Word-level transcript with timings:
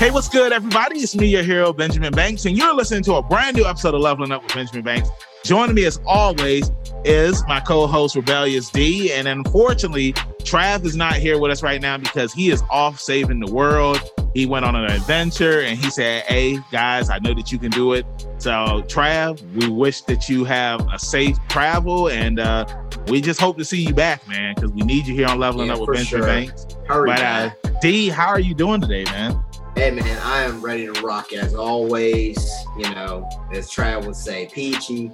Hey, 0.00 0.10
what's 0.10 0.30
good, 0.30 0.50
everybody? 0.50 1.00
It's 1.00 1.14
me, 1.14 1.26
your 1.26 1.42
hero, 1.42 1.74
Benjamin 1.74 2.14
Banks, 2.14 2.46
and 2.46 2.56
you're 2.56 2.72
listening 2.72 3.02
to 3.02 3.16
a 3.16 3.22
brand 3.22 3.54
new 3.54 3.66
episode 3.66 3.94
of 3.94 4.00
Leveling 4.00 4.32
Up 4.32 4.42
with 4.42 4.54
Benjamin 4.54 4.82
Banks. 4.82 5.10
Joining 5.44 5.74
me, 5.74 5.84
as 5.84 6.00
always, 6.06 6.70
is 7.04 7.44
my 7.46 7.60
co-host 7.60 8.16
Rebellious 8.16 8.70
D, 8.70 9.12
and 9.12 9.28
unfortunately, 9.28 10.14
Trav 10.42 10.86
is 10.86 10.96
not 10.96 11.16
here 11.16 11.38
with 11.38 11.50
us 11.50 11.62
right 11.62 11.82
now 11.82 11.98
because 11.98 12.32
he 12.32 12.48
is 12.48 12.62
off 12.70 12.98
saving 12.98 13.40
the 13.40 13.52
world. 13.52 14.00
He 14.32 14.46
went 14.46 14.64
on 14.64 14.74
an 14.74 14.90
adventure, 14.90 15.60
and 15.60 15.78
he 15.78 15.90
said, 15.90 16.22
"Hey, 16.22 16.58
guys, 16.72 17.10
I 17.10 17.18
know 17.18 17.34
that 17.34 17.52
you 17.52 17.58
can 17.58 17.70
do 17.70 17.92
it. 17.92 18.06
So, 18.38 18.82
Trav, 18.86 19.42
we 19.52 19.68
wish 19.68 20.00
that 20.02 20.30
you 20.30 20.44
have 20.44 20.80
a 20.90 20.98
safe 20.98 21.36
travel, 21.50 22.08
and 22.08 22.40
uh, 22.40 22.64
we 23.08 23.20
just 23.20 23.38
hope 23.38 23.58
to 23.58 23.66
see 23.66 23.82
you 23.82 23.92
back, 23.92 24.26
man, 24.26 24.54
because 24.54 24.70
we 24.70 24.80
need 24.80 25.06
you 25.06 25.14
here 25.14 25.26
on 25.26 25.38
Leveling 25.38 25.66
Yeah, 25.66 25.74
Up 25.74 25.80
with 25.80 25.94
Benjamin 25.94 26.06
sure. 26.06 26.26
Banks. 26.26 26.66
But 26.88 27.20
uh. 27.20 27.50
D, 27.82 28.08
how 28.08 28.28
are 28.28 28.40
you 28.40 28.54
doing 28.54 28.80
today, 28.80 29.04
man? 29.04 29.42
Hey 29.76 29.92
man, 29.92 30.18
I 30.22 30.42
am 30.42 30.60
ready 30.60 30.86
to 30.86 31.00
rock 31.00 31.32
as 31.32 31.54
always. 31.54 32.50
You 32.76 32.90
know, 32.90 33.28
as 33.52 33.70
Trav 33.70 34.04
would 34.04 34.16
say, 34.16 34.48
peachy. 34.52 35.10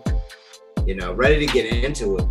You 0.87 0.95
know, 0.95 1.13
ready 1.13 1.47
to 1.47 1.53
get 1.53 1.67
into 1.67 2.17
it. 2.17 2.25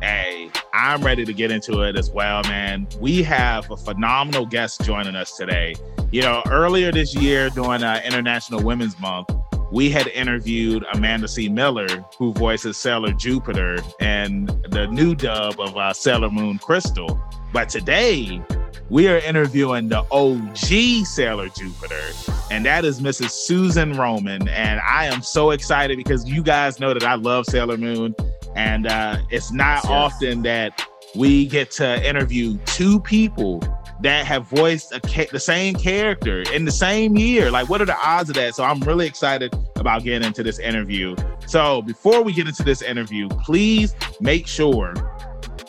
Hey, 0.00 0.50
I'm 0.72 1.02
ready 1.02 1.24
to 1.24 1.32
get 1.32 1.50
into 1.50 1.82
it 1.82 1.96
as 1.96 2.10
well, 2.10 2.42
man. 2.44 2.86
We 3.00 3.22
have 3.24 3.70
a 3.70 3.76
phenomenal 3.76 4.46
guest 4.46 4.82
joining 4.82 5.16
us 5.16 5.36
today. 5.36 5.74
You 6.12 6.22
know, 6.22 6.42
earlier 6.50 6.92
this 6.92 7.14
year 7.14 7.50
during 7.50 7.82
uh, 7.82 8.00
International 8.04 8.62
Women's 8.62 8.98
Month, 9.00 9.30
we 9.72 9.90
had 9.90 10.06
interviewed 10.08 10.84
Amanda 10.92 11.26
C. 11.26 11.48
Miller, 11.48 11.88
who 12.16 12.32
voices 12.34 12.76
Sailor 12.76 13.12
Jupiter 13.12 13.78
and 13.98 14.48
the 14.68 14.86
new 14.86 15.14
dub 15.16 15.58
of 15.58 15.76
uh, 15.76 15.92
Sailor 15.92 16.30
Moon 16.30 16.58
Crystal. 16.58 17.20
But 17.52 17.68
today, 17.68 18.40
we 18.90 19.08
are 19.08 19.18
interviewing 19.18 19.88
the 19.88 20.04
OG 20.10 21.06
Sailor 21.06 21.48
Jupiter, 21.48 22.02
and 22.50 22.64
that 22.66 22.84
is 22.84 23.00
Mrs. 23.00 23.30
Susan 23.30 23.94
Roman. 23.96 24.46
And 24.48 24.80
I 24.80 25.06
am 25.06 25.22
so 25.22 25.50
excited 25.50 25.96
because 25.96 26.28
you 26.28 26.42
guys 26.42 26.78
know 26.80 26.92
that 26.94 27.04
I 27.04 27.14
love 27.14 27.46
Sailor 27.46 27.76
Moon, 27.76 28.14
and 28.54 28.86
uh, 28.86 29.18
it's 29.30 29.52
not 29.52 29.84
Yes. 29.84 29.86
often 29.86 30.42
that 30.42 30.86
we 31.16 31.46
get 31.46 31.70
to 31.72 32.06
interview 32.08 32.58
two 32.66 33.00
people 33.00 33.62
that 34.00 34.26
have 34.26 34.46
voiced 34.48 34.92
a 34.92 35.00
ca- 35.00 35.28
the 35.32 35.40
same 35.40 35.74
character 35.74 36.42
in 36.52 36.64
the 36.64 36.72
same 36.72 37.16
year. 37.16 37.50
Like, 37.50 37.68
what 37.70 37.80
are 37.80 37.86
the 37.86 37.96
odds 37.96 38.28
of 38.28 38.36
that? 38.36 38.54
So 38.54 38.64
I'm 38.64 38.80
really 38.80 39.06
excited 39.06 39.54
about 39.76 40.02
getting 40.02 40.26
into 40.26 40.42
this 40.42 40.58
interview. 40.58 41.14
So 41.46 41.80
before 41.82 42.22
we 42.22 42.32
get 42.32 42.46
into 42.48 42.64
this 42.64 42.82
interview, 42.82 43.28
please 43.28 43.94
make 44.20 44.46
sure 44.46 44.92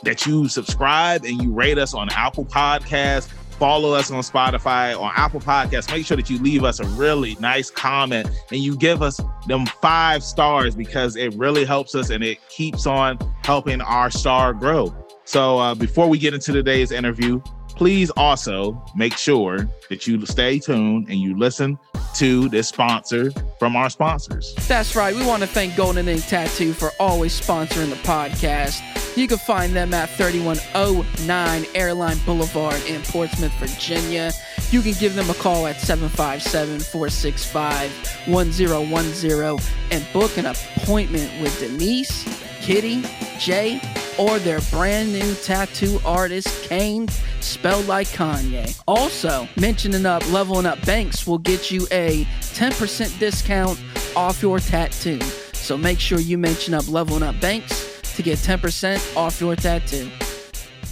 that 0.05 0.25
you 0.25 0.47
subscribe 0.47 1.25
and 1.25 1.41
you 1.41 1.51
rate 1.51 1.77
us 1.77 1.93
on 1.93 2.09
Apple 2.11 2.45
Podcasts. 2.45 3.27
Follow 3.59 3.93
us 3.93 4.11
on 4.11 4.21
Spotify, 4.21 4.99
on 4.99 5.11
Apple 5.15 5.39
Podcasts. 5.39 5.89
Make 5.89 6.05
sure 6.05 6.17
that 6.17 6.29
you 6.29 6.39
leave 6.39 6.63
us 6.63 6.79
a 6.79 6.85
really 6.89 7.35
nice 7.39 7.69
comment 7.69 8.29
and 8.51 8.61
you 8.61 8.75
give 8.77 9.01
us 9.01 9.19
them 9.47 9.65
five 9.81 10.23
stars 10.23 10.75
because 10.75 11.15
it 11.15 11.33
really 11.35 11.63
helps 11.63 11.95
us 11.95 12.09
and 12.09 12.23
it 12.23 12.37
keeps 12.49 12.85
on 12.85 13.17
helping 13.43 13.81
our 13.81 14.11
star 14.11 14.53
grow. 14.53 14.93
So 15.23 15.57
uh, 15.57 15.73
before 15.73 16.07
we 16.07 16.17
get 16.17 16.33
into 16.33 16.51
today's 16.51 16.91
interview, 16.91 17.41
please 17.75 18.09
also 18.11 18.81
make 18.95 19.17
sure 19.17 19.69
that 19.89 20.07
you 20.07 20.25
stay 20.25 20.59
tuned 20.59 21.07
and 21.09 21.19
you 21.19 21.37
listen 21.37 21.77
to 22.15 22.47
this 22.49 22.69
sponsor 22.69 23.31
from 23.59 23.75
our 23.75 23.89
sponsors. 23.89 24.55
That's 24.67 24.95
right. 24.95 25.13
We 25.13 25.25
want 25.25 25.43
to 25.43 25.47
thank 25.47 25.75
Golden 25.75 26.07
Ink 26.07 26.25
Tattoo 26.25 26.73
for 26.73 26.91
always 26.99 27.39
sponsoring 27.39 27.89
the 27.89 27.97
podcast. 27.97 28.81
You 29.17 29.27
can 29.27 29.37
find 29.37 29.73
them 29.73 29.93
at 29.93 30.09
3109 30.09 31.65
Airline 31.73 32.17
Boulevard 32.25 32.81
in 32.85 33.01
Portsmouth, 33.03 33.53
Virginia. 33.59 34.31
You 34.71 34.81
can 34.81 34.93
give 34.93 35.15
them 35.15 35.29
a 35.29 35.33
call 35.35 35.67
at 35.67 35.79
757 35.79 36.79
465 36.79 38.27
1010 38.27 39.71
and 39.91 40.13
book 40.13 40.37
an 40.37 40.47
appointment 40.47 41.31
with 41.41 41.57
Denise, 41.59 42.25
Kitty, 42.65 43.03
Jay, 43.37 43.79
or 44.17 44.39
their 44.39 44.59
brand 44.71 45.13
new 45.13 45.35
tattoo 45.35 45.99
artist, 46.03 46.67
Kane, 46.67 47.07
spelled 47.39 47.85
like 47.85 48.07
Kanye. 48.07 48.81
Also, 48.87 49.47
mentioning 49.55 50.07
up 50.07 50.27
Leveling 50.31 50.65
Up 50.65 50.83
Banks 50.83 51.27
will 51.27 51.37
get 51.37 51.69
you 51.69 51.85
a 51.91 52.25
10% 52.41 53.19
discount 53.19 53.79
off 54.15 54.41
your 54.41 54.57
tattoo. 54.57 55.21
So 55.53 55.77
make 55.77 55.99
sure 55.99 56.19
you 56.19 56.39
mention 56.39 56.73
up 56.73 56.87
Leveling 56.87 57.21
Up 57.21 57.39
Banks 57.39 58.01
to 58.15 58.23
get 58.23 58.39
10% 58.39 59.15
off 59.15 59.39
your 59.39 59.55
tattoo. 59.55 60.09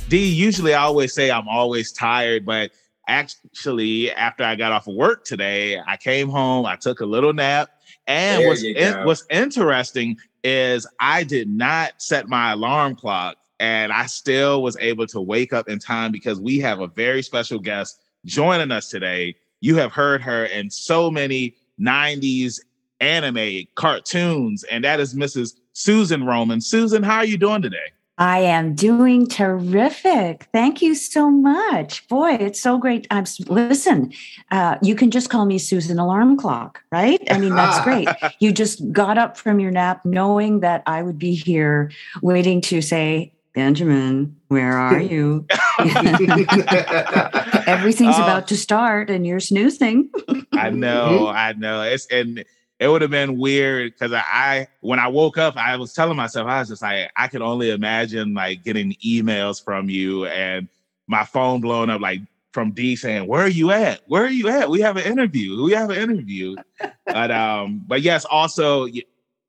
D, 0.10 0.28
usually 0.28 0.76
I 0.76 0.84
always 0.84 1.12
say 1.12 1.32
I'm 1.32 1.48
always 1.48 1.92
tired, 1.92 2.46
but 2.46 2.70
actually, 3.08 4.12
after 4.12 4.44
I 4.44 4.56
got 4.56 4.72
off 4.72 4.88
of 4.88 4.94
work 4.94 5.26
today, 5.26 5.80
I 5.88 5.98
came 5.98 6.30
home, 6.30 6.68
I 6.68 6.76
took 6.76 7.00
a 7.00 7.06
little 7.08 7.34
nap, 7.34 7.72
and 8.06 8.42
There 8.44 8.48
what's 8.50 8.62
in- 8.64 9.06
what's 9.06 9.26
interesting 9.32 10.18
is 10.44 10.88
I 11.00 11.24
did 11.24 11.50
not 11.50 12.02
set 12.02 12.28
my 12.28 12.52
alarm 12.52 12.96
clock, 12.96 13.38
and 13.59 13.92
I 13.92 14.06
still 14.08 14.62
was 14.62 14.78
able 14.80 15.08
to 15.08 15.22
wake 15.22 15.54
up 15.54 15.70
in 15.70 15.80
time 15.80 16.12
because 16.12 16.40
we 16.40 16.59
have 16.59 16.80
a 16.80 16.88
very 16.88 17.22
special 17.22 17.59
guest 17.59 18.02
joining 18.26 18.72
us 18.72 18.90
today. 18.90 19.36
You 19.62 19.78
have 19.78 19.92
heard 19.92 20.22
her 20.22 20.46
in 20.46 20.70
so 20.70 21.09
many 21.09 21.56
90s 21.80 22.59
anime 23.00 23.66
cartoons, 23.76 24.64
and 24.66 24.84
that 24.84 25.00
is 25.00 25.16
Mrs. 25.16 25.56
Susan 25.74 26.26
Roman. 26.26 26.62
Susan, 26.62 27.04
how 27.04 27.18
are 27.18 27.25
you 27.25 27.38
doing 27.38 27.62
today? 27.62 27.78
I 28.19 28.40
am 28.41 28.75
doing 28.75 29.25
terrific. 29.28 30.47
Thank 30.53 30.81
you 30.84 30.94
so 30.94 31.31
much. 31.31 32.07
Boy, 32.07 32.34
it's 32.40 32.62
so 32.62 32.78
great. 32.78 33.07
I'm 33.09 33.24
s- 33.24 33.40
listen. 33.50 34.13
Uh, 34.51 34.78
you 34.84 34.94
can 34.94 35.09
just 35.09 35.31
call 35.31 35.46
me 35.46 35.57
Susan 35.57 35.97
Alarm 35.97 36.38
Clock, 36.38 36.81
right? 36.91 37.19
I 37.31 37.40
mean, 37.40 37.56
that's 37.56 37.84
great. 37.84 38.07
You 38.40 38.51
just 38.51 38.91
got 38.91 39.18
up 39.18 39.35
from 39.38 39.59
your 39.59 39.72
nap 39.72 40.06
knowing 40.06 40.59
that 40.59 40.84
I 40.85 41.01
would 41.01 41.18
be 41.18 41.34
here 41.34 41.91
waiting 42.22 42.62
to 42.62 42.81
say, 42.81 43.31
Benjamin, 43.56 44.35
where 44.47 44.78
are 44.78 45.00
you? 45.13 45.45
Everything's 47.66 48.16
Oh. 48.18 48.24
about 48.24 48.47
to 48.50 48.57
start 48.57 49.09
and 49.09 49.25
you're 49.25 49.40
snoozing. 49.40 50.09
I 50.53 50.69
know, 50.69 51.28
I 51.28 51.53
know. 51.53 51.81
It's 51.81 52.06
and 52.07 52.44
it 52.84 52.90
would 52.90 53.02
have 53.02 53.12
been 53.12 53.38
weird 53.38 53.94
because 53.94 54.12
I, 54.12 54.24
I 54.30 54.68
when 54.82 55.00
I 55.00 55.08
woke 55.08 55.38
up, 55.38 55.56
I 55.56 55.78
was 55.78 55.94
telling 55.94 56.18
myself, 56.18 56.50
I 56.50 56.60
was 56.60 56.68
just 56.68 56.82
like, 56.82 57.10
I 57.16 57.30
could 57.30 57.42
only 57.42 57.72
imagine 57.72 58.34
like 58.34 58.62
getting 58.62 58.94
emails 59.06 59.64
from 59.64 59.90
you 59.90 60.26
and 60.26 60.68
my 61.08 61.24
phone 61.24 61.62
blowing 61.62 61.90
up 61.90 62.02
like 62.02 62.20
from 62.52 62.72
D 62.72 62.98
saying, 62.98 63.26
Where 63.26 63.42
are 63.42 63.48
you 63.50 63.72
at? 63.72 64.02
Where 64.08 64.26
are 64.26 64.30
you 64.30 64.50
at? 64.50 64.70
We 64.70 64.82
have 64.82 64.98
an 64.98 65.06
interview. 65.06 65.64
We 65.64 65.72
have 65.72 65.92
an 65.92 65.98
interview. 65.98 66.58
but 67.06 67.32
um, 67.32 67.86
but 67.88 68.02
yes, 68.02 68.26
also 68.26 68.88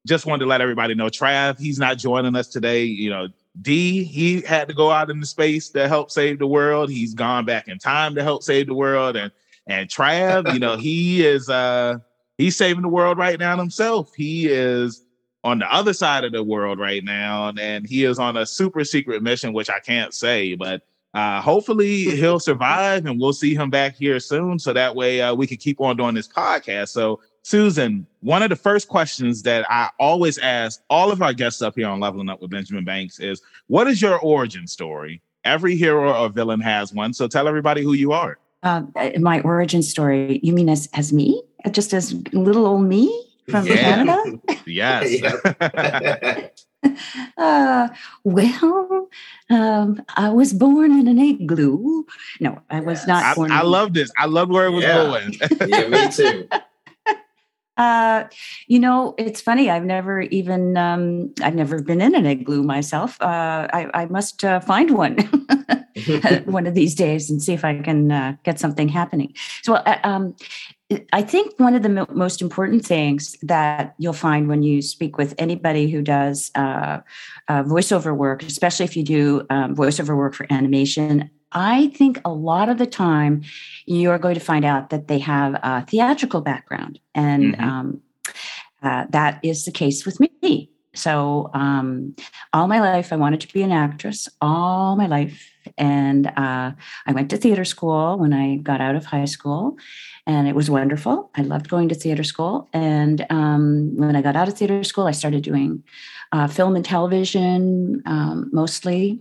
just 0.06 0.26
wanted 0.26 0.44
to 0.44 0.48
let 0.48 0.60
everybody 0.60 0.94
know 0.94 1.06
Trav, 1.06 1.58
he's 1.58 1.80
not 1.80 1.98
joining 1.98 2.36
us 2.36 2.46
today. 2.46 2.84
You 2.84 3.10
know, 3.10 3.28
D, 3.62 4.04
he 4.04 4.42
had 4.42 4.68
to 4.68 4.74
go 4.74 4.92
out 4.92 5.10
into 5.10 5.26
space 5.26 5.70
to 5.70 5.88
help 5.88 6.12
save 6.12 6.38
the 6.38 6.46
world. 6.46 6.88
He's 6.88 7.14
gone 7.14 7.44
back 7.44 7.66
in 7.66 7.78
time 7.78 8.14
to 8.14 8.22
help 8.22 8.44
save 8.44 8.68
the 8.68 8.74
world. 8.74 9.16
And 9.16 9.32
and 9.66 9.88
Trav, 9.88 10.52
you 10.52 10.60
know, 10.60 10.76
he 10.78 11.26
is 11.26 11.48
uh 11.48 11.98
he's 12.38 12.56
saving 12.56 12.82
the 12.82 12.88
world 12.88 13.18
right 13.18 13.38
now 13.38 13.56
himself. 13.56 14.14
He 14.14 14.48
is 14.48 15.04
on 15.42 15.58
the 15.58 15.72
other 15.72 15.92
side 15.92 16.24
of 16.24 16.32
the 16.32 16.42
world 16.42 16.78
right 16.78 17.04
now, 17.04 17.52
and 17.58 17.86
he 17.86 18.04
is 18.04 18.18
on 18.18 18.36
a 18.38 18.46
super 18.46 18.82
secret 18.84 19.22
mission, 19.22 19.52
which 19.52 19.68
I 19.68 19.78
can't 19.78 20.14
say, 20.14 20.54
but 20.54 20.82
uh, 21.12 21.40
hopefully 21.40 22.04
he'll 22.16 22.40
survive, 22.40 23.06
and 23.06 23.20
we'll 23.20 23.34
see 23.34 23.54
him 23.54 23.70
back 23.70 23.94
here 23.94 24.18
soon, 24.18 24.58
so 24.58 24.72
that 24.72 24.96
way 24.96 25.20
uh, 25.20 25.34
we 25.34 25.46
can 25.46 25.58
keep 25.58 25.80
on 25.80 25.96
doing 25.96 26.14
this 26.14 26.26
podcast. 26.26 26.88
So, 26.88 27.20
Susan, 27.42 28.06
one 28.20 28.42
of 28.42 28.48
the 28.48 28.56
first 28.56 28.88
questions 28.88 29.42
that 29.42 29.70
I 29.70 29.90
always 30.00 30.38
ask 30.38 30.82
all 30.88 31.12
of 31.12 31.20
our 31.20 31.34
guests 31.34 31.60
up 31.60 31.74
here 31.76 31.88
on 31.88 32.00
Leveling 32.00 32.30
Up 32.30 32.40
with 32.40 32.50
Benjamin 32.50 32.84
Banks 32.84 33.20
is, 33.20 33.42
"What 33.66 33.86
is 33.86 34.00
your 34.00 34.18
origin 34.20 34.66
story?" 34.66 35.20
Every 35.44 35.76
hero 35.76 36.10
or 36.10 36.30
villain 36.30 36.60
has 36.60 36.94
one, 36.94 37.12
so 37.12 37.28
tell 37.28 37.46
everybody 37.46 37.82
who 37.82 37.92
you 37.92 38.12
are. 38.12 38.38
Uh, 38.62 38.84
my 39.20 39.40
origin 39.42 39.82
story, 39.82 40.40
you 40.42 40.54
mean 40.54 40.70
as, 40.70 40.88
as 40.94 41.12
me? 41.12 41.42
Just 41.70 41.92
as 41.94 42.14
little 42.32 42.66
old 42.66 42.84
me 42.84 43.08
from 43.50 43.66
Yeah. 43.66 43.76
Canada? 43.76 44.40
Yes. 44.66 45.20
Uh, 47.38 47.88
well, 48.24 49.08
um, 49.50 50.02
I 50.16 50.28
was 50.28 50.52
born 50.52 50.92
in 50.92 51.08
an 51.08 51.18
igloo. 51.18 52.04
No, 52.40 52.60
I 52.70 52.80
was 52.80 52.98
Yes. 53.00 53.06
not 53.08 53.24
I, 53.24 53.34
born. 53.34 53.50
I 53.50 53.60
in- 53.62 53.66
love 53.66 53.94
this. 53.94 54.10
I 54.18 54.26
love 54.26 54.50
where 54.50 54.66
it 54.66 54.70
was 54.70 54.84
Yeah. 54.84 54.94
going. 55.02 55.34
yeah, 55.66 55.88
me 55.88 56.08
too. 56.10 56.46
Uh, 57.76 58.24
you 58.68 58.78
know, 58.78 59.14
it's 59.18 59.40
funny. 59.40 59.68
I've 59.70 59.84
never 59.84 60.20
even 60.22 60.76
um, 60.76 61.32
I've 61.42 61.54
never 61.56 61.82
been 61.82 62.00
in 62.00 62.14
an 62.14 62.26
igloo 62.26 62.62
myself. 62.62 63.20
Uh, 63.20 63.66
I, 63.72 63.88
I 63.94 64.06
must 64.06 64.44
uh, 64.44 64.60
find 64.60 64.90
one 64.92 65.16
one 66.44 66.66
of 66.66 66.74
these 66.74 66.94
days 66.94 67.30
and 67.30 67.42
see 67.42 67.52
if 67.54 67.64
I 67.64 67.80
can 67.80 68.12
uh, 68.12 68.36
get 68.44 68.60
something 68.60 68.88
happening. 68.88 69.34
So, 69.62 69.74
uh, 69.74 69.98
um, 70.04 70.36
I 71.12 71.22
think 71.22 71.58
one 71.58 71.74
of 71.74 71.82
the 71.82 71.88
mo- 71.88 72.06
most 72.10 72.42
important 72.42 72.84
things 72.84 73.36
that 73.42 73.94
you'll 73.98 74.12
find 74.12 74.48
when 74.48 74.62
you 74.62 74.82
speak 74.82 75.16
with 75.16 75.34
anybody 75.38 75.90
who 75.90 76.02
does 76.02 76.50
uh, 76.54 77.00
uh, 77.48 77.62
voiceover 77.62 78.14
work, 78.14 78.42
especially 78.42 78.84
if 78.84 78.96
you 78.96 79.02
do 79.02 79.46
um, 79.48 79.74
voiceover 79.74 80.16
work 80.16 80.34
for 80.34 80.46
animation, 80.50 81.30
I 81.52 81.88
think 81.88 82.20
a 82.24 82.32
lot 82.32 82.68
of 82.68 82.78
the 82.78 82.86
time 82.86 83.42
you're 83.86 84.18
going 84.18 84.34
to 84.34 84.40
find 84.40 84.64
out 84.64 84.90
that 84.90 85.08
they 85.08 85.20
have 85.20 85.54
a 85.62 85.86
theatrical 85.86 86.42
background. 86.42 86.98
And 87.14 87.54
mm-hmm. 87.54 87.64
um, 87.64 88.00
uh, 88.82 89.06
that 89.10 89.40
is 89.42 89.64
the 89.64 89.72
case 89.72 90.04
with 90.04 90.20
me. 90.20 90.70
So, 90.94 91.50
um, 91.54 92.14
all 92.52 92.68
my 92.68 92.80
life, 92.80 93.12
I 93.12 93.16
wanted 93.16 93.40
to 93.40 93.52
be 93.52 93.62
an 93.62 93.72
actress, 93.72 94.28
all 94.40 94.96
my 94.96 95.06
life. 95.06 95.50
And 95.76 96.26
uh, 96.28 96.72
I 97.06 97.12
went 97.12 97.30
to 97.30 97.36
theater 97.36 97.64
school 97.64 98.18
when 98.18 98.32
I 98.32 98.56
got 98.56 98.80
out 98.80 98.94
of 98.94 99.04
high 99.06 99.24
school, 99.24 99.76
and 100.26 100.48
it 100.48 100.54
was 100.54 100.70
wonderful. 100.70 101.30
I 101.34 101.42
loved 101.42 101.68
going 101.68 101.88
to 101.90 101.94
theater 101.94 102.24
school. 102.24 102.68
And 102.72 103.26
um, 103.30 103.96
when 103.96 104.16
I 104.16 104.22
got 104.22 104.36
out 104.36 104.48
of 104.48 104.56
theater 104.56 104.82
school, 104.82 105.06
I 105.06 105.12
started 105.12 105.42
doing 105.42 105.82
uh, 106.32 106.48
film 106.48 106.76
and 106.76 106.84
television 106.84 108.02
um, 108.06 108.50
mostly 108.52 109.20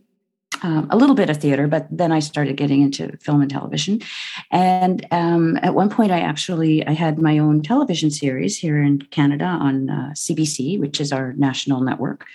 um, 0.62 0.88
a 0.90 0.96
little 0.96 1.16
bit 1.16 1.30
of 1.30 1.38
theater, 1.38 1.68
but 1.68 1.88
then 1.92 2.12
I 2.12 2.20
started 2.20 2.56
getting 2.56 2.82
into 2.82 3.18
film 3.18 3.42
and 3.42 3.52
television. 3.52 4.02
And 4.50 5.06
um, 5.12 5.58
at 5.62 5.76
one 5.76 5.90
point, 5.90 6.12
I 6.12 6.22
actually 6.22 6.86
I 6.88 6.94
had 6.94 7.20
my 7.20 7.38
own 7.38 7.62
television 7.62 8.10
series 8.10 8.58
here 8.58 8.82
in 8.82 9.02
Canada 9.02 9.46
on 9.46 9.90
uh, 9.90 10.12
CBC, 10.14 10.80
which 10.80 11.02
is 11.02 11.12
our 11.12 11.34
national 11.34 11.82
network. 11.82 12.26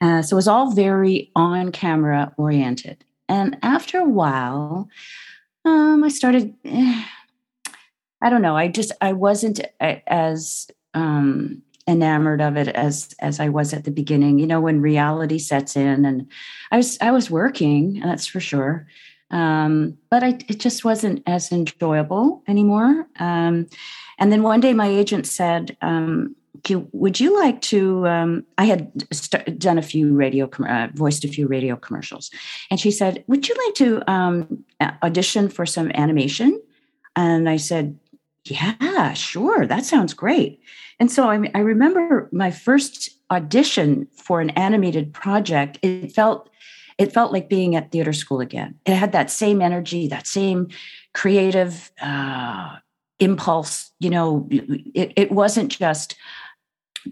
Uh, 0.00 0.22
so 0.22 0.34
it 0.34 0.36
was 0.36 0.48
all 0.48 0.72
very 0.72 1.30
on 1.36 1.70
camera 1.70 2.32
oriented. 2.36 3.04
And 3.28 3.56
after 3.62 3.98
a 3.98 4.08
while, 4.08 4.88
um, 5.64 6.02
I 6.02 6.08
started. 6.08 6.54
I 8.22 8.30
don't 8.30 8.42
know. 8.42 8.56
I 8.56 8.68
just 8.68 8.92
I 9.00 9.12
wasn't 9.12 9.60
as 9.80 10.68
um, 10.94 11.60
enamored 11.88 12.40
of 12.40 12.56
it 12.56 12.68
as 12.68 13.14
as 13.18 13.40
I 13.40 13.48
was 13.48 13.74
at 13.74 13.84
the 13.84 13.90
beginning. 13.90 14.38
You 14.38 14.46
know, 14.46 14.60
when 14.60 14.80
reality 14.80 15.38
sets 15.38 15.76
in, 15.76 16.04
and 16.04 16.30
I 16.70 16.76
was 16.76 16.98
I 17.00 17.10
was 17.10 17.30
working, 17.30 18.00
that's 18.00 18.26
for 18.26 18.40
sure. 18.40 18.86
Um, 19.30 19.98
but 20.10 20.22
I, 20.22 20.38
it 20.48 20.60
just 20.60 20.84
wasn't 20.84 21.22
as 21.26 21.50
enjoyable 21.50 22.42
anymore. 22.46 23.06
Um, 23.18 23.66
and 24.18 24.30
then 24.30 24.42
one 24.42 24.60
day, 24.60 24.74
my 24.74 24.86
agent 24.86 25.26
said, 25.26 25.76
um, 25.80 26.36
"Would 26.92 27.18
you 27.18 27.40
like 27.40 27.60
to?" 27.62 28.06
Um, 28.06 28.44
I 28.56 28.66
had 28.66 29.04
st- 29.12 29.58
done 29.58 29.78
a 29.78 29.82
few 29.82 30.14
radio, 30.14 30.46
com- 30.46 30.66
uh, 30.66 30.88
voiced 30.94 31.24
a 31.24 31.28
few 31.28 31.48
radio 31.48 31.74
commercials, 31.74 32.30
and 32.70 32.78
she 32.78 32.92
said, 32.92 33.24
"Would 33.26 33.48
you 33.48 33.56
like 33.66 33.74
to 33.76 34.10
um, 34.10 34.64
audition 35.02 35.48
for 35.48 35.66
some 35.66 35.90
animation?" 35.92 36.60
And 37.16 37.48
I 37.48 37.56
said, 37.56 37.98
"Yeah, 38.44 39.12
sure. 39.14 39.66
That 39.66 39.84
sounds 39.84 40.14
great." 40.14 40.60
And 40.98 41.10
so 41.10 41.28
I, 41.28 41.50
I 41.54 41.60
remember 41.60 42.28
my 42.32 42.50
first 42.50 43.10
audition 43.30 44.06
for 44.16 44.40
an 44.40 44.50
animated 44.50 45.12
project. 45.12 45.78
It 45.82 46.12
felt 46.12 46.48
it 46.98 47.12
felt 47.12 47.32
like 47.32 47.48
being 47.48 47.74
at 47.74 47.90
theater 47.90 48.12
school 48.12 48.40
again. 48.40 48.74
It 48.86 48.94
had 48.94 49.12
that 49.12 49.30
same 49.30 49.60
energy, 49.60 50.06
that 50.08 50.26
same 50.26 50.68
creative 51.14 51.90
uh, 52.00 52.76
impulse. 53.18 53.90
You 53.98 54.10
know, 54.10 54.48
it, 54.50 55.12
it 55.16 55.32
wasn't 55.32 55.70
just 55.70 56.16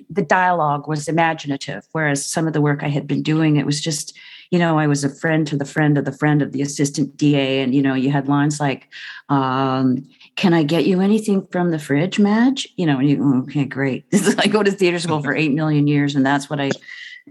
the 0.08 0.22
dialogue 0.22 0.86
was 0.86 1.08
imaginative, 1.08 1.86
whereas 1.92 2.24
some 2.24 2.46
of 2.46 2.52
the 2.52 2.60
work 2.60 2.82
I 2.82 2.88
had 2.88 3.06
been 3.06 3.22
doing, 3.22 3.56
it 3.56 3.66
was 3.66 3.80
just, 3.80 4.16
you 4.50 4.58
know, 4.58 4.78
I 4.78 4.86
was 4.86 5.02
a 5.02 5.14
friend 5.14 5.46
to 5.48 5.56
the 5.56 5.64
friend 5.64 5.98
of 5.98 6.04
the 6.04 6.12
friend 6.12 6.42
of 6.42 6.52
the 6.52 6.62
assistant 6.62 7.16
DA, 7.16 7.60
and 7.60 7.74
you 7.74 7.82
know, 7.82 7.94
you 7.94 8.10
had 8.10 8.28
lines 8.28 8.60
like, 8.60 8.88
um, 9.28 10.06
can 10.40 10.54
I 10.54 10.62
get 10.62 10.86
you 10.86 11.02
anything 11.02 11.46
from 11.48 11.70
the 11.70 11.78
fridge, 11.78 12.18
Madge? 12.18 12.66
You 12.76 12.86
know, 12.86 12.98
you, 12.98 13.42
okay, 13.42 13.66
great. 13.66 14.06
I 14.38 14.46
go 14.46 14.62
to 14.62 14.70
theater 14.70 14.98
school 14.98 15.22
for 15.22 15.36
eight 15.36 15.52
million 15.52 15.86
years, 15.86 16.16
and 16.16 16.24
that's 16.24 16.48
what 16.48 16.58
I. 16.58 16.70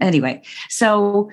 Anyway, 0.00 0.44
so 0.68 1.28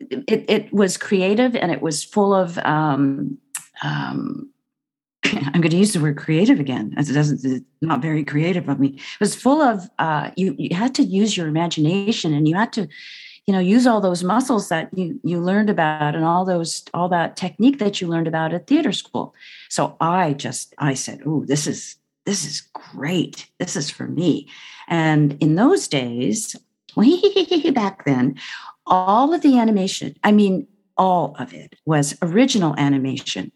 it 0.00 0.44
it 0.50 0.72
was 0.72 0.96
creative 0.96 1.54
and 1.54 1.70
it 1.70 1.80
was 1.80 2.02
full 2.02 2.34
of. 2.34 2.58
Um, 2.58 3.38
um, 3.84 4.50
I'm 5.24 5.60
going 5.60 5.70
to 5.70 5.76
use 5.76 5.92
the 5.92 6.00
word 6.00 6.16
creative 6.16 6.58
again, 6.58 6.92
as 6.96 7.08
it 7.08 7.12
doesn't. 7.12 7.44
It's 7.44 7.64
not 7.80 8.02
very 8.02 8.24
creative 8.24 8.68
of 8.68 8.80
me. 8.80 8.88
It 8.88 9.20
was 9.20 9.36
full 9.36 9.62
of. 9.62 9.88
Uh, 10.00 10.32
you 10.36 10.56
you 10.58 10.74
had 10.76 10.92
to 10.96 11.04
use 11.04 11.36
your 11.36 11.46
imagination, 11.46 12.34
and 12.34 12.48
you 12.48 12.56
had 12.56 12.72
to 12.72 12.88
you 13.46 13.52
know 13.52 13.60
use 13.60 13.86
all 13.86 14.00
those 14.00 14.22
muscles 14.22 14.68
that 14.68 14.88
you 14.96 15.20
you 15.24 15.40
learned 15.40 15.70
about 15.70 16.14
and 16.14 16.24
all 16.24 16.44
those 16.44 16.84
all 16.94 17.08
that 17.08 17.36
technique 17.36 17.78
that 17.78 18.00
you 18.00 18.08
learned 18.08 18.28
about 18.28 18.52
at 18.52 18.66
theater 18.66 18.92
school. 18.92 19.34
So 19.68 19.96
i 20.00 20.32
just 20.34 20.74
i 20.78 20.94
said 20.94 21.22
oh 21.26 21.44
this 21.44 21.66
is 21.66 21.96
this 22.24 22.44
is 22.44 22.60
great. 22.72 23.48
This 23.58 23.74
is 23.74 23.90
for 23.90 24.06
me. 24.06 24.48
And 24.88 25.36
in 25.40 25.56
those 25.56 25.88
days 25.88 26.54
back 27.74 28.04
then 28.04 28.36
all 28.86 29.32
of 29.32 29.40
the 29.42 29.58
animation 29.58 30.14
i 30.24 30.32
mean 30.32 30.66
all 30.98 31.34
of 31.38 31.54
it 31.54 31.76
was 31.86 32.16
original 32.20 32.74
animation 32.76 33.50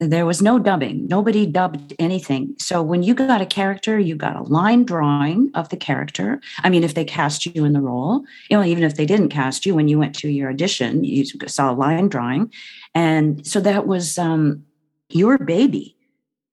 there 0.00 0.26
was 0.26 0.42
no 0.42 0.58
dubbing. 0.58 1.06
Nobody 1.06 1.46
dubbed 1.46 1.94
anything. 1.98 2.56
So 2.58 2.82
when 2.82 3.02
you 3.02 3.14
got 3.14 3.40
a 3.40 3.46
character, 3.46 3.98
you 3.98 4.16
got 4.16 4.36
a 4.36 4.42
line 4.42 4.84
drawing 4.84 5.50
of 5.54 5.68
the 5.68 5.76
character. 5.76 6.40
I 6.62 6.70
mean, 6.70 6.82
if 6.82 6.94
they 6.94 7.04
cast 7.04 7.46
you 7.46 7.64
in 7.64 7.72
the 7.72 7.80
role, 7.80 8.24
you 8.50 8.56
know, 8.56 8.64
even 8.64 8.82
if 8.82 8.96
they 8.96 9.06
didn't 9.06 9.28
cast 9.28 9.64
you, 9.64 9.74
when 9.74 9.88
you 9.88 9.98
went 9.98 10.14
to 10.16 10.28
your 10.28 10.50
audition, 10.50 11.04
you 11.04 11.24
saw 11.46 11.70
a 11.70 11.74
line 11.74 12.08
drawing. 12.08 12.52
And 12.94 13.46
so 13.46 13.60
that 13.60 13.86
was 13.86 14.18
um, 14.18 14.64
your 15.10 15.38
baby. 15.38 15.96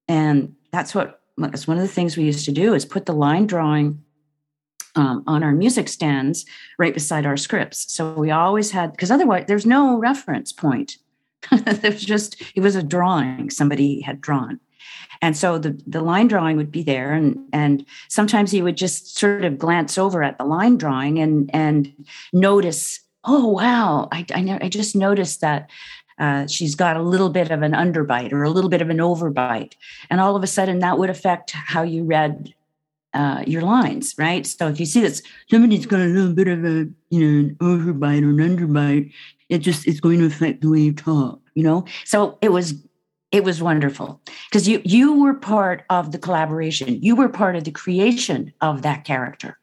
And 0.08 0.54
that's 0.70 0.94
what 0.94 1.20
that's 1.38 1.66
one 1.66 1.78
of 1.78 1.82
the 1.82 1.88
things 1.88 2.16
we 2.16 2.24
used 2.24 2.44
to 2.44 2.52
do 2.52 2.74
is 2.74 2.84
put 2.84 3.06
the 3.06 3.14
line 3.14 3.46
drawing 3.46 4.02
um, 4.94 5.24
on 5.26 5.42
our 5.42 5.52
music 5.52 5.88
stands 5.88 6.44
right 6.78 6.92
beside 6.92 7.24
our 7.24 7.36
scripts. 7.36 7.92
So 7.92 8.12
we 8.12 8.30
always 8.30 8.70
had 8.70 8.92
because 8.92 9.10
otherwise 9.10 9.46
there's 9.48 9.66
no 9.66 9.96
reference 9.98 10.52
point 10.52 10.98
it 11.52 11.82
was 11.82 12.04
just 12.04 12.42
it 12.54 12.60
was 12.60 12.76
a 12.76 12.82
drawing 12.82 13.50
somebody 13.50 14.00
had 14.00 14.20
drawn 14.20 14.60
and 15.20 15.36
so 15.36 15.56
the, 15.56 15.80
the 15.86 16.00
line 16.00 16.28
drawing 16.28 16.56
would 16.56 16.70
be 16.70 16.82
there 16.82 17.12
and 17.12 17.38
and 17.52 17.86
sometimes 18.08 18.52
you 18.52 18.64
would 18.64 18.76
just 18.76 19.16
sort 19.16 19.44
of 19.44 19.58
glance 19.58 19.96
over 19.96 20.22
at 20.22 20.38
the 20.38 20.44
line 20.44 20.76
drawing 20.76 21.18
and 21.18 21.50
and 21.54 21.92
notice 22.32 23.00
oh 23.24 23.48
wow 23.48 24.08
i 24.12 24.24
i, 24.34 24.58
I 24.62 24.68
just 24.68 24.94
noticed 24.94 25.40
that 25.40 25.70
uh, 26.18 26.46
she's 26.46 26.74
got 26.74 26.96
a 26.96 27.02
little 27.02 27.30
bit 27.30 27.50
of 27.50 27.62
an 27.62 27.72
underbite 27.72 28.32
or 28.32 28.44
a 28.44 28.50
little 28.50 28.70
bit 28.70 28.82
of 28.82 28.90
an 28.90 28.98
overbite 28.98 29.72
and 30.10 30.20
all 30.20 30.36
of 30.36 30.42
a 30.44 30.46
sudden 30.46 30.78
that 30.80 30.98
would 30.98 31.10
affect 31.10 31.50
how 31.52 31.82
you 31.82 32.04
read 32.04 32.54
uh, 33.14 33.42
your 33.46 33.62
lines, 33.62 34.14
right? 34.18 34.46
So 34.46 34.68
if 34.68 34.80
you 34.80 34.86
see 34.86 35.00
that 35.00 35.20
somebody's 35.50 35.86
got 35.86 36.00
a 36.00 36.04
little 36.04 36.32
bit 36.32 36.48
of 36.48 36.64
a, 36.64 36.88
you 37.10 37.20
know, 37.20 37.48
an 37.48 37.56
overbite 37.60 38.22
or 38.22 38.30
an 38.30 38.38
underbite, 38.38 39.12
it 39.52 39.58
just 39.58 39.86
is 39.86 40.00
going 40.00 40.18
to 40.20 40.26
affect 40.26 40.62
the 40.62 40.70
way 40.70 40.80
you 40.80 40.92
talk, 40.94 41.38
you 41.54 41.62
know? 41.62 41.84
So 42.04 42.38
it 42.40 42.52
was 42.52 42.74
it 43.30 43.44
was 43.44 43.62
wonderful 43.62 44.20
because 44.48 44.66
you 44.66 44.80
you 44.84 45.20
were 45.20 45.34
part 45.34 45.84
of 45.90 46.12
the 46.12 46.18
collaboration. 46.18 47.02
You 47.02 47.14
were 47.14 47.28
part 47.28 47.54
of 47.56 47.64
the 47.64 47.70
creation 47.70 48.52
of 48.60 48.82
that 48.82 49.04
character. 49.04 49.58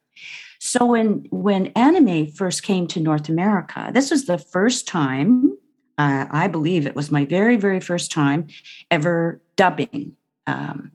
So 0.59 0.85
when 0.85 1.25
when 1.31 1.67
anime 1.67 2.27
first 2.27 2.63
came 2.63 2.85
to 2.87 2.99
North 2.99 3.29
America, 3.29 3.89
this 3.91 4.11
was 4.11 4.25
the 4.25 4.37
first 4.37 4.87
time 4.87 5.57
uh, 5.97 6.25
I 6.31 6.47
believe 6.47 6.85
it 6.85 6.95
was 6.95 7.11
my 7.11 7.25
very 7.25 7.57
very 7.57 7.79
first 7.79 8.11
time 8.11 8.47
ever 8.91 9.41
dubbing. 9.55 10.15
Um, 10.45 10.91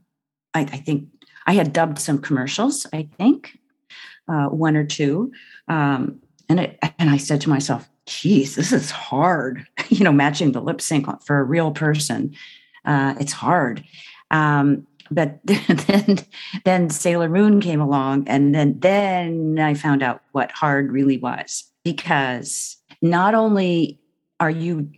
I, 0.55 0.61
I 0.61 0.79
think 0.87 1.09
I 1.47 1.55
had 1.55 1.73
dubbed 1.73 1.99
some 1.99 2.19
commercials, 2.19 2.87
I 2.93 3.09
think, 3.19 3.59
uh, 4.29 4.47
one 4.47 4.77
or 4.77 4.85
two. 4.85 5.33
Um, 5.69 6.21
and, 6.49 6.61
it, 6.61 6.79
and 6.99 7.11
I 7.11 7.19
said 7.19 7.41
to 7.43 7.51
myself, 7.51 7.89
geez, 8.07 8.57
this 8.57 8.73
is 8.73 8.91
hard. 8.91 9.67
you 9.89 10.05
know, 10.05 10.13
matching 10.13 10.53
the 10.53 10.61
lip 10.61 10.81
sync 10.81 11.07
for 11.23 11.39
a 11.39 11.45
real 11.45 11.73
person, 11.73 12.35
uh, 12.85 13.15
it's 13.19 13.33
hard. 13.33 13.85
Um, 14.31 14.87
but 15.11 15.39
then, 15.45 16.19
then 16.65 16.91
Sailor 16.91 17.29
Moon 17.29 17.61
came 17.61 17.81
along, 17.81 18.27
and 18.27 18.55
then 18.55 18.79
then 18.81 19.59
I 19.59 19.75
found 19.75 20.03
out 20.03 20.23
what 20.33 20.51
hard 20.51 20.93
really 20.93 21.19
was 21.19 21.65
because 21.85 22.77
not 23.03 23.35
only 23.35 24.01
are 24.41 24.51
you 24.51 24.91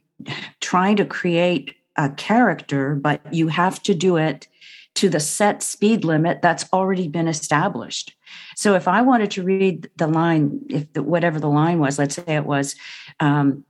trying 0.60 0.96
to 0.96 1.04
create 1.04 1.75
a 1.96 2.10
character, 2.10 2.94
but 2.94 3.20
you 3.32 3.48
have 3.48 3.82
to 3.82 3.94
do 3.94 4.16
it 4.16 4.48
to 4.96 5.08
the 5.08 5.20
set 5.20 5.62
speed 5.62 6.04
limit 6.04 6.42
that's 6.42 6.66
already 6.72 7.08
been 7.08 7.28
established. 7.28 8.14
So 8.56 8.74
if 8.74 8.88
I 8.88 9.02
wanted 9.02 9.30
to 9.32 9.42
read 9.42 9.90
the 9.96 10.06
line, 10.06 10.60
if 10.68 10.92
the, 10.94 11.02
whatever 11.02 11.38
the 11.38 11.48
line 11.48 11.78
was, 11.78 11.98
let's 11.98 12.16
say 12.16 12.24
it 12.26 12.46
was, 12.46 12.74
um, 13.20 13.64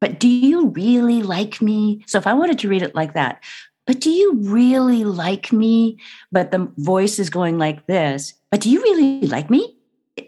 but 0.00 0.20
do 0.20 0.28
you 0.28 0.68
really 0.68 1.22
like 1.22 1.60
me? 1.60 2.04
So 2.06 2.18
if 2.18 2.26
I 2.26 2.34
wanted 2.34 2.58
to 2.60 2.68
read 2.68 2.82
it 2.82 2.94
like 2.94 3.14
that, 3.14 3.42
but 3.86 4.00
do 4.00 4.10
you 4.10 4.34
really 4.34 5.04
like 5.04 5.52
me? 5.52 5.98
But 6.30 6.52
the 6.52 6.70
voice 6.76 7.18
is 7.18 7.30
going 7.30 7.58
like 7.58 7.86
this, 7.86 8.34
but 8.50 8.60
do 8.60 8.70
you 8.70 8.80
really 8.82 9.26
like 9.26 9.50
me? 9.50 9.76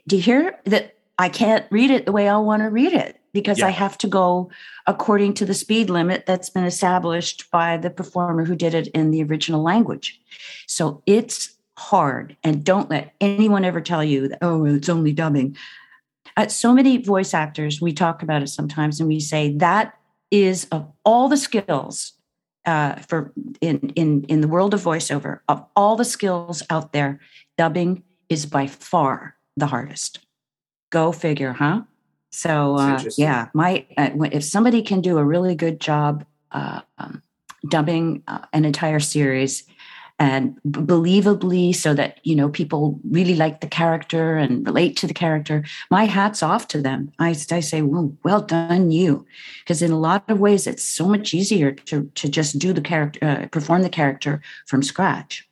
Do 0.09 0.17
you 0.17 0.23
hear 0.23 0.59
that? 0.65 0.97
I 1.19 1.29
can't 1.29 1.67
read 1.71 1.91
it 1.91 2.07
the 2.07 2.13
way 2.13 2.31
I 2.31 2.39
want 2.39 2.63
to 2.63 2.71
read 2.71 2.95
it 2.95 3.20
because 3.33 3.59
yeah. 3.59 3.67
I 3.67 3.71
have 3.71 3.97
to 3.99 4.07
go 4.09 4.51
according 4.87 5.35
to 5.35 5.45
the 5.45 5.55
speed 5.55 5.91
limit 5.91 6.27
that's 6.27 6.51
been 6.51 6.65
established 6.65 7.51
by 7.51 7.77
the 7.77 7.91
performer 7.91 8.45
who 8.45 8.57
did 8.57 8.75
it 8.75 8.89
in 8.89 9.11
the 9.11 9.23
original 9.23 9.63
language. 9.63 10.21
So 10.67 11.03
it's 11.07 11.57
hard. 11.79 12.37
And 12.45 12.65
don't 12.65 12.91
let 12.91 13.15
anyone 13.21 13.65
ever 13.65 13.81
tell 13.81 14.05
you 14.05 14.29
that, 14.29 14.39
oh, 14.43 14.65
it's 14.65 14.89
only 14.89 15.13
dubbing. 15.13 15.57
At 16.37 16.53
so 16.53 16.73
many 16.73 16.99
voice 16.99 17.35
actors, 17.35 17.81
we 17.81 17.93
talk 17.93 18.23
about 18.23 18.43
it 18.43 18.49
sometimes 18.49 19.01
and 19.01 19.09
we 19.09 19.21
say 19.21 19.57
that 19.57 19.95
is 20.31 20.67
of 20.71 20.91
all 21.05 21.29
the 21.29 21.37
skills 21.37 22.13
uh, 22.67 22.95
for 22.97 23.33
in 23.61 23.79
in 23.97 24.25
in 24.25 24.41
the 24.43 24.49
world 24.49 24.75
of 24.75 24.83
voiceover 24.83 25.41
of 25.49 25.65
all 25.75 25.97
the 25.97 26.05
skills 26.05 26.63
out 26.71 26.93
there, 26.93 27.21
dubbing 27.57 28.03
is 28.29 28.47
by 28.47 28.67
far 28.67 29.37
the 29.57 29.67
hardest. 29.67 30.21
Go 30.91 31.13
figure, 31.13 31.53
huh? 31.53 31.83
So 32.31 32.77
uh, 32.77 33.03
yeah, 33.17 33.49
my 33.55 33.87
uh, 33.97 34.11
if 34.33 34.45
somebody 34.45 34.83
can 34.83 35.01
do 35.01 35.19
a 35.19 35.25
really 35.25 35.55
good 35.55 35.81
job 35.81 36.25
uh, 36.53 36.81
um, 36.99 37.23
dubbing 37.69 38.23
uh, 38.29 38.47
an 38.53 38.65
entire 38.65 39.01
series 39.01 39.65
and 40.21 40.55
b- 40.71 40.81
believably 40.81 41.75
so 41.75 41.95
that 41.95 42.21
you 42.23 42.37
know 42.37 42.49
people 42.49 43.01
really 43.11 43.35
like 43.35 43.61
the 43.61 43.67
character 43.67 44.37
and 44.37 44.65
relate 44.67 44.97
to 44.99 45.07
the 45.07 45.15
character 45.15 45.65
my 45.91 46.05
hats 46.05 46.43
off 46.43 46.69
to 46.69 46.81
them. 46.81 47.11
I, 47.19 47.31
I 47.31 47.61
say 47.61 47.83
well 47.83 48.17
well 48.23 48.43
done 48.43 48.93
you. 48.93 49.27
Because 49.65 49.83
in 49.83 49.91
a 49.91 49.99
lot 49.99 50.25
of 50.29 50.39
ways 50.39 50.69
it's 50.69 50.85
so 50.85 51.07
much 51.09 51.35
easier 51.35 51.73
to 51.73 52.05
to 52.15 52.29
just 52.29 52.59
do 52.59 52.73
the 52.73 52.81
character 52.81 53.19
uh, 53.23 53.47
perform 53.49 53.83
the 53.83 53.89
character 53.89 54.41
from 54.67 54.85
scratch. 54.85 55.49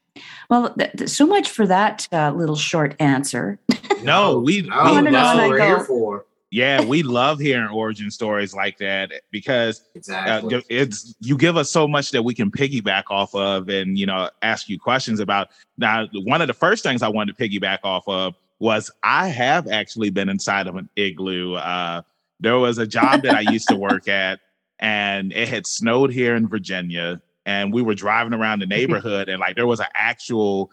Well 0.48 0.74
th- 0.74 0.92
th- 0.92 1.10
so 1.10 1.26
much 1.26 1.48
for 1.50 1.66
that 1.66 2.06
uh, 2.12 2.32
little 2.36 2.56
short 2.56 2.94
answer. 3.00 3.58
No 4.02 4.38
we, 4.46 4.62
no, 4.62 5.02
we 5.02 5.10
that's 5.10 5.36
what 5.36 5.48
we're 5.48 5.64
here 5.64 5.80
for 5.80 6.24
yeah, 6.50 6.82
we 6.82 7.02
love 7.02 7.38
hearing 7.38 7.68
origin 7.68 8.10
stories 8.10 8.54
like 8.54 8.78
that 8.78 9.12
because 9.30 9.80
uh, 9.80 9.90
exactly. 9.94 10.54
uh, 10.56 10.60
it's 10.70 11.14
you 11.20 11.36
give 11.36 11.58
us 11.58 11.70
so 11.70 11.86
much 11.86 12.10
that 12.12 12.22
we 12.22 12.34
can 12.34 12.50
piggyback 12.50 13.04
off 13.10 13.34
of 13.34 13.68
and 13.68 13.98
you 13.98 14.06
know 14.06 14.30
ask 14.40 14.68
you 14.68 14.78
questions 14.78 15.20
about. 15.20 15.48
Now, 15.76 16.06
one 16.12 16.40
of 16.40 16.48
the 16.48 16.54
first 16.54 16.82
things 16.82 17.02
I 17.02 17.08
wanted 17.08 17.36
to 17.36 17.48
piggyback 17.48 17.80
off 17.84 18.08
of 18.08 18.34
was 18.60 18.90
I 19.02 19.28
have 19.28 19.68
actually 19.68 20.08
been 20.10 20.30
inside 20.30 20.66
of 20.66 20.76
an 20.76 20.88
igloo. 20.96 21.54
Uh, 21.54 22.02
there 22.40 22.58
was 22.58 22.78
a 22.78 22.86
job 22.86 23.22
that 23.22 23.34
I 23.34 23.40
used 23.52 23.68
to 23.68 23.76
work 23.76 24.08
at, 24.08 24.40
and 24.78 25.32
it 25.34 25.48
had 25.48 25.66
snowed 25.66 26.12
here 26.12 26.34
in 26.34 26.48
Virginia, 26.48 27.20
and 27.44 27.74
we 27.74 27.82
were 27.82 27.94
driving 27.94 28.32
around 28.32 28.60
the 28.60 28.66
neighborhood, 28.74 29.28
and 29.28 29.38
like 29.38 29.54
there 29.54 29.66
was 29.66 29.80
an 29.80 29.86
actual 29.94 30.70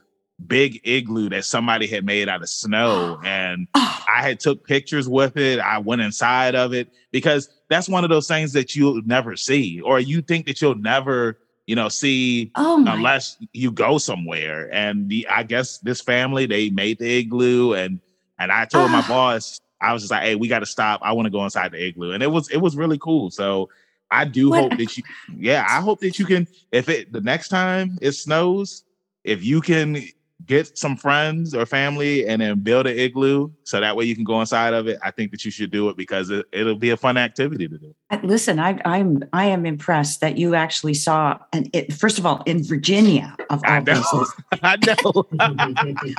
big 0.47 0.81
igloo 0.83 1.29
that 1.29 1.45
somebody 1.45 1.87
had 1.87 2.05
made 2.05 2.29
out 2.29 2.41
of 2.41 2.49
snow 2.49 3.19
and 3.25 3.67
ah. 3.75 4.03
I 4.07 4.21
had 4.21 4.39
took 4.39 4.65
pictures 4.65 5.09
with 5.09 5.37
it. 5.37 5.59
I 5.59 5.77
went 5.79 6.01
inside 6.01 6.55
of 6.55 6.73
it 6.73 6.89
because 7.11 7.49
that's 7.69 7.89
one 7.89 8.03
of 8.03 8.09
those 8.09 8.27
things 8.27 8.53
that 8.53 8.75
you'll 8.75 9.01
never 9.03 9.35
see 9.35 9.81
or 9.81 9.99
you 9.99 10.21
think 10.21 10.45
that 10.45 10.61
you'll 10.61 10.75
never, 10.75 11.39
you 11.67 11.75
know, 11.75 11.89
see 11.89 12.51
oh 12.55 12.83
unless 12.87 13.37
you 13.53 13.71
go 13.71 13.97
somewhere. 13.97 14.73
And 14.73 15.09
the 15.09 15.27
I 15.27 15.43
guess 15.43 15.79
this 15.79 16.01
family 16.01 16.45
they 16.45 16.69
made 16.69 16.99
the 16.99 17.19
igloo 17.19 17.73
and 17.73 17.99
and 18.37 18.51
I 18.51 18.65
told 18.65 18.91
my 18.91 18.99
ah. 18.99 19.07
boss 19.07 19.59
I 19.81 19.93
was 19.93 20.01
just 20.03 20.11
like, 20.11 20.23
"Hey, 20.23 20.35
we 20.35 20.47
got 20.47 20.59
to 20.59 20.65
stop. 20.65 21.01
I 21.03 21.11
want 21.11 21.25
to 21.25 21.29
go 21.29 21.43
inside 21.43 21.71
the 21.71 21.83
igloo." 21.83 22.11
And 22.11 22.23
it 22.23 22.31
was 22.31 22.49
it 22.49 22.57
was 22.57 22.75
really 22.75 22.97
cool. 22.97 23.29
So 23.29 23.69
I 24.09 24.25
do 24.25 24.49
what? 24.49 24.61
hope 24.61 24.77
that 24.77 24.97
you 24.97 25.03
yeah, 25.37 25.65
I 25.67 25.81
hope 25.81 25.99
that 25.99 26.17
you 26.17 26.25
can 26.25 26.47
if 26.71 26.89
it 26.89 27.11
the 27.11 27.21
next 27.21 27.49
time 27.49 27.97
it 28.01 28.13
snows, 28.13 28.83
if 29.23 29.43
you 29.43 29.61
can 29.61 30.01
get 30.45 30.77
some 30.77 30.97
friends 30.97 31.55
or 31.55 31.65
family 31.65 32.27
and 32.27 32.41
then 32.41 32.59
build 32.59 32.85
an 32.85 32.97
igloo 32.97 33.49
so 33.63 33.79
that 33.79 33.95
way 33.95 34.03
you 34.03 34.13
can 34.13 34.25
go 34.25 34.39
inside 34.41 34.73
of 34.73 34.87
it 34.87 34.99
i 35.01 35.09
think 35.09 35.31
that 35.31 35.45
you 35.45 35.49
should 35.49 35.71
do 35.71 35.87
it 35.87 35.95
because 35.95 36.29
it, 36.29 36.45
will 36.53 36.75
be 36.75 36.89
a 36.89 36.97
fun 36.97 37.17
activity 37.17 37.67
to 37.67 37.77
do. 37.77 37.95
Listen 38.21 38.59
I, 38.59 38.79
i'm 38.85 39.23
i 39.31 39.45
am 39.45 39.65
impressed 39.65 40.19
that 40.21 40.37
you 40.37 40.53
actually 40.53 40.93
saw 40.93 41.37
and 41.53 41.69
it 41.73 41.93
first 41.93 42.19
of 42.19 42.25
all 42.25 42.43
in 42.45 42.63
virginia 42.63 43.35
of 43.49 43.61
all 43.65 43.71
I 43.71 43.79
know, 43.79 44.01
places. 44.01 44.33
I 44.61 44.75
know. 44.77 45.25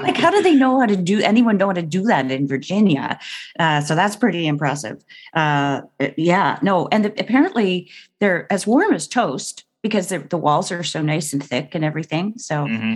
Like 0.00 0.16
how 0.16 0.30
do 0.30 0.42
they 0.42 0.54
know 0.54 0.80
how 0.80 0.86
to 0.86 0.96
do 0.96 1.20
anyone 1.20 1.58
know 1.58 1.66
how 1.66 1.72
to 1.74 1.82
do 1.82 2.02
that 2.04 2.30
in 2.30 2.48
virginia? 2.48 3.18
Uh, 3.58 3.80
so 3.80 3.94
that's 3.94 4.16
pretty 4.16 4.46
impressive. 4.46 5.04
Uh, 5.34 5.82
yeah 6.16 6.58
no 6.62 6.88
and 6.90 7.04
the, 7.04 7.20
apparently 7.20 7.90
they're 8.20 8.50
as 8.50 8.66
warm 8.66 8.92
as 8.92 9.06
toast 9.06 9.64
because 9.82 10.08
the 10.08 10.38
walls 10.38 10.72
are 10.72 10.82
so 10.82 11.02
nice 11.02 11.32
and 11.32 11.44
thick 11.44 11.74
and 11.74 11.84
everything 11.84 12.36
so 12.38 12.64
mm-hmm 12.64 12.94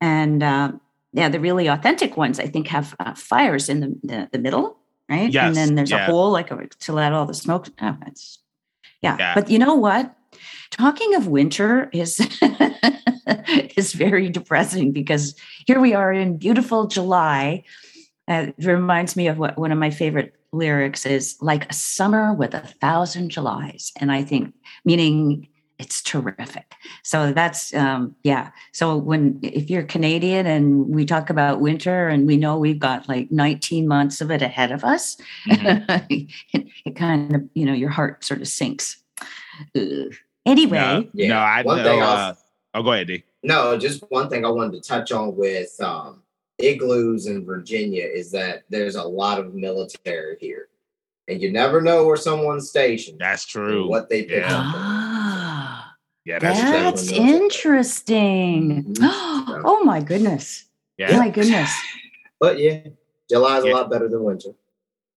and 0.00 0.42
uh, 0.42 0.72
yeah, 1.12 1.28
the 1.28 1.40
really 1.40 1.66
authentic 1.66 2.16
ones 2.16 2.38
I 2.38 2.46
think 2.46 2.68
have 2.68 2.94
uh, 3.00 3.14
fires 3.14 3.68
in 3.68 3.80
the, 3.80 3.98
the, 4.02 4.28
the 4.32 4.38
middle, 4.38 4.78
right? 5.08 5.30
Yes, 5.30 5.46
and 5.46 5.56
then 5.56 5.74
there's 5.74 5.90
yeah. 5.90 6.04
a 6.04 6.06
hole 6.06 6.30
like 6.30 6.50
a, 6.50 6.66
to 6.66 6.92
let 6.92 7.12
all 7.12 7.26
the 7.26 7.34
smoke. 7.34 7.68
Oh, 7.80 7.96
it's 8.06 8.38
yeah. 9.02 9.16
yeah. 9.18 9.34
But 9.34 9.50
you 9.50 9.58
know 9.58 9.74
what? 9.74 10.14
Talking 10.70 11.14
of 11.14 11.26
winter 11.26 11.90
is 11.92 12.20
is 13.76 13.92
very 13.92 14.28
depressing 14.28 14.92
because 14.92 15.34
here 15.66 15.80
we 15.80 15.94
are 15.94 16.12
in 16.12 16.36
beautiful 16.36 16.86
July. 16.86 17.64
Uh, 18.28 18.46
it 18.56 18.64
reminds 18.64 19.16
me 19.16 19.26
of 19.26 19.38
what 19.38 19.58
one 19.58 19.72
of 19.72 19.78
my 19.78 19.90
favorite 19.90 20.34
lyrics 20.52 21.06
is 21.06 21.36
like 21.40 21.68
a 21.70 21.74
summer 21.74 22.32
with 22.34 22.54
a 22.54 22.60
thousand 22.80 23.30
Julys. 23.30 23.92
And 23.96 24.12
I 24.12 24.22
think, 24.22 24.54
meaning 24.84 25.48
it's 25.80 26.02
terrific. 26.02 26.74
So 27.02 27.32
that's 27.32 27.72
um, 27.74 28.14
yeah. 28.22 28.50
So 28.72 28.96
when 28.98 29.40
if 29.42 29.70
you're 29.70 29.82
Canadian 29.82 30.46
and 30.46 30.86
we 30.88 31.06
talk 31.06 31.30
about 31.30 31.60
winter 31.60 32.08
and 32.08 32.26
we 32.26 32.36
know 32.36 32.58
we've 32.58 32.78
got 32.78 33.08
like 33.08 33.30
19 33.32 33.88
months 33.88 34.20
of 34.20 34.30
it 34.30 34.42
ahead 34.42 34.72
of 34.72 34.84
us, 34.84 35.16
mm-hmm. 35.48 36.04
it, 36.10 36.28
it, 36.84 36.96
kind 36.96 37.34
of 37.34 37.48
you 37.54 37.64
know 37.64 37.72
your 37.72 37.88
heart 37.88 38.22
sort 38.22 38.42
of 38.42 38.48
sinks. 38.48 39.02
Ugh. 39.74 40.12
Anyway, 40.44 40.78
no, 40.78 41.06
yeah. 41.14 41.28
no 41.28 41.38
I 41.38 41.62
one 41.62 41.82
know. 41.82 42.00
Uh, 42.00 42.34
oh, 42.74 42.82
go 42.82 42.92
ahead, 42.92 43.06
D. 43.06 43.24
No, 43.42 43.78
just 43.78 44.04
one 44.10 44.28
thing 44.28 44.44
I 44.44 44.50
wanted 44.50 44.82
to 44.82 44.86
touch 44.86 45.12
on 45.12 45.34
with 45.34 45.80
um, 45.80 46.22
igloos 46.58 47.26
in 47.26 47.46
Virginia 47.46 48.04
is 48.04 48.30
that 48.32 48.64
there's 48.68 48.96
a 48.96 49.02
lot 49.02 49.38
of 49.38 49.54
military 49.54 50.36
here 50.40 50.68
and 51.30 51.40
you 51.40 51.50
never 51.52 51.80
know 51.80 52.04
where 52.04 52.16
someone's 52.16 52.68
stationed. 52.68 53.18
That's 53.20 53.46
true. 53.46 53.88
What 53.88 54.08
they 54.08 54.24
pick 54.24 54.42
yeah. 54.42 54.72
up. 54.74 54.74
Ah, 56.20 56.22
yeah, 56.24 56.38
that's, 56.38 56.60
that's 56.60 57.12
interesting. 57.12 58.84
Mm-hmm. 58.94 59.62
oh 59.64 59.82
my 59.84 60.00
goodness. 60.00 60.64
Yeah. 60.96 61.08
Oh 61.12 61.18
my 61.18 61.30
goodness. 61.30 61.72
But 62.42 62.58
yeah, 62.58 62.80
July's 63.28 63.66
yeah. 63.66 63.72
a 63.72 63.74
lot 63.74 63.90
better 63.90 64.08
than 64.08 64.24
winter. 64.24 64.52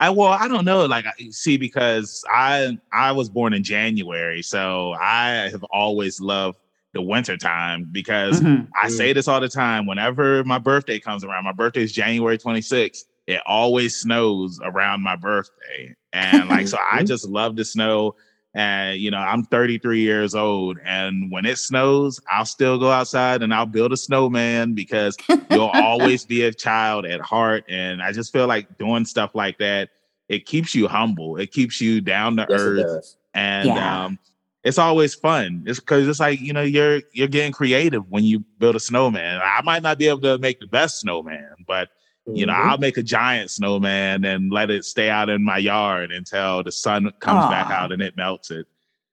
I 0.02 0.10
well, 0.10 0.28
I 0.28 0.50
don't 0.50 0.66
know. 0.66 0.86
Like, 0.86 1.06
see, 1.30 1.56
because 1.56 2.22
I 2.30 2.78
I 2.92 3.14
was 3.14 3.30
born 3.30 3.54
in 3.54 3.64
January, 3.64 4.42
so 4.42 4.94
I 5.00 5.48
have 5.50 5.64
always 5.72 6.20
loved 6.20 6.58
the 6.92 7.02
winter 7.02 7.38
time 7.38 7.88
because 7.94 8.42
mm-hmm. 8.42 8.66
I 8.76 8.90
say 8.90 9.12
mm. 9.12 9.14
this 9.14 9.30
all 9.30 9.40
the 9.40 9.48
time. 9.48 9.86
Whenever 9.86 10.44
my 10.44 10.60
birthday 10.60 11.00
comes 11.00 11.24
around, 11.24 11.46
my 11.46 11.54
birthday 11.54 11.84
is 11.84 11.94
January 11.94 12.38
26th 12.38 13.06
it 13.28 13.42
always 13.46 13.96
snows 13.96 14.60
around 14.64 15.02
my 15.02 15.16
birthday. 15.16 15.96
And 16.12 16.50
like, 16.50 16.68
so 16.68 16.78
I 16.92 17.04
just 17.06 17.28
love 17.28 17.56
the 17.56 17.66
snow. 17.66 18.16
And, 18.56 19.00
you 19.00 19.10
know, 19.10 19.18
I'm 19.18 19.44
33 19.46 20.00
years 20.00 20.36
old. 20.36 20.78
And 20.86 21.32
when 21.32 21.46
it 21.46 21.58
snows, 21.58 22.20
I'll 22.30 22.46
still 22.46 22.78
go 22.78 22.92
outside 22.92 23.42
and 23.42 23.54
I'll 23.54 23.66
build 23.66 23.94
a 23.94 23.98
snowman 23.98 24.74
because 24.74 25.18
you'll 25.50 25.72
always 25.74 26.26
be 26.26 26.44
a 26.44 26.54
child 26.54 27.06
at 27.06 27.20
heart. 27.22 27.66
And 27.68 28.02
I 28.02 28.12
just 28.12 28.32
feel 28.32 28.48
like 28.48 28.78
doing 28.78 29.06
stuff 29.06 29.34
like 29.34 29.58
that, 29.58 29.90
it 30.30 30.46
keeps 30.46 30.76
you 30.76 30.88
humble, 30.88 31.38
it 31.38 31.52
keeps 31.52 31.82
you 31.82 32.00
down 32.00 32.38
to 32.38 32.46
yes, 32.48 32.60
earth. 32.62 33.16
And, 33.34 33.70
yeah. 33.70 34.06
um, 34.06 34.20
it's 34.64 34.78
always 34.78 35.14
fun. 35.14 35.64
It's 35.66 35.80
because 35.80 36.08
it's 36.08 36.20
like 36.20 36.40
you 36.40 36.54
know 36.54 36.62
you're 36.62 37.02
you're 37.12 37.28
getting 37.28 37.52
creative 37.52 38.10
when 38.10 38.24
you 38.24 38.40
build 38.60 38.76
a 38.76 38.80
snowman. 38.80 39.42
I 39.44 39.62
might 39.62 39.84
not 39.84 39.98
be 39.98 40.08
able 40.08 40.22
to 40.22 40.38
make 40.38 40.60
the 40.60 40.68
best 40.68 41.02
snowman, 41.02 41.54
but 41.68 41.90
you 42.26 42.46
know, 42.46 42.54
mm-hmm. 42.54 42.70
I'll 42.70 42.78
make 42.78 42.98
a 42.98 43.04
giant 43.04 43.52
snowman 43.52 44.24
and 44.24 44.52
let 44.52 44.70
it 44.70 44.86
stay 44.86 45.10
out 45.10 45.30
in 45.30 45.44
my 45.44 45.58
yard 45.58 46.12
until 46.12 46.64
the 46.64 46.72
sun 46.72 47.12
comes 47.20 47.46
Aww. 47.46 47.50
back 47.50 47.70
out 47.70 47.92
and 47.92 48.02
it 48.02 48.16
melts 48.16 48.50
it. 48.50 48.66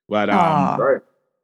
But 0.09 0.31
um, 0.31 0.81
right. 0.81 1.00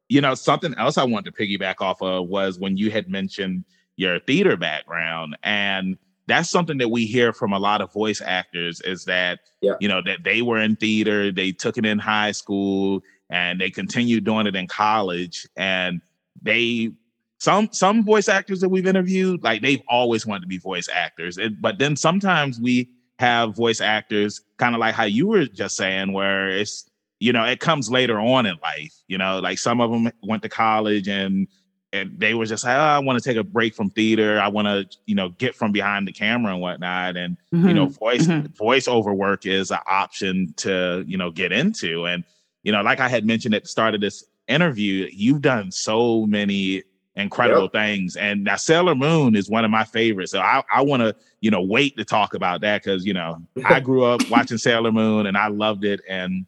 you 0.07 0.21
know, 0.21 0.33
something 0.33 0.73
else 0.75 0.97
I 0.97 1.03
wanted 1.03 1.35
to 1.35 1.41
piggyback 1.41 1.75
off 1.81 2.01
of 2.01 2.27
was 2.27 2.59
when 2.59 2.77
you 2.77 2.89
had 2.89 3.09
mentioned 3.09 3.65
your 3.97 4.19
theater 4.19 4.55
background, 4.55 5.37
and 5.43 5.97
that's 6.27 6.49
something 6.49 6.77
that 6.77 6.89
we 6.89 7.05
hear 7.05 7.33
from 7.33 7.53
a 7.53 7.59
lot 7.59 7.81
of 7.81 7.91
voice 7.91 8.21
actors 8.21 8.81
is 8.81 9.05
that 9.05 9.39
yeah. 9.61 9.73
you 9.79 9.87
know 9.87 10.01
that 10.05 10.23
they 10.23 10.41
were 10.41 10.61
in 10.61 10.75
theater, 10.75 11.31
they 11.31 11.51
took 11.51 11.77
it 11.77 11.85
in 11.85 11.99
high 11.99 12.31
school, 12.31 13.01
and 13.29 13.59
they 13.59 13.69
continued 13.69 14.23
doing 14.23 14.47
it 14.47 14.55
in 14.55 14.67
college, 14.67 15.47
and 15.55 16.01
they 16.41 16.91
some 17.39 17.69
some 17.71 18.03
voice 18.03 18.29
actors 18.29 18.59
that 18.61 18.69
we've 18.69 18.87
interviewed, 18.87 19.43
like 19.43 19.61
they've 19.61 19.81
always 19.87 20.25
wanted 20.25 20.41
to 20.41 20.47
be 20.47 20.57
voice 20.57 20.89
actors. 20.91 21.37
It, 21.37 21.61
but 21.61 21.77
then 21.77 21.95
sometimes 21.95 22.59
we 22.59 22.89
have 23.19 23.55
voice 23.55 23.81
actors, 23.81 24.41
kind 24.57 24.75
of 24.75 24.79
like 24.79 24.95
how 24.95 25.03
you 25.05 25.27
were 25.27 25.45
just 25.45 25.77
saying, 25.77 26.13
where 26.13 26.49
it's 26.49 26.89
you 27.19 27.33
know 27.33 27.43
it 27.45 27.59
comes 27.59 27.89
later 27.89 28.19
on 28.19 28.45
in 28.45 28.55
life. 28.63 28.93
You 29.07 29.17
know, 29.17 29.39
like 29.39 29.59
some 29.59 29.81
of 29.81 29.91
them 29.91 30.11
went 30.23 30.43
to 30.43 30.49
college 30.49 31.07
and 31.07 31.47
and 31.93 32.19
they 32.19 32.33
were 32.33 32.45
just 32.45 32.63
like, 32.65 32.75
oh, 32.75 32.79
I 32.79 32.99
want 32.99 33.21
to 33.21 33.27
take 33.27 33.37
a 33.37 33.43
break 33.43 33.73
from 33.73 33.89
theater. 33.89 34.39
I 34.39 34.49
want 34.49 34.67
to, 34.67 34.97
you 35.05 35.15
know, 35.15 35.29
get 35.29 35.55
from 35.55 35.71
behind 35.71 36.07
the 36.07 36.11
camera 36.11 36.51
and 36.51 36.61
whatnot. 36.61 37.15
And 37.15 37.37
mm-hmm. 37.53 37.67
you 37.67 37.73
know, 37.73 37.85
mm-hmm. 37.85 37.93
voice 37.93 38.27
mm-hmm. 38.27 38.61
voiceover 38.61 39.15
work 39.15 39.45
is 39.45 39.71
an 39.71 39.79
option 39.89 40.53
to, 40.57 41.03
you 41.07 41.17
know, 41.17 41.31
get 41.31 41.51
into. 41.51 42.05
And 42.05 42.23
you 42.63 42.71
know, 42.71 42.81
like 42.81 42.99
I 42.99 43.07
had 43.07 43.25
mentioned 43.25 43.55
at 43.55 43.63
the 43.63 43.69
start 43.69 43.95
of 43.95 44.01
this 44.01 44.25
interview, 44.47 45.07
you've 45.11 45.41
done 45.41 45.71
so 45.71 46.25
many 46.25 46.83
incredible 47.17 47.63
yep. 47.63 47.71
things. 47.73 48.15
And 48.15 48.45
now 48.45 48.55
Sailor 48.55 48.95
Moon 48.95 49.35
is 49.35 49.49
one 49.49 49.65
of 49.65 49.71
my 49.71 49.83
favorites. 49.83 50.31
So 50.31 50.39
I, 50.39 50.63
I 50.73 50.81
want 50.81 51.01
to, 51.01 51.15
you 51.41 51.51
know, 51.51 51.61
wait 51.61 51.97
to 51.97 52.05
talk 52.05 52.33
about 52.33 52.61
that 52.61 52.83
because, 52.83 53.05
you 53.05 53.13
know, 53.13 53.41
I 53.65 53.79
grew 53.81 54.05
up 54.05 54.21
watching 54.29 54.57
Sailor 54.57 54.91
Moon 54.91 55.25
and 55.25 55.37
I 55.37 55.47
loved 55.47 55.83
it. 55.83 56.01
And, 56.07 56.45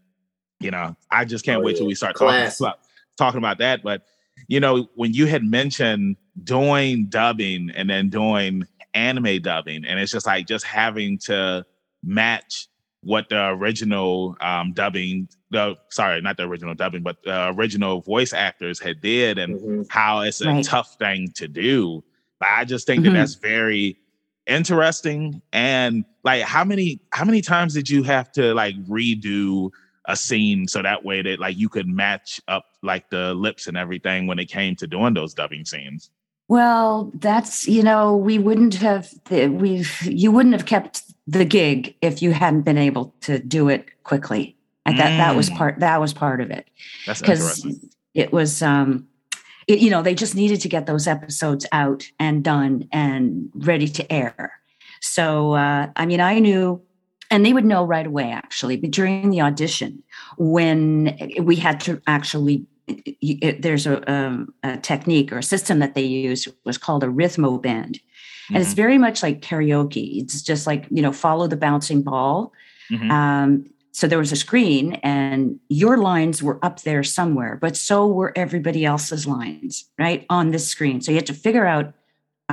you 0.60 0.72
know, 0.72 0.96
I 1.12 1.26
just 1.26 1.44
can't 1.44 1.62
oh, 1.62 1.66
wait 1.66 1.74
yeah. 1.74 1.78
till 1.80 1.88
we 1.88 1.96
start 1.96 2.16
talking 2.16 2.52
about, 2.60 2.80
talking 3.18 3.40
about 3.40 3.58
that. 3.58 3.84
But 3.84 4.04
you 4.48 4.60
know, 4.60 4.88
when 4.96 5.14
you 5.14 5.26
had 5.26 5.44
mentioned 5.44 6.18
doing 6.44 7.06
dubbing 7.06 7.72
and 7.76 7.90
then 7.90 8.10
doing 8.10 8.66
anime 8.94 9.42
dubbing, 9.42 9.86
and 9.86 10.00
it's 10.00 10.12
just 10.12 10.26
like 10.26 10.48
just 10.48 10.66
having 10.66 11.18
to 11.20 11.66
match 12.04 12.68
what 13.02 13.30
the 13.30 13.50
original 13.50 14.38
um, 14.42 14.74
dubbing, 14.74 15.30
the 15.52 15.76
sorry, 15.90 16.22
not 16.22 16.38
the 16.38 16.44
original 16.44 16.76
dubbing, 16.76 17.04
but 17.04 17.22
the 17.24 17.50
original 17.50 18.02
voice 18.02 18.34
actors 18.34 18.80
had 18.80 19.02
did, 19.02 19.38
and 19.38 19.56
mm-hmm. 19.56 19.82
how 19.90 20.22
it's 20.22 20.42
a 20.42 20.48
right. 20.48 20.64
tough 20.64 20.96
thing 20.98 21.32
to 21.36 21.48
do. 21.48 22.04
But 22.40 22.50
I 22.52 22.66
just 22.66 22.88
think 22.88 23.04
mm-hmm. 23.04 23.14
that 23.14 23.20
that's 23.20 23.36
very 23.36 23.98
interesting. 24.46 25.42
And 25.54 26.06
like, 26.24 26.44
how 26.44 26.64
many 26.64 27.02
how 27.12 27.26
many 27.26 27.42
times 27.42 27.74
did 27.74 27.90
you 27.90 28.04
have 28.04 28.32
to 28.34 28.54
like 28.54 28.76
redo 28.86 29.72
a 30.06 30.16
scene 30.16 30.68
so 30.68 30.82
that 30.82 31.04
way 31.04 31.22
that 31.22 31.40
like 31.40 31.58
you 31.58 31.70
could 31.70 31.88
match 31.88 32.42
up 32.48 32.66
like 32.82 33.10
the 33.10 33.34
lips 33.34 33.68
and 33.68 33.78
everything 33.78 34.28
when 34.28 34.40
it 34.40 34.46
came 34.46 34.76
to 34.76 34.88
doing 34.88 35.14
those 35.14 35.34
dubbing 35.34 35.66
scenes? 35.66 36.10
Well, 36.48 37.12
that's 37.14 37.68
you 37.68 37.84
know 37.84 38.16
we 38.16 38.40
wouldn't 38.40 38.76
have 38.76 39.14
we've 39.30 40.02
you 40.02 40.32
wouldn't 40.32 40.54
have 40.54 40.66
kept 40.66 41.04
the 41.28 41.46
gig 41.46 41.96
if 42.02 42.22
you 42.22 42.32
hadn't 42.32 42.62
been 42.62 42.78
able 42.78 43.14
to 43.22 43.40
do 43.40 43.70
it 43.70 44.04
quickly. 44.04 44.58
And 44.90 45.00
that 45.00 45.12
mm. 45.12 45.18
that 45.18 45.36
was 45.36 45.50
mm. 45.50 45.58
part 45.58 45.80
that 45.80 46.00
was 46.00 46.14
part 46.14 46.42
of 46.42 46.52
it. 46.52 46.68
because 47.06 47.66
it 48.14 48.32
was 48.32 48.62
um 48.62 49.08
it, 49.68 49.80
you 49.80 49.90
know 49.90 50.02
they 50.02 50.16
just 50.16 50.36
needed 50.36 50.62
to 50.62 50.70
get 50.70 50.86
those 50.86 51.08
episodes 51.08 51.66
out 51.72 52.10
and 52.20 52.44
done 52.44 52.88
and 52.92 53.50
ready 53.54 53.88
to 53.88 54.12
air. 54.12 54.54
So 55.02 55.54
uh, 55.54 55.88
I 55.96 56.06
mean 56.06 56.20
I 56.22 56.40
knew 56.40 56.82
and 57.32 57.46
they 57.46 57.54
would 57.54 57.66
know 57.66 57.86
right 57.86 58.08
away 58.08 58.32
actually 58.32 58.78
but 58.78 58.92
during 58.92 59.30
the 59.30 59.42
audition 59.42 60.02
when 60.38 61.18
we 61.42 61.56
had 61.56 61.80
to 61.82 62.02
actually 62.08 62.66
it, 62.88 63.62
there's 63.62 63.86
a, 63.86 64.12
um, 64.12 64.52
a, 64.64 64.78
technique 64.78 65.32
or 65.32 65.38
a 65.38 65.44
system 65.44 65.78
that 65.80 65.94
they 65.94 66.02
use 66.02 66.48
was 66.66 66.78
called 66.78 67.04
a 67.04 67.08
rhythmo 67.08 67.62
band 67.62 68.00
and 68.48 68.56
mm-hmm. 68.56 68.56
it's 68.58 68.74
very 68.74 68.98
much 68.98 69.22
like 69.22 69.42
karaoke 69.42 70.22
it's 70.22 70.42
just 70.42 70.66
like 70.66 70.88
you 70.90 71.02
know 71.02 71.12
follow 71.12 71.48
the 71.48 71.58
bouncing 71.58 72.02
ball 72.02 72.52
mm-hmm. 72.92 73.12
um, 73.12 73.66
so 74.00 74.08
there 74.08 74.18
was 74.18 74.32
a 74.32 74.38
screen 74.38 74.94
and 75.04 75.60
your 75.68 75.98
lines 75.98 76.42
were 76.42 76.58
up 76.64 76.84
there 76.84 77.04
somewhere 77.04 77.58
but 77.60 77.76
so 77.76 78.08
were 78.08 78.32
everybody 78.38 78.86
else's 78.86 79.28
lines 79.28 79.90
right 80.00 80.26
on 80.30 80.52
this 80.52 80.66
screen. 80.66 81.02
So 81.02 81.12
you 81.12 81.18
had 81.18 81.26
to 81.26 81.34
figure 81.34 81.66
out 81.66 81.94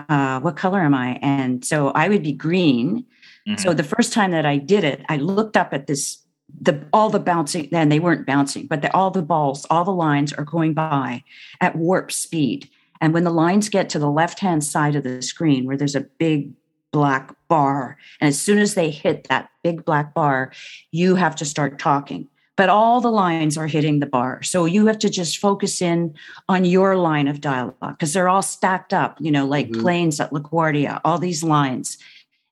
uh, 0.08 0.40
what 0.40 0.56
color 0.56 0.80
am 0.80 0.92
i? 0.92 1.20
And 1.22 1.64
so 1.64 1.90
i 1.90 2.08
would 2.08 2.24
be 2.24 2.32
green. 2.32 3.06
Mm-hmm. 3.46 3.62
so 3.62 3.72
the 3.72 3.84
first 3.84 4.12
time 4.12 4.32
that 4.32 4.44
i 4.44 4.56
did 4.56 4.82
it 4.82 5.04
i 5.08 5.18
looked 5.18 5.56
up 5.56 5.72
at 5.72 5.86
this 5.86 6.18
the 6.60 6.84
all 6.92 7.10
the 7.10 7.20
bouncing 7.20 7.68
and 7.72 7.92
they 7.92 8.00
weren't 8.00 8.26
bouncing 8.26 8.66
but 8.66 8.82
the, 8.82 8.92
all 8.92 9.12
the 9.12 9.22
balls 9.22 9.64
all 9.70 9.84
the 9.84 9.92
lines 9.92 10.32
are 10.32 10.44
going 10.44 10.74
by 10.74 11.22
at 11.60 11.76
warp 11.76 12.10
speed. 12.10 12.68
And 13.00 13.14
when 13.14 13.24
the 13.24 13.30
lines 13.30 13.68
get 13.68 13.88
to 13.90 13.98
the 14.00 14.10
left 14.10 14.40
hand 14.40 14.64
side 14.64 14.96
of 14.96 15.04
the 15.04 15.22
screen 15.22 15.64
where 15.64 15.76
there's 15.76 15.94
a 15.94 16.00
big 16.00 16.52
black 16.96 17.34
bar 17.48 17.98
and 18.20 18.28
as 18.28 18.40
soon 18.40 18.58
as 18.58 18.74
they 18.74 18.90
hit 18.90 19.24
that 19.28 19.50
big 19.62 19.84
black 19.84 20.14
bar 20.14 20.50
you 20.92 21.14
have 21.14 21.36
to 21.36 21.44
start 21.44 21.78
talking 21.78 22.26
but 22.56 22.70
all 22.70 23.02
the 23.02 23.10
lines 23.10 23.58
are 23.58 23.66
hitting 23.66 24.00
the 24.00 24.06
bar 24.06 24.42
so 24.42 24.64
you 24.64 24.86
have 24.86 24.98
to 24.98 25.10
just 25.10 25.38
focus 25.38 25.82
in 25.82 26.14
on 26.48 26.64
your 26.64 26.96
line 26.96 27.28
of 27.28 27.40
dialogue 27.40 27.76
because 27.98 28.12
they're 28.12 28.28
all 28.28 28.42
stacked 28.42 28.94
up 28.94 29.16
you 29.20 29.30
know 29.30 29.46
like 29.46 29.68
mm-hmm. 29.68 29.82
planes 29.82 30.20
at 30.20 30.30
laguardia 30.30 31.00
all 31.04 31.18
these 31.18 31.44
lines 31.44 31.98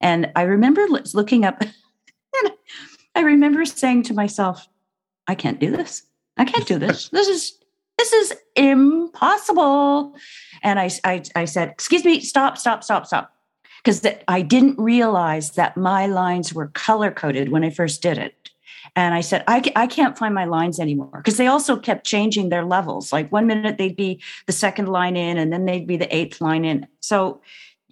and 0.01 0.31
i 0.37 0.43
remember 0.43 0.87
looking 1.15 1.45
up 1.45 1.61
and 1.61 1.73
I 3.15 3.21
remember 3.21 3.65
saying 3.65 4.05
to 4.05 4.15
myself, 4.15 4.69
I 5.27 5.35
can't 5.35 5.61
do 5.61 5.71
this. 5.71 6.03
I 6.37 6.45
can't 6.45 6.67
do 6.67 6.79
this. 6.79 7.09
This 7.11 7.29
is 7.29 7.59
this 7.97 8.13
is 8.13 8.35
impossible. 8.57 10.15
And 10.65 10.81
I, 10.81 10.91
I, 11.05 11.23
I 11.37 11.45
said, 11.45 11.69
excuse 11.69 12.05
me, 12.05 12.19
stop, 12.21 12.59
stop, 12.59 12.83
stop, 12.83 13.07
stop. 13.07 13.34
Because 13.85 14.07
I 14.29 14.41
didn't 14.41 14.79
realize 14.79 15.51
that 15.53 15.77
my 15.77 16.07
lines 16.07 16.55
were 16.55 16.69
color 16.69 17.11
coded 17.11 17.51
when 17.51 17.65
I 17.65 17.71
first 17.71 18.01
did 18.01 18.17
it. 18.17 18.45
And 18.97 19.15
I 19.15 19.21
said, 19.21 19.45
I, 19.47 19.63
I 19.77 19.87
can't 19.87 20.17
find 20.17 20.35
my 20.35 20.45
lines 20.45 20.79
anymore 20.79 21.11
because 21.17 21.37
they 21.37 21.49
also 21.49 21.77
kept 21.77 22.07
changing 22.07 22.49
their 22.49 22.65
levels. 22.65 23.13
Like 23.13 23.31
one 23.33 23.47
minute 23.47 23.77
they'd 23.77 23.97
be 23.97 24.23
the 24.47 24.53
second 24.53 24.89
line 24.89 25.17
in, 25.17 25.37
and 25.37 25.53
then 25.53 25.65
they'd 25.65 25.87
be 25.87 25.97
the 25.97 26.15
eighth 26.15 26.41
line 26.41 26.65
in. 26.65 26.87
So 27.01 27.41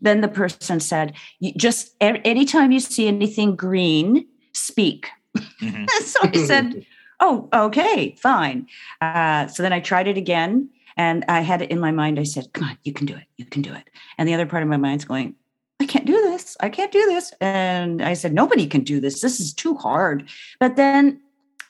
then 0.01 0.21
the 0.21 0.29
person 0.29 0.81
said, 0.81 1.15
just 1.57 1.95
anytime 2.01 2.73
you 2.73 2.81
see 2.81 3.07
anything 3.09 3.57
green, 3.57 4.27
speak. 4.53 5.09
Mm-hmm. 5.37 5.85
so 6.05 6.21
I 6.23 6.47
said, 6.47 6.87
oh, 7.21 7.49
okay, 7.53 8.17
fine. 8.21 8.67
Uh, 9.01 9.47
so 9.47 9.63
then 9.63 9.73
I 9.73 9.81
tried 9.81 10.09
it 10.09 10.17
again. 10.17 10.71
And 10.97 11.25
I 11.27 11.41
had 11.41 11.63
it 11.63 11.71
in 11.71 11.81
my 11.81 11.91
mind. 11.91 12.21
I 12.21 12.25
said, 12.25 12.53
come 12.53 12.69
on, 12.69 12.77
you 12.83 12.93
can 12.93 13.07
do 13.07 13.15
it. 13.15 13.25
You 13.39 13.47
can 13.47 13.63
do 13.63 13.73
it. 13.73 13.89
And 14.19 14.29
the 14.29 14.35
other 14.35 14.45
part 14.45 14.63
of 14.63 14.69
my 14.69 14.77
mind's 14.77 15.07
going, 15.07 15.35
I 15.83 15.87
can't 15.87 16.07
do 16.07 16.21
this. 16.23 16.57
I 16.61 16.69
can't 16.69 16.93
do 16.93 17.05
this. 17.07 17.33
And 17.41 18.03
I 18.03 18.15
said, 18.15 18.33
nobody 18.33 18.69
can 18.69 18.85
do 18.85 19.01
this. 19.01 19.21
This 19.21 19.41
is 19.41 19.53
too 19.53 19.75
hard. 19.75 20.29
But 20.61 20.77
then 20.77 21.21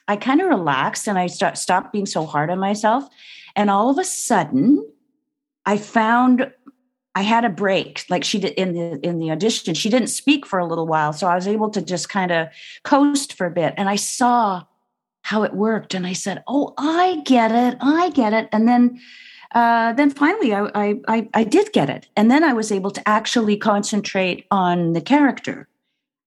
I 0.07 0.17
kind 0.17 0.39
of 0.39 0.49
relaxed 0.49 1.07
and 1.07 1.17
I 1.17 1.25
stopped 1.25 1.91
being 1.91 2.05
so 2.05 2.25
hard 2.25 2.51
on 2.51 2.59
myself. 2.59 3.05
And 3.55 3.71
all 3.71 3.89
of 3.89 3.97
a 3.97 4.03
sudden, 4.03 4.87
I 5.65 5.77
found 5.77 6.51
I 7.15 7.21
had 7.21 7.43
a 7.43 7.49
break, 7.49 8.05
like 8.09 8.23
she 8.23 8.39
did 8.39 8.53
in 8.53 8.73
the 8.73 8.99
in 9.07 9.19
the 9.19 9.31
audition. 9.31 9.73
She 9.73 9.89
didn't 9.89 10.07
speak 10.07 10.45
for 10.45 10.59
a 10.59 10.65
little 10.65 10.87
while, 10.87 11.13
so 11.13 11.27
I 11.27 11.35
was 11.35 11.47
able 11.47 11.69
to 11.69 11.81
just 11.81 12.09
kind 12.09 12.31
of 12.31 12.47
coast 12.83 13.33
for 13.33 13.45
a 13.45 13.51
bit. 13.51 13.73
And 13.77 13.87
I 13.87 13.95
saw 13.97 14.63
how 15.21 15.43
it 15.43 15.53
worked, 15.53 15.93
and 15.93 16.07
I 16.07 16.13
said, 16.13 16.43
"Oh, 16.47 16.73
I 16.77 17.21
get 17.23 17.51
it, 17.51 17.77
I 17.81 18.09
get 18.09 18.33
it." 18.33 18.49
And 18.51 18.67
then, 18.67 18.99
uh, 19.53 19.93
then 19.93 20.09
finally, 20.09 20.53
I, 20.53 20.69
I 20.75 20.99
I 21.07 21.29
I 21.33 21.43
did 21.43 21.71
get 21.73 21.89
it, 21.89 22.07
and 22.15 22.29
then 22.29 22.43
I 22.43 22.53
was 22.53 22.71
able 22.71 22.91
to 22.91 23.07
actually 23.07 23.57
concentrate 23.57 24.45
on 24.51 24.93
the 24.93 25.01
character, 25.01 25.67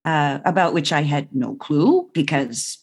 uh, 0.05 0.39
about 0.45 0.73
which 0.73 0.91
I 0.91 1.01
had 1.01 1.33
no 1.33 1.55
clue 1.55 2.09
because, 2.13 2.77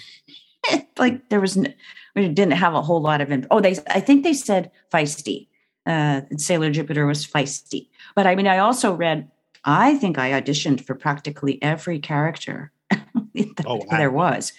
like, 0.98 1.28
there 1.28 1.40
was. 1.40 1.56
No, 1.56 1.70
we 2.16 2.28
didn't 2.28 2.52
have 2.52 2.74
a 2.74 2.82
whole 2.82 3.00
lot 3.00 3.20
of 3.20 3.32
info. 3.32 3.48
Oh, 3.50 3.60
they 3.60 3.76
I 3.88 3.98
think 3.98 4.22
they 4.22 4.34
said 4.34 4.70
feisty 4.92 5.48
uh, 5.86 6.22
Sailor 6.36 6.70
Jupiter 6.70 7.06
was 7.06 7.26
feisty. 7.26 7.88
But 8.14 8.26
I 8.26 8.34
mean, 8.34 8.46
I 8.46 8.58
also 8.58 8.94
read, 8.94 9.30
I 9.64 9.96
think 9.96 10.18
I 10.18 10.40
auditioned 10.40 10.84
for 10.84 10.94
practically 10.94 11.62
every 11.62 11.98
character 11.98 12.72
that 12.90 13.64
oh, 13.66 13.76
wow. 13.76 13.98
there 13.98 14.10
was. 14.10 14.52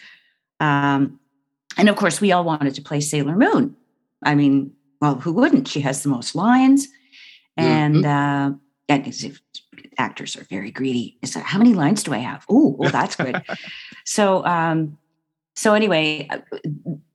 Um, 0.59 1.19
and 1.77 1.89
of 1.89 1.95
course, 1.95 2.21
we 2.21 2.31
all 2.31 2.43
wanted 2.43 2.75
to 2.75 2.81
play 2.81 3.01
Sailor 3.01 3.35
Moon. 3.35 3.75
I 4.23 4.35
mean, 4.35 4.71
well, 5.01 5.15
who 5.15 5.33
wouldn't? 5.33 5.67
She 5.67 5.81
has 5.81 6.03
the 6.03 6.09
most 6.09 6.35
lines. 6.35 6.87
And 7.57 8.03
mm-hmm. 8.03 8.55
uh, 8.55 8.57
actors 9.97 10.35
are 10.35 10.43
very 10.49 10.71
greedy. 10.71 11.17
So, 11.23 11.39
how 11.39 11.57
many 11.57 11.73
lines 11.73 12.03
do 12.03 12.13
I 12.13 12.17
have? 12.17 12.45
Oh, 12.49 12.75
well, 12.77 12.91
that's 12.91 13.15
good. 13.15 13.41
so, 14.05 14.45
um, 14.45 14.97
so 15.55 15.73
anyway, 15.73 16.27
uh, 16.29 16.39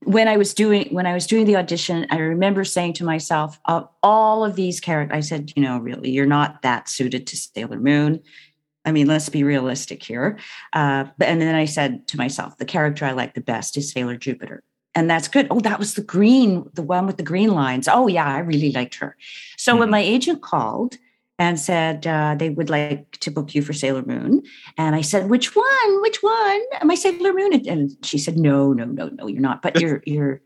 when 0.03 0.27
I 0.27 0.37
was 0.37 0.53
doing 0.53 0.93
when 0.93 1.05
I 1.05 1.13
was 1.13 1.27
doing 1.27 1.45
the 1.45 1.57
audition, 1.57 2.07
I 2.09 2.17
remember 2.17 2.63
saying 2.63 2.93
to 2.93 3.03
myself, 3.03 3.59
of 3.65 3.87
all 4.01 4.43
of 4.43 4.55
these 4.55 4.79
characters, 4.79 5.15
I 5.15 5.21
said, 5.21 5.53
you 5.55 5.61
know, 5.61 5.77
really, 5.77 6.09
you're 6.09 6.25
not 6.25 6.63
that 6.63 6.89
suited 6.89 7.27
to 7.27 7.37
Sailor 7.37 7.79
Moon. 7.79 8.21
I 8.83 8.91
mean, 8.91 9.05
let's 9.05 9.29
be 9.29 9.43
realistic 9.43 10.01
here. 10.01 10.39
Uh, 10.73 11.05
and 11.19 11.39
then 11.39 11.53
I 11.53 11.65
said 11.65 12.07
to 12.07 12.17
myself, 12.17 12.57
the 12.57 12.65
character 12.65 13.05
I 13.05 13.11
like 13.11 13.35
the 13.35 13.41
best 13.41 13.77
is 13.77 13.91
Sailor 13.91 14.17
Jupiter. 14.17 14.63
And 14.93 15.09
that's 15.09 15.27
good. 15.27 15.47
Oh, 15.49 15.61
that 15.61 15.79
was 15.79 15.93
the 15.93 16.01
green, 16.01 16.69
the 16.73 16.83
one 16.83 17.07
with 17.07 17.17
the 17.17 17.23
green 17.23 17.51
lines. 17.51 17.87
Oh, 17.87 18.07
yeah, 18.07 18.25
I 18.25 18.39
really 18.39 18.71
liked 18.71 18.95
her. 18.95 19.15
So 19.57 19.71
mm-hmm. 19.71 19.79
when 19.79 19.89
my 19.89 19.99
agent 19.99 20.41
called, 20.41 20.97
and 21.41 21.59
said 21.59 22.05
uh, 22.05 22.35
they 22.37 22.51
would 22.51 22.69
like 22.69 23.11
to 23.13 23.31
book 23.31 23.55
you 23.55 23.63
for 23.63 23.73
Sailor 23.73 24.03
Moon. 24.03 24.43
And 24.77 24.95
I 24.95 25.01
said, 25.01 25.27
which 25.27 25.55
one? 25.55 26.01
Which 26.01 26.21
one? 26.21 26.61
Am 26.79 26.91
I 26.91 26.95
Sailor 26.95 27.33
Moon? 27.33 27.67
And 27.67 27.97
she 28.03 28.19
said, 28.19 28.37
no, 28.37 28.73
no, 28.73 28.85
no, 28.85 29.09
no, 29.09 29.25
you're 29.25 29.41
not. 29.41 29.63
But 29.63 29.81
you're 29.81 30.03
you're 30.05 30.39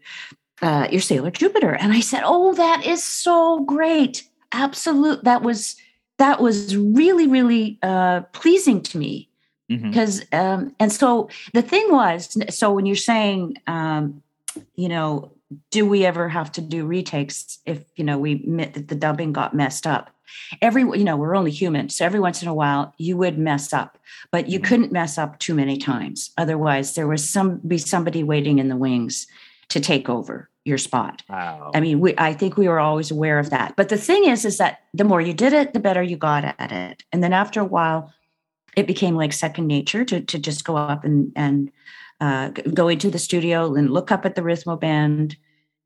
uh, 0.62 0.88
you're 0.90 1.02
Sailor 1.02 1.32
Jupiter. 1.32 1.76
And 1.76 1.92
I 1.92 2.00
said, 2.00 2.24
oh, 2.24 2.54
that 2.54 2.86
is 2.86 3.04
so 3.04 3.66
great. 3.66 4.24
Absolute. 4.54 5.26
That 5.26 5.42
was 5.42 5.76
that 6.18 6.40
was 6.40 6.78
really 6.78 7.28
really 7.28 7.78
uh, 7.84 8.22
pleasing 8.32 8.82
to 8.84 8.98
me 8.98 9.30
because 9.68 10.22
mm-hmm. 10.22 10.64
um, 10.64 10.76
and 10.80 10.94
so 10.94 11.30
the 11.54 11.62
thing 11.62 11.92
was 11.92 12.38
so 12.56 12.72
when 12.72 12.86
you're 12.86 12.96
saying 12.96 13.58
um, 13.68 14.22
you 14.76 14.90
know 14.90 15.32
do 15.72 15.88
we 15.88 16.06
ever 16.06 16.28
have 16.28 16.52
to 16.54 16.62
do 16.62 16.86
retakes 16.86 17.60
if 17.66 17.84
you 17.96 18.04
know 18.04 18.18
we 18.18 18.34
admit 18.34 18.74
that 18.74 18.88
the 18.88 18.96
dubbing 18.96 19.34
got 19.34 19.56
messed 19.56 19.86
up? 19.86 20.10
Every 20.62 20.82
you 20.82 21.04
know 21.04 21.18
we're 21.18 21.36
only 21.36 21.52
human 21.52 21.90
so 21.90 22.06
every 22.06 22.20
once 22.20 22.42
in 22.42 22.48
a 22.48 22.54
while 22.54 22.94
you 22.98 23.16
would 23.18 23.38
mess 23.38 23.74
up 23.74 23.98
but 24.32 24.50
you 24.50 24.60
mm-hmm. 24.60 24.68
couldn't 24.68 24.92
mess 24.92 25.18
up 25.18 25.40
too 25.40 25.54
many 25.54 25.78
times. 25.78 26.32
Otherwise 26.38 26.96
there 26.96 27.08
was 27.08 27.28
some 27.28 27.60
be 27.60 27.78
somebody 27.78 28.24
waiting 28.24 28.60
in 28.60 28.70
the 28.70 28.76
wings 28.76 29.28
to 29.70 29.80
take 29.80 30.10
over 30.10 30.50
your 30.64 30.78
spot. 30.80 31.22
Wow. 31.30 31.72
i 31.76 31.80
mean 31.80 32.00
we 32.00 32.16
i 32.18 32.34
think 32.34 32.58
we 32.58 32.68
were 32.68 32.80
always 32.80 33.12
aware 33.12 33.40
of 33.40 33.52
that. 33.52 33.76
But 33.76 33.90
the 33.90 33.98
thing 33.98 34.26
is 34.26 34.46
is 34.46 34.58
that 34.58 34.80
the 34.94 35.04
more 35.04 35.22
you 35.22 35.34
did 35.34 35.54
it 35.54 35.74
the 35.74 35.80
better 35.80 36.02
you 36.02 36.18
got 36.18 36.44
at 36.44 36.72
it. 36.72 37.04
And 37.12 37.24
then 37.24 37.34
after 37.34 37.60
a 37.60 37.66
while 37.66 38.12
it 38.76 38.88
became 38.88 39.16
like 39.16 39.32
second 39.32 39.68
nature 39.68 40.04
to 40.06 40.22
to 40.22 40.40
just 40.40 40.66
go 40.66 40.76
up 40.76 41.04
and 41.04 41.32
and 41.36 41.72
uh, 42.22 42.50
go 42.50 42.88
into 42.88 43.10
the 43.10 43.20
studio 43.20 43.76
and 43.76 43.92
look 43.92 44.12
up 44.12 44.26
at 44.26 44.36
the 44.36 44.42
rhythmo 44.42 44.80
band. 44.80 45.38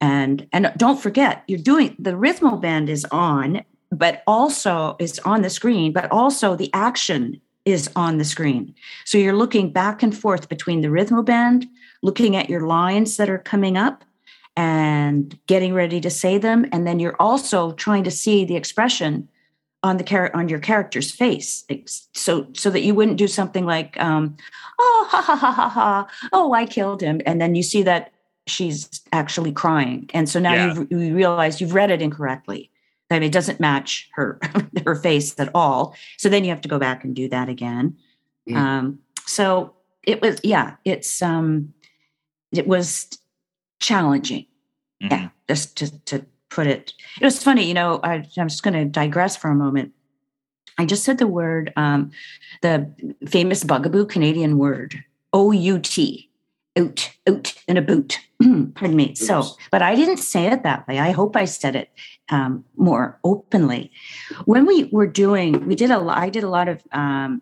And 0.02 0.48
and 0.54 0.72
don't 0.78 1.02
forget 1.02 1.44
you're 1.48 1.60
doing 1.60 1.96
the 2.00 2.12
rhythmo 2.12 2.62
band 2.62 2.90
is 2.90 3.06
on 3.12 3.64
but 3.92 4.24
also 4.28 4.96
is 4.98 5.20
on 5.26 5.42
the 5.42 5.50
screen 5.50 5.92
but 5.92 6.10
also 6.10 6.56
the 6.56 6.70
action 6.74 7.42
is 7.66 7.90
on 7.96 8.18
the 8.18 8.24
screen. 8.24 8.74
So 9.04 9.18
you're 9.18 9.36
looking 9.36 9.74
back 9.74 10.02
and 10.02 10.18
forth 10.18 10.48
between 10.48 10.82
the 10.82 10.88
rhythmo 10.88 11.26
band 11.26 11.68
looking 12.02 12.36
at 12.36 12.50
your 12.50 12.66
lines 12.66 13.18
that 13.18 13.30
are 13.30 13.40
coming 13.40 13.76
up 13.76 14.06
and 14.56 15.38
getting 15.48 15.74
ready 15.74 16.02
to 16.02 16.10
say 16.10 16.38
them. 16.38 16.66
And 16.72 16.88
then 16.88 17.00
you're 17.00 17.16
also 17.20 17.74
trying 17.74 18.04
to 18.06 18.12
see 18.12 18.46
the 18.46 18.56
expression 18.56 19.28
on 19.84 19.98
the 19.98 20.04
char- 20.04 20.36
on 20.36 20.50
your 20.50 20.60
character's 20.60 21.12
face. 21.12 21.66
So 22.14 22.48
so 22.54 22.70
that 22.70 22.82
you 22.82 22.94
wouldn't 22.94 23.18
do 23.18 23.28
something 23.28 23.66
like 23.66 24.00
um, 24.00 24.36
oh 24.80 25.08
ha 25.10 25.22
ha 25.22 25.36
ha 25.36 25.52
ha 25.52 25.70
ha. 25.70 26.08
Oh 26.32 26.54
i 26.54 26.66
killed 26.66 27.02
him. 27.02 27.22
And 27.26 27.40
then 27.40 27.56
you 27.56 27.64
see 27.64 27.84
that 27.84 28.12
she's 28.48 29.02
actually 29.12 29.52
crying. 29.52 30.10
And 30.14 30.28
so 30.28 30.40
now 30.40 30.54
yeah. 30.54 30.74
you've, 30.74 30.92
you 30.92 31.16
realize 31.16 31.62
you've 31.62 31.76
read 31.76 31.92
it 31.92 32.02
incorrectly 32.02 32.72
I 33.12 33.16
mean, 33.16 33.24
it 33.24 33.32
doesn't 33.32 33.60
match 33.60 34.08
her 34.14 34.40
her 34.86 34.96
face 34.96 35.40
at 35.40 35.50
all. 35.56 35.96
So 36.18 36.30
then 36.30 36.44
you 36.44 36.52
have 36.52 36.62
to 36.62 36.70
go 36.70 36.80
back 36.80 37.04
and 37.04 37.16
do 37.16 37.28
that 37.30 37.50
again. 37.50 37.98
Mm. 38.48 38.56
um, 38.56 39.00
so 39.26 39.74
it 40.04 40.22
was 40.22 40.40
yeah 40.44 40.76
it's 40.86 41.22
um 41.22 41.74
it 42.52 42.68
was 42.68 43.08
challenging. 43.80 44.46
Mm-hmm. 45.02 45.14
yeah 45.14 45.30
just 45.48 45.78
to, 45.78 46.00
to 46.06 46.26
put 46.50 46.68
it 46.68 46.92
it 47.22 47.24
was 47.24 47.42
funny 47.42 47.66
you 47.66 47.74
know 47.74 48.02
I, 48.04 48.16
i'm 48.38 48.50
just 48.50 48.64
going 48.64 48.74
to 48.74 48.84
digress 48.84 49.38
for 49.38 49.50
a 49.50 49.56
moment 49.56 49.94
i 50.80 50.86
just 50.86 51.04
said 51.04 51.20
the 51.20 51.28
word 51.28 51.72
um, 51.76 52.10
the 52.62 52.90
famous 53.28 53.64
bugaboo 53.64 54.06
canadian 54.06 54.58
word 54.58 55.04
o-u-t 55.34 56.30
out, 56.78 57.12
out 57.28 57.54
in 57.68 57.78
a 57.78 57.82
boot. 57.82 58.20
Pardon 58.42 58.96
me. 58.96 59.10
Oops. 59.12 59.26
So, 59.26 59.44
but 59.72 59.82
I 59.82 59.96
didn't 59.96 60.18
say 60.18 60.48
it 60.48 60.64
that 60.64 60.88
way. 60.88 61.00
I 61.00 61.12
hope 61.12 61.36
I 61.36 61.46
said 61.46 61.76
it 61.76 61.90
um, 62.30 62.64
more 62.78 63.20
openly. 63.24 63.92
When 64.46 64.66
we 64.66 64.86
were 64.86 65.08
doing, 65.08 65.66
we 65.68 65.76
did 65.76 65.92
a 65.92 66.00
lot, 66.00 66.18
I 66.18 66.30
did 66.30 66.44
a 66.44 66.50
lot 66.50 66.68
of 66.68 66.82
um, 66.92 67.42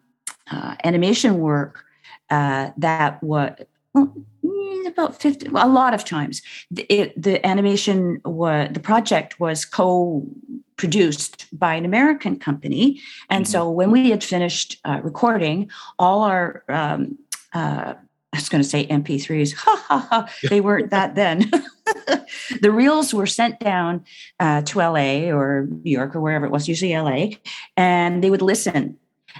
uh, 0.49 0.75
animation 0.83 1.37
work 1.39 1.83
uh, 2.29 2.71
that 2.77 3.21
mm, 3.21 3.65
about 3.95 5.21
50, 5.21 5.47
a 5.47 5.67
lot 5.67 5.93
of 5.93 6.05
times. 6.05 6.41
It, 6.75 7.21
the 7.21 7.45
animation 7.45 8.21
was, 8.25 8.69
the 8.71 8.79
project 8.79 9.39
was 9.39 9.65
co 9.65 10.25
produced 10.77 11.47
by 11.57 11.73
an 11.73 11.85
American 11.85 12.37
company. 12.37 13.01
And 13.29 13.45
mm-hmm. 13.45 13.51
so 13.51 13.69
when 13.69 13.91
we 13.91 14.11
had 14.11 14.23
finished 14.23 14.79
uh, 14.85 15.01
recording, 15.03 15.71
all 15.97 16.21
our 16.21 16.63
um, 16.69 17.17
uh, 17.53 17.95
I 18.33 18.37
was 18.37 18.49
going 18.49 18.61
to 18.61 18.69
say 18.69 18.85
MP3s. 18.87 19.55
Ha 19.55 19.83
ha 19.87 20.07
ha. 20.09 20.29
They 20.49 20.61
weren't 20.61 20.91
that 20.91 21.15
then. 21.15 21.49
the 22.61 22.71
reels 22.71 23.13
were 23.13 23.25
sent 23.25 23.59
down 23.59 24.03
uh, 24.39 24.61
to 24.63 24.79
LA 24.79 25.31
or 25.31 25.67
New 25.83 25.91
York 25.91 26.15
or 26.15 26.21
wherever 26.21 26.45
it 26.45 26.51
was, 26.51 26.67
usually 26.67 26.95
LA, 26.95 27.37
and 27.75 28.23
they 28.23 28.29
would 28.29 28.41
listen. 28.41 28.97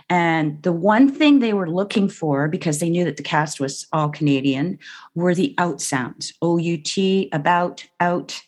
And 0.09 0.61
the 0.63 0.71
one 0.71 1.11
thing 1.11 1.39
they 1.39 1.53
were 1.53 1.69
looking 1.69 2.09
for, 2.09 2.47
because 2.47 2.79
they 2.79 2.89
knew 2.89 3.05
that 3.05 3.17
the 3.17 3.23
cast 3.23 3.59
was 3.59 3.87
all 3.91 4.09
Canadian, 4.09 4.79
were 5.15 5.35
the 5.35 5.53
out 5.57 5.81
sounds 5.81 6.33
O 6.41 6.57
U 6.57 6.77
T, 6.77 7.29
about, 7.31 7.85
out. 7.99 8.41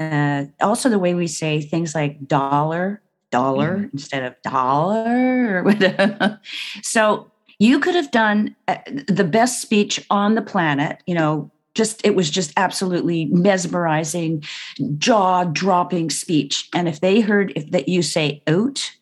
Uh, 0.00 0.46
also, 0.60 0.88
the 0.88 0.98
way 0.98 1.14
we 1.14 1.26
say 1.26 1.60
things 1.60 1.94
like 1.94 2.26
dollar, 2.26 3.00
dollar 3.30 3.76
mm-hmm. 3.76 3.88
instead 3.92 4.22
of 4.24 4.34
dollar. 4.42 5.64
so 6.82 7.30
you 7.58 7.78
could 7.78 7.94
have 7.94 8.10
done 8.10 8.54
uh, 8.68 8.78
the 9.06 9.24
best 9.24 9.62
speech 9.62 10.04
on 10.10 10.34
the 10.34 10.42
planet, 10.42 11.02
you 11.06 11.14
know, 11.14 11.50
just 11.74 12.04
it 12.04 12.14
was 12.14 12.30
just 12.30 12.52
absolutely 12.56 13.26
mesmerizing, 13.26 14.44
jaw-dropping 14.98 16.10
speech. 16.10 16.68
And 16.74 16.88
if 16.88 17.00
they 17.00 17.20
heard 17.20 17.52
if 17.56 17.70
that 17.70 17.88
you 17.88 18.02
say 18.02 18.42
out, 18.46 18.92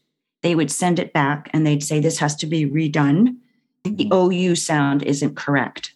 they 0.42 0.54
would 0.54 0.70
send 0.70 0.98
it 0.98 1.12
back 1.12 1.48
and 1.52 1.66
they'd 1.66 1.82
say 1.82 2.00
this 2.00 2.18
has 2.18 2.36
to 2.36 2.46
be 2.46 2.66
redone. 2.66 3.36
The 3.84 3.90
mm-hmm. 3.90 4.12
OU 4.12 4.54
sound 4.56 5.02
isn't 5.02 5.36
correct. 5.36 5.92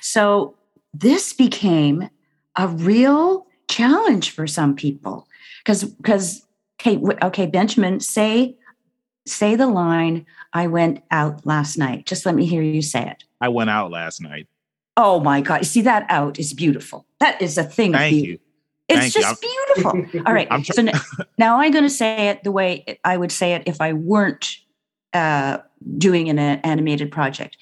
So 0.00 0.54
this 0.92 1.32
became 1.32 2.08
a 2.56 2.68
real 2.68 3.46
challenge 3.68 4.30
for 4.30 4.46
some 4.46 4.76
people 4.76 5.26
because 5.58 5.84
because 5.84 6.46
okay 6.80 7.00
okay 7.22 7.46
Benjamin 7.46 7.98
say 7.98 8.56
say 9.26 9.56
the 9.56 9.66
line 9.66 10.26
I 10.52 10.68
went 10.68 11.02
out 11.10 11.44
last 11.44 11.76
night. 11.76 12.06
Just 12.06 12.24
let 12.24 12.34
me 12.34 12.46
hear 12.46 12.62
you 12.62 12.82
say 12.82 13.08
it. 13.08 13.24
I 13.40 13.48
went 13.48 13.70
out 13.70 13.90
last 13.90 14.20
night. 14.20 14.46
Oh 14.96 15.18
my 15.20 15.40
God. 15.40 15.60
You 15.60 15.64
see, 15.64 15.82
that 15.82 16.06
out 16.08 16.38
is 16.38 16.52
beautiful. 16.52 17.06
That 17.18 17.42
is 17.42 17.58
a 17.58 17.64
thing. 17.64 17.92
Thank 17.92 18.24
you. 18.24 18.38
It's 18.88 19.00
Thank 19.00 19.12
just 19.14 19.42
you. 19.42 19.66
beautiful. 19.74 20.22
All 20.26 20.34
right. 20.34 20.48
so 20.66 20.82
now, 20.82 21.00
now, 21.38 21.60
I'm 21.60 21.72
going 21.72 21.84
to 21.84 21.90
say 21.90 22.28
it 22.28 22.44
the 22.44 22.52
way 22.52 22.98
I 23.04 23.16
would 23.16 23.32
say 23.32 23.54
it 23.54 23.62
if 23.66 23.80
I 23.80 23.94
weren't 23.94 24.56
uh, 25.14 25.58
doing 25.96 26.28
an 26.28 26.38
animated 26.38 27.10
project. 27.10 27.56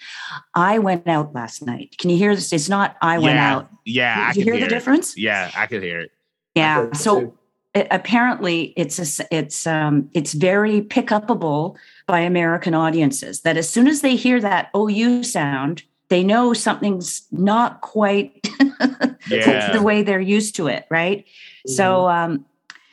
I 0.54 0.78
went 0.78 1.06
out 1.06 1.34
last 1.34 1.64
night. 1.64 1.96
Can 1.98 2.10
you 2.10 2.16
hear 2.16 2.34
this? 2.34 2.52
It's 2.52 2.68
not 2.68 2.96
I 3.02 3.18
went 3.18 3.36
yeah, 3.36 3.52
out. 3.52 3.70
Yeah. 3.84 4.32
Did 4.32 4.36
you 4.36 4.44
hear, 4.44 4.54
hear, 4.54 4.64
the 4.64 4.68
difference? 4.68 5.16
Yeah, 5.16 5.50
I 5.54 5.66
could 5.66 5.82
hear 5.82 6.00
it. 6.00 6.10
Yeah. 6.54 6.92
So 6.92 7.34
it, 7.74 7.86
apparently 7.90 8.72
it's 8.76 9.20
a, 9.20 9.34
it's 9.34 9.66
um, 9.66 10.10
it's 10.14 10.32
very 10.32 10.82
pick 10.82 11.08
upable 11.08 11.76
by 12.06 12.20
American 12.20 12.74
audiences. 12.74 13.42
That 13.42 13.56
as 13.56 13.68
soon 13.68 13.86
as 13.86 14.00
they 14.00 14.16
hear 14.16 14.40
that 14.40 14.70
OU 14.76 15.24
sound, 15.24 15.82
they 16.08 16.22
know 16.22 16.52
something's 16.52 17.26
not 17.30 17.80
quite 17.80 18.41
yeah. 19.28 19.72
the 19.72 19.82
way 19.82 20.02
they're 20.02 20.20
used 20.20 20.56
to 20.56 20.66
it, 20.66 20.86
right? 20.90 21.24
Mm-hmm. 21.24 21.72
So, 21.72 22.08
um, 22.08 22.44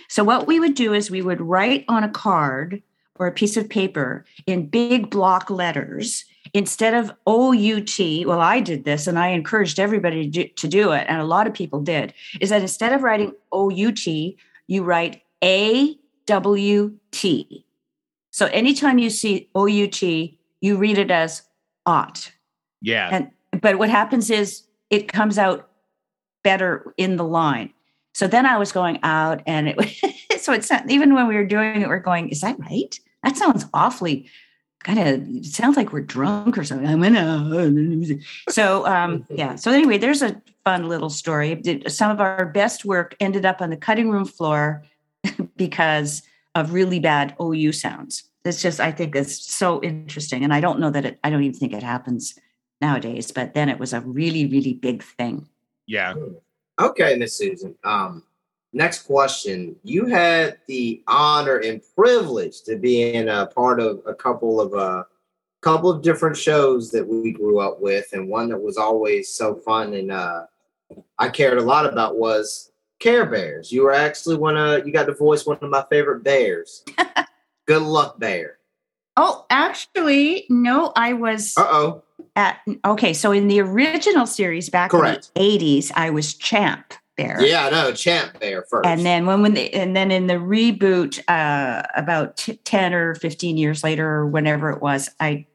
so 0.07 0.23
what 0.23 0.47
we 0.47 0.59
would 0.59 0.75
do 0.75 0.93
is 0.93 1.11
we 1.11 1.21
would 1.21 1.41
write 1.41 1.85
on 1.87 2.03
a 2.03 2.09
card 2.09 2.81
or 3.15 3.27
a 3.27 3.31
piece 3.31 3.57
of 3.57 3.69
paper 3.69 4.25
in 4.47 4.67
big 4.67 5.09
block 5.09 5.49
letters 5.49 6.25
instead 6.53 6.93
of 6.93 7.11
OUT. 7.27 7.99
Well, 8.25 8.41
I 8.41 8.59
did 8.59 8.85
this 8.85 9.07
and 9.07 9.19
I 9.19 9.27
encouraged 9.27 9.79
everybody 9.79 10.23
to 10.23 10.29
do, 10.29 10.47
to 10.47 10.67
do 10.67 10.91
it, 10.93 11.05
and 11.07 11.21
a 11.21 11.25
lot 11.25 11.45
of 11.45 11.53
people 11.53 11.81
did. 11.81 12.13
Is 12.41 12.49
that 12.49 12.61
instead 12.61 12.93
of 12.93 13.03
writing 13.03 13.33
OUT, 13.53 14.07
you 14.07 14.83
write 14.83 15.21
AWT. 15.43 17.25
So 18.31 18.45
anytime 18.47 18.99
you 18.99 19.09
see 19.09 19.49
OUT, 19.55 20.01
you 20.01 20.77
read 20.77 20.97
it 20.97 21.11
as 21.11 21.43
ought. 21.85 22.31
Yeah. 22.81 23.09
And 23.11 23.31
but 23.61 23.77
what 23.77 23.89
happens 23.89 24.29
is 24.29 24.63
it 24.89 25.11
comes 25.11 25.37
out 25.37 25.69
better 26.43 26.93
in 26.97 27.17
the 27.17 27.23
line. 27.23 27.73
So 28.13 28.27
then 28.27 28.45
I 28.45 28.57
was 28.57 28.71
going 28.71 28.99
out 29.03 29.41
and 29.45 29.69
it 29.69 30.41
so 30.41 30.53
it's 30.53 30.69
not, 30.69 30.89
even 30.89 31.13
when 31.13 31.27
we 31.27 31.35
were 31.35 31.45
doing 31.45 31.81
it, 31.81 31.87
we're 31.87 31.99
going, 31.99 32.29
is 32.29 32.41
that 32.41 32.59
right? 32.59 32.99
That 33.23 33.37
sounds 33.37 33.65
awfully 33.73 34.29
kind 34.83 34.97
of 34.97 35.35
it 35.35 35.45
sounds 35.45 35.75
like 35.75 35.91
we're 35.91 35.99
drunk 35.99 36.57
or 36.57 36.63
something. 36.63 36.87
I'm 36.87 37.03
in 37.03 37.17
a 37.17 38.19
so 38.49 38.85
um 38.85 39.25
yeah. 39.29 39.55
So 39.55 39.71
anyway, 39.71 39.97
there's 39.97 40.21
a 40.21 40.41
fun 40.63 40.87
little 40.87 41.09
story. 41.09 41.61
Some 41.87 42.11
of 42.11 42.21
our 42.21 42.45
best 42.45 42.85
work 42.85 43.15
ended 43.19 43.45
up 43.45 43.61
on 43.61 43.71
the 43.71 43.77
cutting 43.77 44.09
room 44.09 44.23
floor 44.23 44.83
because 45.57 46.23
of 46.55 46.73
really 46.73 46.99
bad 46.99 47.35
OU 47.41 47.73
sounds 47.73 48.23
it's 48.45 48.61
just 48.61 48.79
i 48.79 48.91
think 48.91 49.15
it's 49.15 49.35
so 49.53 49.81
interesting 49.81 50.43
and 50.43 50.53
i 50.53 50.59
don't 50.59 50.79
know 50.79 50.89
that 50.89 51.05
it 51.05 51.19
i 51.23 51.29
don't 51.29 51.43
even 51.43 51.57
think 51.57 51.73
it 51.73 51.83
happens 51.83 52.37
nowadays 52.81 53.31
but 53.31 53.53
then 53.53 53.69
it 53.69 53.79
was 53.79 53.93
a 53.93 54.01
really 54.01 54.45
really 54.47 54.73
big 54.73 55.03
thing 55.03 55.47
yeah 55.87 56.13
okay 56.79 57.15
miss 57.15 57.37
susan 57.37 57.75
um 57.83 58.23
next 58.73 59.03
question 59.03 59.75
you 59.83 60.05
had 60.05 60.57
the 60.67 61.01
honor 61.07 61.57
and 61.57 61.81
privilege 61.95 62.61
to 62.61 62.77
be 62.77 63.13
in 63.13 63.29
a 63.29 63.47
part 63.47 63.79
of 63.79 64.01
a 64.05 64.13
couple 64.13 64.61
of 64.61 64.73
uh 64.73 65.03
couple 65.61 65.89
of 65.89 66.01
different 66.01 66.37
shows 66.37 66.89
that 66.89 67.05
we 67.05 67.31
grew 67.31 67.59
up 67.59 67.81
with 67.81 68.07
and 68.13 68.29
one 68.29 68.47
that 68.47 68.57
was 68.57 68.77
always 68.77 69.29
so 69.29 69.55
fun 69.55 69.93
and 69.93 70.11
uh 70.11 70.45
i 71.17 71.27
cared 71.27 71.57
a 71.57 71.61
lot 71.61 71.85
about 71.85 72.17
was 72.17 72.71
care 72.99 73.25
bears 73.25 73.71
you 73.71 73.83
were 73.83 73.93
actually 73.93 74.37
one 74.37 74.55
of 74.55 74.85
you 74.85 74.93
got 74.93 75.05
to 75.05 75.13
voice 75.13 75.45
one 75.45 75.57
of 75.61 75.69
my 75.69 75.83
favorite 75.89 76.23
bears 76.23 76.83
Good 77.69 77.83
luck 77.83 78.17
bear. 78.17 78.57
Oh, 79.15 79.45
actually, 79.51 80.47
no, 80.49 80.91
I 80.95 81.13
was. 81.13 81.53
Uh 81.55 81.67
oh. 81.69 82.03
At 82.35 82.59
okay, 82.85 83.13
so 83.13 83.31
in 83.31 83.47
the 83.47 83.59
original 83.59 84.25
series 84.25 84.69
back 84.69 84.91
Correct. 84.91 85.31
in 85.35 85.41
the 85.41 85.49
eighties, 85.53 85.91
I 85.95 86.09
was 86.09 86.33
Champ 86.33 86.93
Bear. 87.17 87.41
Yeah, 87.41 87.65
I 87.65 87.69
know 87.69 87.91
Champ 87.91 88.39
Bear 88.39 88.63
first. 88.69 88.87
And 88.87 89.05
then 89.05 89.25
when 89.25 89.41
when 89.41 89.53
they, 89.53 89.69
and 89.71 89.95
then 89.95 90.11
in 90.11 90.27
the 90.27 90.35
reboot, 90.35 91.19
uh, 91.27 91.83
about 91.95 92.37
t- 92.37 92.59
ten 92.63 92.93
or 92.93 93.15
fifteen 93.15 93.57
years 93.57 93.83
later, 93.83 94.07
or 94.07 94.27
whenever 94.27 94.69
it 94.71 94.81
was, 94.81 95.09
I, 95.19 95.45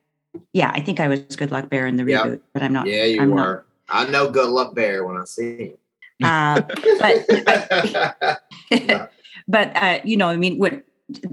yeah, 0.53 0.71
I 0.75 0.81
think 0.81 1.01
I 1.01 1.09
was 1.09 1.21
Good 1.37 1.51
Luck 1.51 1.71
Bear 1.71 1.87
in 1.87 1.97
the 1.97 2.03
reboot, 2.03 2.31
yep. 2.33 2.43
but 2.53 2.63
I'm 2.63 2.73
not. 2.73 2.87
Yeah, 2.87 3.05
you 3.05 3.23
I'm 3.23 3.31
were. 3.31 3.65
Not. 3.89 4.09
I 4.09 4.11
know 4.11 4.31
Good 4.31 4.51
Luck 4.51 4.75
Bear 4.75 5.05
when 5.05 5.17
I 5.17 5.25
see 5.25 5.57
him. 5.57 5.77
Uh, 6.23 6.61
but 6.61 7.27
but, 8.71 9.11
but 9.49 9.77
uh, 9.77 10.01
you 10.05 10.17
know, 10.17 10.29
I 10.29 10.37
mean, 10.37 10.59
what 10.59 10.83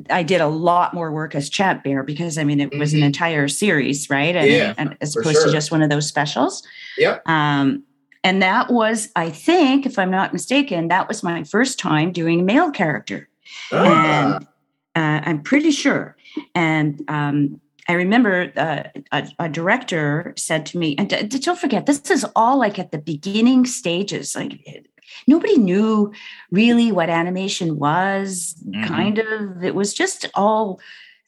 I 0.10 0.24
did 0.24 0.42
a 0.42 0.48
lot 0.48 0.94
more 0.94 1.12
work 1.12 1.36
as 1.36 1.50
Champ 1.50 1.84
Bear 1.84 2.04
because 2.04 2.38
I 2.38 2.44
mean 2.44 2.60
it 2.60 2.78
was 2.78 2.92
mm-hmm. 2.92 3.04
an 3.04 3.08
entire 3.08 3.48
series, 3.48 4.10
right? 4.10 4.36
And, 4.36 4.52
yeah, 4.52 4.74
and 4.78 4.98
as 5.02 5.16
opposed 5.16 5.38
sure. 5.38 5.46
to 5.48 5.52
just 5.52 5.72
one 5.72 5.82
of 5.82 5.90
those 5.90 6.08
specials. 6.08 6.64
Yep. 6.98 7.28
Um, 7.28 7.84
And 8.24 8.42
that 8.42 8.70
was, 8.70 9.10
I 9.16 9.32
think, 9.32 9.88
if 9.88 9.98
I'm 9.98 10.12
not 10.12 10.32
mistaken, 10.32 10.90
that 10.90 11.08
was 11.08 11.24
my 11.24 11.44
first 11.44 11.80
time 11.80 12.12
doing 12.12 12.42
a 12.42 12.44
male 12.44 12.70
character. 12.70 13.28
Ah. 13.72 14.36
And 14.36 14.48
uh, 14.96 15.28
I'm 15.28 15.42
pretty 15.42 15.72
sure. 15.72 16.16
And 16.54 17.02
um, 17.08 17.60
I 17.88 17.94
remember 17.94 18.52
uh, 18.56 18.84
a, 19.12 19.28
a 19.40 19.50
director 19.50 20.34
said 20.38 20.68
to 20.68 20.78
me, 20.78 20.96
and 21.00 21.10
d- 21.10 21.24
d- 21.24 21.40
don't 21.40 21.58
forget, 21.58 21.88
this 21.88 22.12
is 22.12 22.24
all 22.36 22.60
like 22.60 22.78
at 22.78 22.92
the 22.92 23.00
beginning 23.00 23.66
stages. 23.66 24.36
Like 24.36 24.54
nobody 25.28 25.58
knew 25.58 26.12
really 26.52 26.92
what 26.92 27.10
animation 27.10 27.78
was. 27.80 28.56
Mhm. 28.68 28.88
Kind 28.88 29.18
of, 29.20 29.64
it 29.64 29.76
was 29.76 29.94
just 29.94 30.30
all 30.36 30.80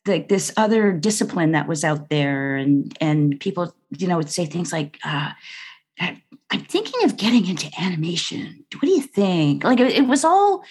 like 0.06 0.28
this 0.30 0.52
other 0.58 0.92
discipline 0.92 1.52
that 1.54 1.68
was 1.68 1.84
out 1.84 2.10
there, 2.10 2.56
and 2.56 2.96
and 3.00 3.40
people, 3.40 3.74
you 3.98 4.08
know, 4.08 4.18
would 4.18 4.30
say 4.32 4.46
things 4.46 4.72
like. 4.74 5.00
Uh, 5.06 5.32
"I- 6.00 6.22
I'm 6.52 6.66
thinking 6.66 7.04
of 7.04 7.18
getting 7.18 7.48
into 7.48 7.70
animation. 7.80 8.64
What 8.74 8.82
do 8.84 8.90
you 8.90 9.02
think? 9.02 9.64
Like 9.64 9.80
it, 9.80 9.92
it 9.94 10.08
was 10.08 10.24
all 10.24 10.64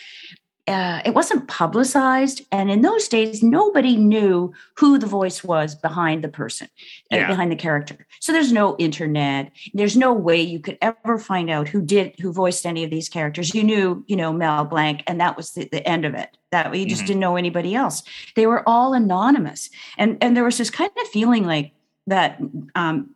uh, 0.69 1.01
it 1.05 1.13
wasn't 1.13 1.49
publicized 1.49 2.43
and 2.53 2.71
in 2.71 2.83
those 2.83 3.09
days 3.09 3.43
nobody 3.43 3.97
knew 3.97 4.53
who 4.77 4.97
the 4.97 5.09
voice 5.09 5.43
was 5.43 5.75
behind 5.75 6.23
the 6.23 6.29
person 6.29 6.69
uh, 7.11 7.17
behind 7.27 7.51
the 7.51 7.57
character. 7.57 8.07
So 8.21 8.33
there's 8.33 8.53
no 8.53 8.77
internet. 8.79 9.51
There's 9.75 9.97
no 9.97 10.13
way 10.13 10.41
you 10.41 10.61
could 10.61 10.79
ever 10.81 11.19
find 11.19 11.51
out 11.51 11.67
who 11.67 11.83
did 11.83 12.15
who 12.21 12.33
voiced 12.33 12.65
any 12.65 12.85
of 12.85 12.91
these 12.91 13.09
characters. 13.09 13.53
You 13.57 13.65
knew 13.65 14.05
you 14.07 14.15
know 14.15 14.33
Mel 14.33 14.65
Blanc 14.65 15.03
and 15.09 15.21
that 15.21 15.37
was 15.37 15.51
the, 15.53 15.69
the 15.73 15.87
end 15.87 16.05
of 16.05 16.15
it. 16.15 16.37
That 16.53 16.73
you 16.77 16.87
just 16.87 17.03
Mhm. 17.03 17.07
didn't 17.09 17.21
know 17.21 17.37
anybody 17.37 17.75
else. 17.75 18.05
They 18.37 18.47
were 18.47 18.63
all 18.69 18.95
anonymous. 18.95 19.69
And 19.99 20.17
and 20.21 20.37
there 20.37 20.45
was 20.45 20.59
this 20.59 20.71
kind 20.71 20.93
of 21.01 21.09
feeling 21.09 21.45
like 21.45 21.73
that 22.07 22.39
um 22.77 23.11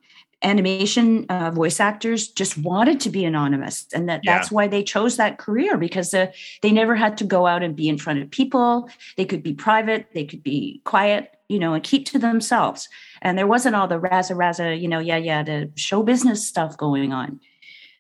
animation 0.47 1.27
uh, 1.29 1.51
voice 1.51 1.81
actors 1.81 2.29
just 2.29 2.57
wanted 2.59 3.01
to 3.01 3.11
be 3.11 3.25
anonymous 3.25 3.87
and 3.93 4.09
that 4.09 4.21
Yeah. 4.23 4.39
that's 4.39 4.51
why 4.51 4.69
they 4.69 4.83
chose 4.83 5.17
that 5.17 5.39
career 5.39 5.77
because 5.77 6.15
uh, 6.15 6.27
they 6.63 6.71
never 6.73 6.95
had 6.95 7.19
to 7.19 7.25
go 7.25 7.47
out 7.47 7.63
and 7.63 7.75
be 7.77 7.89
in 7.89 7.99
front 7.99 8.23
of 8.23 8.31
people. 8.31 8.89
They 9.17 9.25
could 9.27 9.43
be 9.43 9.53
private 9.55 10.07
they 10.15 10.25
could 10.25 10.43
be 10.43 10.81
quiet 10.85 11.23
you 11.49 11.59
know 11.59 11.75
and 11.75 11.83
keep 11.83 12.07
to 12.07 12.19
themselves. 12.19 12.89
And 13.23 13.37
there 13.37 13.47
wasn't 13.47 13.75
all 13.77 13.89
the 13.89 14.01
raza 14.01 14.35
raza 14.37 14.81
you 14.81 14.89
know 14.89 15.01
yeah 15.01 15.17
yeah 15.19 15.43
the 15.43 15.71
show 15.77 16.03
business 16.03 16.47
stuff 16.47 16.77
going 16.77 17.13
on. 17.13 17.41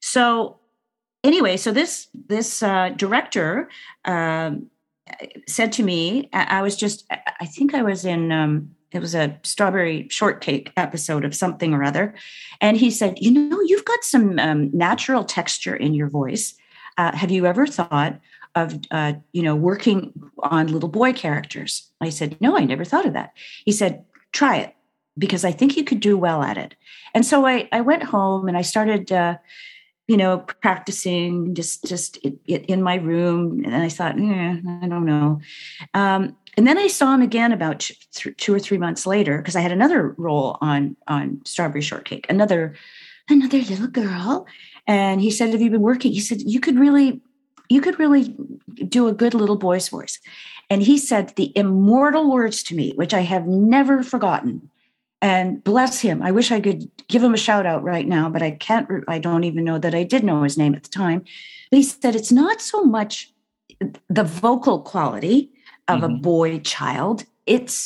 So 0.01 0.59
anyway 1.25 1.57
so 1.57 1.73
this 1.73 2.09
this 2.29 2.63
uh, 2.63 2.91
director 2.97 3.69
um, 4.05 4.71
said 5.49 5.73
to 5.73 5.83
me 5.83 6.29
I, 6.33 6.59
I 6.59 6.63
was 6.63 6.77
just 6.77 7.05
I- 7.11 7.23
i 7.41 7.47
think 7.47 7.75
i 7.75 7.83
was 7.83 8.05
in 8.05 8.31
um, 8.33 8.76
it 8.97 9.01
was 9.01 9.15
a 9.15 9.39
strawberry 9.43 10.09
shortcake 10.09 10.73
episode 10.77 11.25
of 11.25 11.35
something 11.35 11.73
or 11.75 11.85
other. 11.85 12.15
And 12.61 12.77
he 12.77 12.91
said 12.91 13.19
you 13.21 13.31
know 13.31 13.61
you've 13.63 13.85
got 13.85 14.03
some 14.05 14.39
um, 14.39 14.71
natural 14.73 15.25
texture 15.25 15.77
in 15.77 15.95
your 15.95 16.09
voice. 16.09 16.55
Uh, 16.99 17.15
have 17.15 17.31
you 17.31 17.47
ever 17.47 17.67
thought 17.67 18.19
of 18.55 18.81
uh, 18.91 19.13
you 19.33 19.43
know 19.43 19.55
working 19.55 20.13
on 20.39 20.69
little 20.69 20.89
boy 20.89 21.13
characters? 21.13 21.91
I 22.01 22.09
said 22.09 22.37
no 22.41 22.57
i 22.57 22.65
never 22.65 22.85
thought 22.85 23.07
of 23.07 23.13
that. 23.13 23.33
He 23.65 23.73
said 23.73 24.05
try 24.33 24.57
it 24.57 24.75
because 25.19 25.47
i 25.47 25.53
think 25.53 25.77
you 25.77 25.85
could 25.85 26.01
do 26.01 26.19
well 26.19 26.43
at 26.43 26.59
it. 26.59 26.75
And 27.15 27.25
so 27.25 27.47
i, 27.47 27.69
I 27.73 27.81
went 27.83 28.03
home 28.03 28.49
and 28.49 28.57
i 28.57 28.63
started 28.63 29.13
uh, 29.13 29.37
you 30.09 30.17
know 30.17 30.39
practicing 30.39 31.55
just 31.55 31.85
just 31.85 32.19
i- 32.25 32.33
i- 32.49 32.65
in 32.69 32.83
my 32.83 32.97
room. 32.97 33.63
And 33.65 33.75
i 33.75 33.89
thought 33.89 34.19
eh, 34.19 34.57
i 34.83 34.87
don't 34.89 35.05
know. 35.05 35.41
Um, 35.95 36.37
and 36.57 36.67
then 36.67 36.79
i 36.79 36.87
saw 36.87 37.15
him 37.15 37.23
again 37.23 37.53
about 37.53 37.81
th- 38.15 38.37
two 38.37 38.55
or 38.55 38.59
three 38.59 38.79
months 38.79 39.07
later 39.07 39.39
because 39.39 39.57
i 39.57 39.61
had 39.61 39.73
another 39.73 40.15
role 40.19 40.59
on 40.61 40.97
on 41.09 41.41
strawberry 41.45 41.83
shortcake 41.83 42.27
another 42.29 42.75
another 43.29 43.59
little 43.59 43.89
girl. 43.89 44.47
And 44.87 45.21
he 45.21 45.31
said 45.33 45.51
have 45.51 45.61
you 45.61 45.71
been 45.71 45.81
working? 45.83 46.13
He 46.13 46.21
said 46.21 46.41
you 46.43 46.61
could 46.61 46.79
really 46.79 47.21
you 47.69 47.81
could 47.81 47.99
really 47.99 48.35
do 48.89 49.09
a 49.09 49.13
good 49.13 49.35
little 49.35 49.57
boy's 49.57 49.89
voice. 49.89 50.21
And 50.71 50.83
he 50.83 50.99
said 50.99 51.35
the 51.37 51.53
immortal 51.57 52.31
words 52.31 52.63
to 52.65 52.75
me 52.77 52.93
which 52.97 53.13
i 53.15 53.21
have 53.21 53.47
never 53.47 54.03
forgotten 54.03 54.71
and 55.27 55.63
bless 55.65 55.95
him. 56.07 56.23
I 56.23 56.31
wish 56.39 56.49
i 56.53 56.61
could 56.67 56.83
give 57.13 57.23
him 57.27 57.35
a 57.35 57.45
shout 57.47 57.67
out 57.71 57.83
right 57.93 58.09
now 58.17 58.25
but 58.35 58.43
i 58.49 58.51
can't 58.67 58.87
i 59.15 59.19
don't 59.27 59.45
even 59.51 59.65
know 59.69 59.79
that 59.85 59.95
i 60.01 60.05
did 60.13 60.23
know 60.25 60.43
his 60.43 60.59
name 60.63 60.75
at 60.79 60.85
the 60.87 60.89
time. 61.05 61.21
But 61.71 61.77
he 61.79 61.83
said 61.83 62.15
it's 62.15 62.33
not 62.43 62.61
so 62.73 62.79
much 62.97 63.15
the 64.19 64.25
vocal 64.45 64.77
quality 64.93 65.39
of 65.89 66.03
a 66.03 66.09
Mhm. 66.09 66.23
boy 66.23 66.51
child 66.75 67.17
it's 67.57 67.77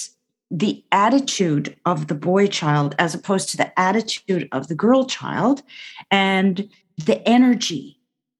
the 0.64 0.74
attitude 1.06 1.66
of 1.92 1.98
the 2.10 2.14
boy 2.30 2.44
child 2.60 2.94
as 2.98 3.14
opposed 3.14 3.46
to 3.50 3.56
the 3.56 3.70
attitude 3.88 4.44
of 4.56 4.62
the 4.68 4.74
girl 4.84 5.02
child 5.18 5.62
and 6.10 6.54
the 7.08 7.18
energy 7.36 7.84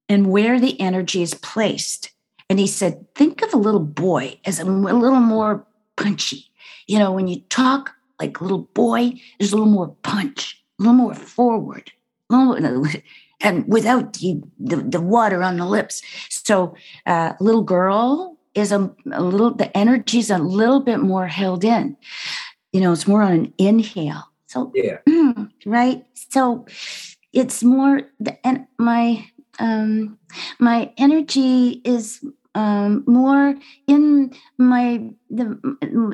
and 0.09 0.27
where 0.35 0.59
the 0.59 0.75
energy 0.81 1.23
is 1.23 1.35
placed. 1.35 2.03
And 2.49 2.59
he 2.59 2.67
said 2.67 2.95
think 3.15 3.43
of 3.43 3.55
a 3.55 3.63
little 3.67 3.87
boy 4.07 4.25
as 4.45 4.59
a 4.59 4.65
little 4.65 5.21
more 5.37 5.55
punchy. 5.97 6.41
You 6.91 6.99
know 6.99 7.13
when 7.17 7.29
you 7.29 7.39
talk 7.63 7.83
like 8.21 8.41
little 8.41 8.69
boy 8.75 9.13
there's 9.39 9.53
a 9.53 9.57
little 9.57 9.73
more 9.73 9.89
punch 10.03 10.63
a 10.79 10.83
little 10.83 10.95
more 10.95 11.15
forward 11.15 11.91
a 12.31 12.37
little- 12.37 13.01
and 13.41 13.67
without 13.67 14.15
the, 14.15 14.41
the, 14.59 14.77
the 14.77 15.01
water 15.01 15.43
on 15.43 15.57
the 15.57 15.67
lips. 15.67 16.03
So 16.29 16.75
uh, 17.07 17.33
little 17.41 17.63
girl 17.63 18.37
is 18.55 18.73
a, 18.73 18.91
a 19.13 19.23
little 19.23 19.55
the 19.55 19.75
energy's 19.77 20.31
a 20.31 20.39
little 20.39 20.81
bit 20.81 20.99
more 21.01 21.27
held 21.27 21.65
in. 21.65 21.97
You 22.73 22.81
know 22.81 22.93
it's 22.93 23.07
more 23.07 23.23
on 23.23 23.33
an 23.33 23.55
inhale. 23.59 24.25
So 24.47 24.73
Yeah. 24.75 24.99
Mm, 25.09 25.51
right? 25.67 26.05
So 26.15 26.67
it's 27.33 27.63
more 27.63 28.03
the 28.19 28.45
and 28.47 28.67
my 28.79 29.25
um 29.59 30.19
my 30.59 30.93
energy 30.99 31.81
is 31.85 32.25
um 32.55 33.05
more 33.07 33.55
in 33.87 34.33
my 34.59 35.01
the 35.31 35.59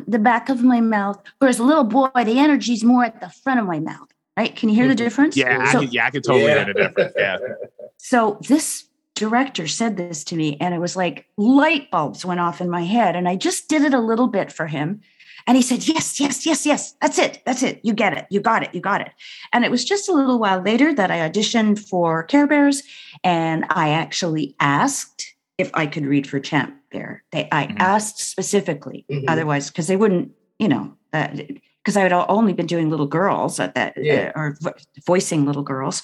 the 0.07 0.19
back 0.19 0.49
of 0.49 0.63
my 0.63 0.81
mouth 0.81 1.19
whereas 1.39 1.59
a 1.59 1.63
little 1.65 1.85
boy 1.85 2.09
the 2.15 2.39
energy's 2.39 2.85
more 2.85 3.05
at 3.05 3.21
the 3.21 3.31
front 3.43 3.59
of 3.59 3.67
my 3.67 3.81
mouth 3.81 4.09
right 4.37 4.55
can 4.55 4.69
you 4.69 4.75
hear 4.75 4.89
the 4.89 4.95
Mhm. 4.95 4.99
difference 4.99 5.37
Yeah, 5.37 5.59
I 5.67 5.73
can, 5.73 5.89
yeah, 5.91 6.07
I 6.07 6.11
can 6.11 6.23
totally 6.23 6.45
Yeah. 6.51 6.65
hear 6.65 6.75
the 6.75 6.81
difference. 6.83 7.13
Yeah. 7.17 7.39
so 7.97 8.39
this 8.49 8.85
director 9.15 9.67
said 9.67 9.97
this 9.97 10.25
to 10.25 10.37
me 10.37 10.59
and 10.61 10.75
it 10.75 10.79
was 10.81 10.95
like 10.95 11.27
light 11.39 11.91
bulbs 11.91 12.25
went 12.27 12.39
off 12.41 12.61
in 12.61 12.69
my 12.69 12.83
head 12.85 13.17
and 13.17 13.27
i 13.27 13.35
just 13.35 13.67
did 13.69 13.81
it 13.83 13.95
a 13.95 13.99
little 13.99 14.27
bit 14.29 14.53
for 14.53 14.67
him 14.67 15.01
and 15.47 15.57
he 15.57 15.63
said 15.63 15.89
yes 15.89 16.21
yes 16.21 16.45
yes 16.45 16.67
yes 16.67 16.95
that's 17.01 17.19
it 17.19 17.41
that's 17.47 17.63
it 17.63 17.81
you 17.83 17.95
get 17.95 18.13
it 18.15 18.27
you 18.31 18.41
got 18.41 18.63
it 18.63 18.69
you 18.75 18.81
got 18.81 19.01
it 19.01 19.11
and 19.55 19.65
it 19.65 19.71
was 19.71 19.87
just 19.87 20.07
a 20.11 20.13
little 20.13 20.39
while 20.39 20.61
later 20.61 20.93
that 20.93 21.11
i 21.11 21.17
auditioned 21.27 21.79
for 21.79 22.25
care 22.25 22.47
bears 22.47 22.83
and 23.25 23.65
i 23.71 23.89
actually 23.89 24.55
asked 24.61 25.35
if 25.59 25.71
i 25.75 25.87
could 25.87 26.05
read 26.07 26.27
for 26.29 26.39
champ 26.41 26.75
bear 26.93 27.23
they 27.33 27.49
i 27.53 27.67
Mhm. 27.67 27.77
asked 27.81 28.19
specifically 28.21 29.05
Mhm. 29.11 29.25
otherwise 29.29 29.69
because 29.71 29.87
they 29.87 29.97
wouldn't 29.97 30.33
you 30.59 30.69
know 30.69 30.95
because 31.13 31.97
i 31.97 32.01
had 32.01 32.13
only 32.13 32.53
been 32.53 32.67
doing 32.67 32.91
little 32.91 33.07
girls 33.07 33.59
at 33.61 33.75
that 33.75 33.95
Yeah. 33.97 34.33
uh, 34.35 34.39
or 34.41 34.57
vo- 34.61 34.75
voicing 35.07 35.47
little 35.47 35.63
girls 35.63 36.03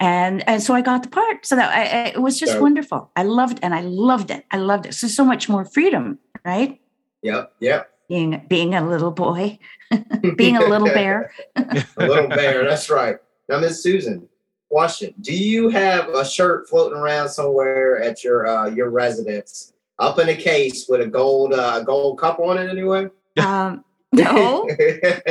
and 0.00 0.42
and 0.48 0.60
so 0.60 0.74
I 0.74 0.80
got 0.80 1.04
the 1.04 1.08
part. 1.10 1.46
So 1.46 1.54
that 1.54 1.68
I, 1.70 1.82
I, 1.82 2.04
it 2.08 2.22
was 2.22 2.36
just 2.40 2.52
So- 2.54 2.60
wonderful. 2.62 3.12
I 3.14 3.22
loved 3.22 3.60
and 3.62 3.72
I 3.72 3.82
loved 3.82 4.32
it. 4.32 4.44
I 4.50 4.56
loved 4.56 4.86
it. 4.86 4.94
So 4.94 5.06
so 5.06 5.24
much 5.24 5.48
more 5.48 5.64
freedom, 5.64 6.18
right? 6.44 6.80
Yep. 7.22 7.52
Yep. 7.60 7.90
Being 8.08 8.42
being 8.48 8.74
a 8.74 8.84
little 8.88 9.12
boy, 9.12 9.58
being 10.36 10.56
a 10.56 10.66
little 10.66 10.88
bear. 11.00 11.30
a 11.54 11.84
little 11.98 12.26
bear. 12.26 12.64
That's 12.68 12.90
right. 12.90 13.16
Now, 13.48 13.60
Miss 13.60 13.80
Susan, 13.80 14.28
question: 14.76 15.14
Do 15.20 15.34
you 15.34 15.68
have 15.68 16.08
a 16.08 16.24
shirt 16.24 16.68
floating 16.68 16.96
around 16.98 17.28
somewhere 17.28 18.00
at 18.02 18.24
your 18.24 18.46
uh, 18.46 18.68
your 18.70 18.90
residence, 18.90 19.74
up 19.98 20.18
in 20.18 20.28
a 20.30 20.34
case 20.36 20.86
with 20.88 21.00
a 21.02 21.06
gold 21.06 21.52
uh, 21.52 21.80
gold 21.82 22.18
cup 22.18 22.38
on 22.40 22.56
it? 22.58 22.70
Anyway. 22.70 23.08
Um, 23.38 23.84
no, 24.14 24.68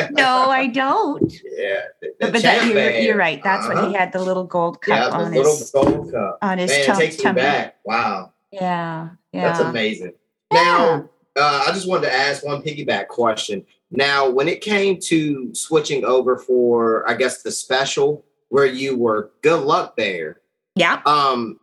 no, 0.09 0.49
I 0.49 0.65
don't. 0.65 1.31
yeah. 1.31 1.81
the- 2.01 2.13
the 2.19 2.31
But 2.31 2.41
that, 2.41 2.67
you're, 2.67 2.89
you're 2.91 3.17
right. 3.17 3.39
That's 3.43 3.67
what 3.67 3.77
Uh-huh. 3.77 3.89
he 3.89 3.93
had 3.93 4.11
the 4.11 4.19
little 4.23 4.43
gold 4.43 4.79
Yeah, 4.87 5.01
cup 5.03 5.11
the 5.11 5.17
on 5.25 5.31
little 5.33 5.55
his 5.55 5.69
gold 5.69 6.11
cup. 6.11 6.39
on 6.41 6.57
his 6.57 6.71
Man, 6.71 7.01
it 7.01 7.19
tum- 7.19 7.35
me 7.35 7.41
back. 7.41 7.75
Wow, 7.85 8.33
Yeah, 8.51 9.09
yeah. 9.33 9.41
that's 9.47 9.59
amazing. 9.59 10.13
Yeah. 10.51 10.63
Now, 10.63 11.09
uh, 11.35 11.65
I 11.67 11.71
just 11.73 11.87
wanted 11.87 12.07
to 12.07 12.13
ask 12.13 12.43
one 12.43 12.63
piggyback 12.63 13.07
question. 13.07 13.63
Now, 13.91 14.27
when 14.27 14.47
it 14.47 14.61
came 14.61 14.97
to 15.01 15.53
switching 15.53 16.03
over 16.03 16.37
for, 16.37 17.07
I 17.07 17.13
guess, 17.13 17.43
the 17.43 17.51
special 17.51 18.25
where 18.51 18.65
you 18.65 18.97
were 18.97 19.31
Good 19.41 19.63
Luck 19.63 19.95
Bear, 19.95 20.41
yeah. 20.75 21.01
um, 21.05 21.57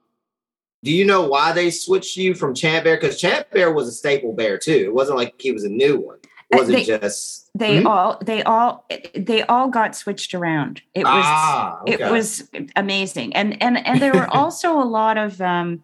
do 0.83 0.91
you 0.91 1.05
know 1.05 1.23
why 1.29 1.53
they 1.53 1.71
switched 1.71 2.17
you 2.17 2.35
from 2.35 2.55
Champ 2.55 2.85
Bear? 2.85 2.97
Because 2.97 3.21
Champ 3.21 3.51
Bear 3.51 3.73
was 3.73 3.89
a 3.89 3.93
staple 3.93 4.33
bear 4.33 4.57
too. 4.59 4.85
It 4.87 4.95
wasn't 4.95 5.19
like 5.19 5.35
he 5.39 5.53
was 5.53 5.65
a 5.65 5.69
new 5.69 5.99
one. 6.01 6.19
Uh, 6.53 6.59
Was 6.59 6.69
it 6.71 6.73
they- 6.73 6.85
just 6.85 7.51
They 7.55 7.83
Mhm. 7.83 7.87
all 7.87 8.19
they 8.25 8.43
all 8.45 8.87
they 9.15 9.43
all 9.43 9.69
got 9.69 9.95
switched 9.95 10.33
around. 10.35 10.81
It 10.95 11.05
was 11.05 11.25
ah? 11.27 11.81
it 11.87 12.01
was 12.01 12.49
amazing 12.77 13.35
and 13.37 13.61
and 13.63 13.85
and 13.87 14.01
there 14.01 14.15
were 14.15 14.29
also 14.35 14.81
a 14.81 14.85
lot 14.85 15.19
of 15.19 15.41
um 15.43 15.83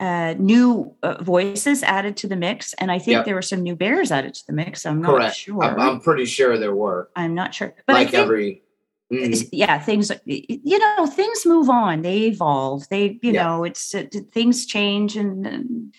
uh 0.00 0.34
new 0.38 0.94
uh, 1.02 1.20
voices 1.22 1.82
added 1.82 2.16
to 2.18 2.26
the 2.26 2.34
mix 2.36 2.74
and 2.74 2.90
i 2.90 2.98
think 2.98 3.14
Yep. 3.18 3.24
there 3.26 3.34
were 3.36 3.42
some 3.42 3.62
new 3.62 3.76
bears 3.76 4.10
added 4.10 4.34
to 4.34 4.44
the 4.48 4.52
mix 4.52 4.84
i'm 4.84 5.00
not 5.00 5.10
correct. 5.14 5.36
sure 5.36 5.62
I'm, 5.62 5.78
I'm 5.78 6.00
pretty 6.00 6.24
sure 6.24 6.58
there 6.58 6.74
were 6.74 7.10
I'm 7.14 7.32
not 7.32 7.54
sure 7.54 7.72
but 7.86 7.92
like 7.94 8.08
i 8.08 8.10
think 8.10 8.22
every. 8.24 8.62
Mhm. 9.14 9.48
yeah 9.52 9.78
things 9.78 10.10
you 10.26 10.78
know 10.78 11.06
things 11.06 11.46
move 11.46 11.68
on 11.70 12.02
they 12.02 12.22
evolve 12.22 12.88
they 12.88 13.18
you 13.22 13.32
Yeah. 13.32 13.44
know 13.44 13.64
it's 13.64 13.94
it, 13.94 14.14
things 14.32 14.66
change 14.66 15.16
and, 15.16 15.46
and 15.46 15.94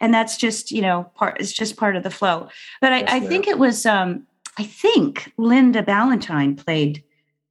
and 0.00 0.14
that's 0.14 0.36
just 0.36 0.70
you 0.70 0.82
know 0.82 1.10
part 1.14 1.40
it's 1.40 1.52
just 1.52 1.76
part 1.76 1.96
of 1.96 2.02
the 2.02 2.10
flow 2.10 2.48
but 2.80 2.92
i, 2.92 3.04
I 3.16 3.20
think 3.20 3.46
it 3.48 3.58
was 3.58 3.86
um 3.86 4.26
i 4.58 4.64
think 4.64 5.32
linda 5.36 5.82
ballantyne 5.82 6.56
played 6.56 7.02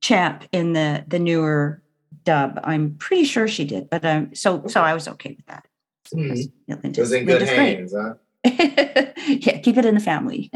champ 0.01 0.43
in 0.51 0.73
the 0.73 1.03
the 1.07 1.19
newer 1.19 1.81
dub 2.23 2.59
i'm 2.63 2.95
pretty 2.95 3.23
sure 3.25 3.47
she 3.47 3.65
did 3.65 3.89
but 3.89 4.05
um 4.05 4.33
so 4.33 4.65
so 4.67 4.81
i 4.81 4.93
was 4.93 5.07
okay 5.07 5.33
with 5.37 5.45
that 5.47 5.65
yes, 6.13 6.47
yeah, 6.67 6.75
It 6.83 6.97
was 6.97 7.13
in 7.13 7.25
good 7.25 7.41
Linda's 7.41 7.49
hands, 7.51 7.93
huh? 7.97 8.13
yeah 8.45 9.57
keep 9.59 9.77
it 9.77 9.85
in 9.85 9.95
the 9.95 10.01
family 10.01 10.49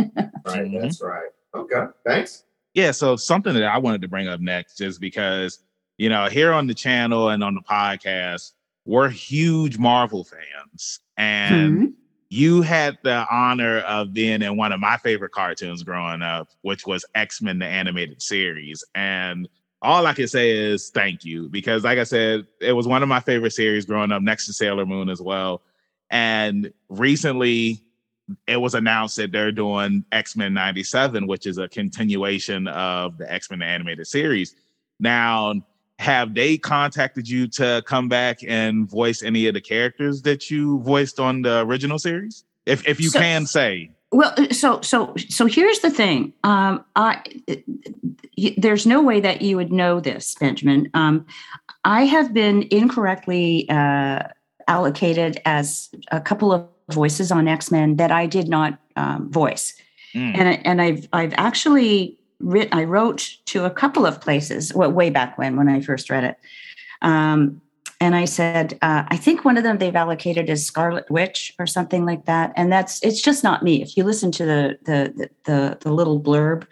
Right, 0.46 0.72
that's 0.82 1.02
right. 1.02 1.30
Okay, 1.54 1.84
thanks. 2.06 2.46
Yeah, 2.74 2.92
so 2.92 3.16
something 3.16 3.54
that 3.54 3.64
I 3.64 3.78
wanted 3.78 4.02
to 4.02 4.08
bring 4.08 4.28
up 4.28 4.40
next 4.40 4.80
is 4.82 4.98
because, 4.98 5.60
you 5.98 6.10
know, 6.10 6.30
here 6.30 6.54
on 6.54 6.68
the 6.68 6.74
channel 6.74 7.30
and 7.30 7.44
on 7.44 7.56
the 7.56 7.62
podcast, 7.62 8.54
we're 8.86 9.10
huge 9.10 9.78
Marvel 9.78 10.24
fans. 10.24 11.00
And 11.18 11.80
Mhm. 11.80 11.94
you 12.30 12.62
had 12.62 12.98
the 13.04 13.28
honor 13.30 13.80
of 13.80 14.14
being 14.14 14.42
in 14.42 14.56
one 14.56 14.72
of 14.72 14.80
my 14.80 14.98
favorite 14.98 15.32
cartoons 15.32 15.84
growing 15.84 16.22
up, 16.22 16.50
which 16.62 16.88
was 16.88 17.06
X-Men 17.14 17.60
the 17.60 17.66
animated 17.66 18.22
series. 18.22 18.84
And 18.96 19.50
all 19.82 20.06
I 20.08 20.14
can 20.14 20.28
say 20.28 20.52
is 20.52 20.90
thank 20.92 21.26
you 21.26 21.50
because 21.50 21.84
like 21.84 22.00
I 22.00 22.04
said, 22.04 22.48
it 22.62 22.72
was 22.74 22.88
one 22.88 23.04
of 23.04 23.10
my 23.10 23.20
favorite 23.20 23.52
series 23.52 23.86
growing 23.86 24.12
up 24.12 24.22
next 24.22 24.46
to 24.46 24.54
Sailor 24.54 24.86
Moon 24.86 25.10
as 25.10 25.22
well. 25.22 25.62
And 26.10 26.72
recently 26.90 27.84
it 28.48 28.58
was 28.58 28.74
announced 28.74 29.18
that 29.18 29.32
they're 29.32 29.52
doing 29.52 30.04
X-Men 30.12 30.54
97, 30.54 31.28
which 31.28 31.46
is 31.46 31.58
a 31.58 31.68
continuation 31.68 32.68
of 32.68 33.18
the 33.18 33.32
X-Men 33.32 33.62
animated 33.62 34.08
series. 34.08 34.56
Now, 35.00 35.54
have 36.00 36.34
they 36.34 36.58
contacted 36.58 37.30
you 37.30 37.48
to 37.48 37.84
come 37.86 38.10
back 38.10 38.40
and 38.48 38.90
voice 38.90 39.22
any 39.22 39.48
of 39.48 39.54
the 39.54 39.62
characters 39.62 40.22
that 40.24 40.50
you 40.50 40.80
voiced 40.80 41.20
on 41.20 41.42
the 41.44 41.60
original 41.62 42.00
series? 42.00 42.44
If 42.66 42.88
if 42.88 43.00
you 43.00 43.10
So- 43.10 43.20
can 43.20 43.46
say. 43.46 43.92
Well, 44.14 44.36
so 44.52 44.82
so 44.82 45.14
so 45.30 45.46
here's 45.46 45.80
the 45.80 45.90
thing. 45.90 46.34
Um, 46.44 46.84
I 46.96 47.22
there's 48.58 48.86
no 48.86 49.02
way 49.02 49.20
that 49.22 49.42
you 49.42 49.56
would 49.56 49.72
know 49.72 50.00
this, 50.02 50.36
Benjamin. 50.36 50.90
Um, 50.94 51.26
I 51.86 52.04
have 52.06 52.34
been 52.34 52.68
incorrectly 52.72 53.70
uh, 53.70 54.24
allocated 54.68 55.40
as 55.46 55.90
a 56.12 56.20
couple 56.20 56.52
of 56.52 56.68
voices 56.94 57.32
on 57.32 57.48
X 57.48 57.72
Men 57.72 57.96
that 57.98 58.12
I 58.12 58.26
did 58.28 58.48
not 58.48 58.78
um, 58.96 59.30
voice, 59.32 59.74
Mm. 60.14 60.38
and 60.38 60.66
and 60.68 60.82
I've 60.82 61.08
I've 61.14 61.34
actually 61.38 62.18
writ 62.40 62.68
I 62.74 62.84
wrote 62.84 63.38
to 63.46 63.64
a 63.66 63.70
couple 63.70 64.06
of 64.06 64.20
places 64.20 64.74
well, 64.74 64.92
way 64.92 65.10
back 65.10 65.38
when 65.38 65.56
when 65.56 65.70
I 65.70 65.80
first 65.82 66.10
read 66.10 66.24
it. 66.26 66.38
Um, 67.02 67.62
and 68.02 68.16
I 68.16 68.26
said, 68.26 68.80
uh, 68.82 69.04
I 69.10 69.16
think 69.16 69.46
one 69.46 69.58
of 69.58 69.64
them 69.64 69.78
they've 69.78 69.96
allocated 69.96 70.50
as 70.50 70.66
Scarlet 70.66 71.10
Witch 71.12 71.54
or 71.60 71.68
something 71.68 72.04
like 72.06 72.26
that, 72.26 72.52
and 72.56 72.72
that's 72.72 73.00
it's 73.04 73.22
just 73.22 73.44
not 73.44 73.64
me. 73.64 73.82
If 73.82 73.96
you 73.96 74.04
listen 74.04 74.32
to 74.34 74.46
the 74.46 74.78
the 74.86 75.14
the 75.16 75.30
the, 75.46 75.78
the 75.82 75.92
little 75.94 76.20
blurb 76.20 76.66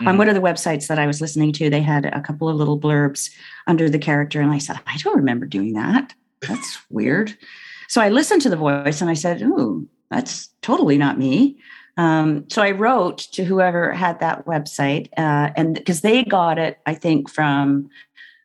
on 0.00 0.14
Mhm. 0.14 0.18
one 0.18 0.28
of 0.28 0.34
the 0.34 0.40
websites 0.40 0.86
that 0.88 0.98
I 0.98 1.06
was 1.06 1.20
listening 1.20 1.52
to, 1.52 1.68
they 1.70 1.82
had 1.82 2.06
a 2.06 2.20
couple 2.22 2.48
of 2.48 2.56
little 2.56 2.78
blurbs 2.80 3.30
under 3.66 3.90
the 3.90 3.98
character, 3.98 4.40
and 4.40 4.50
I 4.50 4.58
said, 4.58 4.80
I 4.86 4.96
don't 4.96 5.16
remember 5.16 5.44
doing 5.46 5.74
that. 5.74 6.14
That's 6.48 6.78
weird. 6.90 7.36
So 7.90 8.00
I 8.00 8.08
listened 8.08 8.40
to 8.42 8.48
the 8.48 8.56
voice, 8.56 9.00
and 9.00 9.10
I 9.10 9.14
said, 9.14 9.42
Ooh, 9.42 9.84
that's 10.12 10.48
totally 10.62 10.96
not 10.96 11.18
me. 11.18 11.58
Um, 11.96 12.48
so 12.48 12.62
I 12.62 12.70
wrote 12.70 13.18
to 13.32 13.44
whoever 13.44 13.90
had 13.90 14.20
that 14.20 14.46
website, 14.46 15.08
uh, 15.18 15.50
and 15.56 15.74
because 15.74 16.02
they 16.02 16.22
got 16.22 16.56
it, 16.56 16.78
I 16.86 16.94
think 16.94 17.28
from 17.28 17.90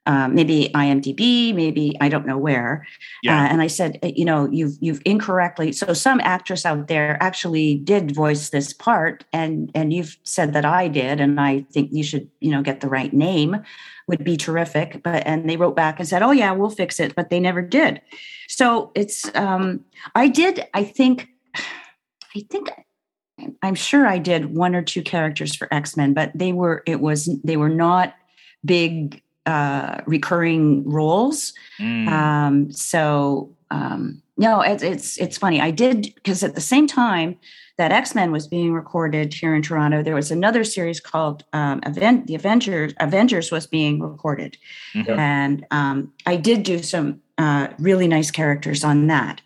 um, 0.07 0.35
maybe 0.35 0.69
IMDb, 0.75 1.53
maybe 1.53 1.97
I 1.99 2.09
don't 2.09 2.27
know 2.27 2.37
where. 2.37 2.85
Yeah. 3.23 3.41
Uh, 3.41 3.47
and 3.47 3.61
I 3.61 3.67
said, 3.67 3.97
uh, 4.03 4.11
you 4.15 4.25
know, 4.25 4.49
you've 4.51 4.77
you've 4.79 5.01
incorrectly. 5.03 5.71
So 5.71 5.93
some 5.93 6.19
actress 6.21 6.65
out 6.65 6.87
there 6.87 7.17
actually 7.21 7.75
did 7.75 8.13
voice 8.13 8.49
this 8.49 8.71
part, 8.71 9.23
and 9.33 9.71
and 9.73 9.91
you've 9.91 10.17
said 10.23 10.53
that 10.53 10.65
I 10.65 10.87
did, 10.87 11.19
and 11.19 11.39
I 11.39 11.65
think 11.71 11.89
you 11.91 12.03
should, 12.03 12.29
you 12.39 12.51
know, 12.51 12.61
get 12.61 12.81
the 12.81 12.89
right 12.89 13.13
name. 13.13 13.57
Would 14.07 14.23
be 14.23 14.37
terrific. 14.37 15.01
But 15.01 15.25
and 15.25 15.49
they 15.49 15.57
wrote 15.57 15.75
back 15.75 15.99
and 15.99 16.07
said, 16.07 16.21
oh 16.21 16.31
yeah, 16.31 16.51
we'll 16.51 16.69
fix 16.69 16.99
it, 16.99 17.15
but 17.15 17.29
they 17.29 17.39
never 17.39 17.63
did. 17.63 18.01
So 18.47 18.91
it's 18.93 19.33
um, 19.35 19.83
I 20.13 20.27
did. 20.27 20.67
I 20.73 20.83
think, 20.83 21.29
I 22.35 22.41
think. 22.49 22.69
I'm 23.61 23.75
sure 23.75 24.07
I 24.07 24.17
did 24.17 24.55
one 24.55 24.75
or 24.75 24.81
two 24.81 25.01
characters 25.01 25.55
for 25.55 25.67
X 25.73 25.97
Men, 25.97 26.13
but 26.13 26.31
they 26.33 26.53
were 26.53 26.83
it 26.85 27.01
was 27.01 27.29
they 27.43 27.57
were 27.57 27.69
not 27.69 28.13
big 28.63 29.21
uh, 29.45 30.01
recurring 30.05 30.87
roles. 30.89 31.53
Mm. 31.79 32.07
Um, 32.09 32.71
so 32.71 33.49
um, 33.71 34.21
no, 34.37 34.61
it's 34.61 34.83
it's 34.83 35.17
it's 35.17 35.37
funny. 35.37 35.61
I 35.61 35.71
did 35.71 36.13
because 36.15 36.43
at 36.43 36.55
the 36.55 36.61
same 36.61 36.87
time 36.87 37.37
that 37.77 37.91
X 37.91 38.15
Men 38.15 38.31
was 38.31 38.47
being 38.47 38.73
recorded 38.73 39.33
here 39.33 39.55
in 39.55 39.61
Toronto, 39.61 40.01
there 40.03 40.15
was 40.15 40.31
another 40.31 40.63
series 40.63 40.99
called 40.99 41.43
um, 41.53 41.81
Event 41.85 42.27
the 42.27 42.35
Avengers. 42.35 42.93
Avengers 42.99 43.51
was 43.51 43.67
being 43.67 43.99
recorded, 44.01 44.57
Mhm. 44.93 45.17
and 45.17 45.65
um, 45.71 46.11
I 46.25 46.35
did 46.37 46.63
do 46.63 46.81
some 46.83 47.21
uh, 47.37 47.67
really 47.79 48.07
nice 48.07 48.31
characters 48.31 48.83
on 48.83 49.07
that. 49.07 49.41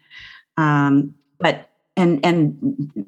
Um, 0.57 1.13
but 1.39 1.69
and 1.97 2.19
and 2.25 3.03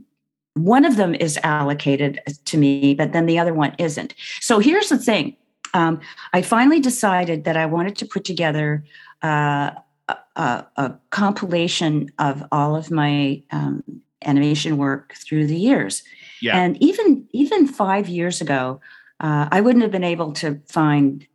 one 0.55 0.85
of 0.85 0.97
them 0.97 1.15
is 1.15 1.39
allocated 1.43 2.19
to 2.45 2.57
me, 2.57 2.93
but 2.93 3.13
then 3.13 3.25
the 3.25 3.39
other 3.39 3.53
one 3.53 3.73
isn't. 3.77 4.13
So 4.39 4.59
here's 4.59 4.89
the 4.89 4.97
thing. 4.97 5.35
Um, 5.73 5.99
I 6.33 6.41
finally 6.41 6.79
decided 6.79 7.43
that 7.43 7.57
I 7.57 7.65
wanted 7.65 7.95
to 7.97 8.05
put 8.05 8.23
together 8.23 8.83
uh, 9.23 9.71
a, 10.07 10.17
a, 10.35 10.65
a 10.77 10.95
compilation 11.09 12.11
of 12.19 12.43
all 12.51 12.75
of 12.75 12.91
my 12.91 13.41
um, 13.51 13.83
animation 14.25 14.77
work 14.77 15.13
through 15.13 15.47
the 15.47 15.55
years. 15.55 16.03
Yeah. 16.41 16.57
And 16.57 16.81
even 16.81 17.27
even 17.31 17.67
five 17.67 18.09
years 18.09 18.41
ago, 18.41 18.81
uh, 19.19 19.47
I 19.51 19.61
wouldn't 19.61 19.83
have 19.83 19.91
been 19.91 20.03
able 20.03 20.33
to 20.33 20.59
find 20.67 21.27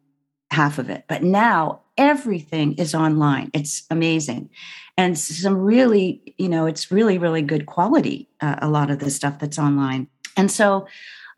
half 0.50 0.78
of 0.78 0.90
it. 0.90 1.04
But 1.08 1.22
now 1.22 1.82
everything 1.96 2.74
is 2.74 2.94
online. 2.94 3.50
It's 3.54 3.84
amazing, 3.90 4.50
and 4.96 5.16
some 5.18 5.56
really, 5.56 6.34
you 6.38 6.48
know, 6.48 6.66
it's 6.66 6.90
really 6.90 7.18
really 7.18 7.42
good 7.42 7.66
quality. 7.66 8.28
Uh, 8.40 8.56
a 8.60 8.68
lot 8.68 8.90
of 8.90 8.98
the 8.98 9.10
stuff 9.10 9.38
that's 9.38 9.58
online, 9.58 10.08
and 10.36 10.50
so. 10.50 10.86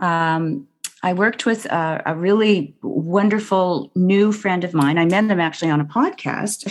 Um, 0.00 0.68
I 1.02 1.12
worked 1.12 1.46
with 1.46 1.64
a, 1.66 2.02
a 2.06 2.14
really 2.16 2.74
wonderful 2.82 3.90
new 3.94 4.32
friend 4.32 4.64
of 4.64 4.74
mine. 4.74 4.98
I 4.98 5.04
met 5.04 5.24
him 5.24 5.40
actually 5.40 5.70
on 5.70 5.80
a 5.80 5.84
podcast 5.84 6.66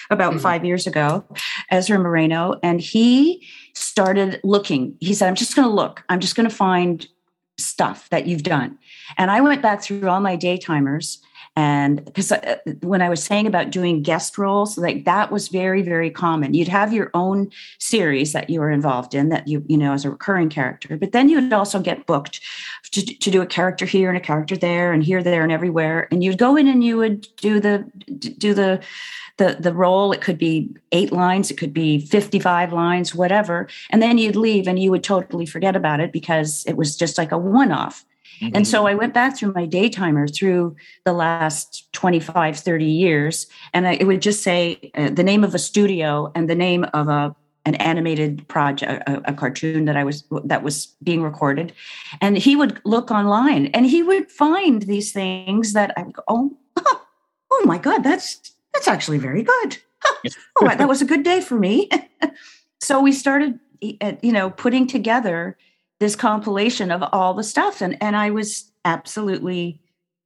about 0.10 0.34
Mhm. 0.34 0.40
five 0.40 0.64
years 0.64 0.86
ago, 0.86 1.24
Ezra 1.70 1.98
Moreno, 1.98 2.54
and 2.62 2.80
he 2.80 3.46
started 3.74 4.40
looking. 4.42 4.96
He 5.00 5.14
said, 5.14 5.28
I'm 5.28 5.34
just 5.36 5.54
going 5.54 5.68
to 5.68 5.74
look, 5.74 6.02
I'm 6.08 6.20
just 6.20 6.34
going 6.34 6.48
to 6.48 6.54
find 6.54 7.06
stuff 7.58 8.08
that 8.10 8.26
you've 8.26 8.42
done. 8.42 8.76
And 9.18 9.30
I 9.30 9.40
went 9.40 9.62
back 9.62 9.82
through 9.82 10.08
all 10.08 10.20
my 10.20 10.36
daytimers. 10.36 11.18
And 11.56 12.04
because 12.04 12.30
uh, 12.30 12.58
when 12.82 13.02
I 13.02 13.08
was 13.08 13.22
saying 13.22 13.46
about 13.46 13.70
doing 13.70 14.02
guest 14.02 14.38
roles, 14.38 14.78
like 14.78 15.04
that 15.04 15.32
was 15.32 15.48
very, 15.48 15.82
very 15.82 16.08
common. 16.08 16.54
You'd 16.54 16.68
have 16.68 16.92
your 16.92 17.10
own 17.12 17.50
series 17.78 18.32
that 18.32 18.48
you 18.48 18.60
were 18.60 18.70
involved 18.70 19.14
in 19.14 19.30
that 19.30 19.48
you, 19.48 19.64
you 19.66 19.76
know, 19.76 19.92
as 19.92 20.04
a 20.04 20.10
recurring 20.10 20.48
character, 20.48 20.96
but 20.96 21.12
then 21.12 21.28
you'd 21.28 21.52
also 21.52 21.80
get 21.80 22.06
booked 22.06 22.40
to, 22.92 23.04
to 23.04 23.30
do 23.30 23.42
a 23.42 23.46
character 23.46 23.84
here 23.84 24.08
and 24.08 24.16
a 24.16 24.20
character 24.20 24.56
there 24.56 24.92
and 24.92 25.02
here, 25.02 25.22
there, 25.22 25.42
and 25.42 25.50
everywhere. 25.50 26.06
And 26.12 26.22
you'd 26.22 26.38
go 26.38 26.56
in 26.56 26.68
and 26.68 26.84
you 26.84 26.96
would 26.98 27.26
do 27.36 27.58
the, 27.58 27.84
do 28.38 28.54
the, 28.54 28.80
the, 29.38 29.56
the 29.58 29.74
role. 29.74 30.12
It 30.12 30.20
could 30.20 30.38
be 30.38 30.70
eight 30.92 31.10
lines, 31.10 31.50
it 31.50 31.58
could 31.58 31.74
be 31.74 31.98
55 32.06 32.72
lines, 32.72 33.14
whatever. 33.14 33.66
And 33.90 34.00
then 34.00 34.18
you'd 34.18 34.36
leave 34.36 34.68
and 34.68 34.78
you 34.78 34.92
would 34.92 35.02
totally 35.02 35.46
forget 35.46 35.74
about 35.74 35.98
it 35.98 36.12
because 36.12 36.64
it 36.66 36.76
was 36.76 36.96
just 36.96 37.18
like 37.18 37.32
a 37.32 37.38
one 37.38 37.72
off. 37.72 38.04
Mhm. 38.40 38.52
And 38.54 38.66
so 38.66 38.86
I 38.86 38.94
went 38.94 39.14
back 39.14 39.36
through 39.36 39.52
my 39.52 39.66
daytimer 39.66 40.28
through 40.28 40.76
the 41.04 41.12
last 41.12 41.92
25, 41.92 42.58
30 42.58 42.84
years, 42.84 43.46
and 43.74 43.86
I, 43.86 43.94
it 43.94 44.06
would 44.06 44.22
just 44.22 44.42
say 44.42 44.90
uh, 44.94 45.10
the 45.10 45.22
name 45.22 45.44
of 45.44 45.54
a 45.54 45.58
studio 45.58 46.32
and 46.34 46.48
the 46.48 46.54
name 46.54 46.84
of 46.94 47.08
a 47.08 47.34
an 47.66 47.74
animated 47.74 48.48
project, 48.48 49.06
a, 49.06 49.30
a 49.30 49.34
cartoon 49.34 49.84
that 49.84 49.96
I 49.96 50.02
was 50.02 50.24
that 50.44 50.62
was 50.62 50.86
being 51.02 51.22
recorded, 51.22 51.72
and 52.20 52.38
he 52.38 52.56
would 52.56 52.80
look 52.84 53.10
online 53.10 53.66
and 53.66 53.84
he 53.84 54.02
would 54.02 54.30
find 54.30 54.82
these 54.82 55.12
things 55.12 55.74
that 55.74 55.92
I 55.96 56.04
would 56.04 56.14
go, 56.14 56.22
oh, 56.28 56.56
oh 57.50 57.62
my 57.66 57.78
god, 57.78 58.02
that's 58.02 58.54
that's 58.72 58.88
actually 58.88 59.18
very 59.18 59.42
good. 59.42 59.78
Oh, 60.60 60.68
that 60.68 60.88
was 60.88 61.02
a 61.02 61.04
good 61.04 61.22
day 61.22 61.40
for 61.40 61.58
me. 61.58 61.90
so 62.80 63.00
we 63.00 63.12
started, 63.12 63.58
uh, 64.00 64.12
you 64.22 64.32
know, 64.32 64.50
putting 64.50 64.86
together 64.86 65.58
this 66.00 66.16
compilation 66.16 66.90
of 66.90 67.02
all 67.12 67.34
the 67.34 67.44
stuff 67.44 67.80
and 67.80 67.96
and 68.02 68.16
I 68.16 68.30
was 68.30 68.70
absolutely 68.84 69.80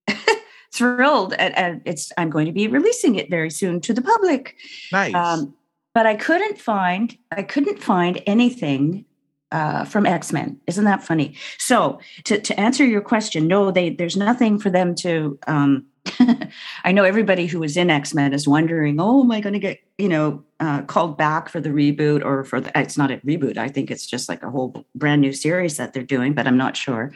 thrilled 0.72 1.34
at, 1.34 1.52
at 1.54 1.82
it's 1.84 2.12
I'm 2.16 2.30
going 2.30 2.46
to 2.46 2.52
be 2.52 2.68
releasing 2.68 3.16
it 3.16 3.28
very 3.28 3.50
soon 3.50 3.80
to 3.82 3.92
the 3.92 4.02
public. 4.02 4.56
nice. 4.92 5.14
Um, 5.14 5.54
but 5.92 6.06
I 6.06 6.16
couldn't 6.16 6.58
find 6.58 7.16
I 7.30 7.42
couldn't 7.42 7.82
find 7.82 8.22
anything 8.26 9.04
uh, 9.52 9.84
from 9.84 10.06
X 10.06 10.32
Men. 10.32 10.60
Isn't 10.66 10.84
that 10.84 11.04
funny? 11.04 11.36
So 11.58 12.00
to 12.24 12.40
to 12.40 12.58
answer 12.58 12.84
your 12.84 13.00
question, 13.00 13.46
no, 13.46 13.70
they 13.70 13.90
there's 13.90 14.16
nothing 14.16 14.58
for 14.58 14.70
them 14.70 14.94
to 14.96 15.38
um, 15.46 15.86
I 16.84 16.92
know 16.92 17.04
everybody 17.04 17.46
who 17.46 17.60
was 17.60 17.76
in 17.76 17.90
X 17.90 18.14
Men 18.14 18.32
is 18.32 18.46
wondering, 18.46 19.00
oh, 19.00 19.22
am 19.22 19.30
I 19.30 19.40
going 19.40 19.54
to 19.54 19.58
get 19.58 19.80
you 19.98 20.08
know 20.08 20.44
uh, 20.60 20.82
called 20.82 21.16
back 21.16 21.48
for 21.48 21.60
the 21.60 21.70
reboot 21.70 22.24
or 22.24 22.44
for 22.44 22.60
the? 22.60 22.70
It's 22.78 22.98
not 22.98 23.10
a 23.10 23.16
reboot. 23.18 23.56
I 23.56 23.68
think 23.68 23.90
it's 23.90 24.06
just 24.06 24.28
like 24.28 24.42
a 24.42 24.50
whole 24.50 24.84
brand 24.94 25.20
new 25.20 25.32
series 25.32 25.76
that 25.76 25.92
they're 25.92 26.02
doing, 26.02 26.34
but 26.34 26.46
I'm 26.46 26.56
not 26.56 26.76
sure. 26.76 27.12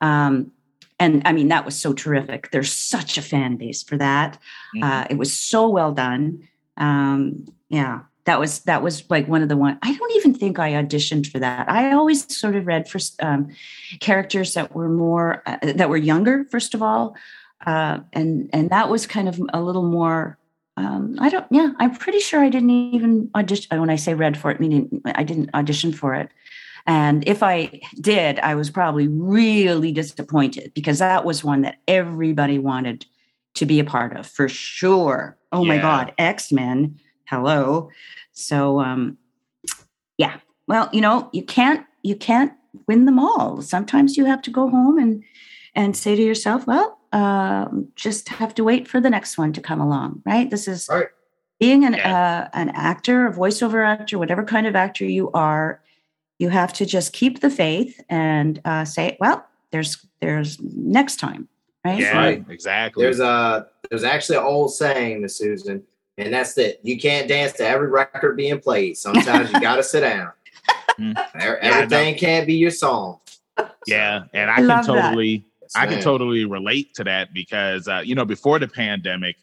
Um, 0.00 0.52
and 0.98 1.22
I 1.24 1.32
mean 1.32 1.48
that 1.48 1.64
was 1.64 1.76
so 1.76 1.92
terrific. 1.92 2.50
There's 2.50 2.72
such 2.72 3.18
a 3.18 3.22
fan 3.22 3.56
base 3.56 3.82
for 3.82 3.96
that. 3.96 4.38
Mm-hmm. 4.76 4.82
Uh, 4.82 5.06
it 5.10 5.18
was 5.18 5.32
so 5.32 5.68
well 5.68 5.92
done. 5.92 6.48
Um, 6.76 7.46
yeah, 7.68 8.00
that 8.24 8.38
was 8.38 8.60
that 8.60 8.82
was 8.82 9.08
like 9.10 9.26
one 9.26 9.42
of 9.42 9.48
the 9.48 9.56
one 9.56 9.78
i 9.82 9.94
don't 9.94 10.12
even 10.12 10.34
think 10.34 10.58
i 10.58 10.72
auditioned 10.72 11.26
for 11.26 11.38
that 11.38 11.68
i 11.68 11.92
always 11.92 12.36
sort 12.36 12.54
of 12.54 12.66
read 12.66 12.88
for 12.88 13.00
um, 13.20 13.48
characters 13.98 14.54
that 14.54 14.74
were 14.74 14.88
more 14.88 15.42
uh, 15.46 15.56
that 15.62 15.88
were 15.88 15.96
younger 15.96 16.44
first 16.44 16.74
of 16.74 16.82
all 16.82 17.16
uh, 17.66 17.98
and 18.12 18.48
and 18.52 18.70
that 18.70 18.88
was 18.88 19.06
kind 19.06 19.28
of 19.28 19.40
a 19.52 19.60
little 19.60 19.82
more 19.82 20.38
um, 20.76 21.16
i 21.20 21.28
don't 21.28 21.46
yeah 21.50 21.70
i'm 21.78 21.94
pretty 21.94 22.20
sure 22.20 22.40
i 22.40 22.48
didn't 22.48 22.70
even 22.70 23.30
audition 23.34 23.80
when 23.80 23.90
i 23.90 23.96
say 23.96 24.14
read 24.14 24.36
for 24.36 24.50
it 24.50 24.60
meaning 24.60 25.02
i 25.14 25.22
didn't 25.22 25.50
audition 25.54 25.92
for 25.92 26.14
it. 26.14 26.30
And 26.86 27.26
if 27.28 27.42
i 27.42 27.80
did 28.00 28.38
i 28.40 28.54
was 28.54 28.70
probably 28.70 29.08
really 29.08 29.92
disappointed 29.92 30.72
because 30.74 30.98
that 31.00 31.24
was 31.24 31.44
one 31.44 31.60
that 31.62 31.78
everybody 31.86 32.58
wanted 32.58 33.04
to 33.54 33.66
be 33.66 33.80
a 33.80 33.84
part 33.84 34.16
of 34.16 34.26
for 34.26 34.48
sure. 34.48 35.36
Oh 35.52 35.62
yeah. 35.62 35.68
my 35.68 35.78
god 35.78 36.14
x-men 36.16 36.98
hello. 37.26 37.90
So 38.32 38.80
um 38.80 39.18
yeah 40.16 40.38
well 40.66 40.88
you 40.92 41.02
know 41.02 41.28
you 41.32 41.42
can't 41.42 41.84
you 42.02 42.16
can't 42.16 42.52
win 42.86 43.04
them 43.04 43.18
all. 43.18 43.60
Sometimes 43.60 44.16
you 44.16 44.24
have 44.24 44.40
to 44.42 44.50
go 44.50 44.70
home 44.70 44.96
and 44.98 45.22
and 45.74 45.96
say 45.96 46.16
to 46.16 46.22
yourself 46.22 46.66
well 46.66 46.99
uh, 47.12 47.68
just 47.96 48.28
have 48.28 48.54
to 48.54 48.64
wait 48.64 48.86
for 48.86 49.00
the 49.00 49.10
next 49.10 49.36
one 49.38 49.52
to 49.52 49.60
come 49.60 49.80
along 49.80 50.22
right 50.24 50.50
this 50.50 50.68
is 50.68 50.88
right. 50.90 51.08
being 51.58 51.84
an 51.84 51.94
yeah. 51.94 52.48
uh, 52.52 52.56
an 52.56 52.68
actor 52.70 53.26
a 53.26 53.32
voiceover 53.32 53.86
actor 53.86 54.18
whatever 54.18 54.44
kind 54.44 54.66
of 54.66 54.76
actor 54.76 55.04
you 55.04 55.30
are 55.32 55.82
you 56.38 56.48
have 56.48 56.72
to 56.72 56.86
just 56.86 57.12
keep 57.12 57.40
the 57.40 57.50
faith 57.50 58.00
and 58.08 58.60
uh, 58.64 58.84
say 58.84 59.16
well 59.20 59.46
there's 59.70 60.06
there's 60.20 60.60
next 60.60 61.16
time 61.16 61.48
right 61.84 62.00
yeah 62.00 62.16
right. 62.16 62.44
exactly 62.48 63.02
there's 63.02 63.20
a 63.20 63.66
there's 63.88 64.04
actually 64.04 64.36
an 64.36 64.44
old 64.44 64.72
saying 64.72 65.22
to 65.22 65.28
susan 65.28 65.82
and 66.20 66.32
that's 66.32 66.54
that 66.54 66.78
you 66.82 66.98
can't 66.98 67.28
dance 67.28 67.52
to 67.54 67.66
every 67.66 67.88
record 67.88 68.36
being 68.36 68.60
played. 68.60 68.96
Sometimes 68.96 69.52
you 69.52 69.60
got 69.60 69.76
to 69.76 69.82
sit 69.82 70.00
down. 70.00 70.32
Mm-hmm. 70.98 71.38
Everything 71.62 72.14
yeah, 72.14 72.20
can't 72.20 72.46
be 72.46 72.54
your 72.54 72.70
song. 72.70 73.20
Yeah, 73.86 74.24
and 74.32 74.50
I, 74.50 74.54
I 74.54 74.56
can 74.56 74.84
totally, 74.84 75.44
I 75.74 75.86
can 75.86 76.00
totally 76.00 76.44
relate 76.44 76.94
to 76.94 77.04
that 77.04 77.32
because 77.32 77.88
uh, 77.88 78.02
you 78.04 78.14
know 78.14 78.24
before 78.24 78.58
the 78.58 78.68
pandemic, 78.68 79.36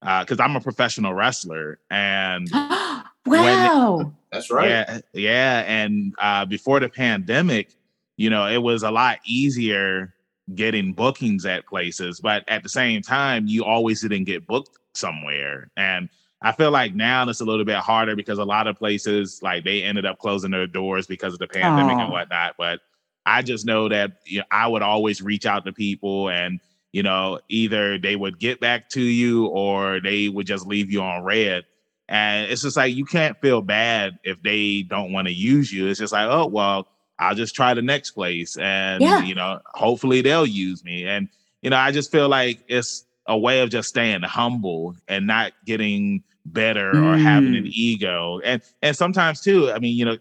because 0.00 0.40
uh, 0.40 0.42
I'm 0.42 0.56
a 0.56 0.60
professional 0.60 1.14
wrestler, 1.14 1.78
and 1.90 2.48
wow, 2.52 3.04
when, 3.24 4.16
that's 4.30 4.50
right. 4.50 4.68
Yeah, 4.68 5.00
yeah, 5.12 5.64
and 5.66 6.14
uh, 6.18 6.44
before 6.44 6.80
the 6.80 6.88
pandemic, 6.88 7.74
you 8.16 8.30
know, 8.30 8.46
it 8.46 8.62
was 8.62 8.82
a 8.82 8.90
lot 8.90 9.18
easier 9.26 10.14
getting 10.54 10.92
bookings 10.92 11.46
at 11.46 11.66
places, 11.66 12.20
but 12.20 12.44
at 12.48 12.62
the 12.62 12.68
same 12.68 13.00
time, 13.02 13.46
you 13.46 13.64
always 13.64 14.02
didn't 14.02 14.24
get 14.24 14.46
booked 14.46 14.78
somewhere, 14.94 15.70
and 15.76 16.08
I 16.42 16.52
feel 16.52 16.72
like 16.72 16.94
now 16.94 17.28
it's 17.28 17.40
a 17.40 17.44
little 17.44 17.64
bit 17.64 17.76
harder 17.76 18.16
because 18.16 18.38
a 18.38 18.44
lot 18.44 18.66
of 18.66 18.76
places 18.76 19.40
like 19.42 19.64
they 19.64 19.82
ended 19.82 20.04
up 20.04 20.18
closing 20.18 20.50
their 20.50 20.66
doors 20.66 21.06
because 21.06 21.32
of 21.32 21.38
the 21.38 21.46
pandemic 21.46 21.96
and 21.96 22.10
whatnot. 22.10 22.56
But 22.58 22.80
I 23.26 23.42
just 23.42 23.66
know 23.66 23.88
that 23.88 24.18
you 24.26 24.38
know, 24.38 24.44
I 24.50 24.66
would 24.66 24.82
always 24.82 25.22
reach 25.22 25.46
out 25.46 25.64
to 25.64 25.72
people 25.72 26.28
and 26.28 26.60
you 26.92 27.02
know 27.02 27.40
either 27.48 27.98
they 27.98 28.16
would 28.16 28.38
get 28.38 28.60
back 28.60 28.88
to 28.90 29.00
you 29.00 29.46
or 29.46 30.00
they 30.00 30.28
would 30.28 30.46
just 30.46 30.66
leave 30.66 30.90
you 30.90 31.02
on 31.02 31.22
read. 31.22 31.64
And 32.08 32.50
it's 32.50 32.62
just 32.62 32.76
like 32.76 32.94
you 32.94 33.04
can't 33.04 33.40
feel 33.40 33.62
bad 33.62 34.18
if 34.22 34.42
they 34.42 34.82
don't 34.82 35.12
want 35.12 35.28
to 35.28 35.32
use 35.32 35.72
you. 35.72 35.88
It's 35.88 36.00
just 36.00 36.12
like, 36.12 36.28
oh 36.28 36.46
well, 36.46 36.88
I'll 37.18 37.34
just 37.34 37.54
try 37.54 37.74
the 37.74 37.82
next 37.82 38.10
place 38.12 38.56
and 38.56 39.02
yeah. 39.02 39.22
you 39.22 39.34
know, 39.34 39.60
hopefully 39.66 40.20
they'll 40.20 40.46
use 40.46 40.84
me. 40.84 41.06
And 41.06 41.28
you 41.62 41.70
know, 41.70 41.76
I 41.76 41.92
just 41.92 42.10
feel 42.10 42.28
like 42.28 42.64
it's 42.68 43.06
a 43.26 43.38
way 43.38 43.60
of 43.60 43.70
just 43.70 43.88
staying 43.88 44.22
humble 44.22 44.96
and 45.08 45.26
not 45.26 45.52
getting 45.64 46.24
better 46.44 46.92
mm. 46.92 47.04
or 47.04 47.16
having 47.16 47.54
an 47.54 47.64
mm. 47.64 47.72
ego. 47.72 48.40
And 48.44 48.62
and 48.82 48.96
sometimes 48.96 49.40
too, 49.40 49.70
I 49.70 49.78
mean, 49.78 49.96
you 49.96 50.04
know, 50.04 50.18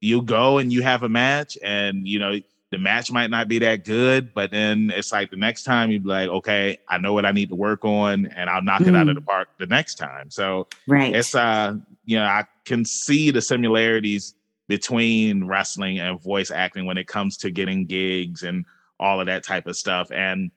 you 0.00 0.22
go 0.22 0.58
and 0.58 0.72
you 0.72 0.82
have 0.82 1.02
a 1.02 1.08
match 1.08 1.58
and 1.62 2.06
you 2.06 2.18
know 2.18 2.38
the 2.70 2.78
match 2.78 3.10
might 3.10 3.30
not 3.30 3.48
be 3.48 3.58
that 3.58 3.84
good, 3.84 4.32
but 4.32 4.52
then 4.52 4.92
it's 4.94 5.10
like 5.10 5.30
the 5.30 5.36
next 5.36 5.64
time 5.64 5.90
you'd 5.90 6.04
be 6.04 6.08
like, 6.08 6.28
okay, 6.28 6.78
I 6.88 6.98
know 6.98 7.12
what 7.12 7.26
I 7.26 7.32
need 7.32 7.48
to 7.48 7.56
work 7.56 7.84
on 7.84 8.26
and 8.26 8.48
I'll 8.48 8.62
knock 8.62 8.82
mm. 8.82 8.88
it 8.88 8.94
out 8.94 9.08
of 9.08 9.16
the 9.16 9.20
mm. 9.20 9.26
park 9.26 9.48
the 9.58 9.66
next 9.66 9.96
time. 9.96 10.30
So 10.30 10.68
right. 10.86 11.14
it's 11.14 11.34
uh, 11.34 11.74
you 12.04 12.16
know, 12.16 12.24
I 12.24 12.44
can 12.64 12.84
see 12.84 13.30
the 13.30 13.42
similarities 13.42 14.34
between 14.68 15.44
wrestling 15.46 15.98
and 15.98 16.22
voice 16.22 16.52
acting 16.52 16.86
when 16.86 16.96
it 16.96 17.08
comes 17.08 17.36
to 17.38 17.50
getting 17.50 17.86
gigs 17.86 18.44
and 18.44 18.64
all 19.00 19.20
of 19.20 19.26
that 19.26 19.44
type 19.44 19.66
of 19.66 19.76
stuff. 19.76 20.12
And 20.12 20.52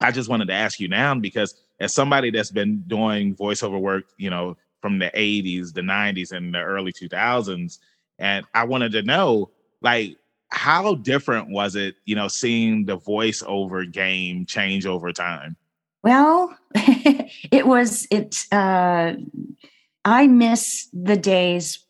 I 0.00 0.10
just 0.10 0.28
wanted 0.28 0.48
to 0.48 0.54
ask 0.54 0.78
you 0.78 0.88
now 0.88 1.14
because 1.14 1.54
as 1.80 1.94
somebody 1.94 2.30
that's 2.30 2.50
been 2.50 2.82
doing 2.86 3.34
voiceover 3.34 3.80
work, 3.80 4.04
you 4.18 4.28
know, 4.28 4.58
from 4.82 4.98
the 4.98 5.10
80s, 5.14 5.72
the 5.72 5.80
90s, 5.80 6.32
and 6.32 6.54
the 6.54 6.58
early 6.60 6.92
2000s, 6.92 7.78
and 8.18 8.46
I 8.54 8.64
wanted 8.64 8.92
to 8.92 9.02
know, 9.02 9.50
like, 9.82 10.16
how 10.48 10.94
different 10.94 11.50
was 11.50 11.76
it, 11.76 11.96
you 12.04 12.14
know, 12.14 12.28
seeing 12.28 12.86
the 12.86 12.98
voiceover 12.98 13.90
game 13.90 14.46
change 14.46 14.86
over 14.86 15.12
time? 15.12 15.56
Well, 16.02 16.56
it 16.74 17.66
was 17.66 18.06
it. 18.10 18.44
Uh, 18.52 19.14
I 20.04 20.28
miss 20.28 20.88
the 20.92 21.16
days 21.16 21.80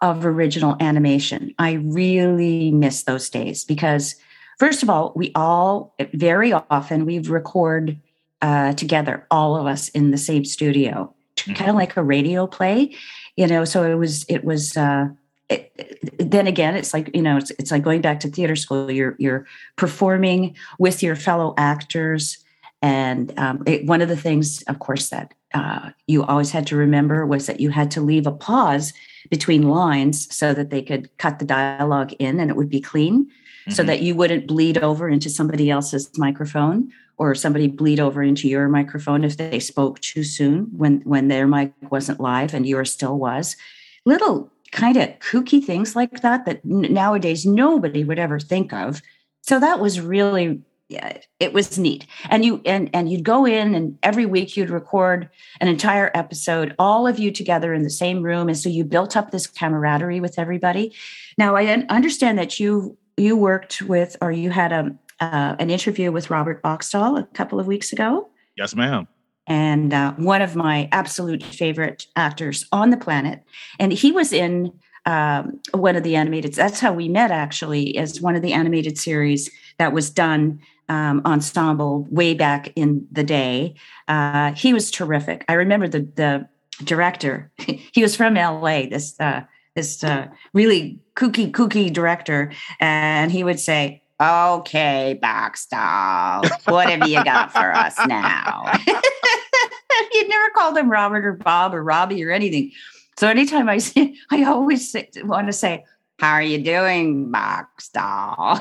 of 0.00 0.24
original 0.24 0.76
animation. 0.80 1.54
I 1.58 1.72
really 1.72 2.70
miss 2.70 3.02
those 3.02 3.28
days 3.28 3.64
because, 3.64 4.14
first 4.58 4.82
of 4.82 4.90
all, 4.90 5.12
we 5.16 5.32
all 5.34 5.94
very 6.12 6.52
often 6.52 7.04
we 7.04 7.18
record 7.18 7.98
uh, 8.42 8.74
together, 8.74 9.26
all 9.30 9.56
of 9.56 9.66
us 9.66 9.88
in 9.88 10.12
the 10.12 10.18
same 10.18 10.44
studio, 10.44 11.12
mm-hmm. 11.36 11.54
kind 11.54 11.70
of 11.70 11.76
like 11.76 11.96
a 11.96 12.02
radio 12.02 12.46
play, 12.46 12.94
you 13.36 13.46
know. 13.46 13.64
So 13.64 13.82
it 13.82 13.96
was, 13.96 14.24
it 14.28 14.44
was. 14.44 14.76
Uh, 14.76 15.08
it, 15.48 16.30
then 16.30 16.46
again, 16.46 16.74
it's 16.74 16.94
like 16.94 17.10
you 17.14 17.22
know, 17.22 17.36
it's 17.36 17.50
it's 17.58 17.70
like 17.70 17.82
going 17.82 18.00
back 18.00 18.20
to 18.20 18.28
theater 18.28 18.56
school. 18.56 18.90
You're 18.90 19.14
you're 19.18 19.46
performing 19.76 20.56
with 20.78 21.02
your 21.02 21.16
fellow 21.16 21.54
actors, 21.58 22.38
and 22.80 23.36
um, 23.38 23.62
it, 23.66 23.86
one 23.86 24.00
of 24.00 24.08
the 24.08 24.16
things, 24.16 24.62
of 24.62 24.78
course, 24.78 25.10
that 25.10 25.34
uh, 25.52 25.90
you 26.06 26.24
always 26.24 26.50
had 26.50 26.66
to 26.68 26.76
remember 26.76 27.26
was 27.26 27.46
that 27.46 27.60
you 27.60 27.70
had 27.70 27.90
to 27.92 28.00
leave 28.00 28.26
a 28.26 28.32
pause 28.32 28.92
between 29.30 29.68
lines 29.68 30.34
so 30.34 30.54
that 30.54 30.70
they 30.70 30.82
could 30.82 31.16
cut 31.18 31.38
the 31.38 31.44
dialogue 31.44 32.12
in 32.18 32.40
and 32.40 32.50
it 32.50 32.56
would 32.56 32.70
be 32.70 32.80
clean, 32.80 33.24
mm-hmm. 33.24 33.72
so 33.72 33.82
that 33.82 34.02
you 34.02 34.14
wouldn't 34.14 34.46
bleed 34.46 34.78
over 34.78 35.08
into 35.08 35.28
somebody 35.28 35.70
else's 35.70 36.10
microphone 36.16 36.90
or 37.16 37.34
somebody 37.34 37.68
bleed 37.68 38.00
over 38.00 38.22
into 38.22 38.48
your 38.48 38.68
microphone 38.68 39.24
if 39.24 39.36
they 39.36 39.60
spoke 39.60 40.00
too 40.00 40.24
soon 40.24 40.64
when 40.76 41.00
when 41.02 41.28
their 41.28 41.46
mic 41.46 41.72
wasn't 41.90 42.18
live 42.18 42.54
and 42.54 42.66
yours 42.66 42.90
still 42.90 43.18
was 43.18 43.56
little 44.04 44.50
kind 44.74 44.96
of 44.96 45.08
kooky 45.20 45.62
things 45.62 45.94
like 45.94 46.20
that 46.20 46.44
that 46.44 46.64
nowadays 46.64 47.46
nobody 47.46 48.04
would 48.04 48.18
ever 48.18 48.38
think 48.38 48.72
of 48.72 49.00
so 49.40 49.58
that 49.58 49.80
was 49.80 50.00
really 50.00 50.60
yeah, 50.90 51.16
it 51.40 51.54
was 51.54 51.78
neat 51.78 52.06
and 52.28 52.44
you 52.44 52.60
and 52.66 52.90
and 52.92 53.10
you'd 53.10 53.24
go 53.24 53.46
in 53.46 53.74
and 53.74 53.98
every 54.02 54.26
week 54.26 54.54
you'd 54.54 54.68
record 54.68 55.30
an 55.60 55.68
entire 55.68 56.10
episode 56.12 56.74
all 56.78 57.06
of 57.06 57.18
you 57.18 57.30
together 57.30 57.72
in 57.72 57.84
the 57.84 57.90
same 57.90 58.20
room 58.20 58.48
and 58.48 58.58
so 58.58 58.68
you 58.68 58.84
built 58.84 59.16
up 59.16 59.30
this 59.30 59.46
camaraderie 59.46 60.20
with 60.20 60.38
everybody 60.38 60.92
now 61.38 61.56
i 61.56 61.66
understand 61.88 62.38
that 62.38 62.60
you 62.60 62.98
you 63.16 63.34
worked 63.36 63.80
with 63.82 64.16
or 64.20 64.30
you 64.30 64.50
had 64.50 64.72
a 64.72 64.94
uh, 65.20 65.56
an 65.58 65.70
interview 65.70 66.12
with 66.12 66.30
Robert 66.30 66.62
Bockstael 66.62 67.18
a 67.18 67.24
couple 67.34 67.60
of 67.60 67.66
weeks 67.66 67.92
ago. 67.92 68.28
Yes, 68.56 68.74
ma'am. 68.74 69.06
And 69.46 69.92
uh, 69.92 70.12
one 70.14 70.42
of 70.42 70.56
my 70.56 70.88
absolute 70.92 71.42
favorite 71.42 72.06
actors 72.16 72.66
on 72.72 72.90
the 72.90 72.96
planet. 72.96 73.42
And 73.78 73.92
he 73.92 74.10
was 74.10 74.32
in 74.32 74.72
um, 75.06 75.60
one 75.72 75.96
of 75.96 76.02
the 76.02 76.16
animated, 76.16 76.54
that's 76.54 76.80
how 76.80 76.92
we 76.92 77.08
met 77.08 77.30
actually, 77.30 77.96
as 77.98 78.20
one 78.20 78.36
of 78.36 78.42
the 78.42 78.54
animated 78.54 78.96
series 78.96 79.50
that 79.78 79.92
was 79.92 80.08
done 80.08 80.60
um, 80.88 81.20
ensemble 81.24 82.06
way 82.10 82.34
back 82.34 82.72
in 82.74 83.06
the 83.12 83.24
day. 83.24 83.74
Uh, 84.08 84.52
he 84.52 84.72
was 84.72 84.90
terrific. 84.90 85.44
I 85.48 85.54
remember 85.54 85.88
the, 85.88 86.00
the 86.00 86.48
director, 86.84 87.50
he 87.58 88.02
was 88.02 88.16
from 88.16 88.34
LA, 88.34 88.86
this, 88.86 89.18
uh, 89.20 89.42
this 89.74 90.02
uh, 90.04 90.28
really 90.52 91.00
kooky, 91.16 91.50
kooky 91.50 91.92
director. 91.92 92.52
And 92.80 93.30
he 93.30 93.44
would 93.44 93.60
say, 93.60 94.02
Okay, 94.22 95.18
Bockstael, 95.20 96.48
what 96.70 96.88
have 96.88 97.08
you 97.08 97.22
got 97.24 97.52
for 97.52 97.72
us 97.74 97.98
now? 98.06 98.70
You'd 100.12 100.28
never 100.28 100.50
called 100.54 100.76
him 100.78 100.88
Robert 100.88 101.24
or 101.24 101.32
Bob 101.32 101.74
or 101.74 101.82
Robbie 101.82 102.24
or 102.24 102.30
anything. 102.30 102.70
So 103.16 103.28
anytime 103.28 103.68
I 103.68 103.78
say, 103.78 104.14
I 104.30 104.44
always 104.44 104.90
say, 104.90 105.08
want 105.24 105.48
to 105.48 105.52
say, 105.52 105.84
"How 106.20 106.32
are 106.32 106.42
you 106.42 106.62
doing, 106.62 107.32
Bockstael?" 107.32 108.58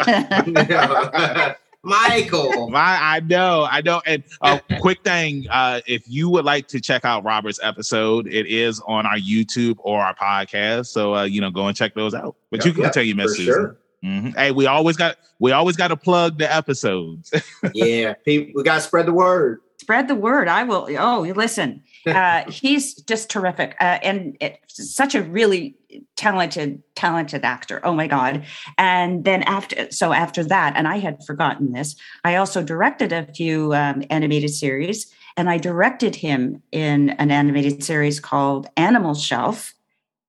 Michael. 1.85 2.69
My, 2.69 2.97
I 3.01 3.19
know, 3.19 3.67
I 3.69 3.81
know. 3.81 4.01
And 4.05 4.23
a 4.41 4.61
quick 4.79 5.03
thing, 5.03 5.47
uh, 5.51 5.81
if 5.85 6.03
you 6.07 6.29
would 6.29 6.45
like 6.45 6.67
to 6.69 6.79
check 6.79 7.03
out 7.03 7.25
Robert's 7.25 7.59
episode, 7.61 8.25
it 8.27 8.47
is 8.47 8.81
on 8.87 9.05
our 9.05 9.17
YouTube 9.17 9.75
or 9.79 10.01
our 10.01 10.15
podcast. 10.15 10.87
So 10.87 11.13
uh, 11.13 11.23
you 11.25 11.41
know, 11.41 11.51
go 11.51 11.67
and 11.67 11.75
check 11.75 11.93
those 11.93 12.13
out. 12.15 12.35
But 12.49 12.59
Yep, 12.59 12.65
you 12.65 12.73
can 12.73 12.83
yep, 12.83 12.93
tell 12.93 13.03
you, 13.03 13.15
Miss 13.15 13.35
Susan. 13.35 13.53
sure. 13.53 13.77
Mhm. 14.03 14.35
Hey, 14.35 14.51
we 14.51 14.65
always 14.65 14.97
got 14.97 15.17
we 15.39 15.51
always 15.51 15.75
got 15.75 15.87
to 15.89 15.95
plug 15.97 16.37
the 16.37 16.53
episodes. 16.53 17.33
yeah, 17.73 18.13
people, 18.25 18.51
we 18.55 18.63
gotta 18.63 18.81
spread 18.81 19.05
the 19.05 19.13
word. 19.13 19.61
Spread 19.77 20.07
the 20.07 20.15
word. 20.15 20.47
I 20.47 20.63
will. 20.63 20.87
Oh, 20.97 21.21
listen, 21.35 21.81
uh, 22.07 22.49
he's 22.49 22.95
just 22.95 23.29
terrific, 23.29 23.75
uh, 23.79 23.99
and 24.03 24.37
it, 24.41 24.59
such 24.67 25.15
a 25.15 25.23
really 25.23 25.75
talented, 26.15 26.81
talented 26.95 27.43
actor. 27.45 27.79
Oh 27.83 27.93
my 27.93 28.07
god! 28.07 28.45
And 28.77 29.23
then 29.23 29.43
after, 29.43 29.89
so 29.91 30.11
after 30.11 30.43
that, 30.43 30.73
and 30.75 30.87
I 30.87 30.97
had 30.97 31.23
forgotten 31.25 31.71
this. 31.71 31.95
I 32.25 32.35
also 32.35 32.61
directed 32.61 33.13
a 33.13 33.25
few 33.33 33.73
um, 33.73 34.03
animated 34.09 34.49
series, 34.51 35.13
and 35.37 35.49
I 35.49 35.57
directed 35.57 36.15
him 36.15 36.61
in 36.73 37.11
an 37.11 37.31
animated 37.31 37.83
series 37.83 38.19
called 38.19 38.67
Animal 38.75 39.13
Shelf. 39.13 39.73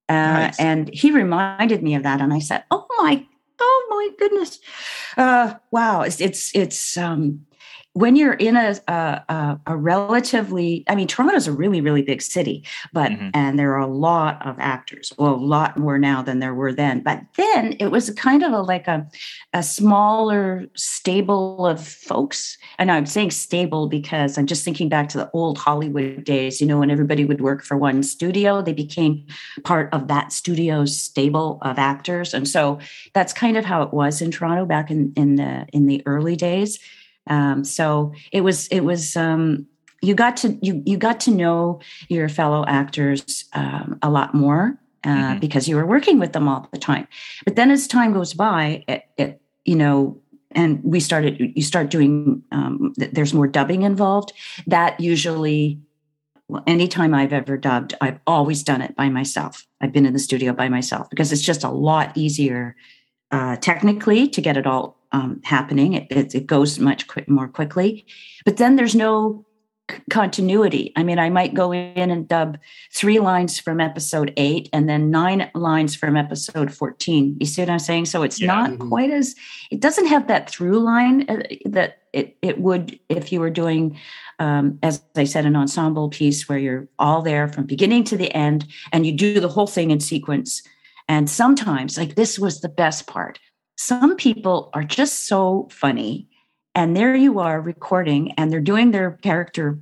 Uh, 0.07 0.13
Nice. 0.13 0.59
And 0.59 0.93
he 0.93 1.11
reminded 1.11 1.81
me 1.83 1.95
of 1.95 2.03
that, 2.03 2.21
and 2.21 2.31
I 2.33 2.39
said, 2.39 2.63
"Oh 2.71 2.85
my, 2.99 3.25
oh 3.59 3.87
my 3.89 4.09
goodness, 4.17 4.59
uh, 5.17 5.55
wow! 5.71 6.01
It's 6.01 6.21
it's 6.21 6.55
it's 6.55 6.97
um, 6.97 7.45
when 7.95 8.17
you're 8.17 8.33
in 8.33 8.57
a, 8.57 8.75
a 8.89 9.57
a 9.67 9.77
relatively, 9.77 10.83
I 10.89 10.95
mean, 10.95 11.07
Toronto's 11.07 11.47
a 11.47 11.53
really 11.53 11.79
really 11.79 12.01
big 12.01 12.21
city, 12.21 12.63
but 12.91 13.11
Mhm. 13.13 13.31
and 13.33 13.57
there 13.57 13.71
are 13.73 13.79
a 13.79 13.87
lot 13.87 14.45
of 14.45 14.57
actors. 14.59 15.13
Well, 15.17 15.33
a 15.33 15.47
lot 15.55 15.77
more 15.77 15.97
now 15.97 16.21
than 16.21 16.39
there 16.39 16.53
were 16.53 16.73
then. 16.73 16.99
But 17.01 17.21
then 17.37 17.75
it 17.79 17.87
was 17.91 18.09
kind 18.11 18.43
of 18.43 18.51
a, 18.51 18.61
like 18.61 18.87
a 18.89 19.07
a 19.53 19.63
smaller 19.63 20.65
stable 20.75 21.65
of 21.65 21.79
folks. 21.81 22.57
And 22.79 22.91
I'm 22.91 23.05
saying 23.05 23.31
stable 23.31 23.87
because 23.87 24.37
I'm 24.37 24.45
just 24.45 24.65
thinking 24.65 24.89
back 24.89 25.07
to 25.09 25.17
the 25.17 25.29
old 25.31 25.57
Hollywood 25.57 26.25
days. 26.25 26.59
You 26.59 26.67
know, 26.67 26.79
when 26.79 26.91
everybody 26.91 27.23
would 27.23 27.39
work 27.39 27.63
for 27.63 27.77
one 27.77 28.03
studio, 28.03 28.61
they 28.61 28.73
became 28.73 29.25
part 29.63 29.87
of 29.93 30.09
that 30.09 30.33
studio's 30.33 30.99
stable 31.01 31.59
of 31.61 31.79
actors, 31.79 32.33
and 32.33 32.45
so 32.47 32.79
that's 33.13 33.31
kind 33.31 33.55
of 33.55 33.63
how 33.63 33.81
it 33.83 33.93
was 33.93 34.21
in 34.21 34.31
Toronto 34.31 34.65
back 34.65 34.91
in 34.91 35.13
in 35.15 35.35
the 35.35 35.65
in 35.71 35.87
the 35.87 36.01
early 36.05 36.35
days. 36.35 36.77
Um, 37.27 37.63
so 37.63 38.13
it 38.31 38.41
was 38.41 38.67
it 38.67 38.81
was 38.81 39.15
um, 39.15 39.65
you 40.01 40.13
got 40.15 40.37
to 40.37 40.57
you 40.61 40.81
you 40.85 40.97
got 40.97 41.19
to 41.21 41.31
know 41.31 41.79
your 42.09 42.29
fellow 42.29 42.65
actors 42.67 43.45
um, 43.53 43.97
a 44.01 44.09
lot 44.09 44.33
more 44.33 44.77
uh, 45.03 45.09
Mhm. 45.35 45.39
because 45.39 45.67
you 45.67 45.75
were 45.75 45.85
working 45.85 46.19
with 46.19 46.33
them 46.33 46.47
all 46.47 46.67
the 46.71 46.79
time. 46.79 47.07
But 47.45 47.55
then 47.55 47.71
as 47.71 47.87
time 47.87 48.13
goes 48.13 48.33
by, 48.33 48.83
it, 48.87 49.03
it 49.17 49.41
you 49.65 49.75
know. 49.75 50.19
And 50.51 50.81
we 50.85 51.01
started. 51.01 51.51
You 51.53 51.61
start 51.63 51.89
doing. 51.89 52.41
Um, 52.51 52.93
th- 52.97 53.11
there's 53.11 53.33
more 53.33 53.45
dubbing 53.47 53.81
involved. 53.81 54.31
That 54.67 54.97
usually 55.01 55.79
well, 56.47 56.63
anytime 56.65 57.13
I've 57.13 57.33
ever 57.33 57.57
dubbed, 57.57 57.93
I've 57.99 58.19
always 58.25 58.63
done 58.63 58.81
it 58.81 58.95
by 58.95 59.09
myself. 59.09 59.65
I've 59.81 59.91
been 59.91 60.05
in 60.05 60.13
the 60.13 60.19
studio 60.19 60.53
by 60.53 60.69
myself 60.69 61.09
because 61.09 61.33
it's 61.33 61.41
just 61.41 61.63
a 61.63 61.69
lot 61.69 62.15
easier 62.15 62.75
uh, 63.31 63.57
technically 63.57 64.27
to 64.29 64.41
get 64.41 64.55
it 64.55 64.65
all 64.67 64.94
um, 65.15 65.41
happening. 65.43 65.93
It, 65.93 66.07
it, 66.09 66.35
it 66.35 66.45
goes 66.55 66.79
much 66.79 67.07
quick, 67.07 67.27
more 67.29 67.47
quickly. 67.47 68.05
But 68.45 68.57
then 68.57 68.75
there's 68.75 68.95
no 68.95 69.45
c- 69.89 69.97
continuity. 70.09 70.91
I 70.95 71.03
mean, 71.03 71.19
I 71.19 71.29
might 71.29 71.53
go 71.53 71.71
in 71.71 72.09
and 72.11 72.27
dub 72.27 72.57
three 72.99 73.19
lines 73.19 73.59
from 73.59 73.79
episode 73.79 74.33
eight 74.35 74.67
and 74.73 74.89
then 74.89 75.11
nine 75.11 75.49
lines 75.53 75.95
from 75.95 76.17
episode 76.17 76.69
14. 76.73 77.37
You 77.39 77.45
see 77.45 77.61
what 77.61 77.69
I'm 77.69 77.79
saying? 77.79 78.05
So 78.05 78.23
it's 78.23 78.39
Yeah. 78.41 78.47
not 78.53 78.71
Mhm. 78.71 78.89
quite 78.89 79.11
as, 79.11 79.35
it 79.71 79.79
doesn't 79.79 80.07
have 80.07 80.27
that 80.27 80.49
through 80.49 80.79
line 80.79 81.17
uh, 81.29 81.43
that 81.77 81.89
it, 82.13 82.27
it 82.41 82.59
would 82.59 82.99
if 83.09 83.31
you 83.31 83.39
were 83.39 83.49
doing 83.63 83.97
um, 84.39 84.79
as 84.83 85.01
I 85.15 85.23
said, 85.23 85.45
an 85.45 85.55
ensemble 85.55 86.09
piece 86.09 86.49
where 86.49 86.57
you're 86.65 86.89
all 86.99 87.21
there 87.21 87.47
from 87.47 87.63
beginning 87.65 88.03
to 88.05 88.17
the 88.17 88.29
end 88.35 88.65
and 88.91 89.05
you 89.05 89.13
do 89.13 89.39
the 89.39 89.47
whole 89.55 89.67
thing 89.75 89.91
in 89.91 90.01
sequence. 90.01 90.61
And 91.07 91.29
sometimes, 91.29 91.97
like 91.97 92.15
this 92.15 92.37
was 92.37 92.59
the 92.59 92.67
best 92.83 93.07
part, 93.07 93.39
some 93.75 94.15
people 94.15 94.69
are 94.73 94.83
just 94.83 95.27
so 95.27 95.67
funny. 95.71 96.27
And 96.77 96.95
there 96.97 97.15
you 97.15 97.39
are 97.39 97.61
recording, 97.61 98.33
and 98.33 98.51
they're 98.51 98.59
doing 98.59 98.91
their 98.91 99.11
character 99.21 99.79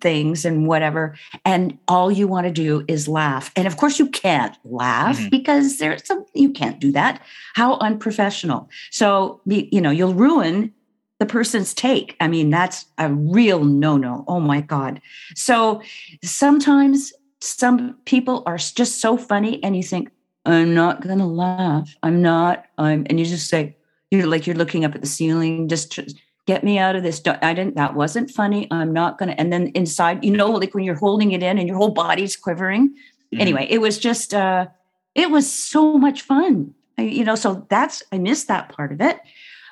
things 0.00 0.44
and 0.44 0.64
whatever. 0.68 1.16
And 1.44 1.76
all 1.88 2.12
you 2.12 2.28
want 2.28 2.46
to 2.46 2.52
do 2.52 2.84
is 2.86 3.08
laugh. 3.08 3.50
And 3.56 3.66
of 3.66 3.76
course, 3.76 3.98
you 3.98 4.08
can't 4.08 4.56
laugh 4.64 5.18
Mhm. 5.18 5.30
because 5.30 5.78
there's 5.78 6.06
some, 6.06 6.24
you 6.34 6.50
can't 6.50 6.78
do 6.78 6.92
that. 6.92 7.20
How 7.54 7.78
unprofessional. 7.78 8.68
So, 8.92 9.40
you 9.44 9.66
you 9.72 9.80
know, 9.80 9.90
you'll 9.90 10.14
ruin 10.14 10.72
the 11.18 11.26
person's 11.26 11.74
take. 11.74 12.14
I 12.20 12.28
mean, 12.28 12.48
that's 12.48 12.86
a 12.98 13.12
real 13.12 13.64
no 13.64 13.96
no. 13.96 14.24
Oh 14.28 14.38
my 14.40 14.60
God. 14.60 15.00
So 15.34 15.82
sometimes 16.22 17.12
some 17.40 17.96
people 18.04 18.44
are 18.46 18.56
just 18.56 19.00
so 19.00 19.16
funny, 19.16 19.62
and 19.64 19.76
you 19.76 19.82
think, 19.82 20.10
I'm 20.52 20.74
not 20.74 21.00
going 21.00 21.18
to 21.18 21.24
laugh. 21.24 21.96
I'm 22.02 22.22
not. 22.22 22.66
I'm, 22.78 23.06
and 23.08 23.18
you 23.18 23.26
just 23.26 23.48
say, 23.48 23.76
you're 24.10 24.26
like, 24.26 24.46
you're 24.46 24.56
looking 24.56 24.84
up 24.84 24.94
at 24.94 25.00
the 25.00 25.06
ceiling, 25.06 25.68
just 25.68 25.92
tr- 25.92 26.02
get 26.46 26.64
me 26.64 26.78
out 26.78 26.96
of 26.96 27.02
this. 27.02 27.20
Don't- 27.20 27.42
I 27.42 27.54
didn't, 27.54 27.76
that 27.76 27.94
wasn't 27.94 28.30
funny. 28.30 28.66
I'm 28.70 28.92
not 28.92 29.18
going 29.18 29.30
to. 29.30 29.40
And 29.40 29.52
then 29.52 29.68
inside, 29.74 30.24
you 30.24 30.36
know, 30.36 30.50
like 30.50 30.74
when 30.74 30.84
you're 30.84 30.94
holding 30.94 31.32
it 31.32 31.42
in 31.42 31.58
and 31.58 31.68
your 31.68 31.76
whole 31.76 31.90
body's 31.90 32.36
quivering. 32.36 32.94
Mhm. 33.32 33.40
Anyway, 33.40 33.66
it 33.70 33.80
was 33.80 33.98
just, 33.98 34.34
uh, 34.34 34.66
it 35.14 35.30
was 35.30 35.50
so 35.52 35.98
much 35.98 36.22
fun. 36.22 36.74
I, 36.98 37.02
you 37.02 37.24
know, 37.24 37.34
so 37.36 37.66
that's, 37.68 38.02
I 38.12 38.18
missed 38.18 38.48
that 38.48 38.70
part 38.70 38.92
of 38.92 39.00
it. 39.00 39.18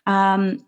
Um, 0.06 0.64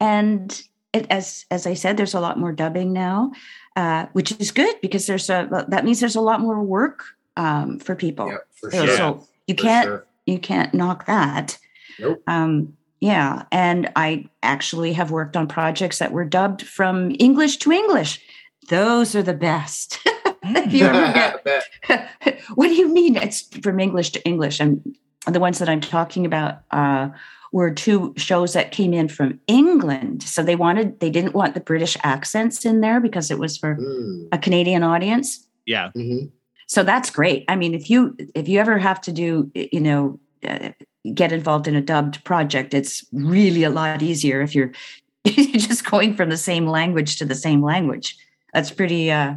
and 0.00 0.62
it, 0.92 1.06
as 1.10 1.46
as 1.50 1.66
I 1.66 1.74
said, 1.74 1.96
there's 1.96 2.14
a 2.14 2.20
lot 2.20 2.38
more 2.38 2.52
dubbing 2.52 2.92
now, 2.92 3.32
uh, 3.76 4.06
which 4.12 4.32
is 4.38 4.50
good 4.50 4.76
because 4.80 5.06
there's 5.06 5.28
a 5.30 5.66
that 5.68 5.84
means 5.84 6.00
there's 6.00 6.16
a 6.16 6.20
lot 6.20 6.40
more 6.40 6.62
work 6.62 7.04
um, 7.36 7.78
for 7.78 7.94
people. 7.94 8.28
Yep, 8.28 8.46
for 8.54 8.70
sure. 8.70 8.96
So 8.96 9.26
you 9.46 9.54
can't 9.54 9.84
sure. 9.86 10.06
you 10.26 10.38
can't 10.38 10.72
knock 10.74 11.06
that. 11.06 11.58
Nope. 11.98 12.22
Um, 12.26 12.76
yeah, 13.00 13.44
and 13.52 13.90
I 13.96 14.26
actually 14.42 14.92
have 14.94 15.10
worked 15.10 15.36
on 15.36 15.46
projects 15.48 15.98
that 15.98 16.12
were 16.12 16.24
dubbed 16.24 16.62
from 16.62 17.14
English 17.18 17.58
to 17.58 17.72
English. 17.72 18.20
Those 18.68 19.14
are 19.14 19.22
the 19.22 19.34
best. 19.34 19.98
you 20.68 20.80
get 20.80 21.46
what 22.54 22.68
do 22.68 22.74
you 22.74 22.88
mean 22.88 23.16
it's 23.16 23.42
from 23.58 23.80
English 23.80 24.10
to 24.12 24.24
English? 24.24 24.60
And 24.60 24.96
the 25.26 25.40
ones 25.40 25.58
that 25.58 25.68
I'm 25.68 25.80
talking 25.80 26.24
about 26.24 26.60
uh, 26.70 27.10
were 27.52 27.70
two 27.70 28.14
shows 28.16 28.52
that 28.54 28.72
came 28.72 28.92
in 28.94 29.08
from 29.08 29.38
England. 29.46 30.22
So 30.22 30.42
they 30.42 30.56
wanted, 30.56 31.00
they 31.00 31.10
didn't 31.10 31.34
want 31.34 31.54
the 31.54 31.60
British 31.60 31.96
accents 32.02 32.64
in 32.64 32.80
there 32.80 33.00
because 33.00 33.30
it 33.30 33.38
was 33.38 33.56
for 33.56 33.76
Mm, 33.76 34.28
a 34.32 34.38
Canadian 34.38 34.82
audience. 34.82 35.46
Yeah. 35.66 35.90
mhm. 35.96 36.30
So 36.66 36.82
that's 36.82 37.10
great. 37.10 37.44
I 37.48 37.56
mean, 37.56 37.74
if 37.74 37.88
you 37.90 38.16
if 38.34 38.48
you 38.48 38.58
ever 38.60 38.78
have 38.78 39.00
to 39.02 39.12
do, 39.12 39.50
you 39.54 39.80
know, 39.80 40.18
uh, 40.46 40.70
get 41.14 41.32
involved 41.32 41.68
in 41.68 41.76
a 41.76 41.80
dubbed 41.80 42.22
project, 42.24 42.74
it's 42.74 43.04
really 43.12 43.62
a 43.64 43.70
lot 43.70 44.02
easier 44.02 44.40
if 44.42 44.54
you're 44.54 44.72
just 45.24 45.88
going 45.88 46.14
from 46.14 46.28
the 46.30 46.36
same 46.36 46.66
language 46.66 47.16
to 47.18 47.24
the 47.24 47.34
same 47.34 47.62
language. 47.62 48.16
That's 48.52 48.70
pretty. 48.70 49.10
uh 49.10 49.34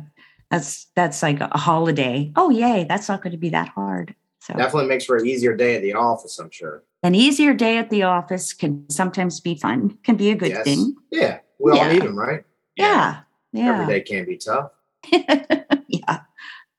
That's 0.52 0.88
that's 0.96 1.22
like 1.22 1.40
a 1.42 1.58
holiday. 1.58 2.32
Oh, 2.36 2.50
yay! 2.50 2.86
That's 2.90 3.08
not 3.08 3.22
going 3.22 3.34
to 3.34 3.38
be 3.38 3.50
that 3.52 3.70
hard. 3.70 4.16
So 4.40 4.54
Definitely 4.56 4.88
makes 4.90 5.06
for 5.06 5.18
an 5.18 5.28
easier 5.28 5.56
day 5.56 5.76
at 5.76 5.82
the 5.84 5.94
office, 5.94 6.40
I'm 6.40 6.50
sure. 6.50 6.82
an 7.04 7.14
easier 7.14 7.54
day 7.54 7.78
at 7.78 7.90
the 7.92 8.04
office 8.04 8.54
can 8.54 8.90
sometimes 8.90 9.40
be 9.40 9.54
fun. 9.56 9.96
Can 10.04 10.16
be 10.16 10.32
a 10.32 10.36
good 10.36 10.50
Yes. 10.52 10.64
thing. 10.64 10.96
Yeah, 11.12 11.40
we 11.60 11.72
all 11.74 11.86
need 11.94 12.02
them, 12.02 12.18
right? 12.18 12.44
Yeah. 12.76 13.20
Yeah. 13.54 13.74
Every 13.82 13.94
day 13.94 14.02
can 14.02 14.26
be 14.26 14.38
tough. 14.38 14.72
yeah. 15.88 16.22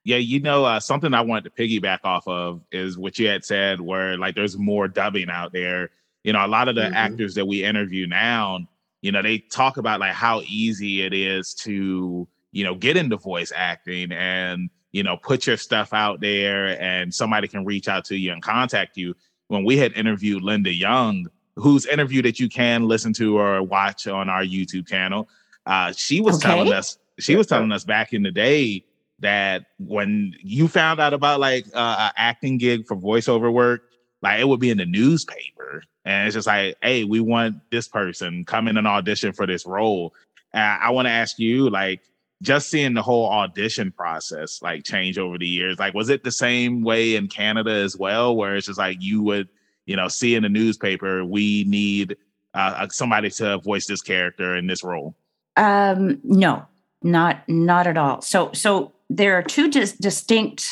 Yeah, 0.03 0.17
you 0.17 0.39
know, 0.39 0.65
uh, 0.65 0.79
something 0.79 1.13
I 1.13 1.21
wanted 1.21 1.53
to 1.55 1.61
piggyback 1.61 1.99
off 2.03 2.27
of 2.27 2.61
is 2.71 2.97
what 2.97 3.19
you 3.19 3.27
had 3.27 3.45
said, 3.45 3.79
where 3.79 4.17
like 4.17 4.33
there's 4.35 4.57
more 4.57 4.87
dubbing 4.87 5.29
out 5.29 5.53
there. 5.53 5.91
You 6.23 6.33
know, 6.33 6.43
a 6.43 6.47
lot 6.47 6.67
of 6.67 6.75
the 6.75 6.81
Mhm. 6.83 6.93
actors 6.93 7.35
that 7.35 7.45
we 7.45 7.63
interview 7.63 8.07
now, 8.07 8.59
you 9.01 9.11
know, 9.11 9.21
they 9.21 9.39
talk 9.39 9.77
about 9.77 9.99
like 9.99 10.13
how 10.13 10.41
easy 10.47 11.03
it 11.03 11.13
is 11.13 11.53
to, 11.55 12.27
you 12.51 12.63
know, 12.63 12.73
get 12.75 12.97
into 12.97 13.17
voice 13.17 13.51
acting 13.55 14.11
and, 14.11 14.69
you 14.91 15.03
know, 15.03 15.17
put 15.17 15.45
your 15.45 15.57
stuff 15.57 15.93
out 15.93 16.19
there 16.19 16.81
and 16.81 17.13
somebody 17.13 17.47
can 17.47 17.63
reach 17.63 17.87
out 17.87 18.03
to 18.05 18.15
you 18.17 18.31
and 18.31 18.41
contact 18.41 18.97
you. 18.97 19.15
When 19.49 19.63
we 19.63 19.77
had 19.77 19.93
interviewed 19.93 20.41
Linda 20.41 20.73
Young, 20.73 21.27
whose 21.55 21.85
interview 21.85 22.21
that 22.23 22.39
you 22.39 22.49
can 22.49 22.87
listen 22.87 23.13
to 23.13 23.37
or 23.37 23.61
watch 23.61 24.07
on 24.07 24.29
our 24.29 24.43
YouTube 24.43 24.87
channel, 24.87 25.29
uh, 25.67 25.91
she 25.91 26.21
was 26.21 26.37
Okay. 26.37 26.47
telling 26.47 26.71
us, 26.71 26.97
she 27.19 27.35
was 27.35 27.45
telling 27.45 27.71
us 27.71 27.83
back 27.83 28.13
in 28.13 28.23
the 28.23 28.31
day 28.31 28.83
that 29.21 29.65
when 29.79 30.33
you 30.41 30.67
found 30.67 30.99
out 30.99 31.13
about 31.13 31.39
like 31.39 31.65
uh, 31.73 31.95
an 31.99 32.11
acting 32.17 32.57
gig 32.57 32.85
for 32.85 32.95
voiceover 32.95 33.51
work, 33.51 33.83
like 34.21 34.39
it 34.39 34.47
would 34.47 34.59
be 34.59 34.69
in 34.69 34.77
the 34.77 34.85
newspaper, 34.85 35.83
and 36.05 36.27
it's 36.27 36.35
just 36.35 36.47
like, 36.47 36.75
hey, 36.81 37.03
we 37.03 37.19
want 37.19 37.55
this 37.71 37.87
person 37.87 38.45
come 38.45 38.67
in 38.67 38.77
and 38.77 38.87
audition 38.87 39.33
for 39.33 39.47
this 39.47 39.65
role. 39.65 40.13
Uh, 40.53 40.77
I 40.81 40.91
want 40.91 41.07
to 41.07 41.11
ask 41.11 41.39
you, 41.39 41.69
like, 41.69 42.01
just 42.41 42.69
seeing 42.69 42.93
the 42.93 43.01
whole 43.01 43.29
audition 43.29 43.91
process 43.91 44.61
like 44.61 44.83
change 44.83 45.17
over 45.17 45.37
the 45.37 45.47
years. 45.47 45.79
Like, 45.79 45.93
was 45.93 46.09
it 46.09 46.23
the 46.23 46.31
same 46.31 46.81
way 46.81 47.15
in 47.15 47.27
Canada 47.27 47.71
as 47.71 47.95
well, 47.95 48.35
where 48.35 48.55
it's 48.55 48.67
just 48.67 48.79
like 48.79 48.97
you 48.99 49.21
would, 49.23 49.47
you 49.85 49.95
know, 49.95 50.07
see 50.07 50.35
in 50.35 50.43
the 50.43 50.49
newspaper, 50.49 51.23
we 51.23 51.63
need 51.65 52.17
uh, 52.53 52.87
somebody 52.89 53.29
to 53.29 53.59
voice 53.59 53.85
this 53.85 54.01
character 54.01 54.55
in 54.55 54.67
this 54.67 54.83
role? 54.83 55.15
Um, 55.57 56.19
no, 56.23 56.65
not 57.03 57.47
not 57.47 57.87
at 57.87 57.97
all. 57.97 58.21
So 58.21 58.51
so 58.53 58.93
there 59.15 59.37
are 59.37 59.43
two 59.43 59.69
dis- 59.69 59.93
distinct 59.93 60.67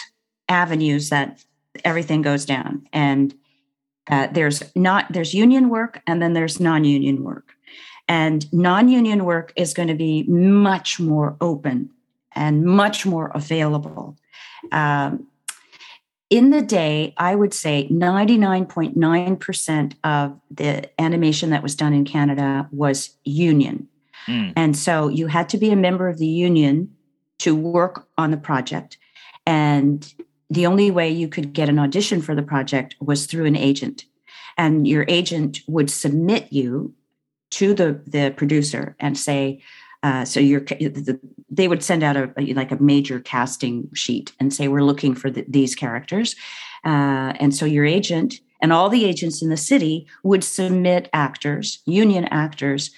avenues 0.47 1.09
that 1.09 1.43
everything 1.83 2.21
goes 2.21 2.45
down, 2.45 2.87
and 2.93 3.33
uh, 4.09 4.27
there's 4.27 4.63
not 4.75 5.11
there's 5.11 5.33
union 5.33 5.69
work 5.69 6.01
and 6.07 6.21
then 6.21 6.33
there's 6.33 6.59
non-union 6.59 7.23
work, 7.23 7.53
and 8.07 8.51
non-union 8.53 9.25
work 9.25 9.51
is 9.55 9.73
going 9.73 9.89
to 9.89 9.95
be 9.95 10.23
much 10.23 10.99
more 10.99 11.35
open 11.41 11.89
and 12.33 12.63
much 12.63 13.05
more 13.05 13.31
available. 13.35 14.15
Um, 14.71 15.27
in 16.29 16.51
the 16.51 16.61
day, 16.61 17.15
I 17.17 17.33
would 17.33 17.55
say 17.55 17.87
99.9% 17.91 19.93
of 20.03 20.39
the 20.51 21.01
animation 21.01 21.49
that 21.49 21.63
was 21.63 21.75
done 21.75 21.93
in 21.93 22.05
Canada 22.05 22.69
was 22.71 23.17
union. 23.23 23.87
Mm. 24.27 24.53
And 24.55 24.77
so 24.77 25.07
you 25.07 25.25
had 25.25 25.49
to 25.49 25.57
be 25.57 25.71
a 25.71 25.75
member 25.75 26.07
of 26.07 26.19
the 26.19 26.27
union 26.27 26.95
to 27.39 27.55
work 27.55 28.07
on 28.17 28.31
the 28.31 28.37
project. 28.37 28.97
And 29.45 30.13
the 30.49 30.65
only 30.65 30.91
way 30.91 31.09
you 31.09 31.27
could 31.27 31.53
get 31.53 31.69
an 31.69 31.79
audition 31.79 32.21
for 32.21 32.35
the 32.35 32.43
project 32.43 32.95
was 32.99 33.25
through 33.25 33.45
an 33.45 33.55
agent. 33.55 34.05
And 34.57 34.87
your 34.87 35.05
agent 35.07 35.61
would 35.67 35.89
submit 35.89 36.51
you 36.51 36.93
to 37.51 37.73
the, 37.73 38.01
the 38.05 38.33
producer 38.35 38.95
and 38.99 39.17
say, 39.17 39.61
uh, 40.03 40.23
so 40.23 40.39
you're 40.39 40.61
the, 40.61 41.19
they 41.49 41.67
would 41.67 41.83
send 41.83 42.03
out 42.03 42.15
a, 42.15 42.31
like 42.53 42.71
a 42.71 42.81
major 42.81 43.19
casting 43.19 43.89
sheet 43.93 44.31
and 44.39 44.53
say 44.53 44.67
we're 44.67 44.83
looking 44.83 45.13
for 45.13 45.29
the, 45.29 45.45
these 45.47 45.75
characters 45.75 46.35
uh, 46.85 47.33
and 47.39 47.53
so 47.53 47.65
your 47.65 47.85
agent 47.85 48.35
and 48.61 48.71
all 48.71 48.89
the 48.89 49.03
agents 49.03 49.41
in 49.41 49.49
the 49.49 49.57
city 49.57 50.07
would 50.23 50.43
submit 50.43 51.09
actors 51.11 51.79
union 51.85 52.25
actors 52.25 52.91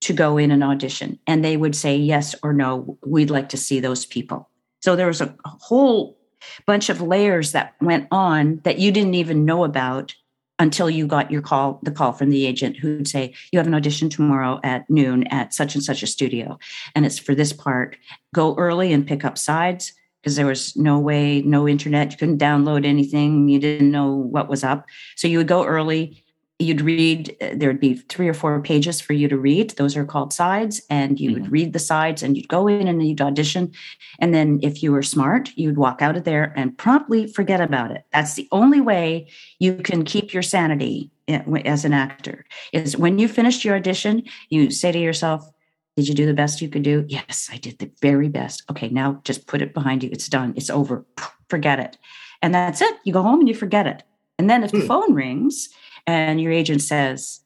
to 0.00 0.12
go 0.12 0.36
in 0.36 0.50
and 0.50 0.62
audition 0.62 1.18
and 1.26 1.44
they 1.44 1.56
would 1.56 1.74
say 1.74 1.96
yes 1.96 2.34
or 2.42 2.52
no 2.52 2.98
we'd 3.06 3.30
like 3.30 3.48
to 3.48 3.56
see 3.56 3.80
those 3.80 4.04
people 4.06 4.50
so 4.80 4.96
there 4.96 5.06
was 5.06 5.20
a 5.20 5.34
whole 5.44 6.18
bunch 6.66 6.88
of 6.88 7.00
layers 7.00 7.52
that 7.52 7.74
went 7.80 8.06
on 8.10 8.60
that 8.64 8.78
you 8.78 8.92
didn't 8.92 9.14
even 9.14 9.44
know 9.44 9.64
about 9.64 10.14
until 10.58 10.88
you 10.88 11.06
got 11.06 11.30
your 11.30 11.42
call, 11.42 11.80
the 11.82 11.90
call 11.90 12.12
from 12.12 12.30
the 12.30 12.46
agent 12.46 12.76
who'd 12.76 13.08
say, 13.08 13.34
You 13.52 13.58
have 13.58 13.66
an 13.66 13.74
audition 13.74 14.08
tomorrow 14.08 14.60
at 14.62 14.88
noon 14.88 15.26
at 15.28 15.52
such 15.52 15.74
and 15.74 15.82
such 15.82 16.02
a 16.02 16.06
studio. 16.06 16.58
And 16.94 17.04
it's 17.04 17.18
for 17.18 17.34
this 17.34 17.52
part. 17.52 17.96
Go 18.34 18.54
early 18.56 18.92
and 18.92 19.06
pick 19.06 19.24
up 19.24 19.36
sides 19.36 19.92
because 20.22 20.36
there 20.36 20.46
was 20.46 20.76
no 20.76 20.98
way, 20.98 21.42
no 21.42 21.68
internet. 21.68 22.12
You 22.12 22.18
couldn't 22.18 22.38
download 22.38 22.86
anything. 22.86 23.48
You 23.48 23.58
didn't 23.58 23.90
know 23.90 24.12
what 24.14 24.48
was 24.48 24.64
up. 24.64 24.86
So 25.16 25.28
you 25.28 25.38
would 25.38 25.48
go 25.48 25.64
early, 25.64 26.23
you'd 26.58 26.80
read 26.80 27.36
uh, 27.40 27.50
there'd 27.54 27.80
be 27.80 27.94
three 27.94 28.28
or 28.28 28.34
four 28.34 28.60
pages 28.60 29.00
for 29.00 29.12
you 29.12 29.28
to 29.28 29.36
read. 29.36 29.70
Those 29.70 29.96
are 29.96 30.04
called 30.04 30.32
sides 30.32 30.80
and 30.88 31.18
you 31.18 31.30
mm-hmm. 31.30 31.42
would 31.42 31.52
read 31.52 31.72
the 31.72 31.78
sides 31.78 32.22
and 32.22 32.36
you'd 32.36 32.48
go 32.48 32.68
in 32.68 32.86
and 32.86 33.06
you'd 33.06 33.20
audition. 33.20 33.72
And 34.20 34.32
then 34.32 34.60
if 34.62 34.82
you 34.82 34.92
were 34.92 35.02
smart 35.02 35.50
you'd 35.56 35.76
walk 35.76 36.00
out 36.00 36.16
of 36.16 36.24
there 36.24 36.52
and 36.56 36.76
promptly 36.76 37.26
forget 37.26 37.60
about 37.60 37.90
it. 37.90 38.04
That's 38.12 38.34
the 38.34 38.48
only 38.52 38.80
way 38.80 39.28
you 39.58 39.74
can 39.74 40.04
keep 40.04 40.32
your 40.32 40.42
sanity 40.42 41.10
eh, 41.26 41.42
as 41.64 41.84
an 41.84 41.92
actor 41.92 42.44
is 42.72 42.96
when 42.96 43.18
you 43.18 43.26
finished 43.26 43.64
your 43.64 43.76
audition 43.76 44.22
you 44.48 44.70
say 44.70 44.92
to 44.92 44.98
yourself 44.98 45.50
did 45.96 46.08
you 46.08 46.14
do 46.14 46.26
the 46.26 46.34
best 46.34 46.60
you 46.60 46.68
could 46.68 46.82
do? 46.82 47.04
Yes 47.08 47.48
i 47.52 47.56
did 47.56 47.78
the 47.78 47.90
very 48.00 48.28
best. 48.28 48.62
Okay 48.70 48.88
now 48.88 49.20
just 49.24 49.48
put 49.48 49.60
it 49.60 49.74
behind 49.74 50.04
you. 50.04 50.10
It's 50.12 50.28
done. 50.28 50.54
It's 50.56 50.70
over. 50.70 51.04
Forget 51.48 51.80
it. 51.80 51.98
And 52.42 52.54
that's 52.54 52.80
it. 52.80 52.94
You 53.04 53.12
go 53.12 53.22
home 53.22 53.40
and 53.40 53.48
you 53.48 53.54
forget 53.54 53.88
it. 53.88 54.04
And 54.38 54.50
then 54.50 54.64
if 54.64 54.72
the 54.72 54.80
hmm. 54.80 54.86
phone 54.86 55.14
rings 55.14 55.68
and 56.06 56.40
your 56.40 56.52
agent 56.52 56.82
says, 56.82 57.40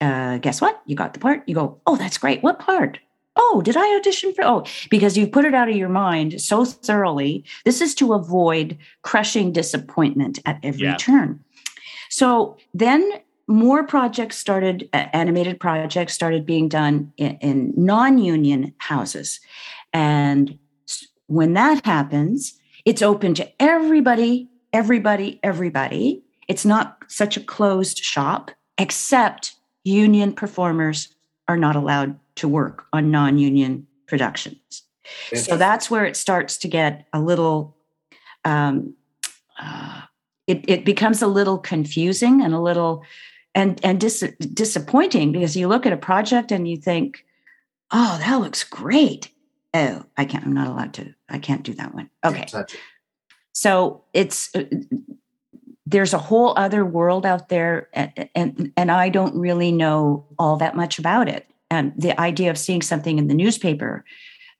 uh, 0.00 0.38
guess 0.38 0.60
what? 0.60 0.82
You 0.86 0.96
got 0.96 1.14
the 1.14 1.20
part. 1.20 1.42
You 1.46 1.54
go, 1.54 1.80
oh, 1.86 1.96
that's 1.96 2.18
great. 2.18 2.42
What 2.42 2.58
part? 2.58 2.98
Oh, 3.36 3.62
did 3.64 3.76
I 3.76 3.96
audition 3.96 4.34
for? 4.34 4.44
Oh, 4.44 4.64
because 4.90 5.16
you 5.16 5.26
put 5.26 5.44
it 5.44 5.54
out 5.54 5.68
of 5.68 5.76
your 5.76 5.88
mind 5.88 6.40
so 6.40 6.64
thoroughly. 6.64 7.44
This 7.64 7.80
is 7.80 7.94
to 7.96 8.12
avoid 8.12 8.76
crushing 9.02 9.52
disappointment 9.52 10.40
at 10.46 10.58
every 10.62 10.82
yeah. 10.82 10.96
turn. 10.96 11.42
So 12.08 12.56
then 12.74 13.08
more 13.46 13.84
projects 13.84 14.36
started, 14.36 14.88
uh, 14.92 15.06
animated 15.12 15.60
projects 15.60 16.12
started 16.12 16.44
being 16.44 16.68
done 16.68 17.12
in, 17.16 17.36
in 17.40 17.72
non 17.76 18.18
union 18.18 18.74
houses. 18.78 19.40
And 19.92 20.58
when 21.26 21.54
that 21.54 21.84
happens, 21.84 22.58
it's 22.84 23.02
open 23.02 23.34
to 23.34 23.62
everybody, 23.62 24.48
everybody, 24.72 25.38
everybody. 25.42 26.24
It's 26.50 26.66
not 26.66 26.98
such 27.06 27.36
a 27.36 27.40
closed 27.40 27.98
shop, 27.98 28.50
except 28.76 29.54
union 29.84 30.32
performers 30.32 31.14
are 31.46 31.56
not 31.56 31.76
allowed 31.76 32.18
to 32.34 32.48
work 32.48 32.86
on 32.92 33.12
non 33.12 33.38
union 33.38 33.86
productions. 34.08 34.82
So 35.36 35.56
that's 35.56 35.88
where 35.88 36.04
it 36.04 36.16
starts 36.16 36.58
to 36.58 36.68
get 36.68 37.06
a 37.12 37.20
little, 37.20 37.76
um, 38.44 38.94
uh, 39.60 40.02
it, 40.48 40.64
it 40.68 40.84
becomes 40.84 41.22
a 41.22 41.28
little 41.28 41.56
confusing 41.56 42.42
and 42.42 42.52
a 42.52 42.60
little, 42.60 43.04
and, 43.54 43.78
and 43.84 44.00
dis- 44.00 44.34
disappointing 44.52 45.30
because 45.30 45.56
you 45.56 45.68
look 45.68 45.86
at 45.86 45.92
a 45.92 45.96
project 45.96 46.50
and 46.50 46.66
you 46.66 46.76
think, 46.76 47.24
oh, 47.92 48.18
that 48.18 48.40
looks 48.40 48.64
great. 48.64 49.30
Oh, 49.72 50.04
I 50.16 50.24
can't, 50.24 50.44
I'm 50.46 50.52
not 50.52 50.66
allowed 50.66 50.94
to, 50.94 51.14
I 51.28 51.38
can't 51.38 51.62
do 51.62 51.74
that 51.74 51.94
one. 51.94 52.10
Okay. 52.24 52.46
So 53.52 54.02
it's 54.12 54.54
uh, 54.56 54.64
there's 55.90 56.14
a 56.14 56.18
whole 56.18 56.54
other 56.56 56.84
world 56.84 57.26
out 57.26 57.48
there 57.48 57.88
and, 57.92 58.28
and, 58.34 58.72
and 58.76 58.90
i 58.90 59.08
don't 59.08 59.34
really 59.34 59.72
know 59.72 60.24
all 60.38 60.56
that 60.56 60.76
much 60.76 60.98
about 60.98 61.28
it. 61.28 61.46
And 61.72 61.92
the 61.96 62.18
idea 62.20 62.50
of 62.50 62.58
seeing 62.58 62.82
something 62.82 63.18
in 63.18 63.28
the 63.28 63.34
newspaper 63.34 64.04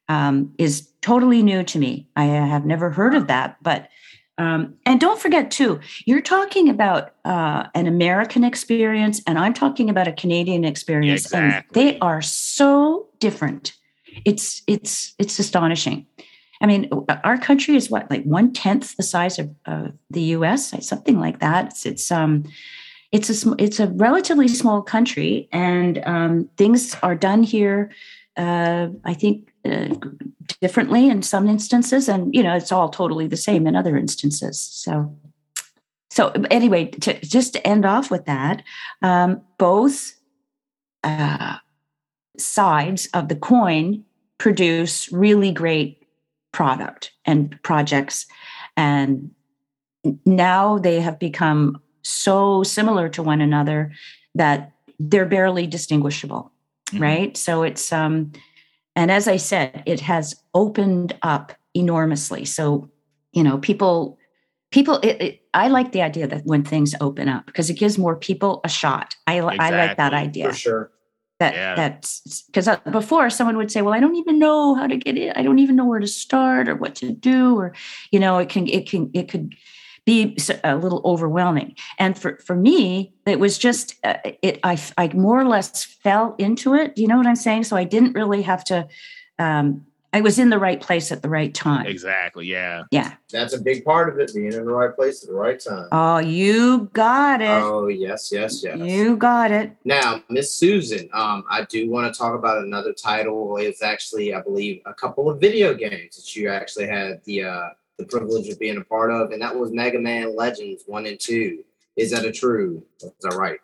um, 0.09 0.53
is 0.59 0.89
totally 1.01 1.43
new 1.43 1.65
to 1.65 1.79
me. 1.79 2.07
I 2.15 2.27
have 2.27 2.65
never 2.65 2.91
heard 2.91 3.15
of 3.15 3.27
that 3.29 3.57
but 3.63 3.89
um, 4.39 4.75
and 4.87 4.99
don't 5.01 5.21
forget 5.21 5.51
too 5.51 5.81
you're 6.07 6.23
talking 6.23 6.69
about 6.69 7.15
uh, 7.25 7.65
an 7.75 7.87
american 7.87 8.45
experience 8.45 9.21
and 9.27 9.39
i'm 9.39 9.55
talking 9.55 9.91
about 9.91 10.09
a 10.09 10.13
canadian 10.13 10.65
experience 10.65 11.25
exactly. 11.27 11.81
and 11.83 11.93
they 11.93 11.99
are 12.01 12.23
so 12.23 13.11
different. 13.21 13.75
It's 14.25 14.63
it's 14.67 15.15
it's 15.19 15.39
astonishing 15.39 16.07
I 16.61 16.67
mean, 16.67 16.91
our 17.25 17.39
country 17.39 17.75
is 17.75 17.91
what, 17.91 18.11
like 18.11 18.23
one 18.25 18.53
tenth 18.53 18.97
the 18.97 19.03
size 19.03 19.39
of 19.39 19.51
uh, 19.65 19.89
the 20.11 20.23
U.S., 20.23 20.75
something 20.87 21.19
like 21.19 21.41
that. 21.41 21.69
It's, 21.69 21.87
it's 21.87 22.11
um, 22.11 22.45
it's 23.13 23.45
a 23.45 23.55
it's 23.59 23.81
a 23.81 23.89
relatively 23.89 24.47
small 24.47 24.83
country, 24.83 25.49
and 25.53 26.03
um, 26.05 26.51
things 26.57 26.95
are 27.03 27.15
done 27.15 27.43
here. 27.43 27.91
Uh, 28.37 28.89
I 29.05 29.15
think 29.15 29.51
uh, 29.65 29.95
differently 30.61 31.09
in 31.09 31.23
some 31.23 31.49
instances, 31.49 32.09
and 32.09 32.35
you 32.35 32.43
know, 32.43 32.55
it's 32.55 32.73
all 32.73 32.89
totally 32.91 33.27
the 33.27 33.37
same 33.37 33.67
in 33.67 33.75
other 33.75 33.97
instances. 33.97 34.61
So, 34.61 35.17
so 36.11 36.29
anyway, 36.51 36.87
to, 36.87 37.19
just 37.21 37.55
to 37.55 37.67
end 37.67 37.87
off 37.87 38.11
with 38.11 38.27
that, 38.27 38.63
um, 39.03 39.41
both 39.59 40.15
uh, 41.03 41.57
sides 42.37 43.09
of 43.15 43.29
the 43.29 43.37
coin 43.37 44.05
produce 44.39 45.11
really 45.11 45.53
great 45.53 46.00
product 46.53 47.13
and 47.25 47.59
projects. 47.63 48.27
And 48.77 49.31
now 50.25 50.79
they 50.79 51.01
have 51.01 51.19
become 51.19 51.81
so 52.03 52.63
similar 52.63 53.09
to 53.11 53.23
one 53.23 53.41
another 53.41 53.93
that 54.35 54.73
they're 54.99 55.27
barely 55.27 55.67
distinguishable. 55.67 56.53
Mm-hmm. 56.91 57.03
Right. 57.03 57.37
So 57.37 57.63
it's, 57.63 57.93
um, 57.93 58.33
and 58.97 59.11
as 59.11 59.29
I 59.29 59.37
said, 59.37 59.83
it 59.87 60.01
has 60.01 60.35
opened 60.55 61.17
up 61.23 61.53
enormously. 61.75 62.45
So, 62.45 62.91
you 63.33 63.45
know, 63.45 63.59
people, 63.59 64.19
people, 64.73 64.99
it, 64.99 65.23
it, 65.23 65.43
I 65.55 65.69
like 65.69 65.93
the 65.93 66.03
idea 66.03 66.27
that 66.27 66.45
when 66.45 66.65
things 66.65 66.95
open 67.01 67.29
up 67.29 67.47
because 67.47 67.71
it 67.71 67.79
gives 67.79 67.97
more 67.97 68.17
people 68.17 68.61
a 68.65 68.69
shot. 68.69 69.15
I, 69.27 69.37
exactly. 69.37 69.59
I 69.61 69.71
like 69.71 69.97
that 69.99 70.15
idea. 70.15 70.49
For 70.49 70.55
sure 70.55 70.91
that 71.41 71.55
yeah. 71.55 71.75
that's 71.75 72.43
because 72.43 72.69
uh, 72.69 72.77
before 72.93 73.29
someone 73.31 73.57
would 73.57 73.73
say 73.73 73.83
well 73.83 73.95
i 73.95 73.99
don't 73.99 74.15
even 74.15 74.39
know 74.39 74.75
how 74.75 74.87
to 74.87 74.97
get 74.97 75.19
in 75.19 75.33
i 75.35 75.43
don't 75.43 75.59
even 75.59 75.75
know 75.75 75.87
where 75.87 75.99
to 75.99 76.07
start 76.07 76.69
or 76.69 76.77
what 76.77 76.95
to 76.95 77.11
do 77.11 77.59
or 77.59 77.75
you 78.13 78.21
know 78.21 78.39
it 78.39 78.49
can 78.49 78.69
it 78.69 78.89
can 78.89 79.11
it 79.13 79.29
could 79.29 79.57
be 80.07 80.37
a 80.65 80.77
little 80.77 81.03
overwhelming 81.05 81.75
and 81.99 82.19
for 82.19 82.39
for 82.39 82.55
me 82.55 83.13
it 83.27 83.41
was 83.41 83.59
just 83.59 83.97
uh, 84.05 84.17
it 84.43 84.61
i 84.63 84.81
i 84.97 85.09
more 85.15 85.41
or 85.41 85.47
less 85.47 85.85
fell 85.85 86.35
into 86.39 86.75
it 86.75 86.95
Do 86.95 87.03
you 87.03 87.09
know 87.09 87.17
what 87.17 87.27
i'm 87.27 87.37
saying 87.37 87.65
so 87.65 87.77
i 87.77 87.85
didn't 87.85 88.13
really 88.13 88.43
have 88.43 88.63
to 88.65 88.87
um, 89.39 89.87
I 90.13 90.21
was 90.23 90.39
in 90.41 90.51
the 90.51 90.59
right 90.59 90.81
place 90.81 91.13
at 91.13 91.23
the 91.23 91.29
right 91.29 91.55
time. 91.55 91.87
Exactly. 91.87 92.47
Yeah. 92.47 92.83
Yeah. 92.91 93.15
That's 93.31 93.55
a 93.55 93.61
big 93.61 93.85
part 93.85 94.09
of 94.09 94.19
it, 94.19 94.35
being 94.35 94.47
in 94.53 94.65
the 94.65 94.73
right 94.73 94.95
place 94.95 95.23
at 95.23 95.29
the 95.29 95.35
right 95.37 95.61
time. 95.61 95.87
Oh, 95.93 96.19
you 96.19 96.91
got 96.93 97.41
it. 97.41 97.47
Oh, 97.49 97.87
yes, 97.87 98.31
yes, 98.33 98.63
yes. 98.65 98.77
You 98.79 99.17
got 99.17 99.53
it. 99.53 99.73
Now, 99.85 100.23
Miss 100.29 100.53
Susan, 100.53 101.09
um, 101.13 101.45
I 101.49 101.65
do 101.65 101.89
want 101.89 102.13
to 102.13 102.19
talk 102.19 102.35
about 102.35 102.65
another 102.65 102.93
title. 102.93 103.57
It's 103.59 103.83
actually, 103.83 104.35
I 104.35 104.41
believe, 104.41 104.83
a 104.85 104.93
couple 104.95 105.31
of 105.31 105.41
video 105.41 105.75
games 105.75 106.17
that 106.17 106.35
you 106.35 106.49
actually 106.51 106.89
had 106.89 107.21
the 107.25 107.45
uh, 107.45 107.69
the 107.99 108.07
privilege 108.07 108.49
of 108.49 108.59
being 108.59 108.79
a 108.79 108.85
part 108.85 109.13
of, 109.13 109.31
and 109.31 109.41
that 109.43 109.55
was 109.55 109.71
Mega 109.73 109.99
Man 110.01 110.35
Legends 110.35 110.83
One 110.87 111.07
and 111.07 111.21
Two. 111.21 111.63
Is 111.97 112.11
that 112.11 112.25
a 112.25 112.33
true? 112.33 112.83
Is 113.01 113.13
that 113.21 113.35
right? 113.35 113.59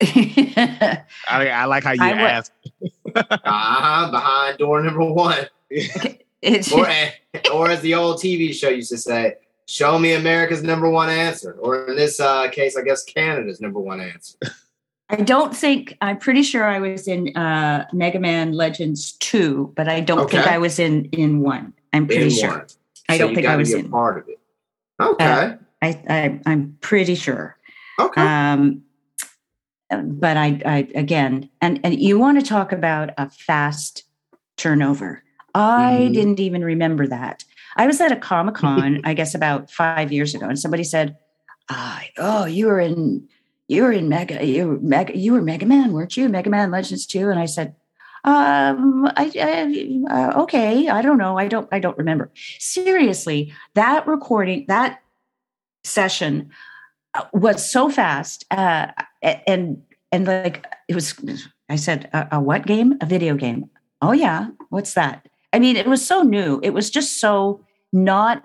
I, 0.02 1.48
I 1.50 1.64
like 1.64 1.84
how 1.84 1.92
you 1.92 2.02
I 2.02 2.10
would- 2.12 2.20
ask. 2.20 2.52
uh-huh, 3.16 4.10
behind 4.10 4.58
door 4.58 4.82
number 4.82 5.04
one. 5.04 5.46
It's- 6.40 6.70
Or, 6.72 6.86
or 7.52 7.70
as 7.70 7.80
the 7.80 7.94
old 7.94 8.18
TV 8.20 8.54
show 8.54 8.68
used 8.68 8.90
to 8.90 8.96
say, 8.98 9.34
show 9.66 9.98
me 9.98 10.12
America's 10.14 10.62
number 10.62 10.88
one 10.88 11.08
answer. 11.10 11.52
Or 11.60 11.88
in 11.88 11.96
this 11.96 12.20
uh, 12.20 12.48
case, 12.50 12.76
I 12.76 12.82
guess 12.82 13.02
Canada's 13.04 13.60
number 13.60 13.80
one 13.80 14.00
answer. 14.00 14.36
I 15.10 15.16
don't 15.16 15.56
think 15.56 15.96
I'm 16.00 16.16
pretty 16.18 16.42
sure 16.44 16.64
I 16.64 16.78
was 16.78 17.08
in 17.08 17.36
uh, 17.36 17.86
Mega 17.92 18.20
Man 18.20 18.52
Legends 18.52 19.12
two, 19.14 19.72
but 19.74 19.88
I 19.88 20.00
don't 20.00 20.30
think 20.30 20.46
I 20.46 20.58
was 20.58 20.78
in 20.78 21.06
in 21.06 21.40
one. 21.40 21.72
I'm 21.92 22.06
pretty 22.06 22.24
In 22.26 22.30
sure. 22.30 22.50
one. 22.50 22.66
I 23.08 23.18
So 23.18 23.26
don't 23.26 23.34
think 23.34 23.46
I 23.48 23.56
was 23.56 23.72
in. 23.72 23.88
part 23.90 24.18
of 24.18 24.28
it. 24.28 24.38
Okay. 25.00 25.56
I, 25.82 25.88
I 26.08 26.40
I'm 26.46 26.76
pretty 26.80 27.14
sure. 27.16 27.56
okay. 27.98 28.20
Um, 28.20 28.82
but 29.90 30.36
I, 30.36 30.60
I 30.64 30.88
again, 30.94 31.48
and 31.62 31.80
and 31.82 31.98
you 31.98 32.18
want 32.18 32.38
to 32.38 32.46
talk 32.46 32.70
about 32.72 33.10
a 33.18 33.28
fast 33.30 34.04
turnover? 34.56 35.22
I 35.54 36.08
Mhm. 36.10 36.14
didn't 36.14 36.40
even 36.40 36.64
remember 36.64 37.06
that. 37.06 37.44
I 37.76 37.86
was 37.86 38.00
at 38.00 38.12
a 38.12 38.16
Comic 38.16 38.54
Con, 38.56 39.00
I 39.04 39.14
guess 39.14 39.34
about 39.34 39.70
five 39.70 40.12
years 40.12 40.34
ago, 40.34 40.46
and 40.46 40.58
somebody 40.58 40.84
said, 40.84 41.16
uh, 41.68 42.00
"Oh, 42.18 42.44
you 42.46 42.66
were 42.66 42.80
in 42.80 43.28
you 43.68 43.82
were 43.82 43.92
in 43.92 44.08
Mega 44.08 44.44
you 44.46 44.66
were 44.68 44.78
Mega 44.80 45.16
you 45.16 45.32
were 45.34 45.42
Mega 45.42 45.66
Man, 45.66 45.92
weren't 45.92 46.16
you? 46.16 46.28
Mega 46.28 46.48
Man 46.50 46.70
Legends 46.70 47.04
2? 47.06 47.28
And 47.30 47.38
I 47.38 47.44
said, 47.44 47.74
um, 48.24 49.06
I, 49.16 49.30
I 49.36 50.04
uh, 50.10 50.42
okay, 50.42 50.88
I 50.88 51.02
don't 51.02 51.18
know, 51.18 51.38
I 51.38 51.48
don't 51.48 51.68
I 51.70 51.78
don't 51.78 51.96
remember. 51.98 52.30
Seriously, 52.58 53.52
that 53.74 54.06
recording 54.06 54.64
that 54.68 55.00
session 55.84 56.50
uh, 57.14 57.24
was 57.32 57.68
so 57.68 57.88
fast 57.90 58.44
uh, 58.50 58.88
and 59.22 59.82
and 60.12 60.26
like 60.26 60.66
it 60.88 60.94
was 60.94 61.14
i 61.68 61.76
said 61.76 62.08
a, 62.12 62.28
a 62.32 62.40
what 62.40 62.66
game 62.66 62.96
a 63.00 63.06
video 63.06 63.34
game 63.34 63.68
oh 64.02 64.12
yeah 64.12 64.48
what's 64.70 64.94
that 64.94 65.26
i 65.52 65.58
mean 65.58 65.76
it 65.76 65.86
was 65.86 66.04
so 66.04 66.22
new 66.22 66.60
it 66.62 66.70
was 66.70 66.90
just 66.90 67.20
so 67.20 67.64
not 67.92 68.42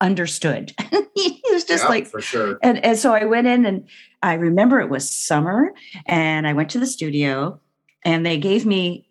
understood 0.00 0.72
it 0.92 1.52
was 1.52 1.64
just 1.64 1.84
Yep, 1.84 1.90
like 1.90 2.06
for 2.06 2.20
sure. 2.20 2.58
and, 2.62 2.84
and 2.84 2.98
so 2.98 3.14
I 3.14 3.24
went 3.24 3.46
in 3.46 3.64
and 3.64 3.86
I 4.22 4.34
remember 4.34 4.80
it 4.80 4.90
was 4.90 5.08
summer 5.10 5.72
and 6.06 6.46
I 6.46 6.52
went 6.52 6.70
to 6.70 6.78
the 6.78 6.86
studio 6.86 7.60
and 8.04 8.26
they 8.26 8.36
gave 8.36 8.66
me 8.66 9.08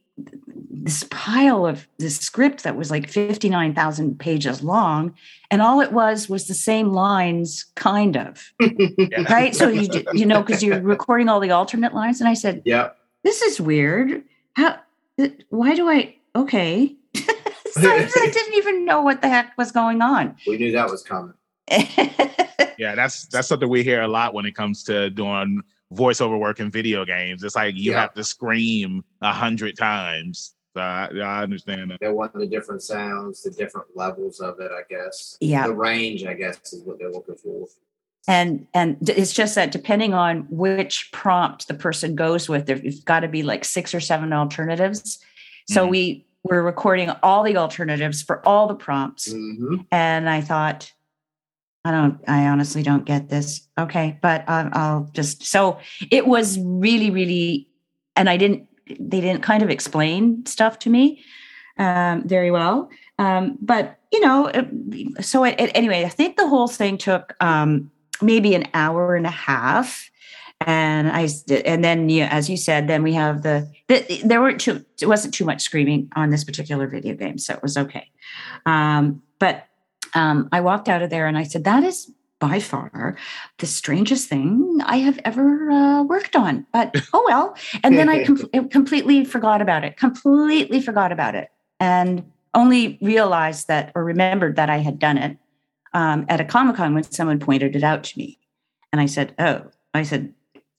this 0.70 1.06
pile 1.10 1.66
of 1.66 1.88
this 1.98 2.18
script 2.18 2.64
that 2.64 2.76
was 2.76 2.92
like 2.92 3.10
59,000 3.10 4.20
pages 4.20 4.62
long. 4.62 5.16
And 5.50 5.62
all 5.62 5.80
it 5.82 5.92
was 5.94 6.28
was 6.30 6.48
the 6.48 6.54
same 6.54 6.90
lines, 6.90 7.66
kind 7.76 8.18
of, 8.18 8.52
Yeah. 8.60 9.24
right? 9.34 9.56
So 9.56 9.70
you, 9.70 9.88
you 10.14 10.26
know, 10.26 10.42
because 10.44 10.62
you're 10.62 10.82
recording 10.82 11.30
all 11.30 11.40
the 11.40 11.52
alternate 11.52 11.94
lines. 11.96 12.20
And 12.20 12.28
I 12.30 12.34
said, 12.34 12.62
yeah, 12.66 12.90
this 13.24 13.42
is 13.42 13.62
weird. 13.62 14.24
How, 14.56 14.78
why 15.50 15.74
do 15.76 15.90
I, 15.90 16.16
okay. 16.36 16.96
so 17.16 17.90
I 17.90 18.06
didn't 18.34 18.54
even 18.56 18.86
know 18.86 19.02
what 19.02 19.22
the 19.22 19.30
heck 19.30 19.58
was 19.58 19.72
going 19.72 20.02
on. 20.02 20.36
We 20.48 20.58
knew 20.58 20.72
that 20.74 20.90
was 20.90 21.04
coming. 21.04 21.34
Yeah, 22.80 22.96
that's 22.96 23.28
that's 23.28 23.48
something 23.48 23.70
we 23.70 23.84
hear 23.84 24.02
a 24.02 24.08
lot 24.08 24.34
when 24.34 24.46
it 24.48 24.54
comes 24.56 24.84
to 24.86 25.10
doing 25.12 25.62
voiceover 25.94 26.40
work 26.40 26.60
in 26.60 26.72
video 26.72 27.06
games. 27.06 27.44
It's 27.44 27.56
like 27.56 27.76
you 27.76 27.92
Yeah. 27.92 28.02
have 28.02 28.14
to 28.16 28.24
scream 28.24 29.04
a 29.22 29.32
hundred 29.32 29.78
times. 29.78 30.56
So 30.76 30.82
I, 30.82 31.08
I 31.24 31.44
understand 31.44 31.92
that. 31.92 32.00
They 32.02 32.10
want 32.10 32.34
the 32.34 32.48
different 32.48 32.82
sounds, 32.82 33.44
the 33.44 33.52
different 33.52 33.88
levels 33.96 34.40
of 34.40 34.60
it, 34.60 34.72
I 34.72 34.82
guess. 34.90 35.38
Yeah. 35.40 35.68
The 35.68 35.76
range, 35.76 36.26
I 36.26 36.34
guess, 36.34 36.74
is 36.74 36.82
what 36.84 36.98
they're 36.98 37.12
looking 37.12 37.36
for. 37.36 37.68
and 38.28 38.66
and 38.74 38.98
it's 39.08 39.34
just 39.34 39.54
that 39.54 39.72
depending 39.72 40.16
on 40.16 40.48
which 40.50 41.10
prompt 41.14 41.68
the 41.68 41.76
person 41.76 42.16
goes 42.16 42.50
with 42.50 42.66
there's 42.66 43.02
got 43.02 43.20
to 43.20 43.28
be 43.28 43.44
like 43.44 43.64
six 43.64 43.94
or 43.94 44.00
seven 44.00 44.34
alternatives 44.34 45.20
so 45.70 45.86
Mhm. 45.86 45.90
we 45.92 46.26
were 46.44 46.62
recording 46.64 47.10
all 47.22 47.44
the 47.44 47.58
alternatives 47.58 48.22
for 48.22 48.46
all 48.48 48.68
the 48.68 48.76
prompts. 48.76 49.32
Hmm 49.32 49.76
and 49.92 50.30
i 50.30 50.42
thought 50.42 50.92
i 51.86 51.92
don't 51.92 52.20
i 52.28 52.46
honestly 52.48 52.84
don't 52.84 53.06
get 53.06 53.30
this. 53.30 53.68
Okay 53.78 54.18
but 54.22 54.44
um, 54.48 54.70
i'll 54.74 55.10
just 55.14 55.44
so 55.44 55.80
it 56.12 56.28
was 56.28 56.60
really 56.60 57.10
really 57.10 57.68
and 58.16 58.30
i 58.30 58.38
didn't 58.38 58.68
they 59.00 59.22
didn't 59.22 59.42
kind 59.44 59.64
of 59.64 59.70
explain 59.70 60.46
stuff 60.46 60.78
to 60.80 60.90
me 60.90 61.24
um, 61.80 62.28
very 62.28 62.52
well. 62.52 62.90
Um, 63.18 63.58
but 63.62 63.98
you 64.12 64.20
know 64.20 64.52
so 65.22 65.44
it, 65.46 65.56
it- 65.60 65.72
anyway 65.76 66.04
i 66.04 66.10
think 66.10 66.36
the 66.38 66.48
whole 66.48 66.68
thing 66.68 66.98
took 66.98 67.36
um, 67.40 67.90
maybe 68.22 68.54
an 68.56 68.68
hour 68.74 69.16
and 69.16 69.26
a 69.26 69.32
half 69.32 70.10
and 70.66 71.10
I 71.10 71.28
and 71.66 71.84
then 71.84 72.10
yeah, 72.10 72.30
as 72.32 72.50
you 72.50 72.58
said 72.58 72.88
then 72.88 73.04
we 73.04 73.14
have 73.14 73.44
the, 73.44 73.70
the 73.88 74.22
there 74.24 74.42
weren't 74.42 74.62
too 74.62 74.84
it 75.02 75.08
wasn't 75.08 75.34
too 75.34 75.46
much 75.46 75.62
screaming 75.62 76.10
on 76.16 76.30
this 76.30 76.44
particular 76.44 76.88
video 76.88 77.16
game 77.16 77.38
so 77.38 77.54
it 77.54 77.62
was 77.62 77.78
okay. 77.78 78.10
Um, 78.66 79.22
but 79.40 79.68
um, 80.16 80.48
i 80.52 80.62
walked 80.62 80.90
out 80.90 81.02
of 81.02 81.10
there 81.10 81.28
and 81.28 81.38
i 81.38 81.44
said 81.44 81.64
that 81.64 81.84
is 81.84 82.12
by 82.40 82.60
far 82.60 83.18
the 83.60 83.66
strangest 83.66 84.28
thing 84.30 84.80
i 84.86 84.98
have 84.98 85.20
ever 85.26 85.70
uh, 85.72 86.04
worked 86.04 86.36
on. 86.36 86.66
But 86.74 86.96
oh 87.14 87.24
well. 87.28 87.56
And 87.84 87.98
then 87.98 88.10
i 88.10 88.26
com- 88.26 88.70
completely 88.70 89.26
forgot 89.26 89.62
about 89.62 89.84
it 89.84 89.98
completely 89.98 90.82
forgot 90.82 91.12
about 91.12 91.36
it 91.36 91.50
and 91.80 92.24
only 92.54 93.00
realized 93.02 93.68
that 93.68 93.92
or 93.96 94.04
remembered 94.04 94.56
that 94.56 94.70
i 94.70 94.78
had 94.78 95.00
done 95.00 95.18
it 95.18 95.38
um, 95.94 96.26
at 96.30 96.42
a 96.42 96.46
comic 96.46 96.76
con 96.76 96.94
when 96.94 97.04
someone 97.04 97.40
pointed 97.40 97.76
it 97.76 97.84
out 97.84 98.04
to 98.06 98.18
me. 98.18 98.40
And 98.92 99.02
i 99.02 99.06
said 99.06 99.34
oh 99.40 99.66
i 99.94 100.04
said 100.04 100.34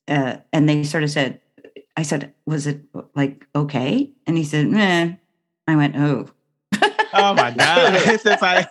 uh, 0.09 0.37
and 0.53 0.69
they 0.69 0.85
sort 0.85 1.03
of 1.03 1.11
said 1.11 1.41
i 1.97 2.03
said 2.03 2.33
was 2.47 2.67
it 2.67 2.81
like 3.15 3.47
okay 3.55 4.11
and 4.27 4.37
he 4.37 4.45
said 4.45 4.67
Meh. 4.69 5.15
i 5.67 5.77
went 5.77 5.97
oh 5.97 6.29
Oh 7.17 7.33
my 7.33 7.53
god! 7.53 7.95
it's 8.07 8.25
like, 8.25 8.69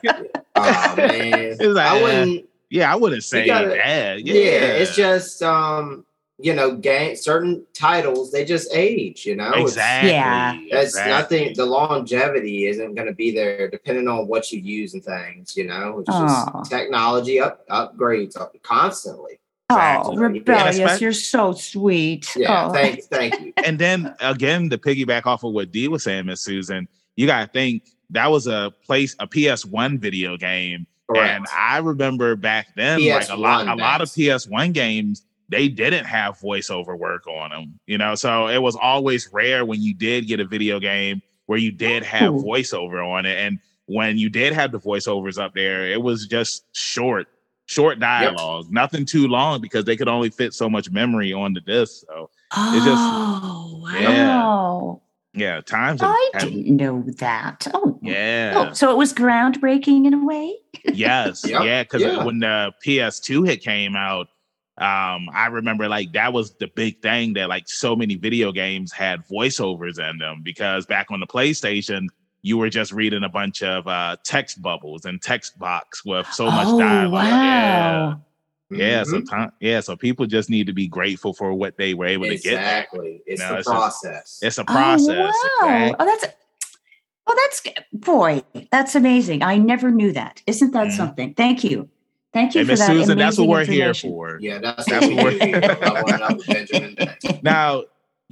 Oh 0.56 0.94
man. 0.98 1.34
It's 1.60 1.62
like, 1.62 1.86
I 1.88 1.98
uh, 1.98 2.02
wouldn't 2.04 2.46
yeah, 2.70 2.92
I 2.92 2.96
wouldn't 2.98 3.24
say 3.24 3.46
gotta- 3.46 3.70
that. 3.70 4.24
yeah. 4.26 4.34
Yeah, 4.34 4.42
it's 4.82 4.96
just 4.96 5.42
um, 5.42 6.06
you 6.40 6.54
know, 6.54 6.76
game 6.76 7.16
certain 7.16 7.66
titles, 7.74 8.32
they 8.34 8.44
just 8.44 8.74
age, 8.74 9.26
you 9.26 9.38
know. 9.38 9.48
It's- 9.52 9.62
exactly. 9.70 10.12
Yeah. 10.12 10.60
That's 10.72 10.90
exactly. 10.90 11.40
nothing. 11.40 11.56
The 11.56 11.66
longevity 11.66 12.66
isn't 12.66 12.96
going 12.96 13.08
to 13.08 13.14
be 13.14 13.32
there, 13.32 13.70
depending 13.70 14.10
on 14.10 14.28
what 14.28 14.52
you 14.52 14.60
use 14.60 14.94
and 14.94 15.04
things. 15.04 15.56
You 15.56 15.68
know, 15.68 16.00
it's 16.00 16.10
Aw. 16.10 16.60
just 16.60 16.70
technology 16.70 17.40
up 17.40 17.66
upgrades 17.70 18.36
up 18.38 18.54
constantly. 18.62 19.40
Oh 19.70 20.16
rebellious 20.16 20.80
And 20.80 21.02
you're 21.02 21.14
so 21.14 21.54
sweet 21.54 22.36
Yeah, 22.36 22.68
oh. 22.68 22.74
thank 22.74 23.04
thank 23.04 23.40
you. 23.40 23.54
and 23.64 23.80
then 23.80 24.14
again, 24.20 24.70
to 24.70 24.78
piggyback 24.78 25.26
off 25.26 25.44
of 25.44 25.54
what 25.54 25.72
Dee 25.72 25.88
was 25.88 26.04
saying, 26.04 26.26
Miss 26.26 26.42
Susan, 26.42 26.88
you 27.16 27.28
gotta 27.28 27.48
think 27.48 27.90
that 28.10 28.30
was 28.30 28.48
a 28.48 28.72
place 28.86 29.16
a 29.20 29.28
PS1 29.28 30.00
video 30.00 30.38
game. 30.38 30.88
And 31.16 31.46
I 31.56 31.78
remember 31.78 32.36
back 32.36 32.70
then, 32.76 33.06
like 33.08 33.30
a 33.30 33.36
lot, 33.36 33.68
a 33.68 33.76
lot 33.76 34.02
of. 34.02 34.10
PS1 34.10 34.74
games, 34.74 35.24
they 35.50 35.68
didn't 35.68 36.06
have 36.06 36.40
voiceover 36.40 36.98
work 36.98 37.28
on 37.28 37.52
them. 37.52 37.80
You 37.86 37.98
know, 37.98 38.16
so 38.16 38.48
it 38.48 38.62
was 38.62 38.76
always 38.76 39.30
rare 39.32 39.64
when 39.66 39.82
you 39.82 39.94
did 39.94 40.28
get 40.28 40.40
a 40.40 40.46
video 40.46 40.80
game 40.80 41.22
where 41.46 41.60
you 41.60 41.72
did 41.72 42.04
have 42.04 42.34
Ooh. 42.34 42.44
voiceover 42.44 43.06
on 43.06 43.26
it. 43.26 43.38
And 43.38 43.60
when 43.86 44.18
you 44.18 44.30
did 44.30 44.54
have 44.54 44.72
the 44.72 44.80
voiceovers 44.80 45.38
up 45.38 45.54
there, 45.54 45.88
it 45.88 46.02
was 46.02 46.26
just 46.26 46.66
short, 46.74 47.28
short 47.66 48.00
dialogue, 48.00 48.66
nothing 48.70 49.06
too 49.06 49.28
long 49.28 49.62
because 49.62 49.86
they 49.86 49.96
could 49.96 50.08
only 50.08 50.30
fit 50.30 50.54
so 50.54 50.70
much 50.70 50.92
memory 50.92 51.32
on 51.34 51.54
the 51.54 51.62
disc. 51.62 52.04
So 52.08 52.30
It's 52.56 52.86
just- 52.86 53.02
oh 53.02 55.00
Yeah. 55.34 55.46
yeah, 55.46 55.62
times 55.62 56.02
I 56.04 56.30
have- 56.34 56.44
didn't 56.44 56.76
know 56.76 57.04
that. 57.20 57.68
Oh, 57.74 57.98
yeah. 58.02 58.54
Oh, 58.70 58.74
so 58.74 58.92
it 58.92 58.98
was 58.98 59.14
groundbreaking 59.14 60.06
in 60.06 60.14
a 60.14 60.24
way. 60.26 60.56
yes 60.94 61.46
Yep, 61.48 61.64
yeah 61.64 61.84
because 61.84 62.02
yeah. 62.02 62.24
when 62.24 62.40
the 62.40 62.74
ps2 62.86 63.48
hit 63.48 63.62
came 63.64 63.96
out 63.96 64.28
um 64.80 65.30
i 65.34 65.46
remember 65.50 65.88
like 65.88 66.12
that 66.14 66.34
was 66.34 66.56
the 66.56 66.68
big 66.76 67.00
thing 67.02 67.34
that 67.34 67.48
like 67.48 67.68
so 67.68 67.96
many 67.96 68.16
video 68.16 68.52
games 68.52 68.92
had 68.92 69.24
voiceovers 69.28 70.00
in 70.00 70.18
them 70.18 70.42
because 70.44 70.86
back 70.88 71.12
on 71.12 71.20
the 71.20 71.28
playstation 71.28 72.08
you 72.44 72.58
were 72.58 72.70
just 72.70 72.92
reading 72.92 73.24
a 73.24 73.30
bunch 73.30 73.64
of 73.64 73.88
uh 73.88 74.16
text 74.24 74.62
bubbles 74.62 75.06
and 75.06 75.22
text 75.22 75.58
box 75.58 76.06
with 76.06 76.28
so 76.32 76.46
much 76.46 76.68
oh, 76.68 76.78
dialogue 76.80 77.24
yeah 77.26 78.08
wow. 78.10 78.22
yeah 78.70 79.04
so 79.04 79.14
Mhm. 79.22 79.30
time 79.30 79.52
yeah 79.62 79.80
so 79.80 79.96
people 79.96 80.26
just 80.26 80.50
need 80.50 80.68
to 80.68 80.74
be 80.74 80.88
grateful 80.88 81.34
for 81.34 81.54
what 81.54 81.78
they 81.78 81.94
were 81.94 82.06
able 82.06 82.26
to 82.26 82.38
get 82.38 82.54
exactly. 82.54 83.22
It's 83.26 83.42
No, 83.42 83.48
the 83.50 83.58
it's 83.60 83.68
just- 83.68 83.76
process. 83.76 84.40
it's 84.44 84.58
a 84.58 84.66
process 84.66 85.34
Oh, 85.36 85.60
wow. 85.66 85.86
exact- 85.86 85.96
Oh, 86.00 86.06
that's 86.06 86.26
oh, 87.28 87.50
that's 87.66 87.80
boy, 87.94 88.42
that's 88.72 88.96
amazing. 88.96 89.42
I 89.44 89.58
never 89.58 89.90
knew 89.90 90.12
that. 90.12 90.42
Isn't 90.46 90.72
that 90.72 90.88
Mhm. 90.88 90.92
something? 90.98 91.34
Thank 91.36 91.64
you, 91.64 91.88
thank 92.34 92.54
you 92.56 92.60
and 92.62 92.68
for 92.68 92.74
miss 92.74 92.80
that. 92.82 92.88
susan 92.88 93.18
that's 93.18 93.38
what 93.38 93.48
we're 93.48 93.64
here 93.66 93.94
for 93.94 94.38
yeah, 94.42 94.58
that's 94.60 94.86
That's 94.90 95.06
what 95.08 95.16
what 95.16 95.34
we 95.34 95.40
we're- 95.40 95.48
here 95.48 95.76
for. 95.78 96.54
Benjamin 96.54 96.98
now, 97.42 97.84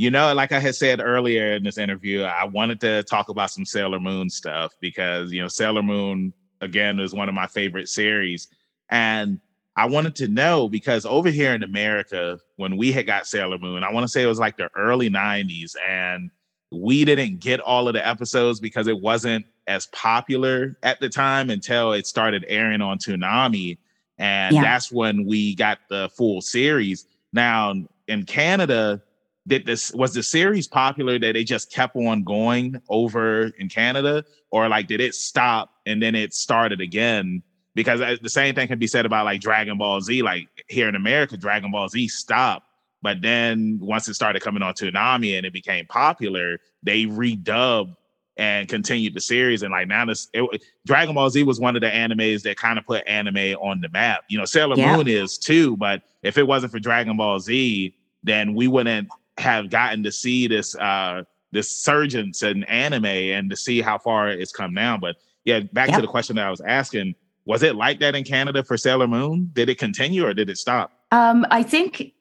you 0.02 0.10
know, 0.10 0.34
like 0.34 0.52
I 0.52 0.60
had 0.60 0.74
said 0.74 1.00
earlier 1.00 1.54
in 1.54 1.64
this 1.64 1.78
interview, 1.78 2.24
I 2.24 2.46
wanted 2.46 2.82
to 2.82 3.04
talk 3.04 3.30
about 3.30 3.52
some 3.52 3.66
Sailor 3.66 4.00
Moon 4.00 4.32
stuff 4.32 4.74
because, 4.80 5.32
you 5.32 5.44
know, 5.44 5.48
Sailor 5.48 5.84
Moon, 5.84 6.34
again, 6.60 7.00
is 7.00 7.14
one 7.14 7.30
of 7.30 7.36
my 7.36 7.46
favorite 7.46 7.88
series. 7.88 8.48
And 8.90 9.40
I 9.76 9.86
wanted 9.86 10.16
to 10.16 10.28
know 10.28 10.68
because 10.68 11.06
over 11.06 11.30
here 11.30 11.54
in 11.54 11.62
America, 11.62 12.40
when 12.56 12.78
we 12.78 12.92
had 12.92 13.06
got 13.06 13.28
Sailor 13.28 13.60
Moon, 13.60 13.84
I 13.84 13.94
want 13.94 14.04
to 14.04 14.08
say 14.08 14.24
it 14.24 14.26
was 14.26 14.40
like 14.40 14.58
the 14.58 14.72
early 14.76 15.08
90s, 15.08 15.76
and 15.88 16.32
we 16.72 17.06
didn't 17.06 17.40
get 17.40 17.60
all 17.60 17.88
of 17.88 17.94
the 17.94 18.06
episodes 18.06 18.60
because 18.60 18.88
it 18.88 19.00
wasn't 19.00 19.46
as 19.68 19.86
popular 19.88 20.80
at 20.82 21.00
the 21.00 21.10
time 21.10 21.52
until 21.52 21.94
it 21.94 22.08
started 22.08 22.44
airing 22.48 22.82
on 22.82 22.98
Toonami. 22.98 23.78
And 24.18 24.56
yeah. 24.56 24.64
that's 24.64 24.92
when 24.92 25.28
we 25.28 25.54
got 25.54 25.78
the 25.90 26.10
full 26.18 26.42
series. 26.42 27.06
Now 27.34 27.76
in 28.08 28.24
Canada, 28.26 29.04
did 29.48 29.66
this 29.66 29.94
was 29.94 30.14
the 30.14 30.24
series 30.24 30.68
popular 30.68 31.18
that 31.18 31.34
they 31.34 31.44
just 31.44 31.72
kept 31.72 31.96
on 31.96 32.24
going 32.24 32.82
over 32.90 33.48
in 33.58 33.70
Canada, 33.70 34.24
or 34.52 34.68
like 34.70 34.88
did 34.88 35.02
it 35.02 35.16
stop 35.16 35.72
and 35.86 36.02
then 36.02 36.16
it 36.16 36.34
started 36.34 36.82
again? 36.82 37.42
Because 37.74 38.02
uh, 38.02 38.18
the 38.22 38.30
same 38.30 38.54
thing 38.54 38.68
can 38.68 38.80
be 38.80 38.88
said 38.88 39.06
about 39.06 39.26
like 39.26 39.42
Dragon 39.42 39.78
Ball 39.78 40.02
Z. 40.02 40.22
Like 40.22 40.48
here 40.68 40.88
in 40.88 40.96
America, 40.96 41.38
Dragon 41.38 41.72
Ball 41.72 41.88
Z 41.90 42.08
stopped, 42.10 42.68
but 43.02 43.22
then 43.22 43.80
once 43.82 44.08
it 44.08 44.14
started 44.14 44.42
coming 44.42 44.62
on 44.62 44.74
Toonami 44.74 45.38
and 45.38 45.46
it 45.46 45.54
became 45.54 45.86
popular, 45.88 46.60
they 46.84 47.06
redubbed 47.06 47.96
and 48.38 48.68
continued 48.68 49.14
the 49.14 49.22
series. 49.22 49.64
And 49.64 49.72
like 49.72 49.88
now, 49.88 50.06
this 50.06 50.30
it, 50.34 50.64
Dragon 50.86 51.16
Ball 51.16 51.30
Z 51.30 51.44
was 51.44 51.60
one 51.60 51.76
of 51.76 51.82
the 51.82 51.90
animes 51.90 52.44
that 52.44 52.58
kind 52.58 52.78
of 52.78 52.86
put 52.86 53.08
anime 53.08 53.56
on 53.60 53.82
the 53.82 53.90
map. 53.90 54.24
You 54.30 54.38
know, 54.38 54.46
Sailor 54.46 54.76
yeah. 54.78 54.96
Moon 54.96 55.08
is 55.08 55.38
too, 55.38 55.78
but 55.78 56.04
if 56.22 56.38
it 56.38 56.46
wasn't 56.46 56.72
for 56.72 56.80
Dragon 56.80 57.18
Ball 57.18 57.40
Z, 57.40 57.96
then 58.24 58.54
we 58.54 58.68
wouldn't 58.68 59.10
have 59.42 59.70
gotten 59.70 60.04
to 60.04 60.12
see 60.12 60.48
this 60.48 60.76
uh 60.78 61.24
this 61.52 61.70
surgence 61.70 62.44
in 62.44 62.64
anime 62.66 63.06
and 63.06 63.50
to 63.50 63.58
see 63.58 63.82
how 63.82 63.98
far 63.98 64.30
it's 64.30 64.52
come 64.52 64.74
now. 64.74 64.98
But 64.98 65.18
yeah, 65.44 65.62
back 65.74 65.90
yep. 65.90 65.98
to 65.98 66.02
the 66.02 66.08
question 66.08 66.38
that 66.38 66.46
I 66.46 66.50
was 66.50 66.62
asking, 66.62 67.16
was 67.46 67.64
it 67.64 67.76
like 67.76 68.00
that 68.00 68.16
in 68.16 68.24
Canada 68.24 68.64
for 68.64 68.78
Sailor 68.78 69.08
Moon? 69.08 69.50
Did 69.54 69.70
it 69.70 69.78
continue 69.78 70.26
or 70.26 70.34
did 70.34 70.50
it 70.50 70.58
stop? 70.58 70.92
Um, 71.12 71.46
I 71.52 71.64
think 71.64 72.14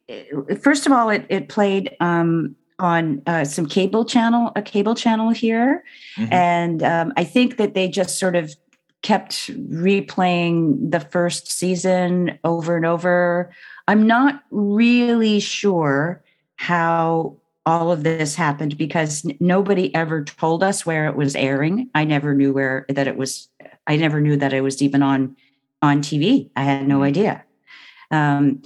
first 0.61 0.87
of 0.87 0.93
all, 0.93 1.11
it 1.11 1.27
it 1.29 1.49
played 1.49 1.97
um, 2.01 2.57
on 2.79 3.23
uh, 3.27 3.45
some 3.45 3.67
cable 3.67 4.05
channel, 4.05 4.51
a 4.57 4.63
cable 4.63 4.95
channel 4.95 5.31
here, 5.31 5.85
mm-hmm. 6.17 6.33
and 6.33 6.83
um, 6.83 7.13
I 7.17 7.25
think 7.25 7.57
that 7.59 7.75
they 7.75 7.89
just 7.89 8.19
sort 8.19 8.35
of 8.35 8.55
kept 9.03 9.49
replaying 9.71 10.91
the 10.91 11.01
first 11.01 11.51
season 11.51 12.39
over 12.45 12.77
and 12.77 12.85
over. 12.85 13.53
I'm 13.89 14.07
not 14.07 14.43
really 14.51 15.41
sure 15.41 16.23
how 16.61 17.35
all 17.65 17.91
of 17.91 18.03
this 18.03 18.35
happened 18.35 18.77
because 18.77 19.25
nobody 19.41 19.95
ever 19.95 20.23
told 20.23 20.63
us 20.63 20.85
where 20.85 21.07
it 21.07 21.17
was 21.17 21.35
airing. 21.35 21.89
I 21.95 22.05
never 22.05 22.35
knew 22.35 22.53
where 22.53 22.85
that 22.91 23.09
it 23.09 23.17
was. 23.17 23.49
I 23.87 23.97
never 23.97 24.21
knew 24.21 24.37
that 24.37 24.53
it 24.53 24.61
was 24.61 24.83
even 24.83 25.03
on 25.03 25.35
on 25.81 26.03
TV. 26.03 26.51
I 26.57 26.65
had 26.65 26.87
no 26.87 26.97
mm-hmm. 26.97 27.05
idea. 27.05 27.45
Um, 28.11 28.61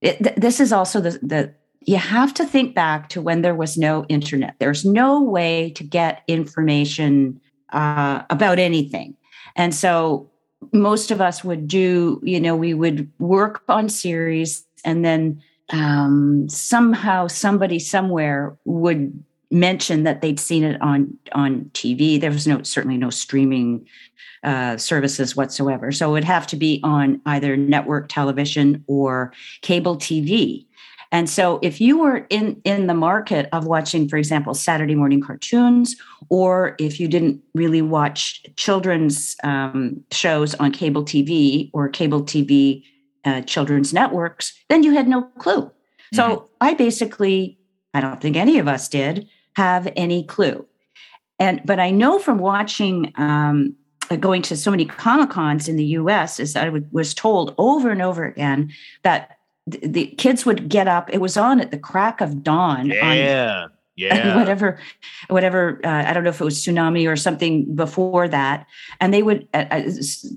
it, 0.00 0.18
th- 0.18 0.34
this 0.34 0.58
is 0.58 0.72
also 0.72 1.00
the, 1.00 1.10
the 1.22 1.54
you 1.82 1.96
have 1.96 2.34
to 2.34 2.44
think 2.44 2.74
back 2.74 3.08
to 3.10 3.22
when 3.22 3.42
there 3.42 3.54
was 3.54 3.78
no 3.78 4.04
internet. 4.06 4.56
There's 4.58 4.84
no 4.84 5.22
way 5.22 5.70
to 5.76 5.84
get 5.84 6.24
information 6.26 7.40
uh, 7.72 8.22
about 8.30 8.58
anything, 8.58 9.16
and 9.54 9.72
so 9.72 10.28
most 10.72 11.12
of 11.12 11.20
us 11.20 11.44
would 11.44 11.68
do. 11.68 12.20
You 12.24 12.40
know, 12.40 12.56
we 12.56 12.74
would 12.74 13.08
work 13.20 13.62
on 13.68 13.88
series, 13.88 14.64
and 14.84 15.04
then 15.04 15.40
um, 15.70 16.48
somehow 16.48 17.26
somebody 17.26 17.78
somewhere 17.78 18.56
would 18.64 19.22
mention 19.50 20.04
that 20.04 20.20
they'd 20.20 20.40
seen 20.40 20.64
it 20.64 20.80
on 20.80 21.16
on 21.32 21.70
TV. 21.74 22.20
There 22.20 22.30
was 22.30 22.46
no 22.46 22.62
certainly 22.62 22.96
no 22.96 23.10
streaming 23.10 23.86
uh, 24.44 24.76
services 24.76 25.36
whatsoever, 25.36 25.92
so 25.92 26.08
it 26.08 26.12
would 26.12 26.24
have 26.24 26.46
to 26.48 26.56
be 26.56 26.80
on 26.84 27.20
either 27.26 27.56
network 27.56 28.08
television 28.08 28.84
or 28.86 29.32
cable 29.62 29.96
TV. 29.96 30.66
And 31.10 31.28
so, 31.30 31.58
if 31.62 31.80
you 31.80 31.98
were 31.98 32.26
in 32.28 32.60
in 32.64 32.86
the 32.86 32.94
market 32.94 33.48
of 33.52 33.66
watching, 33.66 34.08
for 34.08 34.18
example, 34.18 34.54
Saturday 34.54 34.94
morning 34.94 35.22
cartoons, 35.22 35.96
or 36.28 36.76
if 36.78 37.00
you 37.00 37.08
didn't 37.08 37.42
really 37.54 37.80
watch 37.80 38.44
children's 38.56 39.34
um, 39.42 40.04
shows 40.12 40.54
on 40.56 40.72
cable 40.72 41.04
TV 41.04 41.70
or 41.72 41.88
cable 41.88 42.22
TV 42.22 42.84
uh, 43.24 43.42
children's 43.42 43.92
networks, 43.92 44.52
then 44.68 44.82
you 44.82 44.92
had 44.92 45.08
no 45.08 45.22
clue. 45.38 45.62
Mm-hmm. 45.62 46.16
So 46.16 46.50
I 46.60 46.74
basically, 46.74 47.58
I 47.94 48.00
don't 48.00 48.20
think 48.20 48.36
any 48.36 48.58
of 48.58 48.68
us 48.68 48.88
did 48.88 49.28
have 49.56 49.92
any 49.96 50.24
clue. 50.24 50.66
And 51.38 51.60
but 51.64 51.78
I 51.78 51.90
know 51.90 52.18
from 52.18 52.38
watching, 52.38 53.12
um, 53.16 53.76
uh, 54.10 54.16
going 54.16 54.42
to 54.42 54.56
so 54.56 54.70
many 54.70 54.84
comic 54.84 55.30
cons 55.30 55.68
in 55.68 55.76
the 55.76 55.84
U.S. 55.84 56.40
is 56.40 56.56
I 56.56 56.70
was 56.90 57.14
told 57.14 57.54
over 57.58 57.90
and 57.90 58.00
over 58.00 58.24
again 58.24 58.72
that 59.02 59.36
the, 59.66 59.86
the 59.86 60.06
kids 60.16 60.46
would 60.46 60.68
get 60.68 60.88
up. 60.88 61.10
It 61.12 61.20
was 61.20 61.36
on 61.36 61.60
at 61.60 61.70
the 61.70 61.78
crack 61.78 62.20
of 62.20 62.42
dawn. 62.42 62.86
Yeah. 62.86 63.64
On, 63.64 63.70
yeah 63.98 64.36
whatever 64.36 64.78
whatever 65.26 65.80
uh, 65.84 66.04
i 66.06 66.12
don't 66.12 66.22
know 66.22 66.30
if 66.30 66.40
it 66.40 66.44
was 66.44 66.64
Toonami 66.64 67.10
or 67.10 67.16
something 67.16 67.74
before 67.74 68.28
that 68.28 68.64
and 69.00 69.12
they 69.12 69.24
would 69.24 69.48
uh, 69.52 69.64
uh, 69.70 69.90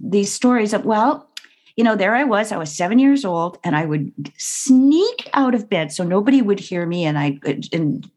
these 0.04 0.34
stories 0.34 0.74
of 0.74 0.84
well 0.84 1.30
you 1.76 1.84
know, 1.84 1.95
there 1.95 2.15
I 2.15 2.24
was, 2.24 2.51
I 2.51 2.57
was 2.57 2.72
seven 2.72 2.99
years 2.99 3.26
old, 3.26 3.57
and 3.63 3.76
I 3.76 3.86
would 3.86 4.11
sneak 4.38 5.30
out 5.34 5.55
of 5.55 5.69
bed 5.69 5.91
so 5.91 6.03
nobody 6.03 6.41
would 6.41 6.59
hear 6.59 6.86
me. 6.86 7.05
And 7.05 7.17
I, 7.17 7.39
and, 7.72 8.09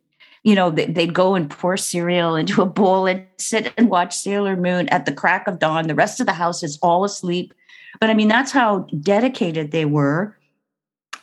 you 0.43 0.55
know, 0.55 0.71
they'd 0.71 1.15
go 1.15 1.35
and 1.35 1.49
pour 1.49 1.77
cereal 1.77 2.37
into 2.37 2.63
a 2.63 2.67
bowl 2.67 3.07
and 3.07 3.27
sit 3.39 3.73
and 3.77 3.89
watch 3.89 4.15
Sailor 4.15 4.57
Moon 4.57 4.89
at 4.91 5.07
the 5.07 5.13
crack 5.13 5.47
of 5.47 5.59
dawn. 5.59 5.87
The 5.87 5.95
rest 5.95 6.21
of 6.21 6.27
the 6.27 6.33
house 6.33 6.63
is 6.63 6.79
all 6.83 7.05
asleep. 7.05 7.55
But 8.01 8.11
I 8.11 8.15
mean, 8.15 8.29
that's 8.29 8.53
how 8.53 8.81
dedicated 9.01 9.71
they 9.71 9.85
were. 9.85 10.37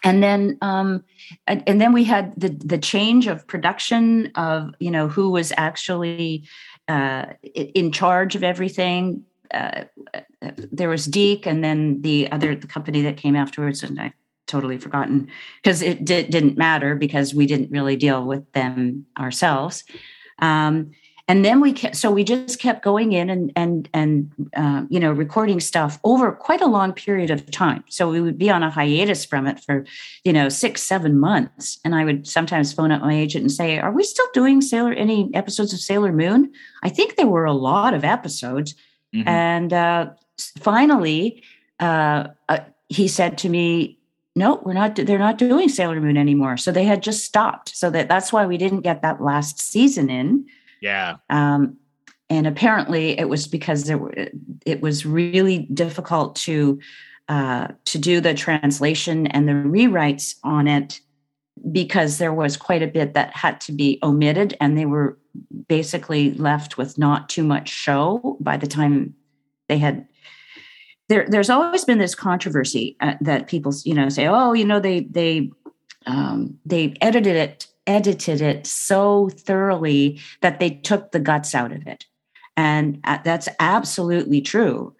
And 0.03 0.23
then, 0.23 0.57
um, 0.61 1.03
and, 1.45 1.63
and 1.67 1.79
then 1.79 1.93
we 1.93 2.03
had 2.03 2.33
the 2.35 2.49
the 2.49 2.79
change 2.79 3.27
of 3.27 3.45
production 3.45 4.31
of 4.35 4.73
you 4.79 4.89
know 4.89 5.07
who 5.07 5.29
was 5.29 5.53
actually 5.57 6.43
uh, 6.87 7.25
in 7.53 7.91
charge 7.91 8.35
of 8.35 8.43
everything 8.43 9.23
uh, 9.53 9.83
there 10.71 10.89
was 10.89 11.07
DiC, 11.07 11.45
and 11.45 11.63
then 11.63 12.01
the 12.01 12.31
other 12.31 12.55
the 12.55 12.67
company 12.67 13.01
that 13.01 13.17
came 13.17 13.35
afterwards, 13.35 13.83
and 13.83 13.99
I 13.99 14.13
totally 14.47 14.77
forgotten 14.77 15.27
because 15.63 15.81
it 15.81 16.03
did, 16.03 16.29
didn't 16.29 16.57
matter 16.57 16.95
because 16.95 17.33
we 17.33 17.45
didn't 17.45 17.71
really 17.71 17.95
deal 17.95 18.25
with 18.25 18.51
them 18.53 19.05
ourselves. 19.17 19.83
Um, 20.39 20.91
and 21.27 21.45
then 21.45 21.61
we 21.61 21.71
kept, 21.71 21.95
so 21.95 22.11
we 22.11 22.25
just 22.25 22.59
kept 22.59 22.83
going 22.83 23.13
in 23.13 23.29
and 23.29 23.53
and 23.55 23.87
and 23.93 24.31
uh, 24.53 24.83
you 24.89 24.99
know 24.99 25.11
recording 25.11 25.61
stuff 25.61 25.97
over 26.03 26.31
quite 26.33 26.59
a 26.59 26.65
long 26.65 26.91
period 26.91 27.31
of 27.31 27.49
time. 27.51 27.85
So 27.87 28.09
we 28.09 28.19
would 28.19 28.37
be 28.37 28.49
on 28.49 28.63
a 28.63 28.69
hiatus 28.69 29.23
from 29.23 29.47
it 29.47 29.59
for 29.59 29.85
you 30.25 30.33
know 30.33 30.49
six 30.49 30.83
seven 30.83 31.17
months, 31.17 31.79
and 31.85 31.95
I 31.95 32.03
would 32.03 32.27
sometimes 32.27 32.73
phone 32.73 32.91
up 32.91 33.01
my 33.01 33.15
agent 33.15 33.43
and 33.43 33.51
say, 33.51 33.79
"Are 33.79 33.91
we 33.93 34.03
still 34.03 34.27
doing 34.33 34.59
Sailor 34.59 34.91
any 34.93 35.29
episodes 35.33 35.71
of 35.71 35.79
Sailor 35.79 36.11
Moon?" 36.11 36.51
I 36.83 36.89
think 36.89 37.15
there 37.15 37.27
were 37.27 37.45
a 37.45 37.53
lot 37.53 37.93
of 37.93 38.03
episodes 38.03 38.75
Mm-hmm. 39.13 39.27
And 39.27 39.73
uh, 39.73 40.09
finally, 40.59 41.43
uh, 41.79 42.27
uh, 42.49 42.59
he 42.89 43.07
said 43.07 43.37
to 43.39 43.49
me, 43.49 43.99
"No, 44.35 44.61
we're 44.65 44.73
not. 44.73 44.95
They're 44.95 45.19
not 45.19 45.37
doing 45.37 45.69
Sailor 45.69 45.99
Moon 45.99 46.17
anymore." 46.17 46.57
So 46.57 46.71
they 46.71 46.85
had 46.85 47.03
just 47.03 47.23
stopped. 47.23 47.75
So 47.75 47.89
that 47.89 48.07
that's 48.07 48.31
why 48.31 48.45
we 48.45 48.57
didn't 48.57 48.81
get 48.81 49.01
that 49.01 49.21
last 49.21 49.59
season 49.59 50.09
in. 50.09 50.45
Yeah. 50.81 51.17
Um, 51.29 51.77
and 52.29 52.47
apparently, 52.47 53.19
it 53.19 53.27
was 53.27 53.47
because 53.47 53.83
there 53.83 53.97
were, 53.97 54.13
it 54.65 54.81
was 54.81 55.05
really 55.05 55.59
difficult 55.73 56.35
to 56.37 56.79
uh, 57.27 57.67
to 57.85 57.97
do 57.97 58.21
the 58.21 58.33
translation 58.33 59.27
and 59.27 59.47
the 59.47 59.53
rewrites 59.53 60.35
on 60.43 60.67
it 60.67 61.01
because 61.71 62.17
there 62.17 62.33
was 62.33 62.57
quite 62.57 62.81
a 62.81 62.87
bit 62.87 63.13
that 63.13 63.35
had 63.35 63.61
to 63.61 63.71
be 63.71 63.99
omitted 64.03 64.55
and 64.59 64.77
they 64.77 64.85
were 64.85 65.17
basically 65.67 66.33
left 66.33 66.77
with 66.77 66.97
not 66.97 67.29
too 67.29 67.43
much 67.43 67.69
show 67.69 68.37
by 68.39 68.57
the 68.57 68.67
time 68.67 69.13
they 69.67 69.77
had 69.77 70.07
there 71.07 71.25
there's 71.29 71.49
always 71.49 71.85
been 71.85 71.99
this 71.99 72.15
controversy 72.15 72.97
uh, 73.01 73.15
that 73.21 73.47
people 73.47 73.73
you 73.83 73.93
know 73.93 74.09
say 74.09 74.27
oh 74.27 74.53
you 74.53 74.65
know 74.65 74.79
they 74.79 75.01
they 75.01 75.51
um, 76.07 76.57
they 76.65 76.95
edited 77.01 77.35
it 77.35 77.67
edited 77.87 78.41
it 78.41 78.67
so 78.67 79.29
thoroughly 79.29 80.19
that 80.41 80.59
they 80.59 80.69
took 80.69 81.11
the 81.11 81.19
guts 81.19 81.55
out 81.55 81.71
of 81.71 81.87
it. 81.87 82.05
And 82.57 82.99
uh, 83.03 83.19
that's 83.23 83.49
absolutely 83.59 84.41
true. 84.41 84.95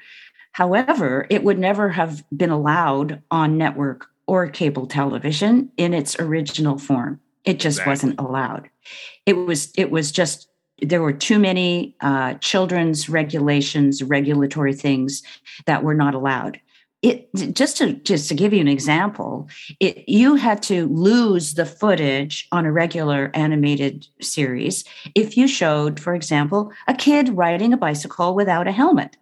However 0.53 1.27
it 1.29 1.43
would 1.43 1.59
never 1.59 1.89
have 1.89 2.23
been 2.35 2.49
allowed 2.49 3.21
on 3.31 3.57
network 3.57 4.07
or 4.31 4.47
cable 4.47 4.87
television 4.87 5.69
in 5.75 5.93
its 5.93 6.17
original 6.17 6.77
form. 6.77 7.19
It 7.43 7.59
just 7.59 7.79
exactly. 7.79 7.91
wasn't 7.91 8.19
allowed. 8.21 8.69
It 9.25 9.33
was 9.33 9.73
it 9.75 9.91
was 9.91 10.09
just 10.09 10.47
there 10.81 11.01
were 11.01 11.11
too 11.11 11.37
many 11.37 11.97
uh, 11.99 12.35
children's 12.35 13.09
regulations, 13.09 14.01
regulatory 14.01 14.73
things 14.73 15.21
that 15.65 15.83
were 15.83 15.93
not 15.93 16.15
allowed. 16.15 16.61
It 17.01 17.27
just 17.51 17.75
to 17.79 17.91
just 17.91 18.29
to 18.29 18.33
give 18.33 18.53
you 18.53 18.61
an 18.61 18.69
example, 18.69 19.49
it 19.81 20.07
you 20.07 20.35
had 20.35 20.63
to 20.63 20.87
lose 20.87 21.55
the 21.55 21.65
footage 21.65 22.47
on 22.53 22.65
a 22.65 22.71
regular 22.71 23.31
animated 23.33 24.07
series 24.21 24.85
if 25.13 25.35
you 25.35 25.45
showed, 25.45 25.99
for 25.99 26.15
example, 26.15 26.71
a 26.87 26.93
kid 26.93 27.35
riding 27.35 27.73
a 27.73 27.77
bicycle 27.77 28.33
without 28.33 28.65
a 28.65 28.71
helmet 28.71 29.17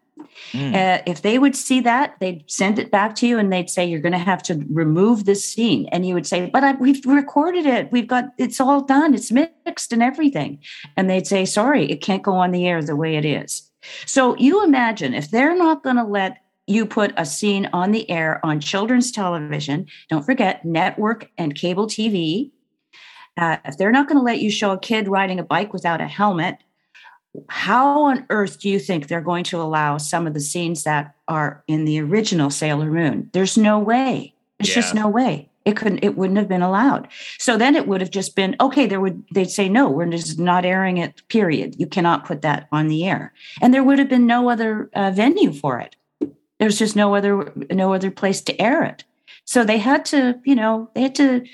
Mm. 0.52 0.76
Uh, 0.76 1.02
if 1.06 1.22
they 1.22 1.40
would 1.40 1.56
see 1.56 1.80
that, 1.82 2.16
they'd 2.20 2.44
send 2.50 2.80
it 2.80 2.92
back 2.92 3.16
to 3.16 3.28
you 3.28 3.38
and 3.38 3.52
they'd 3.52 3.70
say, 3.70 3.86
You're 3.86 4.00
going 4.00 4.14
to 4.14 4.18
have 4.18 4.44
to 4.44 4.66
remove 4.72 5.26
this 5.26 5.46
scene. 5.46 5.88
And 5.92 6.06
you 6.06 6.14
would 6.14 6.28
say, 6.28 6.50
But 6.50 6.64
I, 6.64 6.72
we've 6.74 7.06
recorded 7.06 7.66
it. 7.66 7.92
We've 7.92 8.08
got 8.08 8.26
it's 8.38 8.60
all 8.60 8.82
done. 8.82 9.14
It's 9.14 9.32
mixed 9.32 9.94
and 9.94 10.04
everything. 10.04 10.60
And 10.98 11.10
they'd 11.10 11.28
say, 11.28 11.46
Sorry, 11.46 11.90
it 11.90 12.02
can't 12.02 12.24
go 12.24 12.34
on 12.34 12.52
the 12.52 12.68
air 12.68 12.82
the 12.82 12.96
way 12.96 13.16
it 13.16 13.26
is. 13.26 13.70
So 14.06 14.36
you 14.38 14.64
imagine 14.64 15.14
if 15.14 15.32
they're 15.32 15.56
not 15.56 15.84
going 15.84 15.96
to 15.96 16.04
let 16.04 16.38
you 16.68 16.86
put 16.86 17.14
a 17.18 17.26
scene 17.26 17.68
on 17.74 17.92
the 17.92 18.10
air 18.10 18.44
on 18.46 18.60
children's 18.60 19.12
television, 19.12 19.88
don't 20.10 20.24
forget 20.24 20.64
network 20.64 21.30
and 21.38 21.56
cable 21.56 21.88
TV. 21.88 22.52
Uh, 23.38 23.58
if 23.66 23.78
they're 23.78 23.92
not 23.92 24.08
going 24.08 24.18
to 24.18 24.24
let 24.24 24.40
you 24.40 24.52
show 24.52 24.72
a 24.72 24.80
kid 24.80 25.08
riding 25.08 25.40
a 25.40 25.44
bike 25.44 25.74
without 25.74 26.02
a 26.02 26.08
helmet, 26.08 26.58
how 27.48 28.04
on 28.04 28.26
earth 28.30 28.60
do 28.60 28.70
you 28.70 28.80
think 28.80 29.08
they're 29.08 29.22
going 29.22 29.44
to 29.46 29.62
allow 29.62 29.98
some 29.98 30.26
of 30.28 30.34
the 30.34 30.40
scenes 30.40 30.84
that 30.84 31.16
are 31.28 31.64
in 31.68 31.86
the 31.86 32.00
original 32.02 32.50
Sailor 32.50 32.92
Moon? 32.92 33.30
There's 33.34 33.58
no 33.58 33.80
way. 33.80 34.34
It's 34.60 34.70
yeah. 34.70 34.76
just 34.76 34.96
no 34.96 35.08
way. 35.08 35.50
It 35.66 35.76
couldn't, 35.76 36.04
it 36.04 36.18
wouldn't 36.18 36.40
have 36.40 36.48
been 36.48 36.62
allowed. 36.62 37.08
So 37.38 37.58
then 37.58 37.76
it 37.76 37.88
would 37.88 38.02
have 38.02 38.10
just 38.10 38.36
been, 38.36 38.56
okay, 38.60 38.88
there 38.88 39.00
would, 39.00 39.24
they'd 39.32 39.52
say, 39.52 39.70
no, 39.70 39.90
we're 39.90 40.10
just 40.10 40.40
not 40.40 40.66
airing 40.66 40.98
it, 40.98 41.22
period. 41.28 41.76
You 41.78 41.86
cannot 41.86 42.26
put 42.26 42.42
that 42.42 42.68
on 42.72 42.88
the 42.88 43.06
air. 43.06 43.34
And 43.62 43.74
there 43.74 43.84
would 43.84 44.00
have 44.00 44.10
been 44.10 44.26
no 44.26 44.50
other 44.50 44.90
uh, 44.94 45.12
venue 45.12 45.54
for 45.54 45.80
it. 45.80 45.96
There's 46.60 46.80
just 46.80 46.96
no 46.96 47.14
other, 47.14 47.54
no 47.72 47.94
other 47.94 48.10
place 48.10 48.42
to 48.42 48.60
air 48.60 48.84
it. 48.84 49.04
So 49.46 49.64
they 49.64 49.78
had 49.78 50.06
to, 50.06 50.40
you 50.44 50.56
know, 50.56 50.90
they 50.96 51.02
had 51.02 51.16
to 51.16 51.46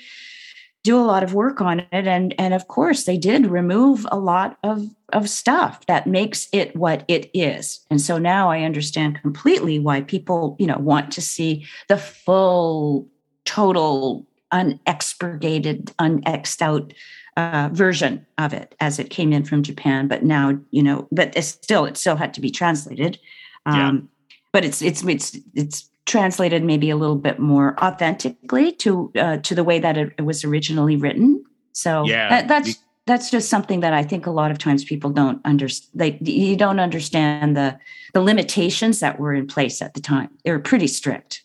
do 0.86 0.96
a 0.96 1.02
lot 1.02 1.24
of 1.24 1.34
work 1.34 1.60
on 1.60 1.80
it. 1.80 2.06
And 2.06 2.32
and 2.38 2.54
of 2.54 2.68
course 2.68 3.04
they 3.04 3.18
did 3.18 3.46
remove 3.46 4.06
a 4.12 4.18
lot 4.18 4.56
of 4.62 4.88
of 5.12 5.28
stuff 5.28 5.84
that 5.86 6.06
makes 6.06 6.48
it 6.52 6.74
what 6.76 7.04
it 7.08 7.28
is. 7.34 7.80
And 7.90 8.00
so 8.00 8.18
now 8.18 8.50
i 8.50 8.62
understand 8.62 9.20
completely 9.20 9.78
why 9.78 10.02
people 10.02 10.56
you 10.58 10.66
know 10.66 10.78
want 10.78 11.12
to 11.12 11.20
see 11.20 11.66
the 11.88 11.98
full 11.98 13.06
total 13.44 14.24
unexpurgated 14.52 15.92
unexed 15.98 16.62
out 16.62 16.92
uh, 17.36 17.68
version 17.72 18.24
of 18.38 18.54
it 18.54 18.74
as 18.80 18.98
it 18.98 19.10
came 19.10 19.32
in 19.32 19.44
from 19.44 19.62
japan. 19.62 20.06
But 20.06 20.22
now 20.22 20.56
you 20.70 20.82
know 20.82 21.08
but 21.10 21.36
it's 21.36 21.48
still 21.48 21.84
it 21.84 21.96
still 21.96 22.16
had 22.16 22.32
to 22.34 22.40
be 22.40 22.50
translated. 22.50 23.18
Um, 23.66 23.76
yeah. 23.76 24.36
but 24.52 24.64
it's 24.64 24.80
it's 24.82 25.02
it's 25.04 25.36
it's 25.54 25.90
translated 26.06 26.62
maybe 26.62 26.88
a 26.88 26.96
little 26.96 27.16
bit 27.16 27.38
more 27.38 27.78
authentically 27.82 28.72
to 28.72 29.12
uh, 29.16 29.36
to 29.38 29.54
the 29.54 29.64
way 29.64 29.78
that 29.78 29.98
it, 29.98 30.12
it 30.18 30.22
was 30.22 30.44
originally 30.44 30.96
written. 30.96 31.44
So 31.72 32.06
yeah, 32.06 32.28
that, 32.28 32.48
that's 32.48 32.78
that's 33.06 33.30
just 33.30 33.48
something 33.48 33.80
that 33.80 33.92
I 33.92 34.02
think 34.02 34.26
a 34.26 34.30
lot 34.30 34.50
of 34.50 34.58
times 34.58 34.84
people 34.84 35.10
don't 35.10 35.44
understand. 35.44 35.90
They 35.94 36.18
you 36.20 36.56
don't 36.56 36.80
understand 36.80 37.56
the 37.56 37.78
the 38.14 38.22
limitations 38.22 39.00
that 39.00 39.18
were 39.18 39.34
in 39.34 39.46
place 39.46 39.82
at 39.82 39.94
the 39.94 40.00
time. 40.00 40.30
They 40.44 40.52
were 40.52 40.58
pretty 40.58 40.86
strict, 40.86 41.44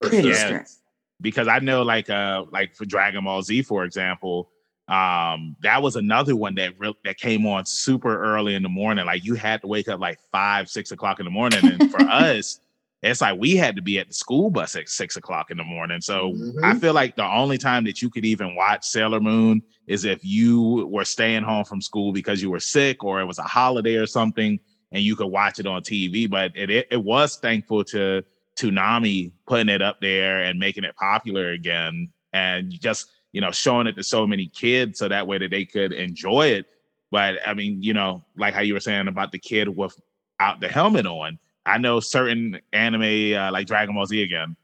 pretty 0.00 0.28
yeah, 0.28 0.46
strict. 0.46 0.72
Because 1.20 1.48
I 1.48 1.60
know, 1.60 1.82
like, 1.82 2.10
uh, 2.10 2.44
like 2.52 2.74
for 2.74 2.84
Dragon 2.84 3.24
Ball 3.24 3.40
Z, 3.42 3.62
for 3.62 3.84
example, 3.84 4.50
um, 4.88 5.56
that 5.62 5.82
was 5.82 5.96
another 5.96 6.36
one 6.36 6.54
that 6.56 6.74
re- 6.78 6.96
that 7.04 7.16
came 7.16 7.46
on 7.46 7.64
super 7.64 8.22
early 8.22 8.54
in 8.54 8.62
the 8.62 8.68
morning. 8.68 9.06
Like, 9.06 9.24
you 9.24 9.34
had 9.34 9.62
to 9.62 9.66
wake 9.66 9.88
up 9.88 9.98
like 9.98 10.18
five, 10.30 10.68
six 10.68 10.90
o'clock 10.90 11.18
in 11.18 11.24
the 11.24 11.30
morning, 11.30 11.60
and 11.62 11.90
for 11.90 12.02
us 12.08 12.60
it's 13.02 13.20
like 13.20 13.38
we 13.38 13.56
had 13.56 13.76
to 13.76 13.82
be 13.82 13.98
at 13.98 14.08
the 14.08 14.14
school 14.14 14.50
bus 14.50 14.74
at 14.74 14.88
six 14.88 15.16
o'clock 15.16 15.50
in 15.50 15.58
the 15.58 15.64
morning. 15.64 16.00
So 16.00 16.32
mm-hmm. 16.32 16.64
I 16.64 16.74
feel 16.74 16.94
like 16.94 17.16
the 17.16 17.24
only 17.24 17.58
time 17.58 17.84
that 17.84 18.00
you 18.00 18.10
could 18.10 18.24
even 18.24 18.54
watch 18.54 18.84
Sailor 18.84 19.20
Moon 19.20 19.62
is 19.86 20.04
if 20.04 20.24
you 20.24 20.86
were 20.90 21.04
staying 21.04 21.42
home 21.42 21.64
from 21.64 21.80
school 21.80 22.12
because 22.12 22.42
you 22.42 22.50
were 22.50 22.60
sick 22.60 23.04
or 23.04 23.20
it 23.20 23.26
was 23.26 23.38
a 23.38 23.42
holiday 23.42 23.96
or 23.96 24.06
something, 24.06 24.58
and 24.92 25.02
you 25.02 25.14
could 25.14 25.26
watch 25.26 25.58
it 25.58 25.66
on 25.66 25.82
TV. 25.82 26.28
But 26.28 26.52
it 26.54 26.70
it, 26.70 26.88
it 26.90 27.02
was 27.02 27.36
thankful 27.36 27.84
to 27.84 28.24
Toonami 28.56 29.32
putting 29.46 29.68
it 29.68 29.82
up 29.82 30.00
there 30.00 30.42
and 30.42 30.58
making 30.58 30.84
it 30.84 30.96
popular 30.96 31.50
again, 31.50 32.08
and 32.32 32.72
just 32.72 33.10
you 33.32 33.40
know 33.40 33.50
showing 33.50 33.86
it 33.86 33.96
to 33.96 34.02
so 34.02 34.26
many 34.26 34.46
kids 34.46 34.98
so 34.98 35.08
that 35.08 35.26
way 35.26 35.38
that 35.38 35.50
they 35.50 35.64
could 35.64 35.92
enjoy 35.92 36.48
it. 36.48 36.66
But 37.10 37.36
I 37.46 37.54
mean, 37.54 37.82
you 37.82 37.92
know, 37.92 38.24
like 38.36 38.54
how 38.54 38.62
you 38.62 38.74
were 38.74 38.80
saying 38.80 39.06
about 39.06 39.32
the 39.32 39.38
kid 39.38 39.68
without 39.68 40.60
the 40.60 40.68
helmet 40.68 41.06
on 41.06 41.38
I 41.66 41.78
know 41.78 42.00
certain 42.00 42.60
anime 42.72 43.34
uh, 43.34 43.50
like 43.52 43.66
Dragon 43.66 43.94
Ball 43.94 44.06
Z 44.06 44.22
again, 44.22 44.56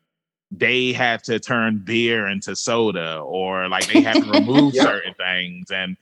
they 0.51 0.93
had 0.93 1.25
to 1.25 1.41
turn 1.41 1.79
beer 1.79 2.29
into 2.29 2.55
soda 2.55 3.19
or 3.19 3.69
like 3.69 3.87
they 3.93 4.01
had 4.01 4.23
to 4.23 4.31
remove 4.33 4.75
yep. 4.75 4.85
certain 4.85 5.15
things 5.15 5.71
and 5.71 5.97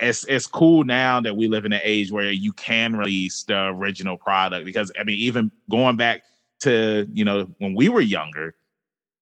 it's 0.00 0.24
it's 0.24 0.46
cool 0.46 0.84
now 0.84 1.20
that 1.20 1.36
we 1.36 1.46
live 1.46 1.64
in 1.64 1.72
an 1.72 1.80
age 1.84 2.10
where 2.10 2.32
you 2.32 2.52
can 2.52 2.96
release 2.96 3.44
the 3.44 3.66
original 3.66 4.16
product 4.16 4.64
because 4.64 4.90
I 4.98 5.04
mean 5.04 5.18
even 5.18 5.52
going 5.70 5.96
back 5.96 6.22
to 6.60 7.06
you 7.12 7.24
know 7.24 7.48
when 7.58 7.74
we 7.74 7.88
were 7.88 8.00
younger 8.00 8.54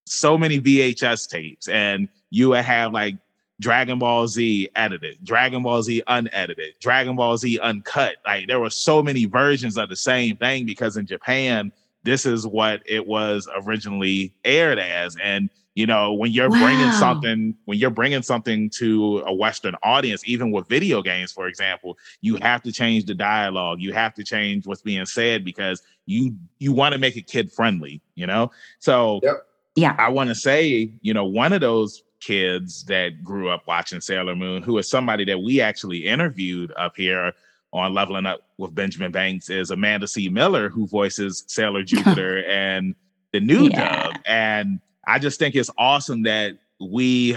so 0.07 0.39
many 0.39 0.61
VHS 0.61 1.29
tapes 1.29 1.69
and 1.69 2.09
you 2.31 2.51
would 2.51 2.65
have 2.65 2.93
like 2.93 3.17
Dragon 3.63 3.99
Ball 3.99 4.27
Z 4.27 4.69
edited, 4.75 5.25
Dragon 5.25 5.63
Ball 5.63 5.83
Z 5.83 6.03
unedited, 6.09 6.75
Dragon 6.81 7.17
Ball 7.17 7.37
Z 7.39 7.59
uncut. 7.61 8.17
Like 8.27 8.49
there 8.49 8.61
were 8.61 8.71
so 8.71 9.03
many 9.03 9.25
versions 9.25 9.79
of 9.79 9.89
the 9.89 9.97
same 9.97 10.37
thing 10.37 10.67
because 10.67 10.97
in 10.97 11.07
Japan, 11.07 11.73
this 12.03 12.27
is 12.27 12.47
what 12.47 12.83
it 12.85 13.07
was 13.07 13.49
originally 13.65 14.35
aired 14.45 14.79
as. 14.79 15.17
And 15.23 15.49
you 15.75 15.87
know, 15.87 16.13
when 16.13 16.33
you're 16.33 16.51
wow. 16.51 16.61
bringing 16.61 16.93
something, 16.93 17.55
when 17.65 17.79
you're 17.79 17.91
bringing 17.91 18.21
something 18.21 18.69
to 18.71 19.23
a 19.25 19.33
Western 19.33 19.75
audience, 19.83 20.23
even 20.27 20.51
with 20.51 20.69
video 20.69 21.01
games, 21.01 21.33
for 21.33 21.47
example, 21.47 21.97
you 22.21 22.37
have 22.43 22.63
to 22.65 22.73
change 22.73 23.07
the 23.07 23.15
dialogue. 23.15 23.81
You 23.81 23.93
have 23.95 24.13
to 24.15 24.25
change 24.25 24.67
what's 24.67 24.83
being 24.83 25.07
said 25.07 25.45
because 25.45 25.83
you 26.05 26.35
you 26.59 26.73
want 26.73 26.93
to 26.93 26.99
make 26.99 27.17
it 27.17 27.27
kid 27.27 27.51
friendly. 27.51 28.03
You 28.17 28.27
know, 28.27 28.51
so 28.81 29.21
yep. 29.23 29.47
yeah, 29.77 29.95
I 29.99 30.11
want 30.11 30.29
to 30.29 30.35
say, 30.35 30.93
you 31.01 31.15
know, 31.15 31.25
one 31.25 31.53
of 31.55 31.63
those 31.63 32.03
kids 32.23 32.85
that 32.85 33.23
grew 33.23 33.51
up 33.51 33.67
watching 33.67 34.01
Sailor 34.01 34.37
Moon, 34.37 34.63
who 34.63 34.79
is 34.79 34.89
somebody 34.89 35.25
that 35.25 35.39
we 35.39 35.61
actually 35.61 36.07
interviewed 36.07 36.73
up 36.77 36.97
here 36.97 37.33
on 37.73 37.95
Leveling 37.95 38.27
Up 38.27 38.41
with 38.59 38.75
Benjamin 38.75 39.13
Banks, 39.13 39.51
is 39.51 39.71
Amanda 39.71 40.07
C. 40.07 40.29
Miller, 40.29 40.69
who 40.69 40.87
voices 40.87 41.45
Sailor 41.49 41.83
Jupiter 41.85 42.45
and 42.45 42.95
the 43.33 43.41
new 43.41 43.69
yeah. 43.69 44.05
dub. 44.05 44.21
And 44.27 44.81
I 45.07 45.19
just 45.19 45.39
think 45.39 45.55
it's 45.55 45.71
awesome 45.77 46.23
that 46.23 46.59
we 46.81 47.37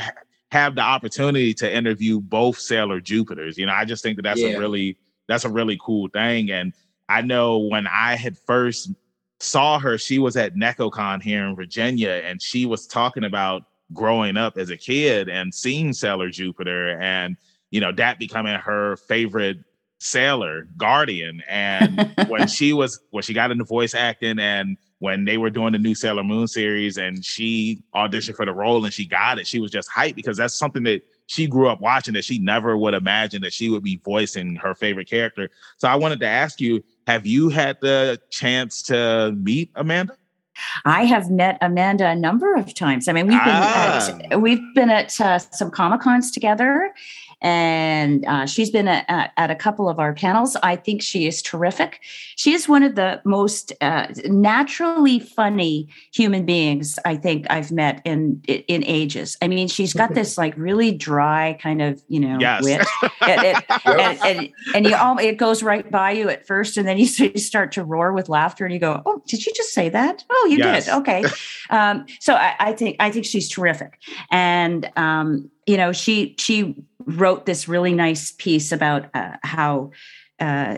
have 0.51 0.75
the 0.75 0.81
opportunity 0.81 1.53
to 1.55 1.73
interview 1.73 2.19
both 2.19 2.59
Sailor 2.59 3.01
Jupiters. 3.01 3.57
You 3.57 3.65
know, 3.65 3.73
I 3.73 3.85
just 3.85 4.03
think 4.03 4.17
that 4.17 4.23
that's 4.23 4.41
yeah. 4.41 4.49
a 4.49 4.59
really 4.59 4.97
that's 5.27 5.45
a 5.45 5.49
really 5.49 5.79
cool 5.83 6.07
thing. 6.09 6.51
And 6.51 6.73
I 7.09 7.21
know 7.21 7.57
when 7.57 7.87
I 7.87 8.15
had 8.15 8.37
first 8.37 8.91
saw 9.39 9.79
her, 9.79 9.97
she 9.97 10.19
was 10.19 10.37
at 10.37 10.55
Nekocon 10.55 11.21
here 11.21 11.45
in 11.45 11.55
Virginia, 11.55 12.21
and 12.23 12.41
she 12.41 12.65
was 12.65 12.87
talking 12.87 13.23
about 13.23 13.63
growing 13.93 14.37
up 14.37 14.57
as 14.57 14.69
a 14.69 14.77
kid 14.77 15.29
and 15.29 15.53
seeing 15.53 15.93
Sailor 15.93 16.29
Jupiter 16.29 16.99
and 16.99 17.37
you 17.71 17.81
know 17.81 17.91
that 17.93 18.19
becoming 18.19 18.55
her 18.55 18.95
favorite 18.97 19.57
sailor 19.99 20.67
guardian. 20.77 21.41
And 21.49 22.13
when 22.27 22.47
she 22.47 22.73
was 22.73 22.99
when 23.11 23.23
she 23.23 23.33
got 23.33 23.51
into 23.51 23.63
voice 23.63 23.93
acting 23.93 24.39
and 24.39 24.77
when 24.99 25.25
they 25.25 25.37
were 25.37 25.49
doing 25.49 25.73
the 25.73 25.79
new 25.79 25.93
Sailor 25.93 26.23
Moon 26.23 26.47
series 26.47 26.97
and 26.97 27.23
she 27.23 27.83
auditioned 27.93 28.35
for 28.35 28.45
the 28.45 28.53
role 28.53 28.85
and 28.85 28.93
she 28.93 29.05
got 29.05 29.39
it 29.39 29.45
she 29.45 29.59
was 29.59 29.71
just 29.71 29.89
hyped 29.89 30.15
because 30.15 30.37
that's 30.37 30.57
something 30.57 30.83
that 30.83 31.01
she 31.27 31.47
grew 31.47 31.67
up 31.67 31.81
watching 31.81 32.13
that 32.13 32.23
she 32.23 32.39
never 32.39 32.77
would 32.77 32.93
imagine 32.93 33.41
that 33.41 33.51
she 33.51 33.69
would 33.69 33.83
be 33.83 33.99
voicing 34.05 34.55
her 34.55 34.75
favorite 34.75 35.09
character. 35.09 35.49
So 35.77 35.87
I 35.87 35.95
wanted 35.95 36.19
to 36.21 36.27
ask 36.27 36.61
you 36.61 36.83
have 37.07 37.25
you 37.25 37.49
had 37.49 37.77
the 37.81 38.19
chance 38.29 38.81
to 38.83 39.33
meet 39.35 39.71
Amanda 39.75 40.15
I 40.85 41.05
have 41.05 41.29
met 41.29 41.57
Amanda 41.61 42.07
a 42.07 42.15
number 42.15 42.55
of 42.55 42.73
times. 42.73 43.07
I 43.07 43.13
mean, 43.13 43.27
we've 43.27 43.43
been 43.43 43.53
ah. 43.55 44.19
at, 44.31 44.41
we've 44.41 44.73
been 44.73 44.89
at 44.89 45.19
uh, 45.19 45.39
some 45.39 45.71
comic 45.71 46.01
cons 46.01 46.31
together, 46.31 46.93
and 47.41 48.25
uh, 48.25 48.45
she's 48.45 48.69
been 48.69 48.87
at, 48.87 49.31
at, 49.37 49.51
a 49.51 49.55
couple 49.55 49.87
of 49.89 49.99
our 49.99 50.13
panels. 50.13 50.55
I 50.63 50.75
think 50.75 51.01
she 51.01 51.27
is 51.27 51.41
terrific. 51.41 52.01
She 52.35 52.53
is 52.53 52.67
one 52.67 52.83
of 52.83 52.95
the 52.95 53.21
most 53.25 53.73
uh, 53.81 54.07
naturally 54.25 55.19
funny 55.19 55.87
human 56.13 56.45
beings 56.45 56.97
I 57.05 57.15
think 57.15 57.45
I've 57.49 57.71
met 57.71 58.01
in 58.05 58.41
in 58.47 58.83
ages. 58.85 59.37
I 59.41 59.47
mean, 59.47 59.67
she's 59.67 59.93
got 59.93 60.13
this 60.13 60.37
like 60.37 60.55
really 60.57 60.91
dry 60.91 61.57
kind 61.61 61.81
of 61.81 62.01
you 62.07 62.19
know 62.19 62.37
yes. 62.39 62.63
wit, 62.63 62.87
and, 63.21 63.41
and, 63.41 63.63
and, 63.85 64.19
and, 64.23 64.49
and 64.73 64.85
you 64.85 64.95
all 64.95 65.17
it 65.17 65.37
goes 65.37 65.61
right 65.61 65.89
by 65.89 66.11
you 66.11 66.29
at 66.29 66.47
first, 66.47 66.77
and 66.77 66.87
then 66.87 66.97
you 66.97 67.05
start 67.07 67.71
to 67.73 67.83
roar 67.83 68.13
with 68.13 68.29
laughter, 68.29 68.65
and 68.65 68.73
you 68.73 68.79
go, 68.79 69.01
"Oh, 69.05 69.21
did 69.27 69.45
you 69.45 69.53
just 69.53 69.73
say 69.73 69.89
that? 69.89 70.23
Oh, 70.29 70.47
you 70.49 70.57
yes. 70.57 70.85
did. 70.85 70.93
Okay." 70.95 71.23
Um, 71.69 72.05
so 72.19 72.35
I, 72.35 72.55
I 72.59 72.73
think 72.73 72.95
I 72.99 73.11
think 73.11 73.25
she's 73.25 73.49
terrific, 73.49 73.99
and 74.31 74.89
um, 74.95 75.49
you 75.65 75.77
know 75.77 75.91
she 75.91 76.35
she 76.37 76.75
wrote 77.05 77.45
this 77.45 77.67
really 77.67 77.93
nice 77.93 78.31
piece 78.31 78.71
about 78.71 79.05
uh, 79.13 79.37
how 79.43 79.91
uh, 80.39 80.77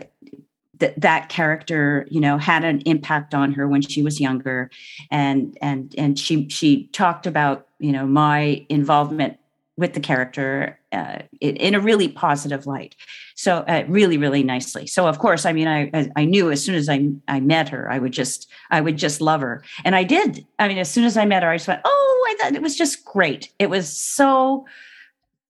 th- 0.80 0.93
that 0.97 1.30
character 1.30 2.07
you 2.09 2.19
know 2.19 2.38
had 2.38 2.63
an 2.63 2.82
impact 2.82 3.34
on 3.34 3.53
her 3.53 3.67
when 3.67 3.82
she 3.82 4.01
was 4.01 4.19
younger 4.19 4.69
and 5.11 5.57
and 5.61 5.93
and 5.97 6.19
she 6.19 6.47
she 6.49 6.88
talked 6.88 7.25
about 7.25 7.67
you 7.80 7.91
know 7.91 8.05
my 8.05 8.65
involvement 8.69 9.38
with 9.78 9.93
the 9.93 9.99
character 9.99 10.80
uh, 10.91 11.19
in, 11.39 11.55
in, 11.57 11.75
a 11.75 11.80
really 11.80 12.07
positive 12.07 12.65
light. 12.65 12.95
So 13.36 13.57
uh, 13.57 13.84
really, 13.88 14.17
really 14.17 14.41
nicely. 14.41 14.88
So 14.88 15.07
of 15.07 15.19
course, 15.19 15.45
I 15.45 15.53
mean, 15.53 15.67
I 15.67 16.09
I 16.15 16.25
knew 16.25 16.49
as 16.49 16.65
soon 16.65 16.73
as 16.73 16.89
I 16.89 17.11
I 17.28 17.39
met 17.39 17.69
her, 17.69 17.89
I 17.91 17.99
would 17.99 18.11
just 18.11 18.49
I 18.71 18.82
would 18.82 18.97
just 18.97 19.21
love 19.21 19.41
her, 19.41 19.63
and 19.86 19.95
I 19.95 20.03
did. 20.03 20.45
I 20.57 20.67
mean, 20.67 20.80
as 20.80 20.89
soon 20.89 21.03
as 21.03 21.15
I 21.15 21.25
met 21.25 21.43
her, 21.43 21.49
I 21.49 21.57
just 21.57 21.67
went, 21.67 21.82
oh, 21.86 22.28
I 22.28 22.36
thought 22.41 22.55
it 22.55 22.61
was 22.61 22.75
just 22.75 23.05
great. 23.05 23.51
It 23.59 23.69
was 23.69 23.95
so 23.95 24.65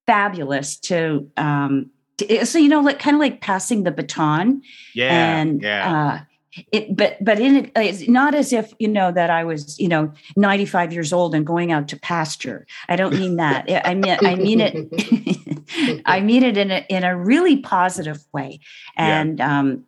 fabulous 0.08 0.78
to 0.78 1.30
um 1.38 1.92
to, 2.18 2.46
so 2.46 2.58
you 2.58 2.70
know 2.70 2.82
like 2.82 2.98
kind 2.98 3.16
of 3.16 3.20
like 3.20 3.42
passing 3.42 3.84
the 3.84 3.92
baton 3.92 4.62
yeah 4.96 5.38
and 5.38 5.62
yeah. 5.62 5.94
uh 5.94 6.20
it 6.72 6.96
but 6.96 7.18
but 7.24 7.40
in 7.40 7.56
it 7.56 7.72
it's 7.76 8.08
not 8.08 8.34
as 8.34 8.52
if 8.52 8.74
you 8.80 8.88
know 8.88 9.12
that 9.12 9.30
i 9.30 9.44
was 9.44 9.80
you 9.80 9.88
know 9.88 10.12
95 10.36 10.94
years 10.94 11.14
old 11.14 11.36
and 11.36 11.46
going 11.46 11.72
out 11.72 11.88
to 11.90 12.00
pasture. 12.00 12.66
I 12.90 12.96
don't 12.96 13.14
mean 13.14 13.36
that. 13.38 13.66
I 13.86 13.94
mean 13.94 14.18
i 14.22 14.36
mean 14.36 14.62
it 14.62 16.02
i 16.06 16.20
mean 16.20 16.44
it 16.44 16.58
in 16.58 16.72
a 16.72 16.86
in 16.90 17.04
a 17.04 17.16
really 17.16 17.58
positive 17.58 18.24
way. 18.34 18.60
And 18.96 19.40
yeah. 19.40 19.60
um 19.60 19.86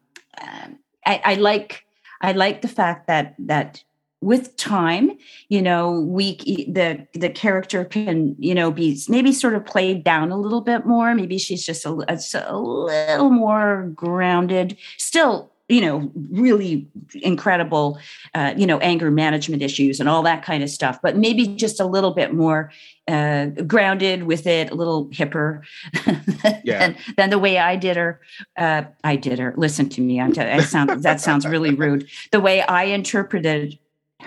I, 1.05 1.22
I 1.26 1.34
like 1.36 1.86
i 2.22 2.32
like 2.34 2.61
the 2.61 2.67
fact 2.67 3.07
that 3.07 3.36
that 3.39 3.84
with 4.22 4.55
time 4.57 5.11
you 5.47 5.61
know 5.61 6.01
we 6.01 6.36
the 6.67 7.07
the 7.13 7.30
character 7.30 7.86
can 7.86 8.36
you 8.38 8.53
know 8.53 8.70
be 8.72 8.99
maybe 9.07 9.32
sort 9.32 9.53
of 9.53 9.65
played 9.65 10.03
down 10.03 10.32
a 10.32 10.38
little 10.38 10.61
bit 10.61 10.86
more. 10.86 11.15
Maybe 11.15 11.38
she's 11.38 11.65
just 11.65 11.86
a, 11.86 11.91
a, 12.07 12.20
a 12.47 12.57
little 12.57 13.30
more 13.30 13.91
grounded. 13.95 14.78
Still 14.97 15.51
you 15.70 15.82
know 15.82 16.11
really 16.32 16.88
incredible 17.22 17.99
uh, 18.34 18.53
you 18.57 18.65
know 18.65 18.80
anger 18.80 19.11
management 19.11 19.61
issues 19.61 19.99
and 19.99 20.09
all 20.09 20.24
that 20.24 20.43
kind 20.43 20.63
of 20.63 20.70
stuff 20.70 20.99
but 21.01 21.15
maybe 21.15 21.47
just 21.47 21.80
a 21.80 21.86
little 21.86 22.11
bit 22.11 22.34
more 22.34 22.72
uh, 23.07 23.45
grounded 23.67 24.24
with 24.24 24.47
it 24.47 24.72
a 24.72 24.76
little 24.76 25.05
hipper 25.09 25.61
yeah. 26.63 26.80
than, 26.80 26.97
than, 27.17 27.30
the 27.30 27.38
way 27.38 27.59
i 27.59 27.76
did 27.76 27.95
her 27.95 28.20
uh, 28.57 28.82
i 29.03 29.15
did 29.15 29.38
her. 29.38 29.53
Listen 29.57 29.88
to 29.89 30.01
me 30.01 30.20
i'm 30.20 30.34
t- 30.34 30.41
I 30.41 30.61
sound 30.61 31.03
that 31.03 31.22
sounds 31.22 31.45
really 31.45 31.76
rude. 31.76 32.07
The 32.32 32.39
way 32.39 32.63
i 32.63 32.86
interpreted 32.86 33.78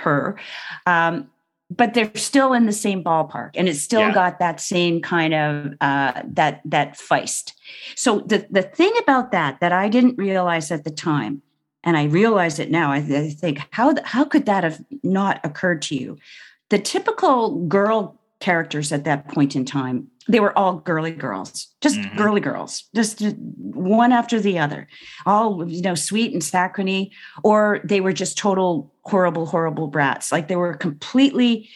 her. 0.02 0.38
Um, 0.86 1.28
but 1.76 1.94
they're 1.94 2.10
still 2.14 2.52
in 2.52 2.66
the 2.66 2.72
same 2.72 3.02
ballpark 3.02 3.50
and 3.54 3.68
it's 3.68 3.80
still 3.80 4.00
yeah. 4.00 4.12
got 4.12 4.38
that 4.38 4.60
same 4.60 5.00
kind 5.00 5.34
of 5.34 5.72
uh, 5.80 6.22
that 6.24 6.60
that 6.64 6.98
feist. 6.98 7.52
So 7.96 8.20
the 8.20 8.46
the 8.50 8.62
thing 8.62 8.92
about 9.00 9.32
that 9.32 9.60
that 9.60 9.72
i 9.72 9.88
didn't 9.88 10.18
realize 10.18 10.70
at 10.70 10.84
the 10.84 10.90
time 10.90 11.42
and 11.82 11.96
i 11.96 12.04
realize 12.04 12.58
it 12.58 12.70
now 12.70 12.92
i, 12.92 12.96
I 12.96 13.30
think 13.30 13.60
how 13.70 13.94
how 14.04 14.24
could 14.24 14.46
that 14.46 14.64
have 14.64 14.84
not 15.02 15.40
occurred 15.44 15.82
to 15.82 15.96
you? 15.96 16.18
The 16.68 16.78
typical 16.78 17.64
girl 17.66 18.18
characters 18.42 18.90
at 18.90 19.04
that 19.04 19.28
point 19.28 19.54
in 19.54 19.64
time 19.64 20.08
they 20.26 20.40
were 20.40 20.56
all 20.58 20.74
girly 20.80 21.12
girls 21.12 21.68
just 21.80 21.96
mm-hmm. 21.96 22.18
girly 22.18 22.40
girls 22.40 22.88
just 22.92 23.22
one 23.56 24.10
after 24.10 24.40
the 24.40 24.58
other 24.58 24.88
all 25.26 25.64
you 25.68 25.80
know 25.80 25.94
sweet 25.94 26.32
and 26.32 26.42
saccharine 26.42 27.08
or 27.44 27.80
they 27.84 28.00
were 28.00 28.12
just 28.12 28.36
total 28.36 28.92
horrible 29.02 29.46
horrible 29.46 29.86
brats 29.86 30.32
like 30.32 30.48
they 30.48 30.56
were 30.56 30.74
completely 30.74 31.68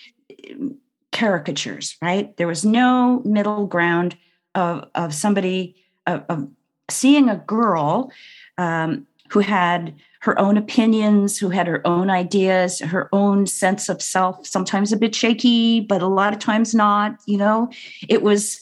um, 0.50 0.76
caricatures 1.12 1.96
right 2.02 2.36
there 2.36 2.48
was 2.48 2.64
no 2.64 3.22
middle 3.24 3.68
ground 3.68 4.16
of 4.56 4.90
of 4.96 5.14
somebody 5.14 5.76
of, 6.08 6.24
of 6.28 6.48
seeing 6.90 7.28
a 7.28 7.36
girl 7.36 8.10
um, 8.58 9.06
who 9.30 9.38
had 9.38 9.94
her 10.20 10.38
own 10.38 10.56
opinions, 10.56 11.38
who 11.38 11.50
had 11.50 11.66
her 11.66 11.86
own 11.86 12.10
ideas, 12.10 12.80
her 12.80 13.08
own 13.12 13.46
sense 13.46 13.88
of 13.88 14.02
self, 14.02 14.46
sometimes 14.46 14.92
a 14.92 14.96
bit 14.96 15.14
shaky, 15.14 15.80
but 15.80 16.02
a 16.02 16.06
lot 16.06 16.32
of 16.32 16.38
times 16.38 16.74
not. 16.74 17.16
You 17.26 17.38
know, 17.38 17.70
it 18.08 18.22
was 18.22 18.60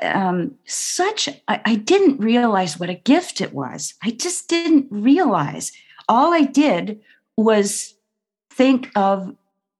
um, 0.00 0.54
such, 0.64 1.28
I, 1.48 1.60
I 1.64 1.74
didn't 1.76 2.18
realize 2.18 2.78
what 2.78 2.90
a 2.90 2.94
gift 2.94 3.40
it 3.40 3.52
was. 3.52 3.94
I 4.02 4.10
just 4.10 4.48
didn't 4.48 4.86
realize. 4.90 5.72
All 6.08 6.32
I 6.32 6.42
did 6.42 7.00
was 7.36 7.94
think 8.50 8.90
of 8.96 9.34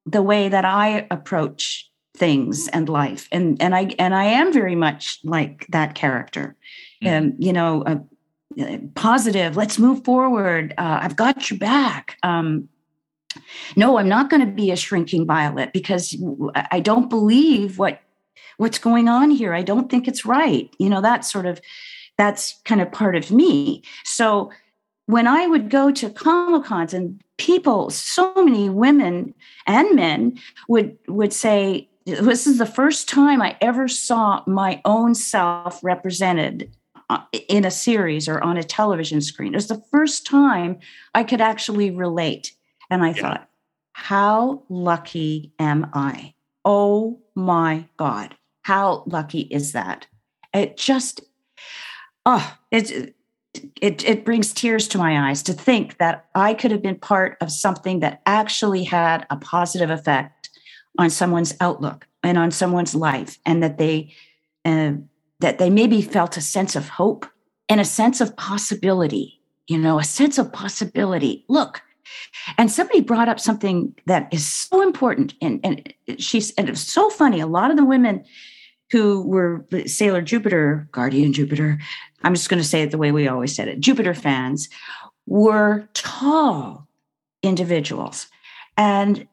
the 0.06 0.22
way 0.22 0.48
that 0.48 0.64
I 0.64 1.06
approach 1.10 1.90
things 2.14 2.68
and 2.68 2.88
life 2.88 3.26
and 3.32 3.60
and 3.62 3.74
i 3.74 3.88
and 3.98 4.14
i 4.14 4.24
am 4.24 4.52
very 4.52 4.74
much 4.74 5.18
like 5.24 5.66
that 5.70 5.94
character 5.94 6.54
and 7.00 7.32
mm. 7.32 7.34
um, 7.34 7.42
you 7.42 7.52
know 7.52 7.82
uh, 7.84 7.96
positive 8.94 9.56
let's 9.56 9.78
move 9.78 10.04
forward. 10.04 10.74
Uh, 10.78 11.00
i've 11.02 11.16
got 11.16 11.50
your 11.50 11.58
back. 11.58 12.16
Um, 12.22 12.68
no 13.76 13.98
i'm 13.98 14.08
not 14.08 14.28
going 14.28 14.44
to 14.44 14.52
be 14.52 14.70
a 14.70 14.76
shrinking 14.76 15.26
violet 15.26 15.72
because 15.72 16.14
i 16.70 16.80
don't 16.80 17.08
believe 17.08 17.78
what 17.78 18.00
what's 18.58 18.78
going 18.78 19.08
on 19.08 19.30
here. 19.30 19.54
I 19.54 19.62
don't 19.62 19.90
think 19.90 20.06
it's 20.06 20.24
right. 20.24 20.70
You 20.78 20.88
know 20.88 21.00
that 21.00 21.24
sort 21.24 21.46
of 21.46 21.60
that's 22.18 22.60
kind 22.64 22.80
of 22.80 22.92
part 22.92 23.16
of 23.16 23.30
me. 23.30 23.82
So 24.04 24.50
when 25.06 25.26
i 25.26 25.46
would 25.46 25.68
go 25.68 25.90
to 25.90 26.10
comic 26.10 26.64
cons 26.64 26.94
and 26.94 27.20
people 27.36 27.90
so 27.90 28.32
many 28.36 28.70
women 28.70 29.34
and 29.66 29.96
men 29.96 30.38
would 30.68 30.96
would 31.08 31.32
say 31.32 31.88
this 32.06 32.46
is 32.46 32.58
the 32.58 32.66
first 32.66 33.08
time 33.08 33.42
i 33.42 33.56
ever 33.60 33.88
saw 33.88 34.42
my 34.46 34.80
own 34.84 35.14
self 35.14 35.82
represented 35.82 36.70
in 37.48 37.64
a 37.64 37.70
series 37.70 38.28
or 38.28 38.42
on 38.42 38.56
a 38.56 38.62
television 38.62 39.20
screen. 39.20 39.52
It 39.52 39.56
was 39.56 39.68
the 39.68 39.82
first 39.90 40.26
time 40.26 40.78
I 41.14 41.24
could 41.24 41.40
actually 41.40 41.90
relate. 41.90 42.52
And 42.90 43.02
I 43.02 43.10
yeah. 43.10 43.20
thought, 43.20 43.48
how 43.92 44.62
lucky 44.68 45.52
am 45.58 45.90
I? 45.92 46.34
Oh 46.64 47.20
my 47.34 47.86
God. 47.96 48.36
How 48.62 49.02
lucky 49.06 49.40
is 49.40 49.72
that? 49.72 50.06
It 50.54 50.76
just, 50.76 51.20
oh, 52.26 52.56
it, 52.70 53.14
it, 53.80 54.04
it 54.04 54.24
brings 54.24 54.52
tears 54.52 54.88
to 54.88 54.98
my 54.98 55.28
eyes 55.28 55.42
to 55.44 55.52
think 55.52 55.98
that 55.98 56.26
I 56.34 56.54
could 56.54 56.70
have 56.70 56.82
been 56.82 56.98
part 56.98 57.36
of 57.40 57.50
something 57.50 58.00
that 58.00 58.22
actually 58.24 58.84
had 58.84 59.26
a 59.30 59.36
positive 59.36 59.90
effect 59.90 60.50
on 60.98 61.10
someone's 61.10 61.54
outlook 61.60 62.06
and 62.22 62.38
on 62.38 62.50
someone's 62.50 62.94
life, 62.94 63.38
and 63.44 63.62
that 63.62 63.78
they 63.78 64.12
uh, 64.64 64.92
that 65.42 65.58
they 65.58 65.68
maybe 65.68 66.00
felt 66.00 66.36
a 66.36 66.40
sense 66.40 66.74
of 66.74 66.88
hope 66.88 67.26
and 67.68 67.80
a 67.80 67.84
sense 67.84 68.20
of 68.20 68.36
possibility, 68.36 69.40
you 69.68 69.76
know, 69.76 69.98
a 69.98 70.04
sense 70.04 70.38
of 70.38 70.52
possibility. 70.52 71.44
Look, 71.48 71.82
and 72.58 72.70
somebody 72.70 73.00
brought 73.00 73.28
up 73.28 73.38
something 73.38 73.94
that 74.06 74.32
is 74.32 74.46
so 74.46 74.82
important. 74.82 75.34
And, 75.42 75.60
and 75.62 75.94
she's, 76.18 76.52
and 76.52 76.68
it 76.68 76.72
was 76.72 76.86
so 76.86 77.10
funny. 77.10 77.40
A 77.40 77.46
lot 77.46 77.70
of 77.70 77.76
the 77.76 77.84
women 77.84 78.24
who 78.90 79.22
were 79.26 79.66
Sailor 79.86 80.22
Jupiter, 80.22 80.88
Guardian 80.92 81.32
Jupiter, 81.32 81.78
I'm 82.22 82.34
just 82.34 82.48
going 82.48 82.62
to 82.62 82.68
say 82.68 82.82
it 82.82 82.90
the 82.90 82.98
way 82.98 83.12
we 83.12 83.28
always 83.28 83.54
said 83.54 83.68
it, 83.68 83.80
Jupiter 83.80 84.14
fans 84.14 84.68
were 85.26 85.88
tall 85.94 86.86
individuals. 87.42 88.26
And 88.76 89.26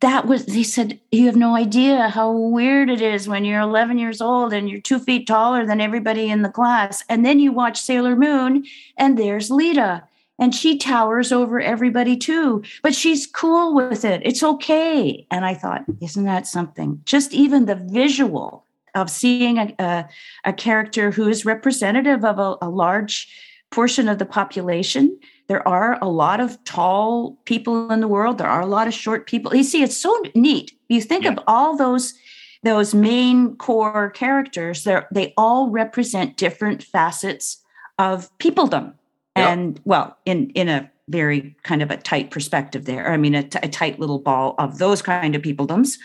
that 0.00 0.26
was 0.26 0.46
they 0.46 0.62
said 0.62 1.00
you 1.10 1.26
have 1.26 1.36
no 1.36 1.54
idea 1.56 2.08
how 2.08 2.32
weird 2.32 2.90
it 2.90 3.00
is 3.00 3.28
when 3.28 3.44
you're 3.44 3.60
11 3.60 3.98
years 3.98 4.20
old 4.20 4.52
and 4.52 4.68
you're 4.68 4.80
two 4.80 4.98
feet 4.98 5.26
taller 5.26 5.66
than 5.66 5.80
everybody 5.80 6.28
in 6.28 6.42
the 6.42 6.50
class. 6.50 7.02
And 7.08 7.24
then 7.24 7.38
you 7.38 7.52
watch 7.52 7.80
sailor 7.80 8.16
moon 8.16 8.64
and 8.96 9.18
there's 9.18 9.50
lita 9.50 10.04
and 10.38 10.54
she 10.54 10.76
towers 10.76 11.32
over 11.32 11.60
everybody 11.60 12.16
too 12.16 12.62
but 12.82 12.94
she's 12.94 13.26
cool 13.26 13.74
with 13.74 14.04
it. 14.04 14.22
It's 14.24 14.42
okay. 14.42 15.26
And 15.30 15.44
i 15.44 15.54
thought 15.54 15.84
isn't 16.00 16.24
that 16.24 16.46
something? 16.46 17.00
Just 17.04 17.32
even 17.32 17.66
the 17.66 17.76
visual 17.76 18.64
of 18.94 19.10
seeing 19.10 19.58
a, 19.58 19.74
a, 19.78 20.08
a 20.44 20.52
character 20.52 21.10
who 21.10 21.28
is 21.28 21.44
representative 21.44 22.24
of 22.24 22.38
a, 22.38 22.56
a 22.60 22.68
large 22.68 23.28
portion 23.70 24.08
of 24.08 24.18
the 24.18 24.26
population 24.26 25.18
there 25.52 25.68
are 25.68 25.98
a 26.00 26.08
lot 26.08 26.40
of 26.40 26.56
tall 26.64 27.36
people 27.44 27.92
in 27.92 28.00
the 28.00 28.08
world. 28.08 28.38
There 28.38 28.48
are 28.48 28.62
a 28.62 28.66
lot 28.66 28.88
of 28.88 28.94
short 28.94 29.26
people. 29.26 29.54
You 29.54 29.64
see, 29.64 29.82
it's 29.82 29.98
so 29.98 30.18
neat. 30.34 30.72
You 30.88 31.02
think 31.02 31.24
yeah. 31.24 31.32
of 31.32 31.40
all 31.46 31.76
those 31.76 32.14
those 32.62 32.94
main 32.94 33.54
core 33.56 34.08
characters. 34.12 34.84
They 34.84 35.02
they 35.12 35.34
all 35.36 35.68
represent 35.68 36.38
different 36.38 36.82
facets 36.82 37.62
of 37.98 38.30
peopledom, 38.38 38.94
and 39.36 39.78
well, 39.84 40.16
in 40.24 40.48
in 40.52 40.70
a 40.70 40.90
very 41.10 41.54
kind 41.64 41.82
of 41.82 41.90
a 41.90 41.98
tight 41.98 42.30
perspective 42.30 42.86
there. 42.86 43.12
I 43.12 43.18
mean, 43.18 43.34
a, 43.34 43.42
t- 43.42 43.58
a 43.62 43.68
tight 43.68 44.00
little 44.00 44.20
ball 44.20 44.54
of 44.56 44.78
those 44.78 45.02
kind 45.02 45.34
of 45.34 45.42
peopledoms, 45.42 45.98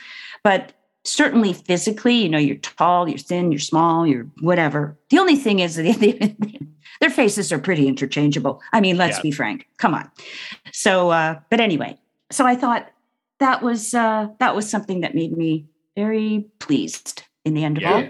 but 0.44 0.74
certainly 1.06 1.54
physically, 1.54 2.16
you 2.16 2.28
know, 2.28 2.38
you're 2.38 2.58
tall, 2.58 3.08
you're 3.08 3.18
thin, 3.18 3.54
you're 3.54 3.60
small, 3.60 4.06
you're 4.06 4.28
whatever. 4.42 5.00
The 5.10 5.20
only 5.20 5.38
thing 5.38 5.60
is 5.60 5.78
that 5.78 5.86
their 7.00 7.10
faces 7.10 7.52
are 7.52 7.60
pretty 7.60 7.88
interchangeable. 7.88 8.62
I 8.74 8.82
mean, 8.82 8.98
let's 8.98 9.18
yeah. 9.18 9.24
be 9.24 9.32
frank. 9.32 9.68
Come 9.78 9.94
on. 9.94 10.10
So, 10.72 11.10
uh, 11.10 11.40
but 11.50 11.60
anyway, 11.60 11.98
so 12.32 12.46
I 12.46 12.56
thought 12.56 12.90
that 13.40 13.62
was 13.62 13.94
uh, 13.94 14.30
that 14.40 14.56
was 14.56 14.70
something 14.70 15.02
that 15.02 15.16
made 15.16 15.36
me 15.36 15.66
very 15.96 16.50
pleased 16.60 17.24
in 17.46 17.54
the 17.54 17.64
end 17.64 17.78
of 17.78 17.84
yeah. 17.84 17.94
all. 17.94 18.10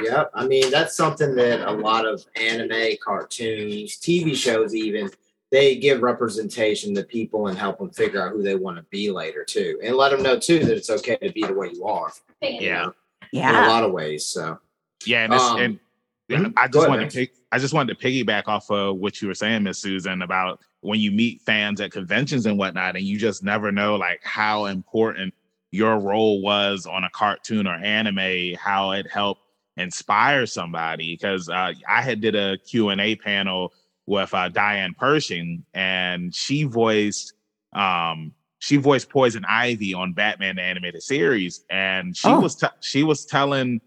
Yeah, 0.00 0.24
I 0.34 0.46
mean 0.46 0.70
that's 0.70 0.96
something 0.96 1.34
that 1.36 1.68
a 1.68 1.72
lot 1.72 2.06
of 2.06 2.24
anime, 2.36 2.96
cartoons, 3.02 3.98
TV 3.98 4.34
shows, 4.34 4.74
even 4.74 5.10
they 5.50 5.76
give 5.76 6.02
representation 6.02 6.94
to 6.94 7.04
people 7.04 7.46
and 7.46 7.56
help 7.56 7.78
them 7.78 7.90
figure 7.90 8.20
out 8.20 8.32
who 8.32 8.42
they 8.42 8.56
want 8.56 8.76
to 8.76 8.82
be 8.84 9.10
later 9.10 9.44
too, 9.44 9.78
and 9.84 9.96
let 9.96 10.10
them 10.10 10.22
know 10.22 10.38
too 10.38 10.60
that 10.60 10.76
it's 10.76 10.90
okay 10.90 11.16
to 11.16 11.32
be 11.32 11.42
the 11.42 11.54
way 11.54 11.70
you 11.72 11.84
are. 11.84 12.12
Yeah. 12.40 12.90
Yeah. 13.30 13.50
In 13.50 13.64
a 13.64 13.68
lot 13.68 13.84
of 13.84 13.92
ways. 13.92 14.24
So 14.24 14.58
Yeah, 15.04 15.24
and, 15.24 15.34
it's, 15.34 15.42
Um, 15.42 15.60
and 15.60 15.80
mhm. 16.30 16.52
I 16.56 16.68
just 16.68 16.88
wanted 16.88 17.10
to 17.10 17.16
pick, 17.16 17.34
I 17.52 17.58
just 17.58 17.74
wanted 17.74 17.98
to 17.98 18.04
piggyback 18.06 18.44
off 18.48 18.70
of 18.70 18.96
what 18.96 19.20
you 19.20 19.28
were 19.28 19.34
saying, 19.34 19.62
Miss 19.62 19.78
Susan, 19.78 20.22
about 20.22 20.60
when 20.80 21.00
you 21.00 21.10
meet 21.10 21.40
fans 21.42 21.80
at 21.80 21.92
conventions 21.92 22.46
and 22.46 22.58
whatnot, 22.58 22.96
and 22.96 23.04
you 23.04 23.18
just 23.18 23.42
never 23.42 23.72
know 23.72 23.96
like 23.96 24.20
how 24.22 24.66
important 24.66 25.34
your 25.70 25.98
role 25.98 26.40
was 26.42 26.86
on 26.86 27.04
a 27.04 27.10
cartoon 27.10 27.66
or 27.66 27.74
anime, 27.74 28.54
how 28.56 28.92
it 28.92 29.10
helped 29.10 29.42
inspire 29.76 30.46
somebody. 30.46 31.14
Because 31.14 31.48
uh, 31.48 31.72
I 31.88 32.00
had 32.02 32.20
did 32.20 32.34
a 32.34 32.58
Q 32.58 32.90
and 32.90 33.00
A 33.00 33.16
panel 33.16 33.72
with 34.06 34.32
uh, 34.34 34.48
Diane 34.50 34.94
Pershing, 34.98 35.64
and 35.74 36.34
she 36.34 36.64
voiced 36.64 37.34
um, 37.74 38.32
she 38.60 38.76
voiced 38.76 39.10
Poison 39.10 39.44
Ivy 39.46 39.92
on 39.94 40.12
Batman 40.12 40.56
the 40.56 40.62
animated 40.62 41.02
series, 41.02 41.64
and 41.70 42.16
she 42.16 42.28
Oh. 42.28 42.40
was 42.40 42.54
t- 42.56 42.66
she 42.80 43.02
was 43.02 43.26
telling 43.26 43.80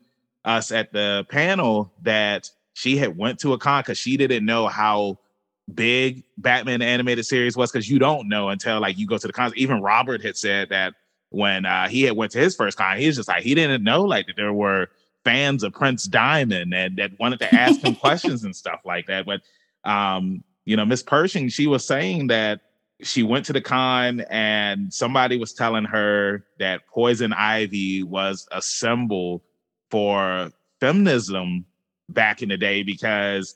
us 0.47 0.71
at 0.71 0.91
the 0.93 1.27
panel 1.29 1.91
that 2.01 2.49
she 2.73 2.97
had 2.97 3.17
went 3.17 3.39
to 3.39 3.53
a 3.53 3.57
con 3.57 3.81
because 3.81 3.97
she 3.97 4.17
didn't 4.17 4.45
know 4.45 4.67
how 4.67 5.19
big 5.73 6.23
Batman 6.37 6.81
animated 6.81 7.25
series 7.25 7.57
was 7.57 7.71
because 7.71 7.89
you 7.89 7.99
don't 7.99 8.29
know 8.29 8.49
until 8.49 8.79
like 8.79 8.97
you 8.97 9.05
go 9.05 9.17
to 9.17 9.27
the 9.27 9.33
cons. 9.33 9.53
Even 9.55 9.81
Robert 9.81 10.23
had 10.23 10.37
said 10.37 10.69
that 10.69 10.93
when 11.29 11.65
uh, 11.65 11.89
he 11.89 12.03
had 12.03 12.15
went 12.15 12.31
to 12.31 12.39
his 12.39 12.55
first 12.55 12.77
con, 12.77 12.97
he 12.97 13.05
was 13.05 13.17
just 13.17 13.27
like 13.27 13.43
he 13.43 13.53
didn't 13.53 13.83
know 13.83 14.03
like 14.03 14.27
that 14.27 14.37
there 14.37 14.53
were 14.53 14.87
fans 15.25 15.63
of 15.63 15.73
Prince 15.73 16.05
Diamond 16.05 16.73
and 16.73 16.97
that 16.97 17.11
wanted 17.19 17.39
to 17.39 17.53
ask 17.53 17.81
him 17.81 17.95
questions 18.07 18.45
and 18.45 18.55
stuff 18.55 18.79
like 18.85 19.07
that. 19.07 19.25
But 19.25 19.41
um, 19.83 20.43
you 20.65 20.77
know, 20.77 20.85
Miss 20.85 21.03
Pershing, 21.03 21.49
she 21.49 21.67
was 21.67 21.85
saying 21.85 22.27
that 22.27 22.61
she 23.01 23.23
went 23.23 23.45
to 23.45 23.53
the 23.53 23.61
con 23.61 24.21
and 24.29 24.93
somebody 24.93 25.37
was 25.37 25.53
telling 25.53 25.83
her 25.85 26.45
that 26.59 26.87
Poison 26.87 27.33
Ivy 27.33 28.03
was 28.03 28.47
a 28.51 28.61
symbol 28.61 29.43
for 29.89 30.51
feminism 30.79 31.65
back 32.09 32.41
in 32.41 32.49
the 32.49 32.57
day 32.57 32.83
because 32.83 33.55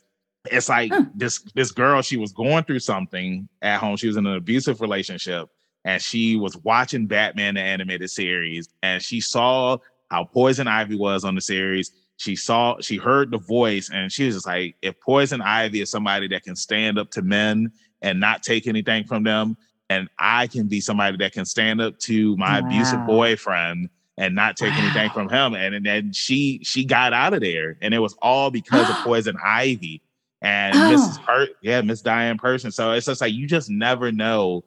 it's 0.50 0.68
like 0.68 0.90
Huh. 0.92 1.04
this 1.14 1.40
this 1.54 1.70
girl 1.70 2.02
she 2.02 2.16
was 2.16 2.32
going 2.32 2.64
through 2.64 2.80
something 2.80 3.48
at 3.62 3.78
home. 3.78 3.96
She 3.96 4.08
was 4.08 4.16
in 4.16 4.26
an 4.26 4.34
abusive 4.36 4.80
relationship 4.80 5.48
and 5.84 6.02
she 6.02 6.36
was 6.36 6.56
watching 6.58 7.06
Batman 7.06 7.54
the 7.54 7.60
animated 7.60 8.10
series 8.10 8.68
and 8.82 9.02
she 9.02 9.20
saw 9.20 9.78
how 10.10 10.24
Poison 10.24 10.68
Ivy 10.68 10.96
was 10.96 11.24
on 11.24 11.34
the 11.34 11.40
series. 11.40 11.92
She 12.16 12.36
saw 12.36 12.76
she 12.80 12.96
heard 12.96 13.30
the 13.30 13.38
voice 13.38 13.90
and 13.90 14.10
she 14.12 14.26
was 14.26 14.36
just 14.36 14.46
like 14.46 14.76
if 14.82 15.00
Poison 15.00 15.40
Ivy 15.40 15.80
is 15.80 15.90
somebody 15.90 16.28
that 16.28 16.42
can 16.42 16.56
stand 16.56 16.98
up 16.98 17.10
to 17.12 17.22
men 17.22 17.72
and 18.02 18.18
not 18.18 18.42
take 18.42 18.66
anything 18.66 19.04
from 19.04 19.22
them 19.22 19.56
and 19.90 20.08
I 20.18 20.46
can 20.46 20.68
be 20.68 20.80
somebody 20.80 21.16
that 21.18 21.32
can 21.32 21.44
stand 21.44 21.80
up 21.80 21.98
to 22.00 22.36
my 22.36 22.58
abusive 22.58 23.06
boyfriend 23.06 23.90
and 24.22 24.34
not 24.36 24.56
take 24.56 24.72
anything 24.74 25.10
from 25.10 25.28
him. 25.28 25.54
And, 25.54 25.74
and 25.74 25.84
then 25.84 26.12
she 26.12 26.60
she 26.62 26.84
got 26.84 27.12
out 27.12 27.34
of 27.34 27.40
there, 27.40 27.76
and 27.82 27.92
it 27.92 27.98
was 27.98 28.14
all 28.22 28.50
because 28.50 28.88
of 28.88 28.96
Poison 29.04 29.36
Ivy 29.44 30.00
and 30.40 30.74
Oh. 30.76 30.78
Mrs. 30.78 31.24
Per, 31.24 31.48
yeah, 31.60 31.80
Miss 31.82 32.02
Diane 32.02 32.38
Pershing. 32.38 32.70
So 32.70 32.92
it's 32.92 33.06
just 33.06 33.20
like 33.20 33.32
you 33.32 33.46
just 33.46 33.68
never 33.68 34.12
know, 34.12 34.64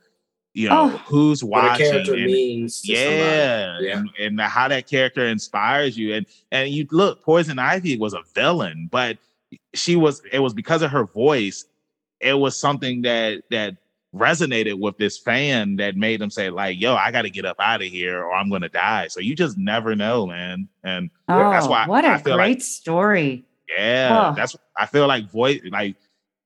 you 0.54 0.68
know, 0.70 0.92
Oh. 0.94 0.98
who's 1.06 1.44
what 1.44 1.64
a 1.64 1.68
watching. 1.70 1.92
character 1.92 2.14
and- 2.16 2.26
means. 2.26 2.82
To 2.82 2.92
yeah, 2.92 3.80
yeah. 3.80 3.98
And, 3.98 4.10
and 4.20 4.42
how 4.42 4.68
that 4.68 4.88
character 4.90 5.26
inspires 5.26 5.98
you. 5.98 6.14
And 6.16 6.26
and 6.52 6.70
you 6.70 6.86
look, 6.92 7.24
Poison 7.24 7.58
Ivy 7.58 7.98
was 7.98 8.14
a 8.14 8.22
villain, 8.34 8.90
but 8.92 9.18
she 9.74 9.96
was. 9.96 10.22
It 10.34 10.40
was 10.40 10.54
because 10.54 10.82
of 10.82 10.92
her 10.92 11.06
voice. 11.06 11.66
It 12.20 12.34
was 12.34 12.58
something 12.58 13.04
that 13.04 13.44
that 13.52 13.78
resonated 14.16 14.80
with 14.80 14.98
this 14.98 15.18
fan 15.18 15.76
that 15.76 15.96
made 15.98 16.22
them 16.22 16.30
say 16.30 16.50
like, 16.50 16.80
"Yo, 16.80 16.96
I 16.96 17.12
got 17.12 17.24
to 17.24 17.30
get 17.30 17.46
up 17.46 17.58
out 17.60 17.82
of 17.82 17.88
here, 17.88 18.24
or 18.24 18.34
I'm 18.34 18.50
gonna 18.50 18.70
die." 18.70 19.08
So 19.10 19.20
you 19.20 19.36
just 19.36 19.58
never 19.58 19.96
know, 19.96 20.26
man. 20.28 20.70
And 20.84 21.10
Oh, 21.28 21.52
that's 21.52 21.68
why 21.68 21.86
what 21.88 22.06
I 22.06 22.16
a 22.16 22.20
feel 22.20 22.36
great 22.38 22.58
like- 22.58 22.62
story. 22.62 23.46
yeah, 23.78 24.32
Oh. 24.32 24.36
that's 24.36 24.56
I 24.78 24.86
feel 24.86 25.08
like 25.08 25.30
voice 25.30 25.62
like 25.70 25.96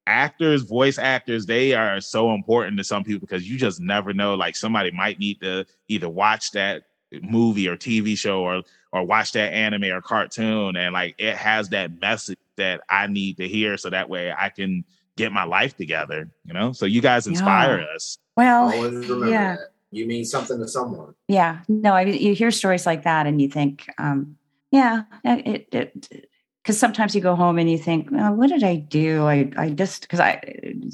actors, 0.08 0.64
voice 0.64 0.98
actors, 0.98 1.46
they 1.46 1.74
are 1.74 2.02
so 2.02 2.34
important 2.34 2.78
to 2.78 2.84
some 2.84 3.04
people 3.04 3.20
because 3.22 3.48
you 3.50 3.58
just 3.58 3.80
never 3.80 4.14
know. 4.14 4.34
Like 4.36 4.56
somebody 4.56 4.92
might 4.92 5.20
need 5.20 5.40
to 5.42 5.66
either 5.88 6.10
watch 6.10 6.52
that 6.52 6.84
movie 7.22 7.68
or 7.68 7.76
TV 7.76 8.18
show 8.18 8.42
or 8.42 8.62
or 8.92 9.04
watch 9.04 9.32
that 9.34 9.54
anime 9.54 9.84
or 9.86 10.02
cartoon 10.02 10.76
and 10.76 10.94
like 10.94 11.14
it 11.20 11.36
has 11.36 11.70
that 11.70 12.00
message 12.02 12.40
that 12.58 12.82
I 12.90 13.06
need 13.08 13.38
to 13.38 13.48
hear 13.48 13.78
so 13.78 13.90
that 13.92 14.10
way 14.10 14.34
I 14.36 14.50
can 14.50 14.84
get 15.20 15.32
my 15.32 15.44
life 15.44 15.76
together, 15.76 16.30
you 16.46 16.54
know? 16.54 16.72
So 16.72 16.86
you 16.86 17.02
guys 17.02 17.28
inspire 17.28 17.86
us. 17.94 18.18
Well, 18.36 18.72
Always 18.72 19.08
remember 19.08 19.30
yeah. 19.30 19.56
that. 19.58 19.74
You 19.92 20.06
mean 20.06 20.24
something 20.24 20.60
to 20.60 20.68
someone. 20.68 21.14
Yeah, 21.28 21.60
no, 21.68 21.94
I 21.94 22.06
mean, 22.06 22.22
you 22.22 22.34
hear 22.34 22.52
stories 22.52 22.86
like 22.86 23.04
that 23.04 23.28
and 23.28 23.42
you 23.42 23.50
think, 23.50 23.90
um, 23.98 24.38
yeah, 24.72 25.04
it, 25.24 25.68
it, 25.74 26.30
because 26.64 26.80
sometimes 26.80 27.16
you 27.16 27.22
go 27.22 27.36
home 27.36 27.58
and 27.58 27.70
you 27.70 27.78
think, 27.78 28.10
oh, 28.14 28.32
what 28.32 28.50
did 28.50 28.64
I 28.64 28.76
do? 28.76 29.26
I, 29.26 29.52
I 29.58 29.72
just, 29.72 30.02
because 30.02 30.20
I, 30.20 30.42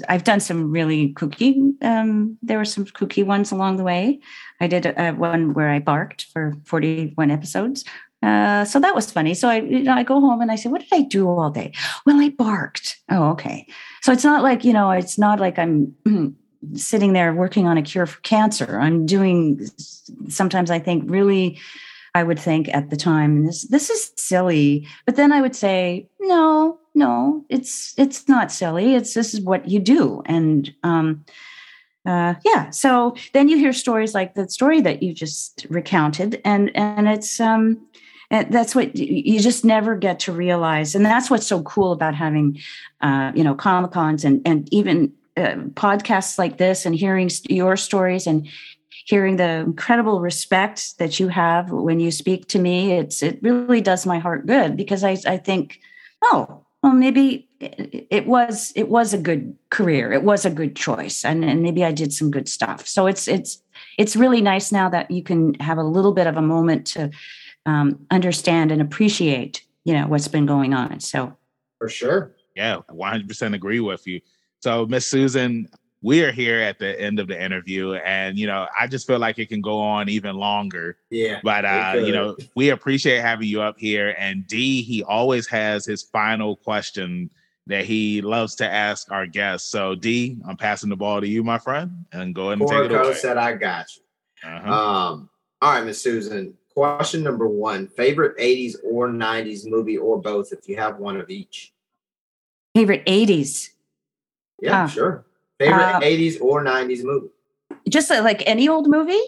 I've 0.07 0.23
done 0.23 0.39
some 0.39 0.71
really 0.71 1.13
kooky, 1.13 1.73
um, 1.83 2.37
there 2.41 2.57
were 2.57 2.65
some 2.65 2.85
kooky 2.85 3.25
ones 3.25 3.51
along 3.51 3.77
the 3.77 3.83
way. 3.83 4.21
I 4.61 4.67
did 4.67 4.85
a, 4.85 5.11
one 5.11 5.53
where 5.53 5.69
I 5.69 5.79
barked 5.79 6.27
for 6.31 6.53
41 6.63 7.29
episodes. 7.29 7.83
Uh, 8.23 8.65
so 8.65 8.79
that 8.79 8.95
was 8.95 9.11
funny. 9.11 9.33
So 9.33 9.49
I, 9.49 9.57
you 9.61 9.83
know, 9.83 9.93
I 9.93 10.03
go 10.03 10.19
home 10.19 10.41
and 10.41 10.51
I 10.51 10.55
say, 10.55 10.69
what 10.69 10.81
did 10.81 10.93
I 10.93 11.01
do 11.01 11.27
all 11.27 11.49
day? 11.49 11.73
Well, 12.05 12.19
I 12.19 12.29
barked. 12.29 12.97
Oh, 13.09 13.29
okay. 13.31 13.67
So 14.01 14.11
it's 14.11 14.23
not 14.23 14.41
like, 14.41 14.63
you 14.63 14.73
know, 14.73 14.91
it's 14.91 15.17
not 15.17 15.39
like 15.39 15.59
I'm 15.59 15.95
sitting 16.73 17.13
there 17.13 17.33
working 17.33 17.67
on 17.67 17.77
a 17.77 17.81
cure 17.81 18.05
for 18.05 18.19
cancer. 18.21 18.79
I'm 18.79 19.05
doing 19.05 19.67
sometimes 20.29 20.71
I 20.71 20.79
think 20.79 21.09
really 21.09 21.59
I 22.15 22.23
would 22.23 22.39
think 22.39 22.69
at 22.69 22.89
the 22.89 22.95
time 22.95 23.45
this 23.45 23.67
this 23.67 23.89
is 23.89 24.11
silly, 24.15 24.87
but 25.05 25.17
then 25.17 25.33
I 25.33 25.41
would 25.41 25.55
say 25.55 26.07
no, 26.21 26.79
no, 26.95 27.45
it's 27.49 27.93
it's 27.97 28.29
not 28.29 28.53
silly. 28.53 28.95
It's 28.95 29.13
this 29.13 29.33
is 29.33 29.41
what 29.41 29.67
you 29.67 29.79
do, 29.79 30.23
and 30.25 30.73
um, 30.83 31.25
uh, 32.05 32.35
yeah. 32.45 32.69
So 32.69 33.15
then 33.33 33.49
you 33.49 33.57
hear 33.57 33.73
stories 33.73 34.13
like 34.15 34.33
the 34.33 34.49
story 34.49 34.79
that 34.79 35.03
you 35.03 35.13
just 35.13 35.67
recounted, 35.69 36.41
and 36.45 36.71
and 36.73 37.09
it's 37.09 37.41
um, 37.41 37.85
and 38.31 38.51
that's 38.51 38.75
what 38.75 38.95
you 38.95 39.39
just 39.39 39.63
never 39.63 39.95
get 39.95 40.19
to 40.21 40.31
realize, 40.31 40.95
and 40.95 41.05
that's 41.05 41.29
what's 41.29 41.47
so 41.47 41.61
cool 41.63 41.91
about 41.91 42.15
having, 42.15 42.59
uh, 43.01 43.31
you 43.35 43.43
know, 43.43 43.55
comic 43.55 43.91
cons 43.91 44.25
and 44.25 44.41
and 44.45 44.67
even 44.73 45.13
uh, 45.37 45.55
podcasts 45.73 46.37
like 46.37 46.57
this, 46.57 46.85
and 46.85 46.95
hearing 46.95 47.29
your 47.49 47.75
stories 47.75 48.27
and 48.27 48.47
hearing 49.05 49.35
the 49.35 49.49
incredible 49.49 50.19
respect 50.19 50.97
that 50.97 51.19
you 51.19 51.27
have 51.27 51.69
when 51.71 51.99
you 51.99 52.11
speak 52.11 52.47
to 52.47 52.59
me. 52.59 52.93
It's 52.93 53.21
it 53.21 53.39
really 53.41 53.81
does 53.81 54.05
my 54.05 54.19
heart 54.19 54.45
good 54.45 54.75
because 54.75 55.03
I 55.03 55.17
I 55.27 55.37
think, 55.37 55.79
oh, 56.23 56.65
well, 56.81 56.93
maybe 56.93 57.47
it, 57.59 58.27
was 58.27 58.71
it 58.75 58.89
was 58.89 59.13
a 59.13 59.17
good 59.17 59.55
career. 59.69 60.11
It 60.13 60.23
was 60.23 60.45
a 60.45 60.49
good 60.49 60.75
choice, 60.75 61.25
and, 61.25 61.43
and 61.43 61.63
maybe 61.63 61.83
I 61.83 61.91
did 61.91 62.13
some 62.13 62.29
good 62.29 62.47
stuff. 62.47 62.87
So 62.87 63.07
it's 63.07 63.27
it's 63.27 63.61
it's 63.97 64.15
really 64.15 64.41
nice 64.41 64.71
now 64.71 64.89
that 64.89 65.09
you 65.09 65.23
can 65.23 65.55
have 65.55 65.77
a 65.77 65.83
little 65.83 66.13
bit 66.13 66.27
of 66.27 66.37
a 66.37 66.41
moment 66.41 66.85
to 66.87 67.09
um, 67.65 68.05
understand 68.11 68.71
and 68.71 68.81
appreciate, 68.81 69.63
you 69.83 69.93
know, 69.93 70.07
what's 70.07 70.27
been 70.27 70.45
going 70.45 70.73
on. 70.73 70.99
So 70.99 71.35
For 71.79 71.89
sure. 71.89 72.35
Yeah, 72.55 72.79
100% 72.89 73.53
agree 73.53 73.79
with 73.81 74.07
you. 74.07 74.21
So, 74.59 74.85
Miss 74.85 75.05
Susan, 75.05 75.67
we 76.01 76.23
are 76.23 76.31
here 76.31 76.61
at 76.61 76.79
the 76.79 76.99
end 76.99 77.19
of 77.19 77.27
the 77.27 77.41
interview, 77.41 77.93
and 77.93 78.37
you 78.37 78.47
know, 78.47 78.67
I 78.79 78.87
just 78.87 79.07
feel 79.07 79.19
like 79.19 79.39
it 79.39 79.49
can 79.49 79.59
go 79.59 79.79
on 79.79 80.07
even 80.07 80.35
longer. 80.35 80.97
Yeah. 81.09 81.39
But 81.43 81.65
uh, 81.65 82.01
you 82.05 82.13
know, 82.13 82.37
we 82.55 82.69
appreciate 82.69 83.21
having 83.21 83.47
you 83.47 83.61
up 83.61 83.77
here. 83.77 84.15
And 84.17 84.47
D, 84.47 84.83
he 84.83 85.03
always 85.03 85.47
has 85.47 85.85
his 85.85 86.03
final 86.03 86.55
question 86.55 87.29
that 87.67 87.85
he 87.85 88.21
loves 88.21 88.55
to 88.55 88.71
ask 88.71 89.11
our 89.11 89.25
guests. 89.25 89.69
So, 89.69 89.95
D, 89.95 90.37
I'm 90.47 90.57
passing 90.57 90.89
the 90.89 90.95
ball 90.95 91.19
to 91.21 91.27
you, 91.27 91.43
my 91.43 91.57
friend, 91.57 92.05
and 92.11 92.33
go 92.33 92.49
ahead 92.51 92.59
and 92.59 92.67
take 92.69 92.77
it 92.77 92.91
Corico 92.91 93.05
away. 93.05 93.15
said 93.15 93.37
I 93.37 93.53
got 93.53 93.87
you. 93.95 94.49
Uh-huh. 94.49 94.71
Um, 94.71 95.29
all 95.61 95.73
right, 95.73 95.83
Miss 95.83 96.01
Susan. 96.01 96.53
Question 96.79 97.23
number 97.23 97.47
one: 97.47 97.87
favorite 97.87 98.37
'80s 98.37 98.75
or 98.83 99.07
'90s 99.09 99.65
movie, 99.65 99.97
or 99.97 100.21
both, 100.21 100.51
if 100.51 100.67
you 100.67 100.75
have 100.75 100.97
one 100.97 101.15
of 101.19 101.29
each. 101.29 101.71
favorite 102.75 103.03
80s. 103.07 103.69
Yeah, 104.61 104.83
Ah. 104.83 104.87
sure. 104.87 105.25
Favorite 105.57 105.95
Uh, 105.95 105.99
'80s 106.03 106.37
or 106.41 106.61
'90s 106.63 107.03
movie. 107.05 107.29
Just 107.87 108.11
uh, 108.11 108.21
like 108.21 108.43
any 108.45 108.67
old 108.67 108.89
movie? 108.89 109.21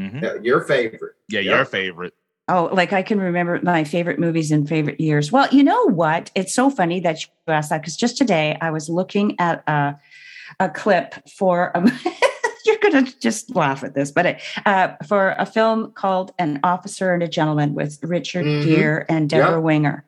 Mhm. 0.00 0.22
Yeah, 0.22 0.34
your 0.42 0.62
favorite. 0.62 1.12
Yeah, 1.28 1.40
Yeah. 1.40 1.56
your 1.56 1.64
favorite. 1.66 2.14
Oh, 2.48 2.70
like 2.72 2.94
I 2.94 3.02
can 3.02 3.20
remember 3.20 3.60
my 3.62 3.84
favorite 3.84 4.18
movies 4.18 4.50
and 4.50 4.66
favorite 4.66 4.98
years. 4.98 5.30
Well, 5.30 5.46
you 5.52 5.62
know 5.62 5.84
what? 5.90 6.30
It's 6.34 6.54
so 6.54 6.70
funny 6.70 7.00
that 7.00 7.22
you 7.22 7.28
asked 7.48 7.68
that 7.68 7.82
because 7.82 7.96
just 7.96 8.16
today 8.16 8.56
I 8.62 8.70
was 8.70 8.88
looking 8.88 9.36
at 9.38 9.62
a, 9.68 9.98
a 10.58 10.70
clip 10.70 11.14
for, 11.28 11.76
um, 11.76 11.92
you're 12.68 12.90
going 12.90 13.04
to 13.04 13.18
just 13.18 13.56
laugh 13.56 13.82
at 13.82 13.94
this, 13.94 14.12
but 14.12 14.26
it, 14.26 14.42
uh, 14.66 14.88
for 15.06 15.34
a 15.38 15.46
film 15.46 15.90
called 15.92 16.32
An 16.38 16.60
Officer 16.62 17.12
and 17.12 17.22
a 17.22 17.28
Gentleman 17.28 17.74
with 17.74 17.98
Richard 18.04 18.44
Mhm. 18.44 18.64
Gere 18.64 19.04
and 19.08 19.28
Deborah 19.28 19.56
Yep. 19.56 19.62
Winger. 19.62 20.04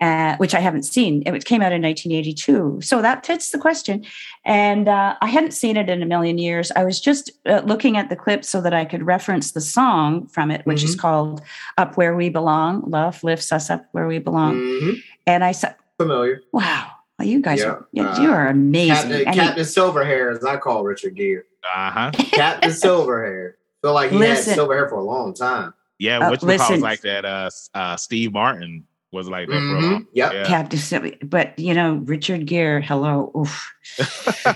uh, 0.00 0.36
which 0.38 0.56
I 0.56 0.60
haven't 0.60 0.82
seen. 0.82 1.22
It 1.24 1.44
came 1.44 1.62
out 1.62 1.70
in 1.72 1.80
1982. 1.80 2.80
So 2.82 3.00
that 3.00 3.24
fits 3.24 3.50
the 3.50 3.58
question. 3.58 4.04
And 4.44 4.88
uh, 4.88 5.14
I 5.22 5.28
hadn't 5.28 5.52
seen 5.52 5.76
it 5.76 5.88
in 5.88 6.02
a 6.02 6.06
million 6.06 6.36
years. 6.36 6.72
I 6.74 6.84
was 6.84 7.00
just 7.00 7.30
uh, 7.46 7.62
looking 7.64 7.96
at 7.96 8.08
the 8.08 8.16
clip 8.16 8.44
so 8.44 8.60
that 8.60 8.74
I 8.74 8.84
could 8.86 9.04
reference 9.04 9.52
the 9.52 9.60
song 9.60 10.26
from 10.26 10.50
it, 10.50 10.66
which 10.66 10.78
mm-hmm. 10.78 10.88
is 10.88 10.96
called 10.96 11.42
Up 11.78 11.96
Where 11.96 12.16
We 12.16 12.28
Belong. 12.28 12.82
Love 12.90 13.22
lifts 13.22 13.52
us 13.52 13.70
up 13.70 13.86
where 13.92 14.08
we 14.08 14.18
belong. 14.18 14.56
Mm-hmm. 14.56 14.90
And 15.28 15.44
I 15.44 15.52
said, 15.52 15.76
Familiar. 15.96 16.42
Wow. 16.50 16.90
Well, 17.18 17.28
you 17.28 17.40
guys 17.40 17.60
yeah. 17.60 17.66
are 17.66 17.86
you, 17.92 18.02
uh, 18.02 18.20
you 18.20 18.32
are 18.32 18.48
amazing. 18.48 19.10
Captain, 19.24 19.34
Captain 19.34 19.64
Silverhair, 19.64 20.36
as 20.36 20.44
I 20.44 20.56
call 20.56 20.82
Richard 20.82 21.14
Gere. 21.14 21.44
Uh 21.64 21.90
huh. 21.90 22.10
Captain 22.32 22.70
Silverhair. 22.70 23.52
Feel 23.82 23.92
like 23.92 24.10
he 24.10 24.16
listen, 24.16 24.52
had 24.52 24.54
silver 24.54 24.74
hair 24.74 24.88
for 24.88 24.96
a 24.96 25.04
long 25.04 25.34
time. 25.34 25.74
Yeah, 25.98 26.18
uh, 26.18 26.30
which 26.30 26.42
was 26.42 26.80
like 26.80 27.02
that. 27.02 27.24
Uh, 27.24 27.50
uh, 27.74 27.96
Steve 27.96 28.32
Martin 28.32 28.86
was 29.14 29.28
like 29.28 29.48
that 29.48 29.54
mm-hmm. 29.54 29.80
for 29.80 29.86
a 29.86 29.90
long. 29.90 30.06
Yep. 30.12 30.32
Yeah, 30.32 30.44
Captain. 30.44 31.16
But 31.22 31.58
you 31.58 31.72
know, 31.72 32.02
Richard 32.04 32.46
Gere. 32.46 32.82
Hello. 32.82 33.30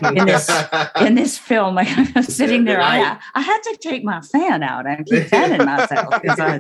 in 0.02 0.26
this 0.26 0.50
in 1.00 1.14
this 1.14 1.38
film, 1.38 1.78
i'm 1.78 2.22
sitting 2.22 2.64
there. 2.64 2.80
I, 2.80 3.18
I 3.34 3.40
had 3.40 3.60
to 3.62 3.78
take 3.80 4.02
my 4.02 4.20
fan 4.20 4.62
out 4.62 4.86
and 4.86 5.06
keep 5.06 5.24
fanning 5.28 5.64
myself 5.64 6.20
because 6.20 6.40
I 6.40 6.58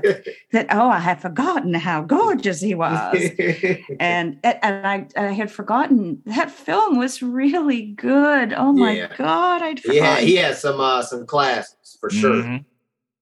that 0.52 0.66
oh 0.70 0.88
I 0.88 0.98
had 1.00 1.20
forgotten 1.20 1.74
how 1.74 2.02
gorgeous 2.02 2.60
he 2.60 2.74
was, 2.74 3.16
and 4.00 4.38
and 4.44 4.86
I 4.86 5.06
I 5.16 5.32
had 5.32 5.50
forgotten 5.50 6.22
that 6.26 6.50
film 6.50 6.98
was 6.98 7.22
really 7.22 7.82
good. 7.82 8.52
Oh 8.52 8.72
my 8.72 8.92
yeah. 8.92 9.16
god, 9.16 9.62
I'd 9.62 9.80
forgotten. 9.80 10.02
yeah 10.02 10.20
he 10.20 10.36
had 10.36 10.56
some 10.56 10.80
uh, 10.80 11.02
some 11.02 11.26
classics 11.26 11.96
for 12.00 12.10
sure. 12.10 12.42
Mm-hmm. 12.42 12.56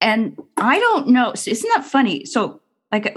And 0.02 0.38
I 0.58 0.78
don't 0.78 1.08
know. 1.08 1.32
Isn't 1.32 1.70
that 1.74 1.84
funny? 1.84 2.26
So 2.26 2.60
like 2.92 3.16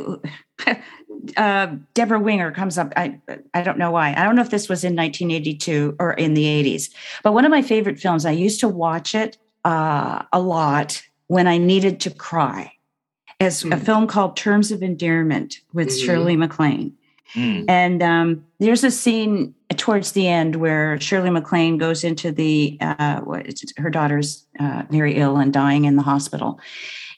uh, 1.37 1.75
Debra 1.93 2.19
Winger 2.19 2.51
comes 2.51 2.77
up. 2.77 2.93
I 2.95 3.19
I 3.53 3.61
don't 3.61 3.77
know 3.77 3.91
why. 3.91 4.13
I 4.15 4.23
don't 4.23 4.35
know 4.35 4.41
if 4.41 4.49
this 4.49 4.69
was 4.69 4.83
in 4.83 4.95
1982 4.95 5.95
or 5.99 6.13
in 6.13 6.33
the 6.33 6.45
80s. 6.45 6.89
But 7.23 7.33
one 7.33 7.45
of 7.45 7.51
my 7.51 7.61
favorite 7.61 7.99
films. 7.99 8.25
I 8.25 8.31
used 8.31 8.59
to 8.61 8.67
watch 8.67 9.15
it 9.15 9.37
uh, 9.65 10.23
a 10.31 10.39
lot 10.39 11.01
when 11.27 11.47
I 11.47 11.57
needed 11.57 11.99
to 12.01 12.09
cry. 12.09 12.73
As 13.39 13.63
mm. 13.63 13.73
a 13.73 13.77
film 13.77 14.05
called 14.07 14.35
Terms 14.35 14.71
of 14.71 14.83
Endearment 14.83 15.59
with 15.73 15.89
mm. 15.89 16.05
Shirley 16.05 16.35
MacLaine. 16.35 16.93
Mm. 17.35 17.65
And 17.69 18.03
um, 18.03 18.45
there's 18.59 18.83
a 18.83 18.91
scene 18.91 19.53
towards 19.77 20.13
the 20.13 20.27
end 20.27 20.55
where 20.57 20.99
Shirley 20.99 21.29
MacLaine 21.29 21.77
goes 21.77 22.03
into 22.03 22.31
the 22.31 22.77
uh, 22.81 23.21
her 23.77 23.89
daughter's 23.89 24.45
uh, 24.59 24.83
very 24.89 25.15
ill 25.15 25.37
and 25.37 25.53
dying 25.53 25.85
in 25.85 25.95
the 25.95 26.01
hospital, 26.01 26.59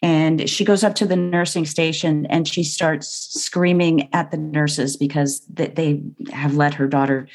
and 0.02 0.50
she 0.50 0.66
goes 0.66 0.84
up 0.84 0.96
to 0.96 1.06
the 1.06 1.16
nursing 1.16 1.66
station 1.66 2.26
and 2.28 2.48
she 2.48 2.64
starts 2.64 3.08
screaming 3.08 4.10
at 4.14 4.32
the 4.32 4.38
nurses 4.38 4.98
because 4.98 5.42
they 5.48 6.02
have 6.32 6.56
let 6.56 6.74
her 6.74 6.88
daughter 6.88 7.28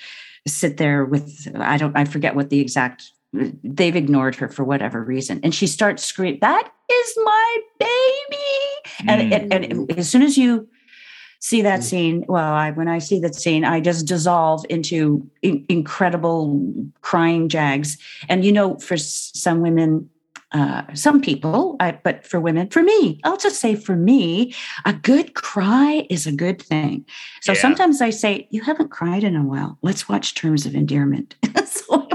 sit 0.46 0.76
there 0.76 1.04
with 1.04 1.48
I 1.56 1.76
don't 1.76 1.96
I 1.96 2.04
forget 2.04 2.34
what 2.34 2.50
the 2.50 2.60
exact 2.60 3.10
they've 3.32 3.96
ignored 3.96 4.34
her 4.36 4.48
for 4.48 4.64
whatever 4.64 5.02
reason 5.02 5.40
and 5.42 5.54
she 5.54 5.66
starts 5.66 6.02
screaming 6.02 6.40
that 6.40 6.70
is 6.90 7.18
my 7.22 7.56
baby 7.78 9.08
and, 9.08 9.32
and, 9.32 9.52
and 9.52 9.88
mm. 9.88 9.98
as 9.98 10.08
soon 10.08 10.22
as 10.22 10.38
you 10.38 10.66
see 11.40 11.60
that 11.60 11.80
mm. 11.80 11.82
scene 11.82 12.24
well 12.28 12.52
I, 12.52 12.70
when 12.70 12.88
i 12.88 12.98
see 12.98 13.18
that 13.20 13.34
scene 13.34 13.64
i 13.64 13.80
just 13.80 14.06
dissolve 14.06 14.64
into 14.70 15.28
in, 15.42 15.66
incredible 15.68 16.64
crying 17.02 17.48
jags 17.48 17.98
and 18.28 18.44
you 18.44 18.52
know 18.52 18.78
for 18.78 18.96
some 18.96 19.60
women 19.60 20.08
uh, 20.56 20.82
some 20.94 21.20
people, 21.20 21.76
I, 21.80 21.98
but 22.02 22.26
for 22.26 22.40
women, 22.40 22.70
for 22.70 22.82
me, 22.82 23.20
I'll 23.24 23.36
just 23.36 23.60
say 23.60 23.74
for 23.74 23.94
me, 23.94 24.54
a 24.86 24.94
good 24.94 25.34
cry 25.34 26.06
is 26.08 26.26
a 26.26 26.32
good 26.32 26.62
thing. 26.62 27.04
So 27.42 27.52
yeah. 27.52 27.60
sometimes 27.60 28.00
I 28.00 28.08
say, 28.08 28.48
You 28.50 28.62
haven't 28.62 28.90
cried 28.90 29.22
in 29.22 29.36
a 29.36 29.44
while. 29.44 29.76
Let's 29.82 30.08
watch 30.08 30.34
Terms 30.34 30.64
of 30.64 30.74
Endearment. 30.74 31.34
so, 31.66 32.08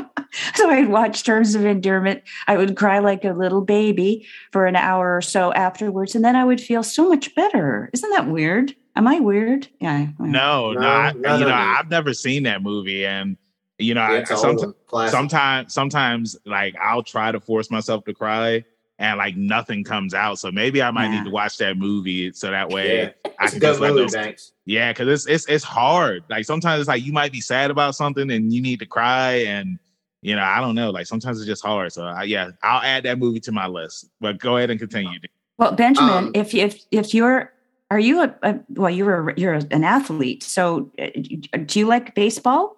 so 0.55 0.69
I'd 0.71 0.89
watch 0.89 1.23
Terms 1.23 1.53
of 1.53 1.65
Endearment. 1.65 2.23
I 2.47 2.57
would 2.57 2.75
cry 2.75 2.97
like 2.97 3.23
a 3.23 3.33
little 3.33 3.61
baby 3.61 4.25
for 4.51 4.65
an 4.65 4.75
hour 4.75 5.15
or 5.15 5.21
so 5.21 5.53
afterwards, 5.53 6.15
and 6.15 6.25
then 6.25 6.35
I 6.35 6.43
would 6.43 6.59
feel 6.59 6.81
so 6.81 7.07
much 7.07 7.35
better. 7.35 7.91
Isn't 7.93 8.09
that 8.09 8.27
weird? 8.27 8.73
Am 8.95 9.07
I 9.07 9.19
weird? 9.19 9.67
Yeah. 9.79 10.07
No, 10.17 10.73
no, 10.73 10.79
no, 10.79 10.87
I, 10.87 11.11
no 11.13 11.37
you 11.37 11.45
know, 11.45 11.53
I've 11.53 11.91
never 11.91 12.15
seen 12.15 12.43
that 12.43 12.63
movie, 12.63 13.05
and 13.05 13.37
you 13.81 13.93
know, 13.93 14.07
yeah, 14.07 14.25
I, 14.29 14.35
sometimes, 14.35 14.75
sometimes, 15.11 15.73
sometimes, 15.73 16.37
like 16.45 16.75
I'll 16.81 17.03
try 17.03 17.31
to 17.31 17.39
force 17.39 17.69
myself 17.71 18.03
to 18.05 18.13
cry, 18.13 18.63
and 18.99 19.17
like 19.17 19.35
nothing 19.35 19.83
comes 19.83 20.13
out. 20.13 20.39
So 20.39 20.51
maybe 20.51 20.81
I 20.81 20.91
might 20.91 21.05
yeah. 21.05 21.19
need 21.19 21.25
to 21.25 21.31
watch 21.31 21.57
that 21.57 21.77
movie 21.77 22.31
so 22.33 22.51
that 22.51 22.69
way 22.69 23.03
yeah. 23.03 23.31
I 23.39 23.47
can 23.47 23.59
just 23.59 23.79
let 23.79 23.95
those. 23.95 24.13
Thanks. 24.13 24.53
Yeah, 24.65 24.91
because 24.93 25.07
it's 25.07 25.27
it's 25.27 25.49
it's 25.49 25.63
hard. 25.63 26.23
Like 26.29 26.45
sometimes 26.45 26.81
it's 26.81 26.87
like 26.87 27.03
you 27.03 27.11
might 27.11 27.31
be 27.31 27.41
sad 27.41 27.71
about 27.71 27.95
something 27.95 28.31
and 28.31 28.53
you 28.53 28.61
need 28.61 28.79
to 28.79 28.85
cry, 28.85 29.43
and 29.47 29.79
you 30.21 30.35
know, 30.35 30.43
I 30.43 30.61
don't 30.61 30.75
know. 30.75 30.91
Like 30.91 31.07
sometimes 31.07 31.39
it's 31.39 31.47
just 31.47 31.63
hard. 31.63 31.91
So 31.91 32.03
I, 32.03 32.23
yeah, 32.23 32.51
I'll 32.63 32.81
add 32.81 33.03
that 33.03 33.17
movie 33.17 33.39
to 33.41 33.51
my 33.51 33.67
list. 33.67 34.09
But 34.19 34.37
go 34.37 34.57
ahead 34.57 34.69
and 34.69 34.79
continue. 34.79 35.19
Well, 35.57 35.73
Benjamin, 35.73 36.09
um, 36.09 36.31
if 36.33 36.53
if 36.53 36.83
if 36.91 37.13
you're 37.13 37.51
are 37.91 37.99
you 37.99 38.21
a, 38.21 38.35
a 38.43 38.59
well, 38.69 38.89
you're 38.89 39.29
a, 39.29 39.39
you're 39.39 39.53
an 39.53 39.83
athlete. 39.83 40.43
So 40.43 40.91
uh, 40.97 41.07
do 41.65 41.79
you 41.79 41.87
like 41.87 42.15
baseball? 42.15 42.77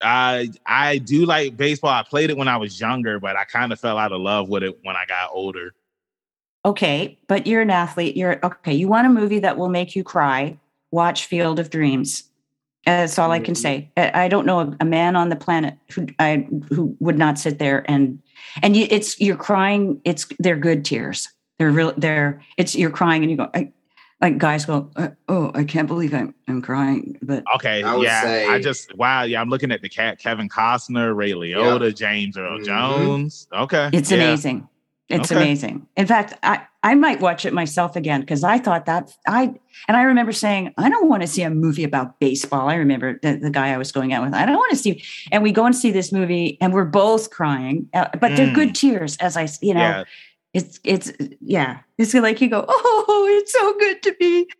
I 0.00 0.50
I 0.66 0.98
do 0.98 1.26
like 1.26 1.56
baseball. 1.56 1.90
I 1.90 2.02
played 2.02 2.30
it 2.30 2.36
when 2.36 2.48
I 2.48 2.56
was 2.56 2.80
younger, 2.80 3.18
but 3.18 3.36
I 3.36 3.44
kind 3.44 3.72
of 3.72 3.80
fell 3.80 3.98
out 3.98 4.12
of 4.12 4.20
love 4.20 4.48
with 4.48 4.62
it 4.62 4.78
when 4.82 4.96
I 4.96 5.04
got 5.06 5.30
older. 5.32 5.74
Okay, 6.64 7.18
but 7.28 7.46
you're 7.46 7.62
an 7.62 7.70
athlete. 7.70 8.16
You're 8.16 8.38
okay. 8.44 8.74
You 8.74 8.88
want 8.88 9.06
a 9.06 9.10
movie 9.10 9.38
that 9.40 9.56
will 9.56 9.68
make 9.68 9.96
you 9.96 10.04
cry? 10.04 10.58
Watch 10.90 11.26
Field 11.26 11.58
of 11.58 11.70
Dreams. 11.70 12.24
That's 12.84 13.18
all 13.18 13.30
I 13.30 13.38
can 13.38 13.54
mm-hmm. 13.54 13.60
say. 13.60 13.90
I 13.96 14.28
don't 14.28 14.46
know 14.46 14.60
a, 14.60 14.76
a 14.80 14.84
man 14.84 15.14
on 15.16 15.28
the 15.28 15.36
planet 15.36 15.76
who 15.92 16.06
I 16.18 16.46
who 16.70 16.96
would 17.00 17.18
not 17.18 17.38
sit 17.38 17.58
there 17.58 17.84
and 17.90 18.20
and 18.62 18.76
you, 18.76 18.86
it's 18.90 19.20
you're 19.20 19.36
crying. 19.36 20.00
It's 20.04 20.26
they're 20.38 20.56
good 20.56 20.84
tears. 20.84 21.28
They're 21.58 21.70
real. 21.70 21.92
They're 21.96 22.42
it's 22.56 22.74
you're 22.74 22.90
crying 22.90 23.22
and 23.22 23.30
you 23.30 23.36
go. 23.36 23.50
I, 23.54 23.72
like 24.20 24.38
guys 24.38 24.64
go, 24.64 24.90
uh, 24.96 25.10
oh, 25.28 25.52
I 25.54 25.64
can't 25.64 25.86
believe 25.86 26.12
I'm, 26.12 26.34
I'm 26.48 26.60
crying. 26.60 27.18
But 27.22 27.44
okay, 27.56 27.82
I 27.82 27.96
yeah, 27.98 28.22
say, 28.22 28.48
I 28.48 28.60
just 28.60 28.94
wow, 28.96 29.22
yeah, 29.22 29.40
I'm 29.40 29.48
looking 29.48 29.70
at 29.70 29.82
the 29.82 29.88
cat, 29.88 30.18
Kevin 30.18 30.48
Costner, 30.48 31.14
Ray 31.14 31.32
Liotta, 31.32 31.86
yep. 31.86 31.94
James 31.94 32.36
Earl 32.36 32.58
mm-hmm. 32.58 32.64
Jones. 32.64 33.46
Okay, 33.52 33.90
it's 33.92 34.10
yeah. 34.10 34.18
amazing. 34.18 34.68
It's 35.08 35.32
okay. 35.32 35.40
amazing. 35.40 35.86
In 35.96 36.06
fact, 36.06 36.34
I 36.42 36.66
I 36.82 36.94
might 36.94 37.20
watch 37.20 37.46
it 37.46 37.54
myself 37.54 37.96
again 37.96 38.20
because 38.20 38.44
I 38.44 38.58
thought 38.58 38.84
that 38.86 39.16
I 39.26 39.54
and 39.86 39.96
I 39.96 40.02
remember 40.02 40.32
saying 40.32 40.74
I 40.76 40.90
don't 40.90 41.08
want 41.08 41.22
to 41.22 41.28
see 41.28 41.42
a 41.42 41.50
movie 41.50 41.84
about 41.84 42.20
baseball. 42.20 42.68
I 42.68 42.74
remember 42.74 43.18
the, 43.22 43.36
the 43.36 43.50
guy 43.50 43.72
I 43.72 43.78
was 43.78 43.90
going 43.90 44.12
out 44.12 44.22
with. 44.22 44.34
I 44.34 44.44
don't 44.44 44.56
want 44.56 44.70
to 44.70 44.76
see, 44.76 45.02
and 45.32 45.42
we 45.42 45.50
go 45.50 45.64
and 45.64 45.74
see 45.74 45.90
this 45.92 46.12
movie, 46.12 46.58
and 46.60 46.74
we're 46.74 46.84
both 46.84 47.30
crying, 47.30 47.88
uh, 47.94 48.08
but 48.20 48.32
mm. 48.32 48.36
they're 48.36 48.52
good 48.52 48.74
tears. 48.74 49.16
As 49.18 49.36
I, 49.36 49.48
you 49.62 49.74
know, 49.74 49.80
yeah 49.80 50.04
it's 50.54 50.80
it's 50.84 51.12
yeah. 51.40 51.80
It's 51.98 52.14
like 52.14 52.40
you 52.40 52.48
go 52.48 52.64
oh 52.68 53.26
it's 53.30 53.52
so 53.52 53.78
good 53.78 54.02
to 54.02 54.14
be 54.18 54.50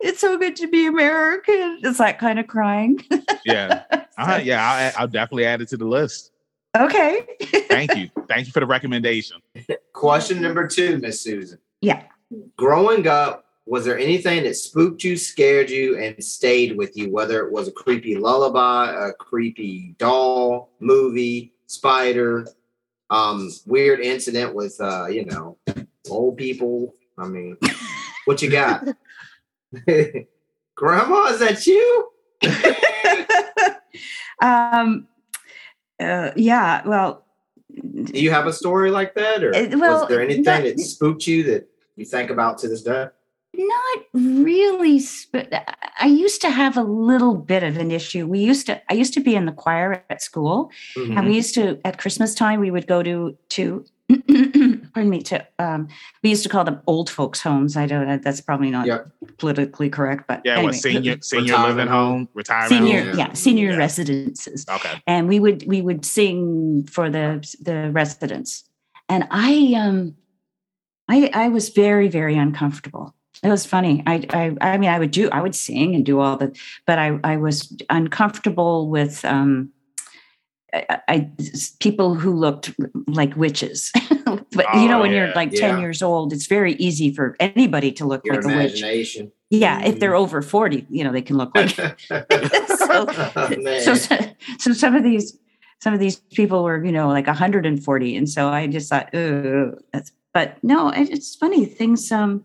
it's 0.00 0.20
so 0.20 0.38
good 0.38 0.56
to 0.56 0.68
be 0.68 0.86
american. 0.86 1.80
It's 1.82 1.98
that 1.98 2.18
kind 2.18 2.38
of 2.38 2.46
crying. 2.46 3.00
Yeah. 3.44 3.82
So, 4.14 4.22
uh-huh. 4.22 4.40
yeah 4.44 4.92
I'll, 4.94 5.02
I'll 5.02 5.08
definitely 5.08 5.44
add 5.44 5.60
it 5.60 5.66
to 5.70 5.76
the 5.76 5.84
list. 5.84 6.30
Okay. 6.78 7.26
Thank 7.68 7.96
you. 7.96 8.08
Thank 8.28 8.46
you 8.46 8.52
for 8.52 8.60
the 8.60 8.66
recommendation. 8.66 9.42
Question 9.92 10.40
number 10.40 10.68
two 10.68 10.98
miss 10.98 11.20
susan. 11.20 11.58
Yeah. 11.80 12.04
Growing 12.56 13.08
up 13.08 13.44
was 13.66 13.84
there 13.84 13.98
anything 13.98 14.44
that 14.44 14.54
spooked 14.54 15.02
you 15.02 15.16
scared 15.16 15.68
you 15.68 15.98
and 15.98 16.22
stayed 16.22 16.76
with 16.76 16.96
you? 16.96 17.10
Whether 17.10 17.44
it 17.44 17.52
was 17.52 17.66
a 17.66 17.72
creepy 17.72 18.14
lullaby 18.16 18.92
a 19.08 19.12
creepy 19.14 19.96
doll 19.98 20.70
movie 20.78 21.52
spider 21.66 22.46
um, 23.14 23.50
weird 23.66 24.00
incident 24.00 24.54
with 24.54 24.76
uh, 24.80 25.06
you 25.06 25.24
know, 25.26 25.56
old 26.10 26.36
people. 26.36 26.94
I 27.16 27.28
mean, 27.28 27.56
what 28.24 28.42
you 28.42 28.50
got? 28.50 28.84
Grandma, 30.74 31.26
is 31.26 31.38
that 31.40 31.66
you? 31.66 32.10
um 34.42 35.06
uh, 36.00 36.30
yeah, 36.36 36.86
well 36.86 37.24
do 37.72 38.20
you 38.20 38.30
have 38.30 38.46
a 38.46 38.52
story 38.52 38.90
like 38.90 39.14
that 39.14 39.42
or 39.42 39.54
uh, 39.54 39.68
well, 39.78 40.00
was 40.00 40.08
there 40.08 40.20
anything 40.20 40.42
that, 40.44 40.62
that 40.62 40.80
spooked 40.80 41.26
you 41.26 41.42
that 41.44 41.68
you 41.96 42.04
think 42.04 42.30
about 42.30 42.58
to 42.58 42.68
this 42.68 42.82
day? 42.82 43.06
Not 43.56 44.04
really. 44.12 45.00
I 46.00 46.06
used 46.06 46.40
to 46.40 46.50
have 46.50 46.76
a 46.76 46.82
little 46.82 47.36
bit 47.36 47.62
of 47.62 47.76
an 47.76 47.90
issue. 47.90 48.26
We 48.26 48.40
used 48.40 48.66
to. 48.66 48.80
I 48.90 48.94
used 48.94 49.14
to 49.14 49.20
be 49.20 49.34
in 49.34 49.46
the 49.46 49.52
choir 49.52 50.04
at 50.10 50.22
school, 50.22 50.70
mm-hmm. 50.96 51.16
and 51.16 51.26
we 51.28 51.34
used 51.34 51.54
to 51.54 51.78
at 51.84 51.98
Christmas 51.98 52.34
time 52.34 52.60
we 52.60 52.70
would 52.70 52.86
go 52.86 53.02
to 53.02 53.36
to. 53.50 53.84
pardon 54.92 55.10
me. 55.10 55.22
To 55.22 55.46
um, 55.58 55.88
we 56.22 56.30
used 56.30 56.42
to 56.42 56.48
call 56.48 56.64
them 56.64 56.80
old 56.86 57.08
folks' 57.10 57.40
homes. 57.40 57.76
I 57.76 57.86
don't. 57.86 58.06
Know, 58.06 58.18
that's 58.18 58.40
probably 58.40 58.70
not 58.70 58.86
yep. 58.86 59.08
politically 59.38 59.88
correct, 59.88 60.24
but 60.26 60.42
yeah, 60.44 60.54
anyway. 60.54 60.66
what, 60.66 60.74
senior 60.74 61.18
senior 61.20 61.58
living 61.58 61.86
home, 61.86 62.28
retirement, 62.34 62.70
senior 62.70 63.04
home? 63.04 63.18
yeah, 63.18 63.32
senior 63.34 63.70
yeah. 63.70 63.76
residences. 63.76 64.66
Okay, 64.68 65.02
and 65.06 65.28
we 65.28 65.38
would 65.38 65.64
we 65.66 65.80
would 65.80 66.04
sing 66.04 66.86
for 66.90 67.08
the 67.08 67.46
the 67.60 67.90
residents, 67.92 68.64
and 69.08 69.26
I 69.30 69.74
um, 69.76 70.16
I 71.08 71.30
I 71.32 71.48
was 71.48 71.68
very 71.68 72.08
very 72.08 72.36
uncomfortable 72.36 73.14
it 73.44 73.50
was 73.50 73.66
funny. 73.66 74.02
I, 74.06 74.26
I, 74.30 74.56
I 74.72 74.78
mean, 74.78 74.88
I 74.88 74.98
would 74.98 75.10
do, 75.10 75.28
I 75.30 75.42
would 75.42 75.54
sing 75.54 75.94
and 75.94 76.04
do 76.04 76.18
all 76.20 76.38
the, 76.38 76.56
but 76.86 76.98
I, 76.98 77.18
I 77.22 77.36
was 77.36 77.76
uncomfortable 77.90 78.88
with, 78.88 79.24
um, 79.24 79.70
I, 80.72 81.00
I 81.08 81.30
people 81.78 82.14
who 82.14 82.34
looked 82.34 82.74
like 83.06 83.36
witches. 83.36 83.92
but 84.24 84.66
oh, 84.72 84.82
you 84.82 84.88
know, 84.88 85.00
when 85.00 85.12
yeah, 85.12 85.26
you're 85.26 85.34
like 85.34 85.52
yeah. 85.52 85.72
10 85.72 85.80
years 85.80 86.02
old, 86.02 86.32
it's 86.32 86.46
very 86.46 86.72
easy 86.74 87.12
for 87.12 87.36
anybody 87.38 87.92
to 87.92 88.06
look 88.06 88.24
Your 88.24 88.42
like 88.42 88.54
a 88.54 88.56
witch. 88.56 89.22
Yeah, 89.50 89.82
mm. 89.82 89.86
if 89.86 90.00
they're 90.00 90.12
mm. 90.12 90.20
over 90.20 90.42
40, 90.42 90.86
you 90.88 91.04
know, 91.04 91.12
they 91.12 91.22
can 91.22 91.36
look 91.36 91.54
like 91.54 91.70
so, 91.70 91.94
oh, 93.08 93.80
so, 93.80 93.94
so 94.58 94.72
some 94.72 94.96
of 94.96 95.04
these 95.04 95.38
some 95.80 95.92
of 95.92 96.00
these 96.00 96.16
people 96.16 96.64
were, 96.64 96.82
you 96.82 96.92
know, 96.92 97.08
like 97.08 97.26
140. 97.26 98.16
And 98.16 98.28
so 98.28 98.48
I 98.48 98.66
just 98.66 98.88
thought, 98.88 99.10
that's 99.12 100.12
but 100.32 100.56
no, 100.62 100.90
it's 100.94 101.36
funny. 101.36 101.66
Things 101.66 102.10
um 102.10 102.44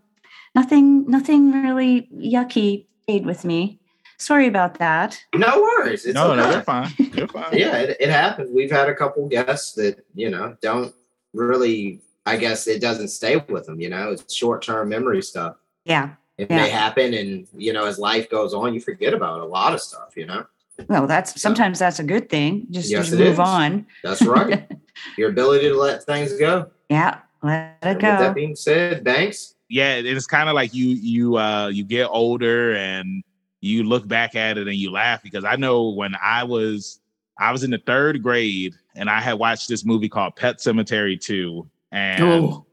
nothing 0.54 1.08
nothing 1.08 1.62
really 1.62 2.08
yucky 2.14 2.86
stayed 3.02 3.26
with 3.26 3.44
me 3.44 3.80
sorry 4.20 4.46
about 4.46 4.78
that. 4.78 5.20
No 5.34 5.60
worries. 5.60 6.04
It's 6.04 6.14
no, 6.14 6.32
okay. 6.32 6.42
no, 6.42 6.50
they're 6.50 6.62
fine. 6.62 6.92
They're 7.12 7.28
fine. 7.28 7.56
yeah, 7.56 7.78
it, 7.78 7.96
it 7.98 8.10
happens. 8.10 8.50
We've 8.54 8.70
had 8.70 8.88
a 8.88 8.94
couple 8.94 9.26
guests 9.28 9.72
that 9.72 10.04
you 10.14 10.30
know 10.30 10.56
don't 10.60 10.94
really. 11.32 12.02
I 12.26 12.36
guess 12.36 12.68
it 12.68 12.80
doesn't 12.80 13.08
stay 13.08 13.42
with 13.48 13.66
them. 13.66 13.80
You 13.80 13.88
know, 13.88 14.12
it's 14.12 14.32
short 14.32 14.62
term 14.62 14.90
memory 14.90 15.22
stuff. 15.22 15.56
Yeah. 15.84 16.10
It 16.36 16.50
yeah. 16.50 16.56
may 16.56 16.68
happen, 16.68 17.14
and 17.14 17.46
you 17.56 17.72
know, 17.72 17.86
as 17.86 17.98
life 17.98 18.30
goes 18.30 18.54
on, 18.54 18.72
you 18.72 18.80
forget 18.80 19.14
about 19.14 19.40
a 19.40 19.44
lot 19.44 19.74
of 19.74 19.80
stuff. 19.80 20.16
You 20.16 20.26
know. 20.26 20.46
Well, 20.88 21.06
that's 21.06 21.40
sometimes 21.40 21.78
that's 21.78 21.98
a 21.98 22.04
good 22.04 22.30
thing. 22.30 22.66
Just, 22.70 22.90
yes, 22.90 23.08
just 23.08 23.18
move 23.18 23.34
is. 23.34 23.38
on. 23.38 23.86
That's 24.02 24.22
right. 24.22 24.66
Your 25.18 25.30
ability 25.30 25.68
to 25.68 25.74
let 25.76 26.04
things 26.04 26.32
go. 26.38 26.70
Yeah, 26.88 27.18
let 27.42 27.76
it 27.82 27.86
and 27.88 28.00
go. 28.00 28.10
With 28.10 28.18
that 28.20 28.34
being 28.34 28.56
said, 28.56 29.04
Banks. 29.04 29.54
Yeah, 29.70 29.94
it's 29.94 30.26
kind 30.26 30.48
of 30.48 30.56
like 30.56 30.74
you 30.74 30.88
you 30.88 31.38
uh 31.38 31.68
you 31.68 31.84
get 31.84 32.06
older 32.06 32.74
and 32.74 33.22
you 33.60 33.84
look 33.84 34.06
back 34.08 34.34
at 34.34 34.58
it 34.58 34.66
and 34.66 34.76
you 34.76 34.90
laugh 34.90 35.22
because 35.22 35.44
I 35.44 35.56
know 35.56 35.90
when 35.90 36.16
I 36.20 36.44
was 36.44 37.00
I 37.38 37.52
was 37.52 37.62
in 37.62 37.70
the 37.70 37.78
third 37.78 38.22
grade 38.22 38.74
and 38.96 39.08
I 39.08 39.20
had 39.20 39.34
watched 39.34 39.68
this 39.68 39.84
movie 39.84 40.08
called 40.08 40.34
Pet 40.36 40.58
Sematary 40.58 41.20
2 41.20 41.68
and 41.92 42.24
oh. 42.24 42.66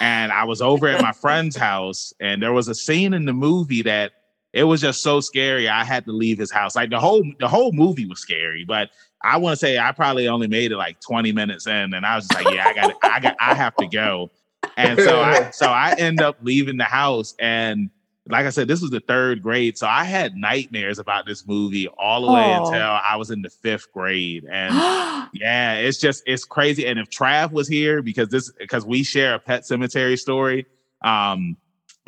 and 0.00 0.32
I 0.32 0.44
was 0.44 0.60
over 0.60 0.88
at 0.88 1.00
my 1.00 1.12
friend's 1.12 1.56
house 1.56 2.12
and 2.20 2.42
there 2.42 2.52
was 2.52 2.68
a 2.68 2.74
scene 2.74 3.14
in 3.14 3.26
the 3.26 3.32
movie 3.32 3.82
that 3.82 4.12
it 4.52 4.64
was 4.64 4.80
just 4.80 5.02
so 5.02 5.20
scary 5.20 5.68
I 5.68 5.84
had 5.84 6.04
to 6.06 6.12
leave 6.12 6.38
his 6.38 6.50
house. 6.50 6.74
Like 6.74 6.90
the 6.90 6.98
whole 6.98 7.24
the 7.38 7.48
whole 7.48 7.70
movie 7.72 8.06
was 8.06 8.18
scary, 8.18 8.64
but 8.64 8.90
I 9.22 9.36
want 9.36 9.52
to 9.52 9.56
say 9.56 9.78
I 9.78 9.92
probably 9.92 10.26
only 10.26 10.48
made 10.48 10.72
it 10.72 10.76
like 10.76 11.00
20 11.00 11.30
minutes 11.32 11.66
in 11.66 11.94
and 11.94 12.04
I 12.04 12.16
was 12.16 12.26
just 12.26 12.44
like, 12.44 12.54
yeah, 12.54 12.66
I 12.66 12.74
got 12.74 12.96
I 13.02 13.20
got 13.20 13.36
I 13.38 13.54
have 13.54 13.76
to 13.76 13.86
go. 13.86 14.30
And 14.76 14.98
so 14.98 15.20
I 15.20 15.50
so 15.52 15.66
I 15.66 15.94
end 15.98 16.20
up 16.20 16.36
leaving 16.42 16.76
the 16.76 16.84
house 16.84 17.34
and 17.38 17.90
like 18.28 18.46
I 18.46 18.50
said, 18.50 18.68
this 18.68 18.80
was 18.80 18.90
the 18.90 19.00
third 19.00 19.42
grade. 19.42 19.76
So 19.76 19.86
I 19.86 20.04
had 20.04 20.36
nightmares 20.36 20.98
about 20.98 21.26
this 21.26 21.46
movie 21.46 21.88
all 21.98 22.26
the 22.26 22.32
way 22.32 22.54
oh. 22.56 22.66
until 22.66 22.82
I 22.82 23.16
was 23.16 23.30
in 23.30 23.42
the 23.42 23.50
fifth 23.50 23.92
grade. 23.92 24.46
And 24.50 24.74
yeah, 25.32 25.74
it's 25.74 25.98
just 25.98 26.22
it's 26.26 26.44
crazy. 26.44 26.86
And 26.86 26.98
if 26.98 27.10
Trav 27.10 27.52
was 27.52 27.68
here, 27.68 28.02
because 28.02 28.28
this 28.28 28.50
because 28.52 28.84
we 28.86 29.02
share 29.02 29.34
a 29.34 29.38
pet 29.38 29.66
cemetery 29.66 30.16
story, 30.16 30.66
um, 31.02 31.56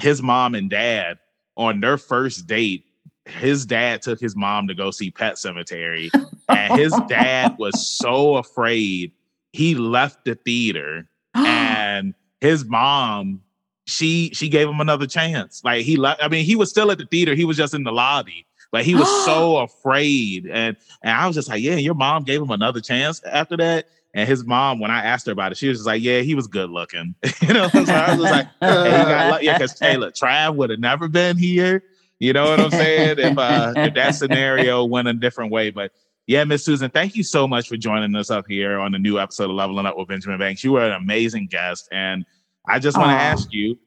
his 0.01 0.23
mom 0.23 0.55
and 0.55 0.71
dad 0.71 1.19
on 1.57 1.81
their 1.81 1.99
first 1.99 2.47
date, 2.47 2.85
his 3.27 3.67
dad 3.67 4.03
took 4.03 4.21
his 4.21 4.37
mom 4.37 4.69
to 4.69 4.75
go 4.75 4.91
see 4.91 5.11
Pet 5.11 5.35
Sematary. 5.35 6.11
and 6.49 6.79
his 6.79 6.95
dad 7.09 7.57
was 7.59 7.87
so 7.87 8.37
afraid 8.37 9.13
he 9.53 9.75
left 9.75 10.25
the 10.25 10.35
theater 10.35 11.09
and 11.35 12.15
his 12.43 12.65
mom 12.65 13.41
she 13.87 14.31
she 14.35 14.49
gave 14.49 14.69
him 14.69 14.81
another 14.81 15.07
chance. 15.07 15.63
Like 15.65 15.85
he 15.85 15.99
I 16.05 16.29
mean, 16.29 16.45
he 16.45 16.57
was 16.57 16.71
still 16.71 16.91
at 16.91 16.99
the 16.99 17.07
theater. 17.07 17.35
He 17.35 17.45
was 17.45 17.57
just 17.57 17.75
in 17.75 17.85
the 17.85 17.93
lobby. 17.93 18.47
But 18.71 18.85
he 18.85 18.95
was 18.95 19.09
so 19.25 19.59
afraid. 19.59 20.47
And 20.47 20.77
and 21.03 21.13
I 21.13 21.27
was 21.27 21.37
just 21.37 21.49
like, 21.49 21.63
yeah, 21.63 21.77
your 21.77 21.95
mom 21.95 22.25
gave 22.25 22.43
him 22.43 22.51
another 22.51 22.81
chance 22.81 23.23
after 23.25 23.57
that. 23.59 23.87
And 24.15 24.29
his 24.29 24.45
mom, 24.45 24.79
when 24.79 24.91
I 24.91 25.03
asked 25.03 25.27
her 25.27 25.33
about 25.33 25.53
it, 25.53 25.59
she 25.59 25.69
was 25.69 25.79
just 25.79 25.87
like, 25.87 26.03
"Yeah, 26.03 26.21
he 26.21 26.35
was 26.35 26.47
good 26.47 26.69
looking." 26.69 27.15
you 27.41 27.55
know, 27.55 27.69
so 27.69 27.79
I 27.81 28.15
was 28.15 28.19
like, 28.19 28.47
hey, 28.61 28.85
he 28.85 29.05
got 29.05 29.43
yeah, 29.43 29.57
because 29.57 29.75
Taylor 29.75 30.11
Trav 30.11 30.55
would 30.57 30.69
have 30.69 30.81
never 30.81 31.09
been 31.09 31.39
here. 31.39 31.83
You 32.19 32.35
know 32.35 32.51
what 32.51 32.61
I'm 32.61 32.71
saying? 32.71 33.19
if 33.19 33.39
uh, 33.39 33.73
if 33.75 33.95
that 33.95 34.15
scenario 34.15 34.85
went 34.85 35.09
a 35.09 35.15
different 35.15 35.51
way, 35.51 35.71
but 35.71 35.93
yeah, 36.27 36.45
Miss 36.45 36.65
Susan, 36.65 36.91
thank 36.91 37.17
you 37.17 37.23
so 37.23 37.49
much 37.49 37.69
for 37.69 37.77
joining 37.77 38.15
us 38.15 38.31
up 38.31 38.47
here 38.49 38.79
on 38.79 38.93
the 38.93 38.99
new 38.99 39.19
episode 39.19 39.51
of 39.51 39.57
Leveling 39.57 39.87
Up 39.87 39.97
with 39.97 40.09
Benjamin 40.09 40.39
Banks. 40.39 40.63
You 40.63 40.73
were 40.73 40.87
an 40.87 40.93
amazing 40.93 41.49
guest, 41.49 41.89
and 41.93 42.25
I 42.69 42.79
just 42.79 42.97
want 42.97 43.11
to 43.11 43.15
ask 43.15 43.53
you 43.53 43.79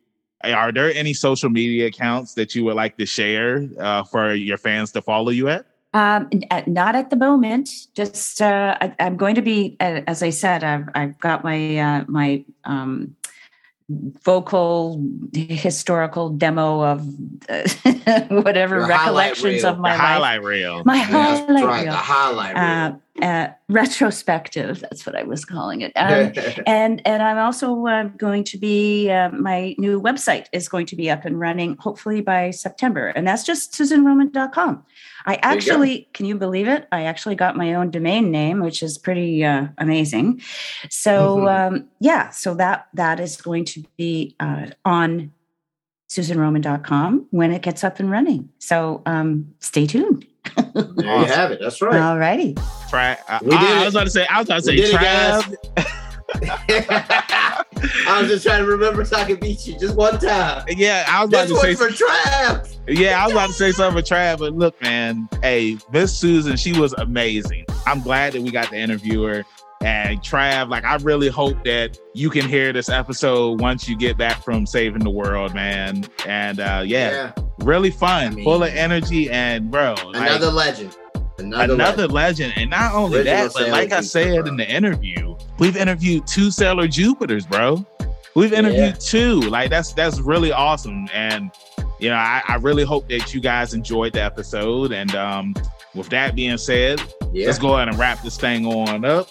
are 0.43 0.71
there 0.71 0.93
any 0.93 1.13
social 1.13 1.49
media 1.49 1.87
accounts 1.87 2.33
that 2.35 2.53
you 2.53 2.65
would 2.65 2.75
like 2.75 2.97
to 2.97 3.05
share 3.05 3.67
uh, 3.79 4.03
for 4.03 4.33
your 4.33 4.57
fans 4.57 4.91
to 4.91 5.01
follow 5.01 5.31
you 5.31 5.47
at? 5.49 5.65
Um, 5.93 6.29
not 6.67 6.95
at 6.95 7.09
the 7.09 7.15
moment. 7.15 7.69
Just 7.95 8.41
uh, 8.41 8.77
I, 8.81 8.93
am 8.99 9.15
going 9.15 9.35
to 9.35 9.41
be, 9.41 9.77
as 9.79 10.21
I 10.21 10.29
said, 10.29 10.63
I've, 10.63 10.89
I've 10.93 11.17
got 11.19 11.43
my 11.43 11.77
uh, 11.77 12.05
my 12.07 12.43
um, 12.65 13.15
vocal 13.87 14.99
historical 15.33 16.29
demo 16.29 16.81
of 16.83 17.07
uh, 17.49 17.61
whatever 18.29 18.77
Your 18.77 18.87
recollections 18.87 19.63
of 19.63 19.77
my 19.77 19.91
the 19.91 19.97
highlight 19.97 20.41
reel. 20.41 20.83
My 20.85 20.95
yeah, 20.95 21.03
highlight 21.03 21.65
right, 21.65 21.83
reel. 21.83 21.91
The 21.91 21.97
highlight 21.97 22.55
uh, 22.55 22.59
reel. 22.59 23.01
Uh, 23.21 23.25
uh, 23.25 23.53
retrospective. 23.69 24.79
That's 24.81 25.05
what 25.05 25.15
I 25.15 25.23
was 25.23 25.45
calling 25.45 25.81
it. 25.81 25.91
Um, 25.95 26.33
and 26.67 27.01
and 27.05 27.21
I'm 27.21 27.37
also 27.37 27.85
uh, 27.85 28.05
going 28.05 28.43
to 28.45 28.57
be 28.57 29.11
uh, 29.11 29.29
my 29.29 29.75
new 29.77 30.01
website 30.01 30.47
is 30.51 30.67
going 30.67 30.87
to 30.87 30.95
be 30.95 31.11
up 31.11 31.23
and 31.23 31.39
running 31.39 31.77
hopefully 31.77 32.21
by 32.21 32.49
September, 32.51 33.09
and 33.09 33.27
that's 33.27 33.43
just 33.43 33.73
SusanRoman.com. 33.73 34.83
I 35.25 35.35
actually, 35.41 35.99
you 35.99 36.05
can 36.13 36.25
you 36.25 36.35
believe 36.35 36.67
it? 36.67 36.87
I 36.91 37.03
actually 37.03 37.35
got 37.35 37.57
my 37.57 37.73
own 37.73 37.89
domain 37.89 38.31
name, 38.31 38.61
which 38.61 38.83
is 38.83 38.97
pretty 38.97 39.43
uh, 39.43 39.67
amazing. 39.77 40.41
So 40.89 41.37
mm-hmm. 41.37 41.75
um, 41.75 41.87
yeah, 41.99 42.29
so 42.29 42.53
that 42.55 42.87
that 42.93 43.19
is 43.19 43.37
going 43.37 43.65
to 43.65 43.83
be 43.97 44.35
uh, 44.39 44.67
on 44.83 45.31
SusanRoman.com 46.09 47.27
when 47.31 47.51
it 47.51 47.61
gets 47.61 47.83
up 47.83 47.99
and 47.99 48.11
running. 48.11 48.49
So 48.59 49.01
um, 49.05 49.53
stay 49.59 49.87
tuned. 49.87 50.25
there 50.55 50.85
you 50.95 51.25
have 51.25 51.51
it. 51.51 51.59
That's 51.59 51.81
right. 51.81 51.99
All 51.99 52.17
righty. 52.17 52.55
Try. 52.89 53.17
Uh, 53.27 53.39
I, 53.51 53.81
I, 53.81 53.85
was 53.85 53.95
about 53.95 54.03
to 54.03 54.11
say. 54.11 54.27
I 54.27 54.39
was 54.39 54.47
about 54.47 54.63
to 54.63 54.63
say. 54.63 54.91
Try. 54.91 55.41
I 58.07 58.21
was 58.21 58.29
just 58.29 58.45
trying 58.45 58.63
to 58.63 58.69
remember 58.69 59.03
so 59.05 59.17
I 59.17 59.25
could 59.25 59.39
beat 59.39 59.67
you 59.67 59.77
just 59.77 59.95
one 59.95 60.19
time. 60.19 60.65
Yeah, 60.69 61.05
I 61.07 61.23
was 61.23 61.29
about 61.29 61.47
this 61.47 61.61
to 61.61 61.67
say 61.67 61.75
for 61.75 61.89
Trav. 61.89 62.77
Yeah, 62.87 63.21
I 63.21 63.25
was 63.25 63.33
about 63.33 63.47
to 63.47 63.53
say 63.53 63.71
something 63.71 64.01
for 64.01 64.07
Trav, 64.07 64.39
but 64.39 64.53
look, 64.53 64.79
man, 64.81 65.27
hey, 65.41 65.77
Miss 65.91 66.17
Susan, 66.17 66.55
she 66.57 66.79
was 66.79 66.93
amazing. 66.93 67.65
I'm 67.85 68.01
glad 68.01 68.33
that 68.33 68.41
we 68.41 68.51
got 68.51 68.69
to 68.69 68.77
interview 68.77 69.23
her. 69.23 69.45
And 69.81 70.19
Trav, 70.21 70.69
like, 70.69 70.83
I 70.83 70.95
really 70.97 71.29
hope 71.29 71.63
that 71.65 71.99
you 72.13 72.29
can 72.29 72.47
hear 72.47 72.73
this 72.73 72.89
episode 72.89 73.59
once 73.61 73.87
you 73.87 73.95
get 73.95 74.17
back 74.17 74.43
from 74.43 74.65
saving 74.65 75.03
the 75.03 75.09
world, 75.09 75.53
man. 75.53 76.05
And 76.25 76.59
uh, 76.59 76.83
yeah, 76.85 77.11
yeah. 77.35 77.43
really 77.59 77.91
fun, 77.91 78.23
I 78.23 78.29
mean, 78.29 78.45
full 78.45 78.63
of 78.63 78.73
energy, 78.73 79.29
and 79.29 79.69
bro, 79.69 79.95
another 80.13 80.47
like, 80.47 80.77
legend. 80.77 80.97
Another, 81.37 81.73
another 81.73 82.07
legend. 82.07 82.13
legend. 82.13 82.53
And 82.55 82.69
not 82.69 82.93
only 82.93 83.19
Original 83.19 83.49
that, 83.49 83.53
but 83.53 83.69
like 83.69 83.91
I 83.91 84.01
said 84.01 84.47
in 84.47 84.55
the 84.57 84.67
interview, 84.67 85.24
we've 85.59 85.77
interviewed 85.77 86.27
two 86.27 86.51
Sailor 86.51 86.87
Jupiters, 86.87 87.45
bro. 87.45 87.85
We've 88.35 88.53
interviewed 88.53 88.95
yeah. 88.95 88.99
two. 88.99 89.39
Like 89.41 89.69
that's 89.69 89.93
that's 89.93 90.19
really 90.19 90.51
awesome. 90.51 91.07
And 91.13 91.51
you 91.99 92.09
know, 92.09 92.15
I, 92.15 92.41
I, 92.47 92.55
really 92.55 92.83
hope 92.83 93.07
that 93.07 93.33
you 93.33 93.39
guys 93.39 93.73
enjoyed 93.73 94.13
the 94.13 94.21
episode. 94.21 94.91
And 94.91 95.15
um, 95.15 95.55
with 95.93 96.09
that 96.09 96.35
being 96.35 96.57
said, 96.57 97.01
yeah. 97.31 97.47
let's 97.47 97.57
go 97.57 97.75
ahead 97.75 97.87
and 97.87 97.97
wrap 97.97 98.21
this 98.21 98.37
thing 98.37 98.65
on 98.65 99.05
up. 99.05 99.29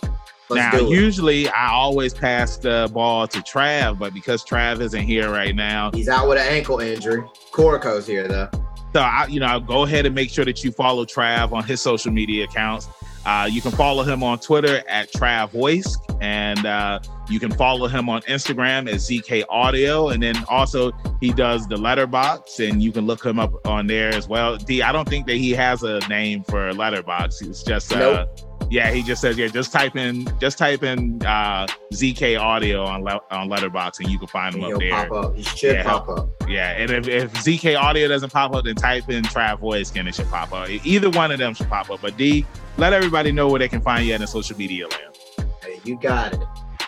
Let's 0.49 0.75
now, 0.75 0.89
usually 0.89 1.49
I 1.49 1.71
always 1.71 2.15
pass 2.15 2.57
the 2.57 2.91
ball 2.93 3.27
to 3.29 3.39
Trav, 3.41 3.99
but 3.99 4.13
because 4.13 4.45
Trav 4.45 4.81
isn't 4.81 5.03
here 5.03 5.31
right 5.31 5.55
now, 5.55 5.91
he's 5.93 6.09
out 6.09 6.29
with 6.29 6.39
an 6.39 6.47
ankle 6.47 6.81
injury. 6.81 7.23
Corico's 7.53 8.07
here 8.07 8.29
though. 8.29 8.51
So 8.95 9.01
I, 9.01 9.27
you 9.27 9.41
know, 9.41 9.59
go 9.59 9.83
ahead 9.83 10.07
and 10.07 10.15
make 10.15 10.31
sure 10.31 10.45
that 10.45 10.63
you 10.63 10.71
follow 10.71 11.05
Trav 11.05 11.53
on 11.53 11.65
his 11.65 11.81
social 11.81 12.13
media 12.13 12.45
accounts. 12.45 12.89
Uh, 13.27 13.49
you 13.51 13.61
can 13.61 13.71
follow 13.71 14.03
him 14.03 14.23
on 14.23 14.39
Twitter 14.39 14.83
at 14.89 15.11
Trav 15.13 15.51
Voice, 15.51 15.97
and 16.21 16.67
uh, 16.67 17.01
you 17.29 17.41
can 17.41 17.51
follow 17.53 17.89
him 17.89 18.09
on 18.09 18.21
Instagram 18.23 18.89
at 18.89 18.97
ZK 18.97 19.45
Audio. 19.49 20.09
And 20.09 20.23
then 20.23 20.37
also 20.49 20.93
he 21.21 21.33
does 21.33 21.67
the 21.67 21.77
Letterboxd, 21.77 22.69
and 22.69 22.83
you 22.83 22.93
can 22.93 23.07
look 23.07 23.25
him 23.25 23.39
up 23.39 23.67
on 23.67 23.87
there 23.87 24.11
as 24.11 24.29
well. 24.29 24.57
D, 24.57 24.83
I 24.83 24.93
don't 24.93 25.09
think 25.09 25.27
that 25.27 25.37
he 25.37 25.53
has 25.53 25.83
a 25.83 26.01
name 26.09 26.45
for 26.45 26.71
Letterboxd. 26.73 27.49
It's 27.49 27.63
just 27.63 27.93
uh, 27.93 28.27
yeah, 28.75 28.91
he 28.91 29.05
just 29.05 29.23
says, 29.23 29.39
yeah, 29.39 29.47
just 29.47 29.71
type 29.71 29.95
in, 29.95 30.27
just 30.41 30.59
type 30.59 30.83
in 30.83 31.25
uh, 31.25 31.65
ZK 31.93 32.41
Audio 32.41 32.83
on 32.83 33.05
le- 33.05 33.23
on 33.31 33.49
Letterboxd, 33.49 34.01
and 34.01 34.11
you 34.11 34.19
can 34.19 34.27
find 34.27 34.53
him 34.53 34.65
and 34.65 34.75
up 34.75 34.81
there. 34.81 34.91
Pop 34.91 35.13
up. 35.13 35.37
He 35.37 35.43
should 35.45 35.77
yeah, 35.77 35.85
pop 35.85 36.09
up. 36.09 36.29
Yeah, 36.49 36.71
and 36.71 36.91
if, 36.91 37.07
if 37.07 37.33
ZK 37.35 37.79
Audio 37.79 38.09
doesn't 38.09 38.33
pop 38.33 38.53
up, 38.53 38.65
then 38.65 38.75
type 38.75 39.09
in 39.09 39.23
Trav 39.23 39.61
Voice, 39.61 39.93
and 39.95 40.09
it 40.09 40.17
should 40.17 40.29
pop 40.29 40.53
up. 40.53 40.69
Either 40.69 41.09
one 41.11 41.31
of 41.31 41.39
them 41.39 41.55
should 41.55 41.69
pop 41.69 41.89
up. 41.89 42.01
But 42.03 42.17
D, 42.17 42.45
let 42.77 42.93
everybody 42.93 43.31
know 43.31 43.49
where 43.49 43.61
they 43.61 43.69
can 43.69 43.81
find 43.81 44.05
you 44.05 44.13
at 44.13 44.19
the 44.19 44.27
social 44.27 44.59
media 44.59 44.89
land. 44.89 45.49
Hey, 45.63 45.79
you 45.85 45.97
got 46.01 46.35
it. 46.35 46.41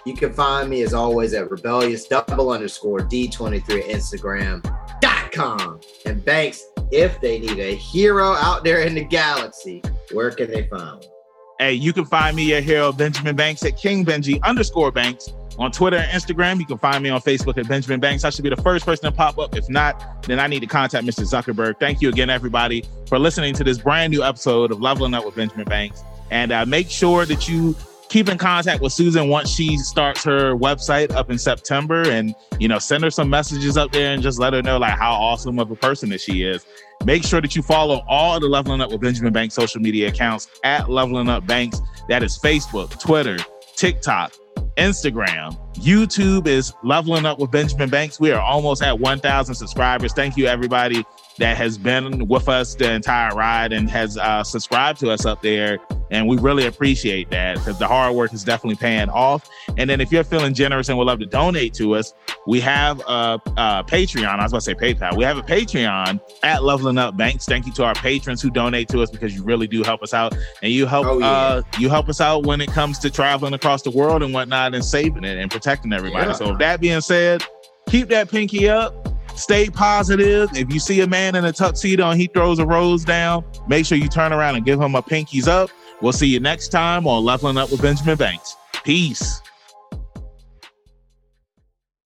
You 0.04 0.14
can 0.14 0.32
find 0.32 0.68
me 0.68 0.82
as 0.82 0.92
always 0.92 1.34
at 1.34 1.48
rebellious 1.52 2.06
double 2.06 2.50
underscore 2.50 2.98
D23 2.98 3.90
Instagram 3.90 4.60
dot 5.00 5.16
levelingup.com. 5.36 5.80
And 6.04 6.24
Banks, 6.24 6.64
if 6.90 7.20
they 7.20 7.38
need 7.38 7.58
a 7.58 7.74
hero 7.74 8.32
out 8.32 8.64
there 8.64 8.82
in 8.82 8.94
the 8.94 9.04
galaxy, 9.04 9.82
where 10.12 10.30
can 10.30 10.50
they 10.50 10.66
find 10.68 11.04
one? 11.04 11.15
Hey, 11.58 11.72
you 11.72 11.94
can 11.94 12.04
find 12.04 12.36
me 12.36 12.44
your 12.44 12.60
hero, 12.60 12.92
Benjamin 12.92 13.34
Banks, 13.34 13.64
at 13.64 13.78
King 13.78 14.04
Benji 14.04 14.42
underscore 14.42 14.92
Banks 14.92 15.32
on 15.58 15.72
Twitter 15.72 15.96
and 15.96 16.10
Instagram. 16.10 16.58
You 16.58 16.66
can 16.66 16.76
find 16.76 17.02
me 17.02 17.08
on 17.08 17.20
Facebook 17.22 17.56
at 17.56 17.66
Benjamin 17.66 17.98
Banks. 17.98 18.24
I 18.24 18.30
should 18.30 18.42
be 18.42 18.50
the 18.50 18.60
first 18.60 18.84
person 18.84 19.06
to 19.06 19.12
pop 19.12 19.38
up. 19.38 19.56
If 19.56 19.68
not, 19.70 20.22
then 20.24 20.38
I 20.38 20.48
need 20.48 20.60
to 20.60 20.66
contact 20.66 21.06
Mr. 21.06 21.22
Zuckerberg. 21.22 21.80
Thank 21.80 22.02
you 22.02 22.10
again, 22.10 22.28
everybody, 22.28 22.84
for 23.08 23.18
listening 23.18 23.54
to 23.54 23.64
this 23.64 23.78
brand 23.78 24.12
new 24.12 24.22
episode 24.22 24.70
of 24.70 24.82
Leveling 24.82 25.14
Up 25.14 25.24
with 25.24 25.34
Benjamin 25.34 25.64
Banks. 25.64 26.02
And 26.30 26.52
uh, 26.52 26.66
make 26.66 26.90
sure 26.90 27.24
that 27.24 27.48
you 27.48 27.74
keep 28.10 28.28
in 28.28 28.36
contact 28.36 28.82
with 28.82 28.92
Susan 28.92 29.28
once 29.28 29.48
she 29.48 29.78
starts 29.78 30.22
her 30.24 30.54
website 30.54 31.10
up 31.12 31.30
in 31.30 31.38
September 31.38 32.02
and 32.08 32.34
you 32.60 32.68
know 32.68 32.78
send 32.78 33.02
her 33.02 33.10
some 33.10 33.28
messages 33.28 33.76
up 33.76 33.90
there 33.92 34.12
and 34.12 34.22
just 34.22 34.38
let 34.38 34.52
her 34.52 34.62
know 34.62 34.78
like 34.78 34.96
how 34.96 35.12
awesome 35.12 35.58
of 35.58 35.70
a 35.70 35.76
person 35.76 36.10
that 36.10 36.20
she 36.20 36.42
is. 36.42 36.66
Make 37.04 37.24
sure 37.24 37.40
that 37.40 37.54
you 37.54 37.62
follow 37.62 38.02
all 38.08 38.40
the 38.40 38.48
Leveling 38.48 38.80
Up 38.80 38.90
with 38.90 39.00
Benjamin 39.00 39.32
Banks 39.32 39.54
social 39.54 39.80
media 39.80 40.08
accounts 40.08 40.48
at 40.64 40.90
Leveling 40.90 41.28
Up 41.28 41.46
Banks. 41.46 41.80
That 42.08 42.22
is 42.22 42.38
Facebook, 42.38 42.98
Twitter, 43.00 43.38
TikTok, 43.76 44.32
Instagram. 44.76 45.56
YouTube 45.74 46.46
is 46.46 46.72
Leveling 46.82 47.26
Up 47.26 47.38
with 47.38 47.50
Benjamin 47.50 47.90
Banks. 47.90 48.18
We 48.18 48.32
are 48.32 48.40
almost 48.40 48.82
at 48.82 48.98
1,000 48.98 49.54
subscribers. 49.54 50.12
Thank 50.12 50.36
you, 50.36 50.46
everybody 50.46 51.04
that 51.38 51.56
has 51.56 51.76
been 51.78 52.26
with 52.28 52.48
us 52.48 52.74
the 52.74 52.90
entire 52.92 53.34
ride 53.34 53.72
and 53.72 53.90
has 53.90 54.16
uh, 54.16 54.42
subscribed 54.42 54.98
to 55.00 55.10
us 55.10 55.26
up 55.26 55.42
there. 55.42 55.78
And 56.12 56.28
we 56.28 56.38
really 56.38 56.66
appreciate 56.66 57.30
that 57.30 57.56
because 57.56 57.80
the 57.80 57.88
hard 57.88 58.14
work 58.14 58.32
is 58.32 58.44
definitely 58.44 58.76
paying 58.76 59.08
off. 59.08 59.50
And 59.76 59.90
then 59.90 60.00
if 60.00 60.12
you're 60.12 60.22
feeling 60.22 60.54
generous 60.54 60.88
and 60.88 60.96
would 60.96 61.08
love 61.08 61.18
to 61.18 61.26
donate 61.26 61.74
to 61.74 61.96
us, 61.96 62.14
we 62.46 62.60
have 62.60 63.00
a, 63.00 63.40
a 63.56 63.84
Patreon. 63.84 64.38
I 64.38 64.44
was 64.44 64.52
going 64.52 64.60
to 64.60 64.64
say 64.64 64.74
PayPal. 64.74 65.16
We 65.16 65.24
have 65.24 65.36
a 65.36 65.42
Patreon 65.42 66.20
at 66.44 66.62
Leveling 66.62 66.96
Up 66.96 67.16
Banks. 67.16 67.44
Thank 67.44 67.66
you 67.66 67.72
to 67.72 67.84
our 67.84 67.94
patrons 67.94 68.40
who 68.40 68.50
donate 68.50 68.88
to 68.90 69.02
us 69.02 69.10
because 69.10 69.34
you 69.34 69.42
really 69.42 69.66
do 69.66 69.82
help 69.82 70.00
us 70.02 70.14
out, 70.14 70.32
and 70.62 70.72
you 70.72 70.86
help 70.86 71.06
Oh, 71.06 71.18
yeah. 71.18 71.26
uh, 71.26 71.62
you 71.78 71.88
help 71.88 72.08
us 72.08 72.20
out 72.20 72.46
when 72.46 72.60
it 72.60 72.70
comes 72.70 73.00
to 73.00 73.10
traveling 73.10 73.54
across 73.54 73.82
the 73.82 73.90
world 73.90 74.22
and 74.22 74.32
whatnot, 74.32 74.74
and 74.76 74.84
saving 74.84 75.24
it 75.24 75.36
and 75.38 75.50
protecting 75.50 75.92
everybody. 75.92 76.28
Yeah. 76.28 76.32
So, 76.34 76.50
with 76.50 76.60
that 76.60 76.80
being 76.80 77.00
said, 77.00 77.42
keep 77.88 78.08
that 78.10 78.30
pinky 78.30 78.68
up. 78.68 79.05
Stay 79.36 79.68
positive. 79.68 80.50
If 80.56 80.72
you 80.72 80.80
see 80.80 81.00
a 81.02 81.06
man 81.06 81.34
in 81.34 81.44
a 81.44 81.52
tuxedo 81.52 82.10
and 82.10 82.20
he 82.20 82.26
throws 82.26 82.58
a 82.58 82.66
rose 82.66 83.04
down, 83.04 83.44
make 83.68 83.86
sure 83.86 83.98
you 83.98 84.08
turn 84.08 84.32
around 84.32 84.56
and 84.56 84.64
give 84.64 84.80
him 84.80 84.94
a 84.94 85.02
pinkies 85.02 85.46
up. 85.46 85.70
We'll 86.00 86.12
see 86.12 86.26
you 86.26 86.40
next 86.40 86.68
time 86.68 87.06
on 87.06 87.24
Leveling 87.24 87.56
Up 87.56 87.70
with 87.70 87.82
Benjamin 87.82 88.16
Banks. 88.16 88.56
Peace. 88.82 89.40